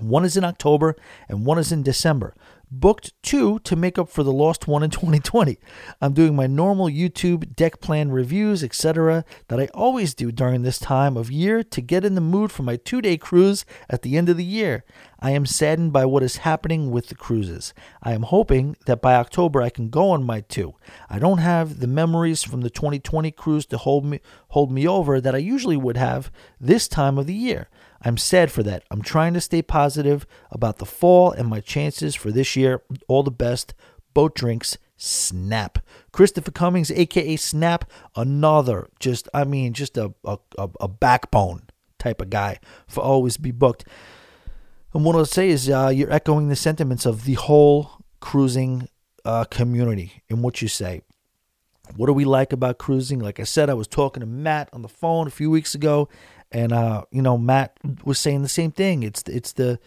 One 0.00 0.26
is 0.26 0.36
in 0.36 0.44
October 0.44 0.94
and 1.28 1.46
one 1.46 1.58
is 1.58 1.72
in 1.72 1.82
December 1.82 2.34
booked 2.70 3.12
two 3.22 3.58
to 3.60 3.76
make 3.76 3.98
up 3.98 4.08
for 4.08 4.22
the 4.22 4.32
lost 4.32 4.66
one 4.66 4.82
in 4.82 4.90
2020. 4.96 5.58
I'm 6.00 6.12
doing 6.12 6.34
my 6.34 6.46
normal 6.46 6.86
YouTube 6.86 7.54
deck 7.54 7.80
plan 7.80 8.10
reviews, 8.10 8.62
etc., 8.62 9.24
that 9.48 9.60
I 9.60 9.66
always 9.74 10.14
do 10.14 10.32
during 10.32 10.62
this 10.62 10.78
time 10.78 11.16
of 11.16 11.30
year 11.30 11.62
to 11.62 11.80
get 11.80 12.04
in 12.04 12.14
the 12.14 12.20
mood 12.20 12.50
for 12.52 12.62
my 12.62 12.76
two 12.76 13.00
day 13.00 13.16
cruise 13.16 13.64
at 13.88 14.02
the 14.02 14.16
end 14.16 14.28
of 14.28 14.36
the 14.36 14.44
year. 14.44 14.84
I 15.18 15.30
am 15.30 15.46
saddened 15.46 15.92
by 15.92 16.04
what 16.04 16.22
is 16.22 16.38
happening 16.38 16.90
with 16.90 17.08
the 17.08 17.14
cruises. 17.14 17.72
I 18.02 18.12
am 18.12 18.24
hoping 18.24 18.76
that 18.86 19.00
by 19.00 19.14
October 19.14 19.62
I 19.62 19.70
can 19.70 19.88
go 19.88 20.10
on 20.10 20.22
my 20.22 20.40
two. 20.40 20.74
I 21.08 21.18
don't 21.18 21.38
have 21.38 21.80
the 21.80 21.86
memories 21.86 22.42
from 22.42 22.60
the 22.60 22.70
2020 22.70 23.30
cruise 23.30 23.66
to 23.66 23.78
hold 23.78 24.04
me 24.04 24.20
hold 24.48 24.70
me 24.70 24.86
over 24.86 25.20
that 25.20 25.34
I 25.34 25.38
usually 25.38 25.76
would 25.76 25.96
have 25.96 26.30
this 26.60 26.86
time 26.86 27.18
of 27.18 27.26
the 27.26 27.34
year. 27.34 27.68
I'm 28.02 28.16
sad 28.16 28.50
for 28.50 28.62
that. 28.62 28.84
I'm 28.90 29.02
trying 29.02 29.34
to 29.34 29.40
stay 29.40 29.62
positive 29.62 30.26
about 30.50 30.78
the 30.78 30.86
fall 30.86 31.32
and 31.32 31.48
my 31.48 31.60
chances 31.60 32.14
for 32.14 32.30
this 32.30 32.56
year. 32.56 32.82
All 33.08 33.22
the 33.22 33.30
best. 33.30 33.74
Boat 34.14 34.34
drinks. 34.34 34.78
Snap. 34.96 35.78
Christopher 36.12 36.50
Cummings, 36.50 36.90
aka 36.90 37.36
Snap, 37.36 37.90
another 38.14 38.88
just 38.98 39.28
I 39.34 39.44
mean 39.44 39.74
just 39.74 39.98
a 39.98 40.14
a, 40.24 40.38
a 40.56 40.88
backbone 40.88 41.64
type 41.98 42.20
of 42.20 42.30
guy 42.30 42.58
for 42.86 43.02
always 43.02 43.36
be 43.36 43.50
booked. 43.50 43.84
And 44.94 45.04
what 45.04 45.16
I'll 45.16 45.26
say 45.26 45.50
is 45.50 45.68
uh, 45.68 45.92
you're 45.94 46.12
echoing 46.12 46.48
the 46.48 46.56
sentiments 46.56 47.04
of 47.04 47.24
the 47.24 47.34
whole 47.34 47.90
cruising 48.20 48.88
uh, 49.26 49.44
community 49.44 50.22
in 50.28 50.40
what 50.40 50.62
you 50.62 50.68
say. 50.68 51.02
What 51.94 52.06
do 52.06 52.12
we 52.12 52.24
like 52.24 52.52
about 52.52 52.78
cruising? 52.78 53.18
Like 53.18 53.38
I 53.38 53.44
said, 53.44 53.68
I 53.68 53.74
was 53.74 53.86
talking 53.86 54.20
to 54.20 54.26
Matt 54.26 54.68
on 54.72 54.82
the 54.82 54.88
phone 54.88 55.26
a 55.26 55.30
few 55.30 55.50
weeks 55.50 55.74
ago, 55.74 56.08
and 56.52 56.72
uh, 56.72 57.04
you 57.10 57.22
know, 57.22 57.38
Matt 57.38 57.76
was 58.04 58.18
saying 58.18 58.42
the 58.42 58.48
same 58.48 58.72
thing. 58.72 59.02
It's 59.02 59.22
it's 59.22 59.52
the 59.52 59.78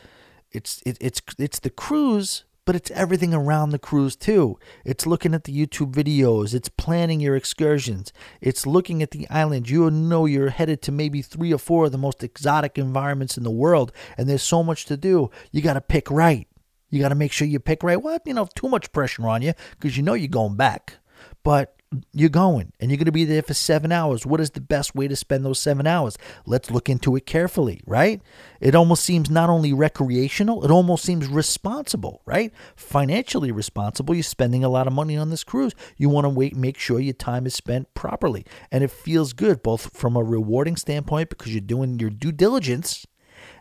it's 0.52 0.81
it, 0.86 0.98
it's 0.99 1.22
it's 1.38 1.60
the 1.60 1.69
cruise, 1.69 2.44
but 2.65 2.76
it's 2.76 2.91
everything 2.91 3.34
around 3.34 3.69
the 3.69 3.80
cruise 3.80 4.15
too. 4.15 4.60
It's 4.86 5.07
looking 5.07 5.34
at 5.34 5.45
the 5.45 5.53
YouTube 5.53 5.94
videos, 5.94 6.53
it's 6.53 6.69
planning 6.69 7.19
your 7.19 7.36
excursions, 7.36 8.11
it's 8.41 8.68
looking 8.68 9.02
at 9.02 9.11
the 9.11 9.30
island. 9.30 9.69
You 9.69 9.90
know 9.90 10.26
you're 10.26 10.49
headed 10.49 10.81
to 10.84 10.91
maybe 10.91 11.22
three 11.22 11.53
or 11.53 11.57
four 11.57 11.86
of 11.86 11.91
the 11.91 11.98
most 11.98 12.23
exotic 12.23 12.77
environments 12.77 13.38
in 13.38 13.44
the 13.44 13.52
world, 13.52 13.91
and 14.18 14.27
there's 14.27 14.44
so 14.44 14.64
much 14.64 14.86
to 14.86 14.98
do. 14.98 15.31
You 15.52 15.61
got 15.61 15.73
to 15.73 15.81
pick 15.81 16.11
right. 16.11 16.48
You 16.90 16.99
got 16.99 17.10
to 17.10 17.15
make 17.15 17.31
sure 17.31 17.48
you 17.48 17.60
pick 17.60 17.84
right. 17.84 18.02
Well, 18.02 18.18
you 18.26 18.34
know, 18.34 18.48
too 18.56 18.68
much 18.68 18.91
pressure 18.91 19.27
on 19.27 19.41
you 19.41 19.53
because 19.72 19.95
you 19.95 20.03
know 20.03 20.14
you're 20.14 20.27
going 20.27 20.56
back. 20.56 20.95
But 21.44 21.79
you're 22.14 22.30
going 22.30 22.72
and 22.80 22.91
you're 22.91 22.98
going 22.98 23.06
to 23.06 23.11
be 23.11 23.26
there 23.26 23.41
for 23.41 23.53
seven 23.53 23.91
hours. 23.91 24.26
What 24.26 24.40
is 24.40 24.52
the 24.52 24.61
best 24.61 24.94
way 24.94 25.07
to 25.07 25.16
spend 25.16 25.44
those 25.44 25.60
seven 25.60 25.88
hours? 25.88 26.18
Let's 26.45 26.70
look 26.70 26.88
into 26.90 27.16
it 27.16 27.26
carefully, 27.26 27.82
right? 27.86 28.22
It 28.60 28.76
almost 28.76 29.03
seems 29.03 29.30
not 29.30 29.49
only 29.49 29.74
recreational, 29.74 30.64
it 30.64 30.72
almost 30.72 31.03
seems 31.03 31.28
responsible, 31.28 32.22
right? 32.26 32.53
Financially 32.76 33.52
responsible. 33.52 34.14
You're 34.14 34.24
spending 34.24 34.64
a 34.64 34.70
lot 34.70 34.88
of 34.88 34.94
money 34.94 35.18
on 35.18 35.30
this 35.30 35.44
cruise. 35.44 35.74
You 35.98 36.10
want 36.10 36.26
to 36.26 36.30
wait, 36.30 36.56
make 36.56 36.78
sure 36.78 36.99
your 36.99 37.14
time 37.14 37.45
is 37.48 37.56
spent 37.56 37.94
properly. 37.95 38.45
And 38.72 38.84
it 38.84 38.91
feels 38.91 39.34
good, 39.34 39.64
both 39.64 39.95
from 39.98 40.16
a 40.16 40.24
rewarding 40.24 40.76
standpoint 40.76 41.30
because 41.30 41.53
you're 41.53 41.61
doing 41.61 41.99
your 41.99 42.11
due 42.11 42.32
diligence 42.32 43.07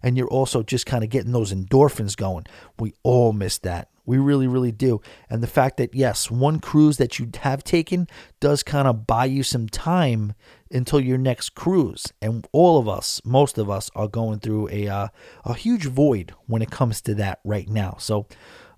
and 0.02 0.16
you're 0.16 0.28
also 0.28 0.62
just 0.62 0.86
kind 0.86 1.02
of 1.02 1.10
getting 1.10 1.32
those 1.32 1.52
endorphins 1.52 2.16
going. 2.16 2.46
We 2.78 2.92
all 3.02 3.32
miss 3.32 3.58
that. 3.58 3.88
We 4.08 4.16
really, 4.16 4.46
really 4.46 4.72
do. 4.72 5.02
And 5.28 5.42
the 5.42 5.46
fact 5.46 5.76
that, 5.76 5.94
yes, 5.94 6.30
one 6.30 6.60
cruise 6.60 6.96
that 6.96 7.18
you 7.18 7.28
have 7.40 7.62
taken 7.62 8.08
does 8.40 8.62
kind 8.62 8.88
of 8.88 9.06
buy 9.06 9.26
you 9.26 9.42
some 9.42 9.68
time 9.68 10.32
until 10.70 10.98
your 10.98 11.18
next 11.18 11.50
cruise. 11.50 12.10
And 12.22 12.48
all 12.50 12.78
of 12.78 12.88
us, 12.88 13.20
most 13.22 13.58
of 13.58 13.68
us, 13.68 13.90
are 13.94 14.08
going 14.08 14.38
through 14.38 14.70
a, 14.70 14.88
uh, 14.88 15.08
a 15.44 15.52
huge 15.52 15.84
void 15.84 16.32
when 16.46 16.62
it 16.62 16.70
comes 16.70 17.02
to 17.02 17.14
that 17.16 17.40
right 17.44 17.68
now. 17.68 17.96
So, 17.98 18.26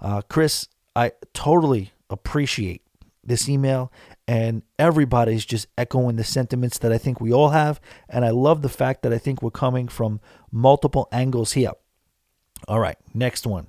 uh, 0.00 0.22
Chris, 0.22 0.66
I 0.96 1.12
totally 1.32 1.92
appreciate 2.10 2.82
this 3.22 3.48
email 3.48 3.92
and 4.26 4.62
everybody's 4.80 5.44
just 5.44 5.68
echoing 5.78 6.16
the 6.16 6.24
sentiments 6.24 6.78
that 6.78 6.90
I 6.90 6.98
think 6.98 7.20
we 7.20 7.32
all 7.32 7.50
have 7.50 7.80
and 8.08 8.24
I 8.24 8.30
love 8.30 8.62
the 8.62 8.68
fact 8.68 9.02
that 9.02 9.12
I 9.12 9.18
think 9.18 9.42
we're 9.42 9.52
coming 9.52 9.86
from 9.86 10.20
multiple 10.50 11.06
angles 11.12 11.52
here. 11.52 11.72
All 12.66 12.80
right, 12.80 12.96
next 13.14 13.46
one. 13.46 13.68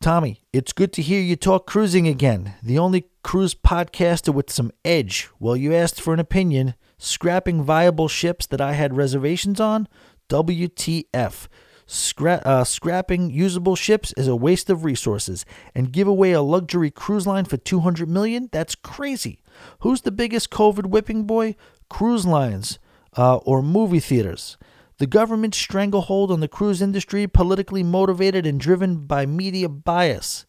Tommy, 0.00 0.42
it's 0.52 0.72
good 0.72 0.92
to 0.92 1.02
hear 1.02 1.20
you 1.20 1.34
talk 1.34 1.66
cruising 1.66 2.06
again. 2.06 2.54
The 2.62 2.78
only 2.78 3.06
cruise 3.24 3.54
podcaster 3.54 4.32
with 4.32 4.48
some 4.48 4.70
edge. 4.84 5.28
Well, 5.40 5.56
you 5.56 5.74
asked 5.74 6.00
for 6.00 6.14
an 6.14 6.20
opinion. 6.20 6.74
Scrapping 6.98 7.64
viable 7.64 8.06
ships 8.06 8.46
that 8.46 8.60
I 8.60 8.74
had 8.74 8.96
reservations 8.96 9.58
on? 9.58 9.88
WTF. 10.28 11.48
Scra- 11.88 12.46
uh, 12.46 12.62
scrapping 12.62 13.30
usable 13.30 13.74
ships 13.74 14.14
is 14.16 14.28
a 14.28 14.36
waste 14.36 14.70
of 14.70 14.84
resources, 14.84 15.44
and 15.74 15.90
give 15.90 16.06
away 16.06 16.30
a 16.30 16.42
luxury 16.42 16.92
cruise 16.92 17.26
line 17.26 17.46
for 17.46 17.56
200 17.56 18.08
million? 18.08 18.48
That's 18.52 18.76
crazy. 18.76 19.42
Who's 19.80 20.02
the 20.02 20.12
biggest 20.12 20.50
COVID 20.50 20.86
whipping 20.86 21.24
boy? 21.24 21.56
Cruise 21.90 22.24
lines 22.26 22.78
uh, 23.16 23.38
or 23.38 23.62
movie 23.62 24.00
theaters. 24.00 24.58
The 24.98 25.06
government's 25.06 25.58
stranglehold 25.58 26.32
on 26.32 26.40
the 26.40 26.48
cruise 26.48 26.82
industry, 26.82 27.26
politically 27.28 27.84
motivated 27.84 28.44
and 28.46 28.58
driven 28.58 29.06
by 29.06 29.26
media 29.26 29.68
bias. 29.68 30.44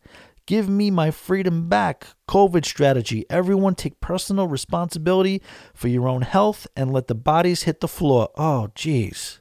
Give 0.47 0.67
me 0.67 0.89
my 0.89 1.11
freedom 1.11 1.69
back. 1.69 2.07
COVID 2.27 2.65
strategy. 2.65 3.23
Everyone 3.29 3.75
take 3.75 4.01
personal 4.01 4.47
responsibility 4.47 5.43
for 5.75 5.87
your 5.87 6.07
own 6.07 6.23
health 6.23 6.65
and 6.75 6.91
let 6.91 7.05
the 7.05 7.13
bodies 7.13 7.63
hit 7.63 7.81
the 7.81 7.87
floor. 7.87 8.29
Oh, 8.35 8.71
jeez. 8.73 9.37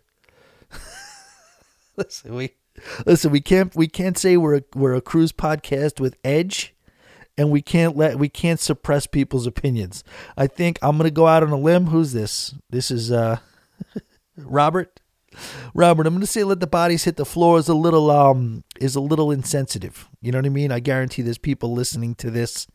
listen, 1.97 2.35
we 2.35 2.51
listen. 3.06 3.30
We 3.30 3.40
can't 3.40 3.74
we 3.74 3.89
can't 3.89 4.18
say 4.18 4.36
we're 4.36 4.56
a, 4.56 4.62
we're 4.74 4.94
a 4.94 5.01
cruise 5.01 5.32
podcast 5.32 5.98
with 5.98 6.18
edge, 6.22 6.74
and 7.39 7.51
we 7.51 7.62
can't 7.62 7.97
let 7.97 8.18
we 8.18 8.28
can't 8.28 8.60
suppress 8.60 9.06
people's 9.06 9.47
opinions. 9.47 10.05
I 10.36 10.47
think 10.47 10.78
I'm 10.82 10.98
gonna 10.98 11.10
go 11.10 11.26
out 11.26 11.43
on 11.43 11.48
a 11.48 11.56
limb. 11.56 11.86
Who's 11.86 12.12
this? 12.12 12.55
This 12.68 12.90
is 12.90 13.10
uh, 13.10 13.39
Robert. 14.39 15.01
Robert, 15.74 16.06
I'm 16.06 16.15
going 16.15 16.20
to 16.20 16.27
say 16.27 16.43
let 16.43 16.60
the 16.60 16.66
bodies 16.66 17.05
hit 17.05 17.16
the 17.16 17.24
floor 17.24 17.59
is 17.59 17.69
a 17.69 17.74
little 17.74 18.10
um 18.10 18.65
is 18.81 18.97
a 18.97 19.01
little 19.01 19.31
insensitive. 19.31 20.09
You 20.20 20.32
know 20.32 20.39
what 20.39 20.47
I 20.47 20.51
mean? 20.51 20.73
I 20.73 20.81
guarantee 20.81 21.23
there's 21.23 21.39
people 21.39 21.73
listening 21.73 22.15
to 22.16 22.31
this 22.31 22.66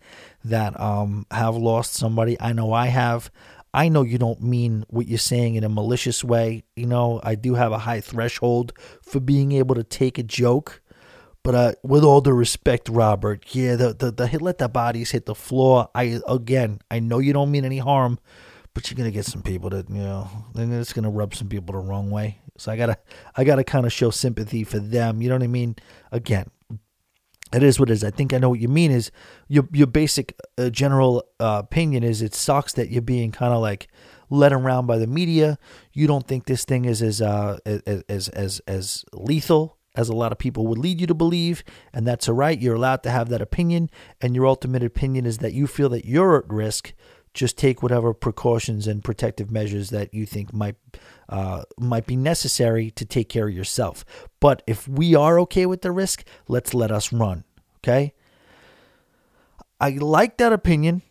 that 0.45 0.80
um 0.80 1.26
have 1.31 1.56
lost 1.56 1.94
somebody. 1.94 2.40
I 2.40 2.53
know 2.53 2.72
I 2.72 2.88
have. 2.88 3.31
I 3.73 3.90
know 3.90 4.03
you 4.03 4.19
don't 4.19 4.41
mean 4.41 4.85
what 4.90 5.07
you're 5.07 5.18
saying 5.18 5.56
in 5.56 5.64
a 5.64 5.69
malicious 5.69 6.23
way. 6.23 6.64
You 6.76 6.85
know, 6.85 7.19
I 7.23 7.34
do 7.34 7.56
have 7.56 7.72
a 7.72 7.80
high 7.80 8.02
threshold 8.02 8.72
for 9.02 9.19
being 9.19 9.52
able 9.52 9.73
to 9.76 9.84
take 9.84 10.19
a 10.19 10.23
joke. 10.23 10.81
But 11.44 11.56
uh, 11.56 11.73
with 11.84 12.03
all 12.03 12.22
due 12.22 12.31
respect, 12.31 12.88
Robert, 12.88 13.53
yeah, 13.53 13.76
the, 13.76 13.94
the 13.94 14.11
the 14.11 14.40
let 14.40 14.60
the 14.60 14.69
bodies 14.69 15.11
hit 15.11 15.26
the 15.26 15.35
floor. 15.35 15.90
I 15.94 16.22
again, 16.27 16.80
I 16.90 16.99
know 16.99 17.19
you 17.19 17.34
don't 17.34 17.52
mean 17.52 17.65
any 17.65 17.80
harm, 17.80 18.19
but 18.74 18.90
you're 18.90 18.98
gonna 18.98 19.12
get 19.12 19.26
some 19.26 19.41
people 19.41 19.70
that 19.72 19.90
you 19.90 19.98
know, 19.98 20.30
and 20.56 20.74
it's 20.74 20.94
gonna 20.94 21.10
rub 21.10 21.36
some 21.36 21.48
people 21.50 21.74
the 21.74 21.80
wrong 21.80 22.10
way. 22.10 22.40
So 22.58 22.72
I 22.72 22.78
gotta 22.78 22.98
I 23.36 23.44
gotta 23.44 23.64
kind 23.64 23.86
of 23.86 23.94
show 23.94 24.10
sympathy 24.10 24.64
for 24.64 24.80
them. 24.80 25.22
You 25.22 25.30
know 25.30 25.36
what 25.36 25.44
I 25.44 25.48
mean? 25.48 25.76
Again, 26.12 26.50
it 27.54 27.64
is 27.64 27.80
what 27.80 27.90
it 27.90 27.94
is. 27.94 28.04
I 28.04 28.10
think 28.10 28.34
I 28.34 28.38
know 28.38 28.50
what 28.50 28.60
you 28.60 28.68
mean. 28.68 28.91
Is 28.91 29.12
your 29.48 29.68
your 29.72 29.88
basic 29.88 30.36
uh, 30.58 30.70
general 30.70 31.24
uh, 31.40 31.62
opinion 31.64 32.04
is 32.04 32.22
it 32.22 32.34
sucks 32.34 32.74
that 32.74 32.90
you're 32.90 33.02
being 33.02 33.32
kind 33.32 33.54
of 33.54 33.62
like 33.62 33.88
led 34.30 34.54
around 34.54 34.88
by 34.88 34.98
the 34.98 35.08
media. 35.08 35.58
You 35.91 36.08
don't 36.08 36.28
think 36.28 36.45
this 36.45 36.66
thing 36.66 36.86
is 36.86 37.02
as 37.02 37.22
uh, 37.22 37.60
as 38.08 38.30
as 38.30 38.60
as 38.60 39.06
lethal 39.14 39.78
as 39.95 40.10
a 40.10 40.16
lot 40.16 40.32
of 40.32 40.40
people 40.40 40.66
would 40.66 40.80
lead 40.80 41.00
you 41.00 41.08
to 41.08 41.14
believe, 41.14 41.64
and 41.94 42.08
that's 42.08 42.28
all 42.28 42.36
right. 42.36 42.60
You're 42.60 42.76
allowed 42.76 43.04
to 43.04 43.12
have 43.12 43.30
that 43.30 43.41
opinion, 43.41 43.90
and 44.22 44.36
your 44.36 44.48
ultimate 44.48 44.84
opinion 44.84 45.26
is 45.26 45.38
that 45.40 45.54
you 45.54 45.68
feel 45.68 45.90
that 45.90 46.06
you're 46.06 46.38
at 46.38 46.50
risk. 46.50 46.94
Just 47.34 47.57
take 47.57 47.81
whatever 47.81 48.14
precautions 48.14 48.88
and 48.88 49.03
protective 49.03 49.49
measures 49.49 49.89
that 49.89 50.14
you 50.14 50.26
think 50.26 50.53
might 50.53 50.76
uh, 51.30 51.64
might 51.80 52.05
be 52.05 52.15
necessary 52.15 52.91
to 52.91 53.05
take 53.05 53.30
care 53.30 53.47
of 53.47 53.53
yourself. 53.53 54.05
But 54.39 54.61
if 54.68 54.88
we 54.88 55.15
are 55.15 55.39
okay 55.41 55.65
with 55.65 55.81
the 55.81 55.91
risk, 55.91 56.23
let's 56.47 56.73
let 56.73 56.91
us 56.91 57.11
run. 57.11 57.43
Okay. 57.77 58.14
I 59.80 59.89
like 59.89 60.38
that 60.38 60.53
opinion. 60.53 61.01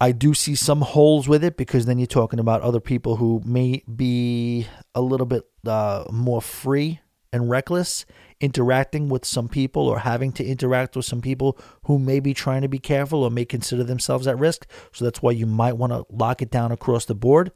I 0.00 0.12
do 0.12 0.34
see 0.34 0.56
some 0.56 0.80
holes 0.80 1.28
with 1.28 1.44
it 1.44 1.56
because 1.56 1.86
then 1.86 1.98
you're 1.98 2.06
talking 2.06 2.40
about 2.40 2.60
other 2.62 2.80
people 2.80 3.16
who 3.16 3.40
may 3.44 3.84
be 3.94 4.66
a 4.94 5.00
little 5.00 5.26
bit 5.26 5.44
uh, 5.64 6.04
more 6.10 6.42
free 6.42 7.00
and 7.32 7.48
reckless 7.48 8.04
interacting 8.42 9.08
with 9.08 9.24
some 9.24 9.48
people 9.48 9.88
or 9.88 10.00
having 10.00 10.32
to 10.32 10.44
interact 10.44 10.96
with 10.96 11.04
some 11.04 11.22
people 11.22 11.56
who 11.84 11.98
may 11.98 12.20
be 12.20 12.34
trying 12.34 12.62
to 12.62 12.68
be 12.68 12.78
careful 12.78 13.22
or 13.22 13.30
may 13.30 13.44
consider 13.44 13.84
themselves 13.84 14.26
at 14.26 14.38
risk. 14.38 14.66
So 14.92 15.04
that's 15.04 15.22
why 15.22 15.30
you 15.30 15.46
might 15.46 15.76
want 15.78 15.92
to 15.92 16.04
lock 16.10 16.42
it 16.42 16.50
down 16.50 16.72
across 16.72 17.04
the 17.04 17.14
board. 17.14 17.52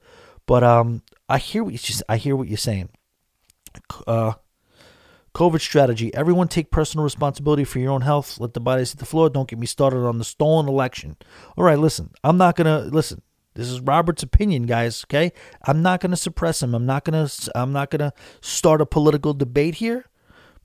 But 0.47 0.63
um, 0.63 1.03
I 1.29 1.39
hear 1.39 1.65
what 1.65 1.89
you 1.89 1.97
I 2.09 2.17
hear 2.17 2.37
what 2.37 2.49
you're 2.49 2.57
saying. 2.57 2.89
Uh, 4.07 4.35
COVID 5.35 5.61
strategy. 5.61 6.15
Everyone 6.15 6.49
take 6.49 6.71
personal 6.71 7.05
responsibility 7.05 7.65
for 7.65 7.79
your 7.79 7.93
own 7.93 8.01
health. 8.01 8.41
Let 8.41 8.55
the 8.55 8.61
bodies 8.61 8.93
hit 8.93 9.01
the 9.01 9.05
floor. 9.05 9.29
Don't 9.29 9.47
get 9.47 9.59
me 9.59 9.67
started 9.67 9.99
on 9.99 10.19
the 10.19 10.25
stolen 10.25 10.67
election. 10.67 11.17
All 11.59 11.65
right, 11.65 11.79
listen. 11.79 12.11
I'm 12.25 12.39
not 12.39 12.57
gonna 12.57 12.81
listen. 12.81 13.21
This 13.55 13.69
is 13.69 13.81
Robert's 13.81 14.23
opinion, 14.23 14.63
guys. 14.63 15.05
Okay, 15.05 15.33
I'm 15.63 15.83
not 15.83 16.01
gonna 16.01 16.17
suppress 16.17 16.63
him. 16.63 16.75
I'm 16.75 16.87
not 16.87 17.05
gonna. 17.05 17.29
I'm 17.55 17.73
not 17.73 17.91
gonna 17.91 18.15
start 18.41 18.81
a 18.81 18.87
political 18.87 19.35
debate 19.35 19.75
here. 19.75 20.07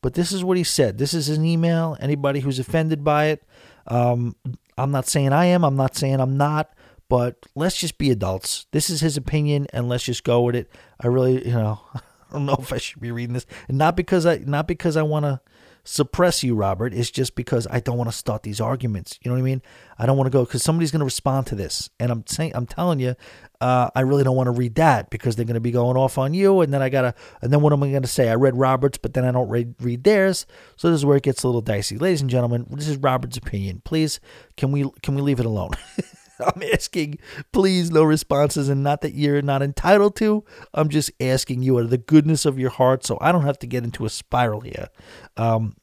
But 0.01 0.13
this 0.15 0.31
is 0.31 0.43
what 0.43 0.57
he 0.57 0.63
said. 0.63 0.97
This 0.97 1.13
is 1.13 1.29
an 1.29 1.45
email. 1.45 1.97
Anybody 1.99 2.39
who's 2.39 2.59
offended 2.59 3.03
by 3.03 3.25
it, 3.27 3.43
um, 3.87 4.35
I'm 4.77 4.91
not 4.91 5.07
saying 5.07 5.33
I 5.33 5.45
am. 5.45 5.63
I'm 5.63 5.75
not 5.75 5.95
saying 5.95 6.19
I'm 6.19 6.37
not 6.37 6.73
but 7.11 7.45
let's 7.55 7.75
just 7.75 7.97
be 7.97 8.09
adults. 8.09 8.67
This 8.71 8.89
is 8.89 9.01
his 9.01 9.17
opinion, 9.17 9.67
and 9.73 9.89
let's 9.89 10.05
just 10.05 10.23
go 10.23 10.43
with 10.43 10.55
it. 10.55 10.71
I 10.97 11.07
really, 11.07 11.45
you 11.45 11.51
know, 11.51 11.81
I 11.93 11.99
don't 12.31 12.45
know 12.45 12.55
if 12.57 12.71
I 12.71 12.77
should 12.77 13.01
be 13.01 13.11
reading 13.11 13.33
this, 13.33 13.45
and 13.67 13.77
not 13.77 13.97
because 13.97 14.25
I, 14.25 14.37
not 14.37 14.65
because 14.65 14.95
I 14.95 15.01
want 15.01 15.25
to 15.25 15.41
suppress 15.83 16.43
you, 16.43 16.55
Robert. 16.55 16.93
It's 16.93 17.11
just 17.11 17.35
because 17.35 17.67
I 17.69 17.79
don't 17.79 17.97
want 17.97 18.09
to 18.09 18.15
start 18.15 18.43
these 18.43 18.61
arguments. 18.61 19.19
You 19.21 19.29
know 19.29 19.35
what 19.35 19.41
I 19.41 19.45
mean? 19.45 19.61
I 19.97 20.05
don't 20.05 20.17
want 20.17 20.27
to 20.27 20.31
go 20.31 20.45
because 20.45 20.63
somebody's 20.63 20.91
going 20.91 20.99
to 20.99 21.05
respond 21.05 21.47
to 21.47 21.55
this, 21.55 21.89
and 21.99 22.11
I'm 22.11 22.25
saying, 22.27 22.53
I'm 22.55 22.65
telling 22.65 22.99
you, 22.99 23.15
uh, 23.59 23.89
I 23.95 24.01
really 24.01 24.23
don't 24.23 24.35
want 24.35 24.47
to 24.47 24.51
read 24.51 24.75
that 24.75 25.09
because 25.09 25.35
they're 25.35 25.45
going 25.45 25.55
to 25.55 25.59
be 25.59 25.71
going 25.71 25.97
off 25.97 26.17
on 26.17 26.33
you, 26.33 26.61
and 26.61 26.73
then 26.73 26.81
I 26.81 26.89
gotta, 26.89 27.13
and 27.41 27.51
then 27.53 27.61
what 27.61 27.73
am 27.73 27.83
I 27.83 27.89
going 27.91 28.01
to 28.01 28.07
say? 28.07 28.29
I 28.29 28.35
read 28.35 28.57
Roberts, 28.57 28.97
but 28.97 29.13
then 29.13 29.25
I 29.25 29.31
don't 29.31 29.49
read 29.49 29.75
read 29.79 30.03
theirs, 30.03 30.45
so 30.75 30.89
this 30.89 30.99
is 30.99 31.05
where 31.05 31.17
it 31.17 31.23
gets 31.23 31.43
a 31.43 31.47
little 31.47 31.61
dicey. 31.61 31.97
Ladies 31.97 32.21
and 32.21 32.29
gentlemen, 32.29 32.65
this 32.71 32.87
is 32.87 32.97
Robert's 32.97 33.37
opinion. 33.37 33.81
Please, 33.83 34.19
can 34.57 34.71
we 34.71 34.89
can 35.01 35.15
we 35.15 35.21
leave 35.21 35.39
it 35.39 35.45
alone? 35.45 35.71
I'm 36.55 36.63
asking, 36.73 37.19
please, 37.51 37.91
no 37.91 38.03
responses, 38.03 38.69
and 38.69 38.83
not 38.83 39.01
that 39.01 39.13
you're 39.13 39.41
not 39.41 39.61
entitled 39.61 40.15
to. 40.17 40.43
I'm 40.73 40.89
just 40.89 41.11
asking 41.19 41.63
you 41.63 41.77
out 41.77 41.85
of 41.85 41.89
the 41.89 41.97
goodness 41.97 42.45
of 42.45 42.59
your 42.59 42.69
heart, 42.69 43.05
so 43.05 43.17
I 43.21 43.31
don't 43.31 43.45
have 43.45 43.59
to 43.59 43.67
get 43.67 43.83
into 43.83 44.05
a 44.05 44.09
spiral 44.09 44.61
here. 44.61 44.89
Um, 45.37 45.75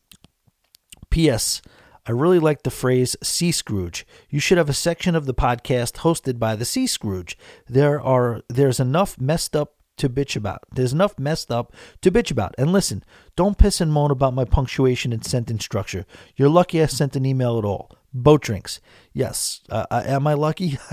P.S. 1.11 1.63
I 2.07 2.13
really 2.13 2.39
like 2.39 2.63
the 2.63 2.71
phrase 2.71 3.17
"Sea 3.23 3.53
Scrooge." 3.53 4.07
You 4.31 4.41
should 4.41 4.59
have 4.59 4.71
a 4.71 4.75
section 4.75 5.15
of 5.15 5.27
the 5.27 5.35
podcast 5.35 5.99
hosted 5.99 6.39
by 6.39 6.57
the 6.57 6.65
Sea 6.65 6.87
Scrooge. 6.87 7.37
There 7.67 8.01
are 8.01 8.43
there's 8.49 8.81
enough 8.81 9.21
messed 9.21 9.55
up 9.55 9.75
to 9.99 10.09
bitch 10.09 10.37
about. 10.37 10.63
There's 10.73 10.93
enough 10.93 11.19
messed 11.19 11.51
up 11.51 11.75
to 12.01 12.11
bitch 12.11 12.31
about. 12.31 12.55
And 12.57 12.73
listen, 12.73 13.05
don't 13.37 13.59
piss 13.59 13.81
and 13.81 13.93
moan 13.93 14.11
about 14.11 14.33
my 14.33 14.45
punctuation 14.45 15.13
and 15.13 15.25
sentence 15.25 15.65
structure. 15.65 16.07
You're 16.37 16.49
lucky 16.49 16.81
I 16.81 16.87
sent 16.87 17.17
an 17.17 17.27
email 17.27 17.59
at 17.59 17.65
all. 17.65 17.98
Boat 18.13 18.43
drinks. 18.43 18.81
Yes. 19.13 19.61
Uh, 19.69 19.87
uh 19.91 20.03
am 20.07 20.27
I 20.27 20.35
lucky? 20.35 20.79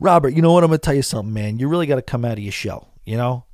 Robert, 0.00 0.34
you 0.34 0.42
know 0.42 0.52
what? 0.52 0.64
I'm 0.64 0.70
going 0.70 0.78
to 0.80 0.84
tell 0.84 0.94
you 0.94 1.02
something, 1.02 1.32
man. 1.32 1.58
You 1.58 1.68
really 1.68 1.86
got 1.86 1.96
to 1.96 2.02
come 2.02 2.24
out 2.24 2.32
of 2.32 2.38
your 2.40 2.52
shell, 2.52 2.92
you 3.04 3.16
know? 3.16 3.44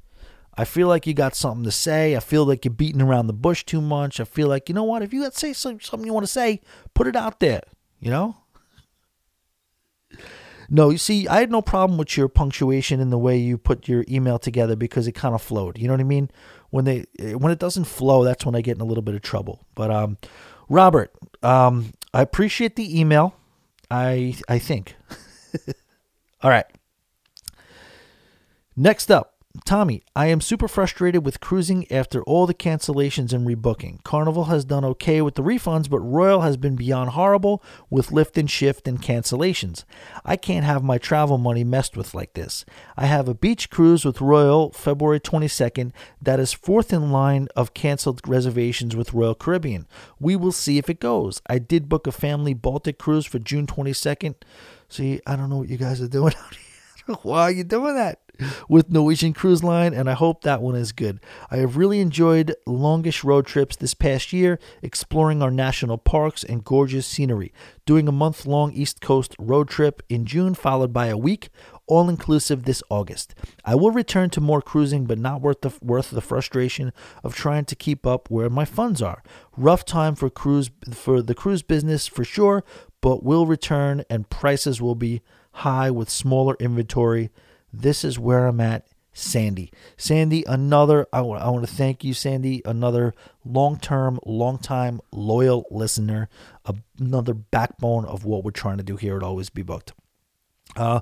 I 0.58 0.64
feel 0.64 0.88
like 0.88 1.06
you 1.06 1.12
got 1.12 1.34
something 1.34 1.64
to 1.64 1.70
say. 1.70 2.16
I 2.16 2.20
feel 2.20 2.44
like 2.46 2.64
you're 2.64 2.72
beating 2.72 3.02
around 3.02 3.26
the 3.26 3.34
bush 3.34 3.64
too 3.64 3.82
much. 3.82 4.20
I 4.20 4.24
feel 4.24 4.48
like, 4.48 4.68
you 4.68 4.74
know 4.74 4.84
what? 4.84 5.02
If 5.02 5.12
you 5.12 5.22
got 5.22 5.34
to 5.34 5.38
say 5.38 5.52
something 5.52 6.04
you 6.04 6.14
want 6.14 6.24
to 6.24 6.32
say, 6.32 6.62
put 6.94 7.06
it 7.06 7.16
out 7.16 7.40
there, 7.40 7.62
you 8.00 8.10
know? 8.10 8.36
No, 10.68 10.90
you 10.90 10.98
see, 10.98 11.28
I 11.28 11.40
had 11.40 11.50
no 11.50 11.62
problem 11.62 11.98
with 11.98 12.16
your 12.16 12.28
punctuation 12.28 13.00
and 13.00 13.12
the 13.12 13.18
way 13.18 13.36
you 13.36 13.56
put 13.58 13.86
your 13.86 14.04
email 14.08 14.38
together 14.38 14.74
because 14.76 15.06
it 15.06 15.12
kind 15.12 15.34
of 15.34 15.42
flowed. 15.42 15.78
You 15.78 15.86
know 15.86 15.94
what 15.94 16.00
I 16.00 16.04
mean? 16.04 16.30
When 16.70 16.84
they 16.84 17.04
when 17.18 17.52
it 17.52 17.60
doesn't 17.60 17.84
flow, 17.84 18.24
that's 18.24 18.44
when 18.44 18.56
I 18.56 18.60
get 18.60 18.76
in 18.76 18.80
a 18.80 18.84
little 18.84 19.02
bit 19.02 19.14
of 19.14 19.22
trouble. 19.22 19.64
But 19.76 19.92
um, 19.92 20.18
Robert, 20.68 21.12
um, 21.42 21.92
I 22.12 22.22
appreciate 22.22 22.76
the 22.76 22.98
email. 23.00 23.34
I 23.90 24.36
I 24.48 24.58
think. 24.58 24.96
All 26.42 26.50
right. 26.50 26.66
Next 28.76 29.10
up, 29.10 29.35
Tommy, 29.64 30.02
I 30.14 30.26
am 30.26 30.40
super 30.40 30.68
frustrated 30.68 31.24
with 31.24 31.40
cruising 31.40 31.90
after 31.90 32.22
all 32.24 32.46
the 32.46 32.54
cancellations 32.54 33.32
and 33.32 33.46
rebooking. 33.46 34.02
Carnival 34.02 34.44
has 34.44 34.64
done 34.64 34.84
okay 34.84 35.22
with 35.22 35.34
the 35.34 35.42
refunds, 35.42 35.88
but 35.88 36.00
Royal 36.00 36.40
has 36.40 36.56
been 36.56 36.76
beyond 36.76 37.10
horrible 37.10 37.62
with 37.88 38.12
lift 38.12 38.36
and 38.36 38.50
shift 38.50 38.88
and 38.88 39.00
cancellations. 39.00 39.84
I 40.24 40.36
can't 40.36 40.64
have 40.64 40.82
my 40.82 40.98
travel 40.98 41.38
money 41.38 41.64
messed 41.64 41.96
with 41.96 42.14
like 42.14 42.34
this. 42.34 42.64
I 42.96 43.06
have 43.06 43.28
a 43.28 43.34
beach 43.34 43.70
cruise 43.70 44.04
with 44.04 44.20
Royal 44.20 44.72
February 44.72 45.20
22nd 45.20 45.92
that 46.20 46.40
is 46.40 46.52
fourth 46.52 46.92
in 46.92 47.12
line 47.12 47.48
of 47.54 47.74
canceled 47.74 48.20
reservations 48.26 48.96
with 48.96 49.14
Royal 49.14 49.34
Caribbean. 49.34 49.86
We 50.18 50.36
will 50.36 50.52
see 50.52 50.78
if 50.78 50.90
it 50.90 51.00
goes. 51.00 51.40
I 51.48 51.58
did 51.58 51.88
book 51.88 52.06
a 52.06 52.12
family 52.12 52.54
Baltic 52.54 52.98
cruise 52.98 53.26
for 53.26 53.38
June 53.38 53.66
22nd. 53.66 54.34
See, 54.88 55.20
I 55.26 55.36
don't 55.36 55.50
know 55.50 55.58
what 55.58 55.68
you 55.68 55.76
guys 55.76 56.00
are 56.00 56.08
doing 56.08 56.34
out 56.44 56.54
here. 56.54 57.16
Why 57.22 57.42
are 57.42 57.50
you 57.50 57.64
doing 57.64 57.94
that? 57.94 58.20
With 58.68 58.90
Norwegian 58.90 59.32
Cruise 59.32 59.62
Line, 59.62 59.94
and 59.94 60.08
I 60.08 60.14
hope 60.14 60.42
that 60.42 60.62
one 60.62 60.74
is 60.74 60.92
good. 60.92 61.20
I 61.50 61.56
have 61.58 61.76
really 61.76 62.00
enjoyed 62.00 62.54
longish 62.66 63.24
road 63.24 63.46
trips 63.46 63.76
this 63.76 63.94
past 63.94 64.32
year, 64.32 64.58
exploring 64.82 65.42
our 65.42 65.50
national 65.50 65.98
parks 65.98 66.44
and 66.44 66.64
gorgeous 66.64 67.06
scenery. 67.06 67.52
Doing 67.84 68.08
a 68.08 68.12
month 68.12 68.46
long 68.46 68.72
East 68.72 69.00
Coast 69.00 69.36
road 69.38 69.68
trip 69.68 70.02
in 70.08 70.24
June, 70.26 70.54
followed 70.54 70.92
by 70.92 71.06
a 71.06 71.16
week 71.16 71.50
all 71.86 72.08
inclusive 72.08 72.64
this 72.64 72.82
August. 72.90 73.34
I 73.64 73.74
will 73.74 73.90
return 73.90 74.30
to 74.30 74.40
more 74.40 74.60
cruising, 74.60 75.06
but 75.06 75.18
not 75.18 75.40
worth 75.40 75.60
the 75.60 75.72
worth 75.80 76.10
the 76.10 76.20
frustration 76.20 76.92
of 77.22 77.34
trying 77.34 77.64
to 77.66 77.76
keep 77.76 78.06
up 78.06 78.30
where 78.30 78.50
my 78.50 78.64
funds 78.64 79.00
are. 79.00 79.22
Rough 79.56 79.84
time 79.84 80.14
for 80.14 80.28
cruise 80.28 80.70
for 80.92 81.22
the 81.22 81.34
cruise 81.34 81.62
business 81.62 82.06
for 82.06 82.24
sure, 82.24 82.64
but 83.00 83.22
will 83.22 83.46
return 83.46 84.04
and 84.10 84.28
prices 84.28 84.82
will 84.82 84.94
be 84.94 85.22
high 85.52 85.90
with 85.90 86.10
smaller 86.10 86.56
inventory 86.60 87.30
this 87.80 88.04
is 88.04 88.18
where 88.18 88.46
I'm 88.46 88.60
at. 88.60 88.86
Sandy. 89.18 89.72
Sandy, 89.96 90.44
another, 90.46 91.06
I 91.10 91.22
want, 91.22 91.42
I 91.42 91.48
want 91.48 91.66
to 91.66 91.74
thank 91.74 92.04
you, 92.04 92.12
Sandy, 92.12 92.60
another 92.66 93.14
long 93.46 93.78
term, 93.78 94.20
long 94.26 94.58
time 94.58 95.00
loyal 95.10 95.64
listener, 95.70 96.28
another 97.00 97.32
backbone 97.32 98.04
of 98.04 98.26
what 98.26 98.44
we're 98.44 98.50
trying 98.50 98.76
to 98.76 98.82
do 98.82 98.96
here 98.96 99.16
at 99.16 99.22
Always 99.22 99.48
Be 99.48 99.62
Booked. 99.62 99.94
Uh, 100.76 101.00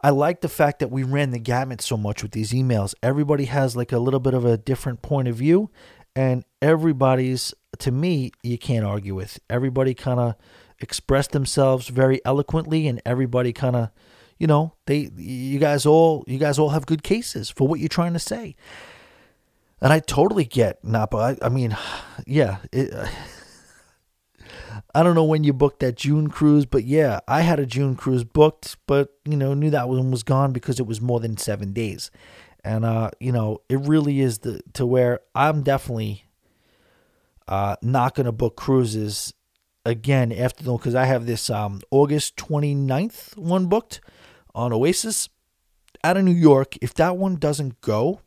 I 0.00 0.10
like 0.10 0.42
the 0.42 0.48
fact 0.48 0.78
that 0.78 0.92
we 0.92 1.02
ran 1.02 1.30
the 1.30 1.40
gamut 1.40 1.80
so 1.80 1.96
much 1.96 2.22
with 2.22 2.30
these 2.30 2.52
emails. 2.52 2.94
Everybody 3.02 3.46
has 3.46 3.74
like 3.74 3.90
a 3.90 3.98
little 3.98 4.20
bit 4.20 4.32
of 4.32 4.44
a 4.44 4.56
different 4.56 5.02
point 5.02 5.26
of 5.26 5.34
view, 5.34 5.70
and 6.14 6.44
everybody's, 6.62 7.52
to 7.78 7.90
me, 7.90 8.30
you 8.44 8.58
can't 8.58 8.86
argue 8.86 9.16
with. 9.16 9.40
Everybody 9.50 9.94
kind 9.94 10.20
of 10.20 10.36
expressed 10.78 11.32
themselves 11.32 11.88
very 11.88 12.24
eloquently, 12.24 12.86
and 12.86 13.02
everybody 13.04 13.52
kind 13.52 13.74
of 13.74 13.90
you 14.40 14.46
know, 14.46 14.72
they 14.86 15.10
you 15.16 15.60
guys 15.60 15.86
all 15.86 16.24
you 16.26 16.38
guys 16.38 16.58
all 16.58 16.70
have 16.70 16.86
good 16.86 17.04
cases 17.04 17.50
for 17.50 17.68
what 17.68 17.78
you're 17.78 17.88
trying 17.88 18.14
to 18.14 18.18
say. 18.18 18.56
And 19.82 19.92
I 19.92 20.00
totally 20.00 20.44
get 20.44 20.82
Napa. 20.82 21.16
I, 21.16 21.46
I 21.46 21.48
mean, 21.50 21.76
yeah, 22.26 22.56
it, 22.72 22.92
I 24.94 25.02
don't 25.02 25.14
know 25.14 25.24
when 25.24 25.44
you 25.44 25.52
booked 25.52 25.80
that 25.80 25.96
June 25.96 26.28
cruise, 26.28 26.64
but 26.66 26.84
yeah, 26.84 27.20
I 27.28 27.42
had 27.42 27.60
a 27.60 27.66
June 27.66 27.94
cruise 27.94 28.24
booked, 28.24 28.76
but 28.86 29.10
you 29.24 29.36
know, 29.36 29.54
knew 29.54 29.70
that 29.70 29.88
one 29.88 30.10
was 30.10 30.22
gone 30.22 30.52
because 30.52 30.80
it 30.80 30.86
was 30.86 31.00
more 31.00 31.20
than 31.20 31.36
seven 31.36 31.72
days. 31.72 32.10
And 32.64 32.84
uh, 32.84 33.10
you 33.20 33.32
know, 33.32 33.60
it 33.68 33.78
really 33.80 34.20
is 34.20 34.38
the 34.38 34.62
to 34.72 34.86
where 34.86 35.20
I'm 35.34 35.62
definitely 35.62 36.24
uh 37.46 37.76
not 37.82 38.14
gonna 38.14 38.32
book 38.32 38.56
cruises 38.56 39.34
again 39.84 40.32
after 40.32 40.64
though 40.64 40.78
because 40.78 40.94
I 40.94 41.04
have 41.04 41.26
this 41.26 41.50
um 41.50 41.80
August 41.90 42.36
29th 42.36 43.36
one 43.36 43.66
booked 43.66 44.00
on 44.54 44.72
Oasis 44.72 45.28
out 46.02 46.16
of 46.16 46.24
New 46.24 46.32
York. 46.32 46.76
If 46.80 46.94
that 46.94 47.16
one 47.16 47.36
doesn't 47.36 47.80
go, 47.80 48.20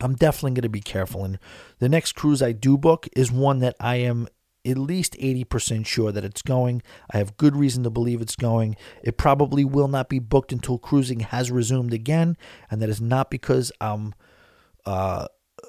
I'm 0.00 0.14
definitely 0.14 0.52
going 0.52 0.62
to 0.62 0.68
be 0.68 0.80
careful. 0.80 1.24
And 1.24 1.38
the 1.78 1.88
next 1.88 2.12
cruise 2.12 2.42
I 2.42 2.52
do 2.52 2.76
book 2.76 3.08
is 3.14 3.30
one 3.30 3.60
that 3.60 3.76
I 3.78 3.96
am 3.96 4.28
at 4.64 4.78
least 4.78 5.14
80% 5.14 5.86
sure 5.86 6.12
that 6.12 6.24
it's 6.24 6.42
going. 6.42 6.82
I 7.10 7.18
have 7.18 7.36
good 7.36 7.56
reason 7.56 7.82
to 7.82 7.90
believe 7.90 8.20
it's 8.20 8.36
going. 8.36 8.76
It 9.02 9.16
probably 9.16 9.64
will 9.64 9.88
not 9.88 10.08
be 10.08 10.18
booked 10.18 10.52
until 10.52 10.78
cruising 10.78 11.20
has 11.20 11.50
resumed 11.50 11.92
again. 11.92 12.36
And 12.70 12.80
that 12.80 12.88
is 12.88 13.00
not 13.00 13.30
because 13.30 13.72
I'm, 13.80 14.14
uh, 14.86 15.26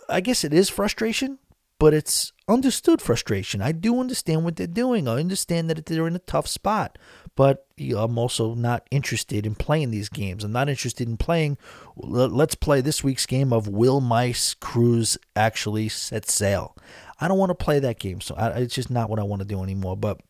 I 0.09 0.21
guess 0.21 0.43
it 0.43 0.53
is 0.53 0.69
frustration, 0.69 1.39
but 1.79 1.93
it's 1.93 2.31
understood 2.47 3.01
frustration. 3.01 3.61
I 3.61 3.71
do 3.71 3.99
understand 3.99 4.43
what 4.43 4.55
they're 4.55 4.67
doing. 4.67 5.07
I 5.07 5.19
understand 5.19 5.69
that 5.69 5.85
they're 5.85 6.07
in 6.07 6.15
a 6.15 6.19
tough 6.19 6.47
spot 6.47 6.97
but 7.35 7.65
I'm 7.79 8.17
also 8.17 8.53
not 8.53 8.87
interested 8.91 9.45
in 9.45 9.55
playing 9.55 9.91
these 9.91 10.09
games. 10.09 10.43
I'm 10.43 10.51
not 10.51 10.69
interested 10.69 11.07
in 11.07 11.17
playing. 11.17 11.57
Let's 11.95 12.55
play 12.55 12.81
this 12.81 13.03
week's 13.03 13.25
game 13.25 13.51
of 13.51 13.67
Will 13.67 14.01
Mice 14.01 14.53
Cruise 14.53 15.17
actually 15.35 15.89
set 15.89 16.29
sail. 16.29 16.75
I 17.19 17.27
don't 17.27 17.39
want 17.39 17.49
to 17.49 17.55
play 17.55 17.79
that 17.79 17.99
game, 17.99 18.21
so 18.21 18.35
I, 18.35 18.49
it's 18.49 18.75
just 18.75 18.91
not 18.91 19.09
what 19.09 19.19
I 19.19 19.23
want 19.23 19.41
to 19.41 19.47
do 19.47 19.63
anymore. 19.63 19.97
But 19.97 20.21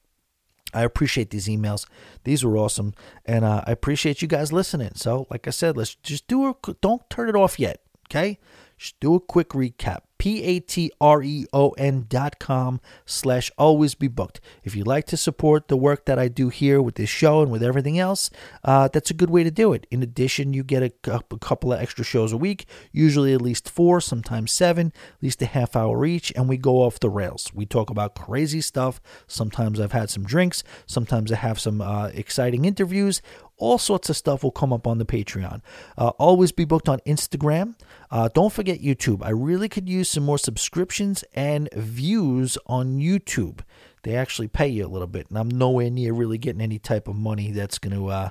I 0.73 0.83
appreciate 0.83 1.29
these 1.31 1.47
emails. 1.47 1.85
These 2.23 2.45
were 2.45 2.57
awesome, 2.57 2.93
and 3.25 3.43
uh, 3.43 3.63
I 3.67 3.71
appreciate 3.71 4.21
you 4.21 4.27
guys 4.27 4.53
listening. 4.53 4.91
So, 4.95 5.27
like 5.29 5.47
I 5.47 5.51
said, 5.51 5.75
let's 5.75 5.95
just 5.95 6.27
do 6.27 6.47
a. 6.47 6.55
Don't 6.81 7.09
turn 7.09 7.27
it 7.27 7.35
off 7.35 7.59
yet, 7.59 7.81
okay? 8.07 8.39
Just 8.77 8.99
do 9.01 9.15
a 9.15 9.19
quick 9.19 9.49
recap. 9.49 10.01
P-A-T-R-E-O-N 10.23 12.05
dot 12.07 12.39
com 12.39 12.79
slash 13.05 13.51
always 13.57 13.93
be 13.93 14.07
booked. 14.07 14.39
If 14.63 14.73
you'd 14.73 14.87
like 14.87 15.05
to 15.07 15.17
support 15.17 15.67
the 15.67 15.75
work 15.75 16.05
that 16.05 16.17
I 16.17 16.29
do 16.29 16.47
here 16.47 16.81
with 16.81 16.95
this 16.95 17.09
show 17.09 17.41
and 17.41 17.51
with 17.51 17.61
everything 17.61 17.99
else, 17.99 18.29
uh, 18.63 18.87
that's 18.87 19.11
a 19.11 19.13
good 19.13 19.29
way 19.29 19.43
to 19.43 19.51
do 19.51 19.73
it. 19.73 19.85
In 19.91 20.01
addition, 20.01 20.53
you 20.53 20.63
get 20.63 20.81
a, 20.81 20.93
a 21.11 21.37
couple 21.39 21.73
of 21.73 21.81
extra 21.81 22.05
shows 22.05 22.31
a 22.31 22.37
week, 22.37 22.67
usually 22.93 23.33
at 23.33 23.41
least 23.41 23.69
four, 23.69 23.99
sometimes 23.99 24.53
seven, 24.53 24.93
at 24.95 25.21
least 25.21 25.41
a 25.41 25.45
half 25.45 25.75
hour 25.75 26.05
each, 26.05 26.31
and 26.37 26.47
we 26.47 26.55
go 26.55 26.77
off 26.77 27.01
the 27.01 27.09
rails. 27.09 27.51
We 27.53 27.65
talk 27.65 27.89
about 27.89 28.15
crazy 28.15 28.61
stuff. 28.61 29.01
Sometimes 29.27 29.77
I've 29.77 29.91
had 29.91 30.09
some 30.09 30.23
drinks, 30.23 30.63
sometimes 30.85 31.33
I 31.33 31.35
have 31.35 31.59
some 31.59 31.81
uh, 31.81 32.11
exciting 32.13 32.63
interviews 32.63 33.21
all 33.57 33.77
sorts 33.77 34.09
of 34.09 34.17
stuff 34.17 34.43
will 34.43 34.51
come 34.51 34.73
up 34.73 34.85
on 34.87 34.97
the 34.97 35.05
Patreon. 35.05 35.61
Uh, 35.97 36.09
always 36.19 36.51
be 36.51 36.65
booked 36.65 36.89
on 36.89 36.99
Instagram. 37.07 37.75
Uh, 38.13 38.29
don't 38.31 38.53
forget 38.53 38.79
YouTube. 38.79 39.25
I 39.25 39.31
really 39.31 39.67
could 39.67 39.89
use 39.89 40.07
some 40.07 40.23
more 40.23 40.37
subscriptions 40.37 41.23
and 41.33 41.67
views 41.73 42.59
on 42.67 42.99
YouTube. 42.99 43.61
They 44.03 44.15
actually 44.15 44.49
pay 44.49 44.67
you 44.67 44.85
a 44.85 44.87
little 44.87 45.07
bit, 45.07 45.29
and 45.29 45.39
I'm 45.39 45.49
nowhere 45.49 45.89
near 45.89 46.13
really 46.13 46.37
getting 46.37 46.61
any 46.61 46.77
type 46.77 47.07
of 47.07 47.15
money 47.15 47.51
that's 47.51 47.79
going 47.79 47.95
to, 47.95 48.09
uh, 48.09 48.29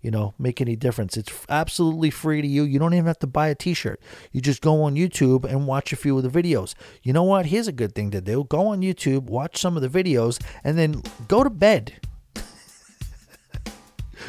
you 0.00 0.10
know, 0.10 0.32
make 0.38 0.62
any 0.62 0.74
difference. 0.74 1.18
It's 1.18 1.30
absolutely 1.50 2.08
free 2.08 2.40
to 2.40 2.48
you. 2.48 2.62
You 2.62 2.78
don't 2.78 2.94
even 2.94 3.04
have 3.04 3.18
to 3.18 3.26
buy 3.26 3.48
a 3.48 3.54
T-shirt. 3.54 4.00
You 4.32 4.40
just 4.40 4.62
go 4.62 4.84
on 4.84 4.94
YouTube 4.94 5.44
and 5.44 5.66
watch 5.66 5.92
a 5.92 5.96
few 5.96 6.16
of 6.16 6.22
the 6.22 6.42
videos. 6.42 6.74
You 7.02 7.12
know 7.12 7.24
what? 7.24 7.44
Here's 7.44 7.68
a 7.68 7.72
good 7.72 7.94
thing 7.94 8.10
to 8.12 8.22
do: 8.22 8.46
go 8.48 8.68
on 8.68 8.80
YouTube, 8.80 9.24
watch 9.24 9.58
some 9.58 9.76
of 9.76 9.82
the 9.82 10.02
videos, 10.02 10.42
and 10.64 10.78
then 10.78 11.02
go 11.28 11.44
to 11.44 11.50
bed 11.50 12.00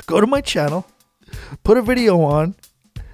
go 0.06 0.20
to 0.20 0.28
my 0.28 0.42
channel, 0.42 0.86
put 1.64 1.78
a 1.78 1.82
video 1.82 2.20
on, 2.20 2.56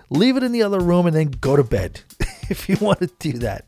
leave 0.10 0.38
it 0.38 0.44
in 0.44 0.52
the 0.52 0.64
other 0.64 0.80
room, 0.80 1.06
and 1.06 1.16
then 1.16 1.32
go 1.42 1.56
to 1.56 1.64
bed. 1.64 2.02
if 2.50 2.70
you 2.70 2.78
want 2.80 3.00
to 3.00 3.08
do 3.20 3.34
that, 3.34 3.66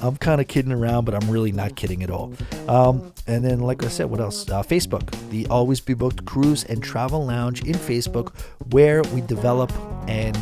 I'm 0.00 0.16
kind 0.16 0.40
of 0.40 0.48
kidding 0.48 0.72
around, 0.72 1.04
but 1.04 1.14
I'm 1.14 1.30
really 1.30 1.52
not 1.52 1.76
kidding 1.76 2.02
at 2.02 2.10
all. 2.10 2.32
Um, 2.68 3.12
and 3.26 3.44
then, 3.44 3.60
like 3.60 3.84
I 3.84 3.88
said, 3.88 4.10
what 4.10 4.20
else? 4.20 4.48
Uh, 4.48 4.62
Facebook, 4.62 5.10
the 5.30 5.46
Always 5.48 5.80
Be 5.80 5.94
Booked 5.94 6.24
Cruise 6.24 6.64
and 6.64 6.82
Travel 6.82 7.24
Lounge 7.24 7.62
in 7.62 7.74
Facebook, 7.74 8.36
where 8.70 9.02
we 9.14 9.20
develop 9.22 9.72
and 10.08 10.36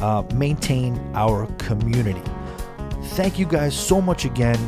uh, 0.00 0.22
maintain 0.34 0.98
our 1.14 1.46
community. 1.58 2.22
Thank 3.14 3.38
you 3.38 3.46
guys 3.46 3.74
so 3.78 4.00
much 4.00 4.24
again. 4.24 4.58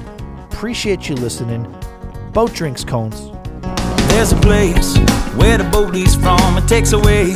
Appreciate 0.50 1.08
you 1.08 1.14
listening. 1.16 1.62
Boat 2.32 2.52
drinks, 2.54 2.84
cones. 2.84 3.30
There's 4.08 4.32
a 4.32 4.36
place 4.36 4.96
where 5.36 5.58
the 5.58 5.68
boat 5.72 5.92
leaves 5.92 6.14
from. 6.14 6.58
It 6.58 6.68
takes 6.68 6.92
away 6.92 7.34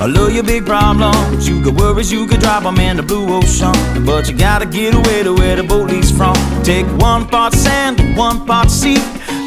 all 0.00 0.16
of 0.16 0.32
your 0.32 0.44
big 0.44 0.66
problems. 0.66 1.48
You 1.48 1.64
got 1.64 1.74
worries, 1.74 2.12
you 2.12 2.26
could 2.26 2.40
drop 2.40 2.62
them 2.62 2.78
in 2.78 2.96
the 2.96 3.02
blue 3.02 3.26
ocean. 3.34 3.72
But 4.04 4.28
you 4.28 4.36
gotta 4.36 4.66
get 4.66 4.94
away 4.94 5.22
to 5.22 5.32
where 5.32 5.56
the 5.56 5.62
boat 5.62 5.90
leaves 5.90 6.10
from. 6.10 6.34
Take 6.62 6.86
one 6.98 7.26
part 7.26 7.54
sand, 7.54 8.16
one 8.16 8.46
part 8.46 8.70
sea, 8.70 8.98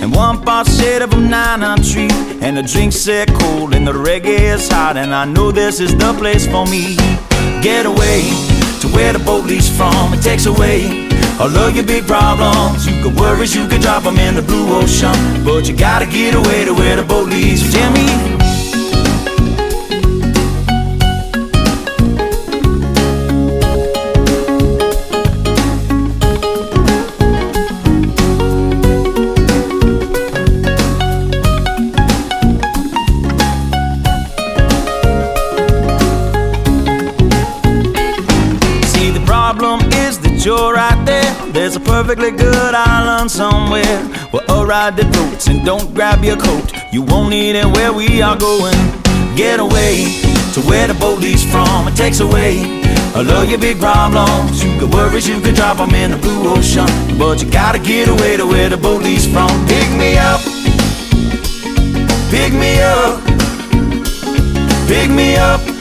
and 0.01 0.13
one 0.13 0.41
part 0.41 0.67
shade 0.67 1.01
of 1.01 1.13
a 1.13 1.17
nine 1.17 1.61
tree. 1.83 2.09
And 2.41 2.57
the 2.57 2.63
drinks 2.63 3.07
are 3.07 3.25
cold 3.25 3.75
and 3.75 3.85
the 3.85 3.93
reggae 3.93 4.53
is 4.55 4.69
hot. 4.69 4.97
And 4.97 5.13
I 5.13 5.25
know 5.25 5.51
this 5.51 5.79
is 5.79 5.95
the 5.95 6.13
place 6.13 6.47
for 6.47 6.65
me. 6.65 6.95
Get 7.61 7.85
away 7.85 8.21
to 8.81 8.87
where 8.87 9.13
the 9.13 9.19
boat 9.19 9.45
leaves 9.45 9.69
from. 9.69 10.13
It 10.13 10.21
takes 10.21 10.45
away 10.45 11.07
all 11.39 11.55
of 11.55 11.75
your 11.75 11.85
big 11.85 12.07
problems. 12.07 12.87
You 12.87 13.01
could 13.03 13.15
worries, 13.15 13.55
you 13.55 13.67
could 13.67 13.81
drop 13.81 14.03
them 14.03 14.17
in 14.17 14.35
the 14.35 14.41
blue 14.41 14.67
ocean. 14.73 15.15
But 15.43 15.67
you 15.67 15.75
gotta 15.75 16.05
get 16.05 16.33
away 16.33 16.65
to 16.65 16.73
where 16.73 16.95
the 16.95 17.03
boat 17.03 17.29
leads 17.29 17.61
you. 17.73 18.38
Perfectly 41.85 42.31
good 42.31 42.73
island 42.73 43.29
somewhere 43.29 43.99
where 44.31 44.43
a 44.49 44.65
ride 44.65 44.95
that 44.97 45.13
floats 45.13 45.47
and 45.47 45.65
don't 45.65 45.93
grab 45.93 46.23
your 46.23 46.37
coat. 46.37 46.71
You 46.91 47.03
won't 47.03 47.29
need 47.29 47.55
it 47.55 47.65
where 47.65 47.91
we 47.93 48.21
are 48.21 48.37
going. 48.37 48.75
Get 49.35 49.59
away 49.59 50.21
to 50.53 50.61
where 50.61 50.87
the 50.87 50.95
boat 50.95 51.19
leaves 51.19 51.43
from. 51.43 51.87
It 51.87 51.95
takes 51.95 52.19
away 52.19 52.61
all 53.15 53.29
of 53.29 53.49
your 53.49 53.59
big 53.59 53.79
problems. 53.79 54.63
You 54.63 54.79
got 54.79 54.93
worries, 54.93 55.27
you 55.27 55.39
can 55.41 55.53
drop 55.53 55.77
them 55.77 55.93
in 55.93 56.11
the 56.11 56.17
blue 56.17 56.49
ocean. 56.49 56.87
But 57.17 57.43
you 57.43 57.51
gotta 57.51 57.79
get 57.79 58.09
away 58.09 58.37
to 58.37 58.45
where 58.45 58.69
the 58.69 58.77
boat 58.77 59.01
leaves 59.03 59.27
from. 59.27 59.49
Pick 59.67 59.89
me 59.97 60.17
up, 60.17 60.41
pick 62.31 62.53
me 62.53 62.81
up, 62.81 63.21
pick 64.87 65.09
me 65.09 65.37
up. 65.37 65.78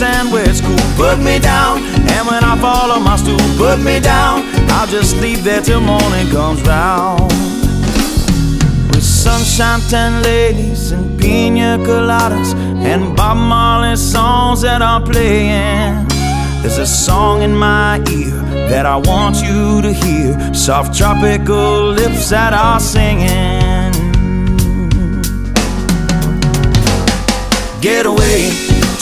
Down 0.00 0.10
in 0.10 0.18
the 0.18 0.30
sand 0.30 0.32
where 0.32 0.48
it's 0.48 0.60
cool. 0.60 0.76
Put 0.96 1.18
me 1.18 1.38
down, 1.38 1.78
and 1.78 2.26
when 2.26 2.44
I 2.44 2.56
fall 2.60 2.90
on 2.90 3.02
my 3.02 3.16
stool, 3.16 3.38
put 3.56 3.78
me 3.80 4.00
down. 4.00 4.42
I'll 4.70 4.86
just 4.86 5.10
sleep 5.10 5.40
there 5.40 5.60
till 5.60 5.80
morning 5.80 6.28
comes 6.30 6.62
round. 6.62 7.30
With 8.90 9.02
sunshine, 9.02 9.80
ten 9.90 10.22
ladies, 10.22 10.92
and 10.92 11.18
pina 11.18 11.78
coladas, 11.78 12.54
and 12.84 13.16
Bob 13.16 13.36
Marley 13.36 13.96
songs 13.96 14.62
that 14.62 14.82
are 14.82 15.00
playing. 15.00 16.06
There's 16.62 16.78
a 16.78 16.86
song 16.86 17.42
in 17.42 17.54
my 17.54 17.98
ear 18.10 18.40
that 18.70 18.86
I 18.86 18.96
want 18.96 19.36
you 19.42 19.82
to 19.82 19.92
hear. 19.92 20.54
Soft 20.54 20.96
tropical 20.96 21.92
lips 21.92 22.30
that 22.30 22.52
are 22.54 22.80
singing. 22.80 23.92
Get 27.82 28.06
away 28.06 28.73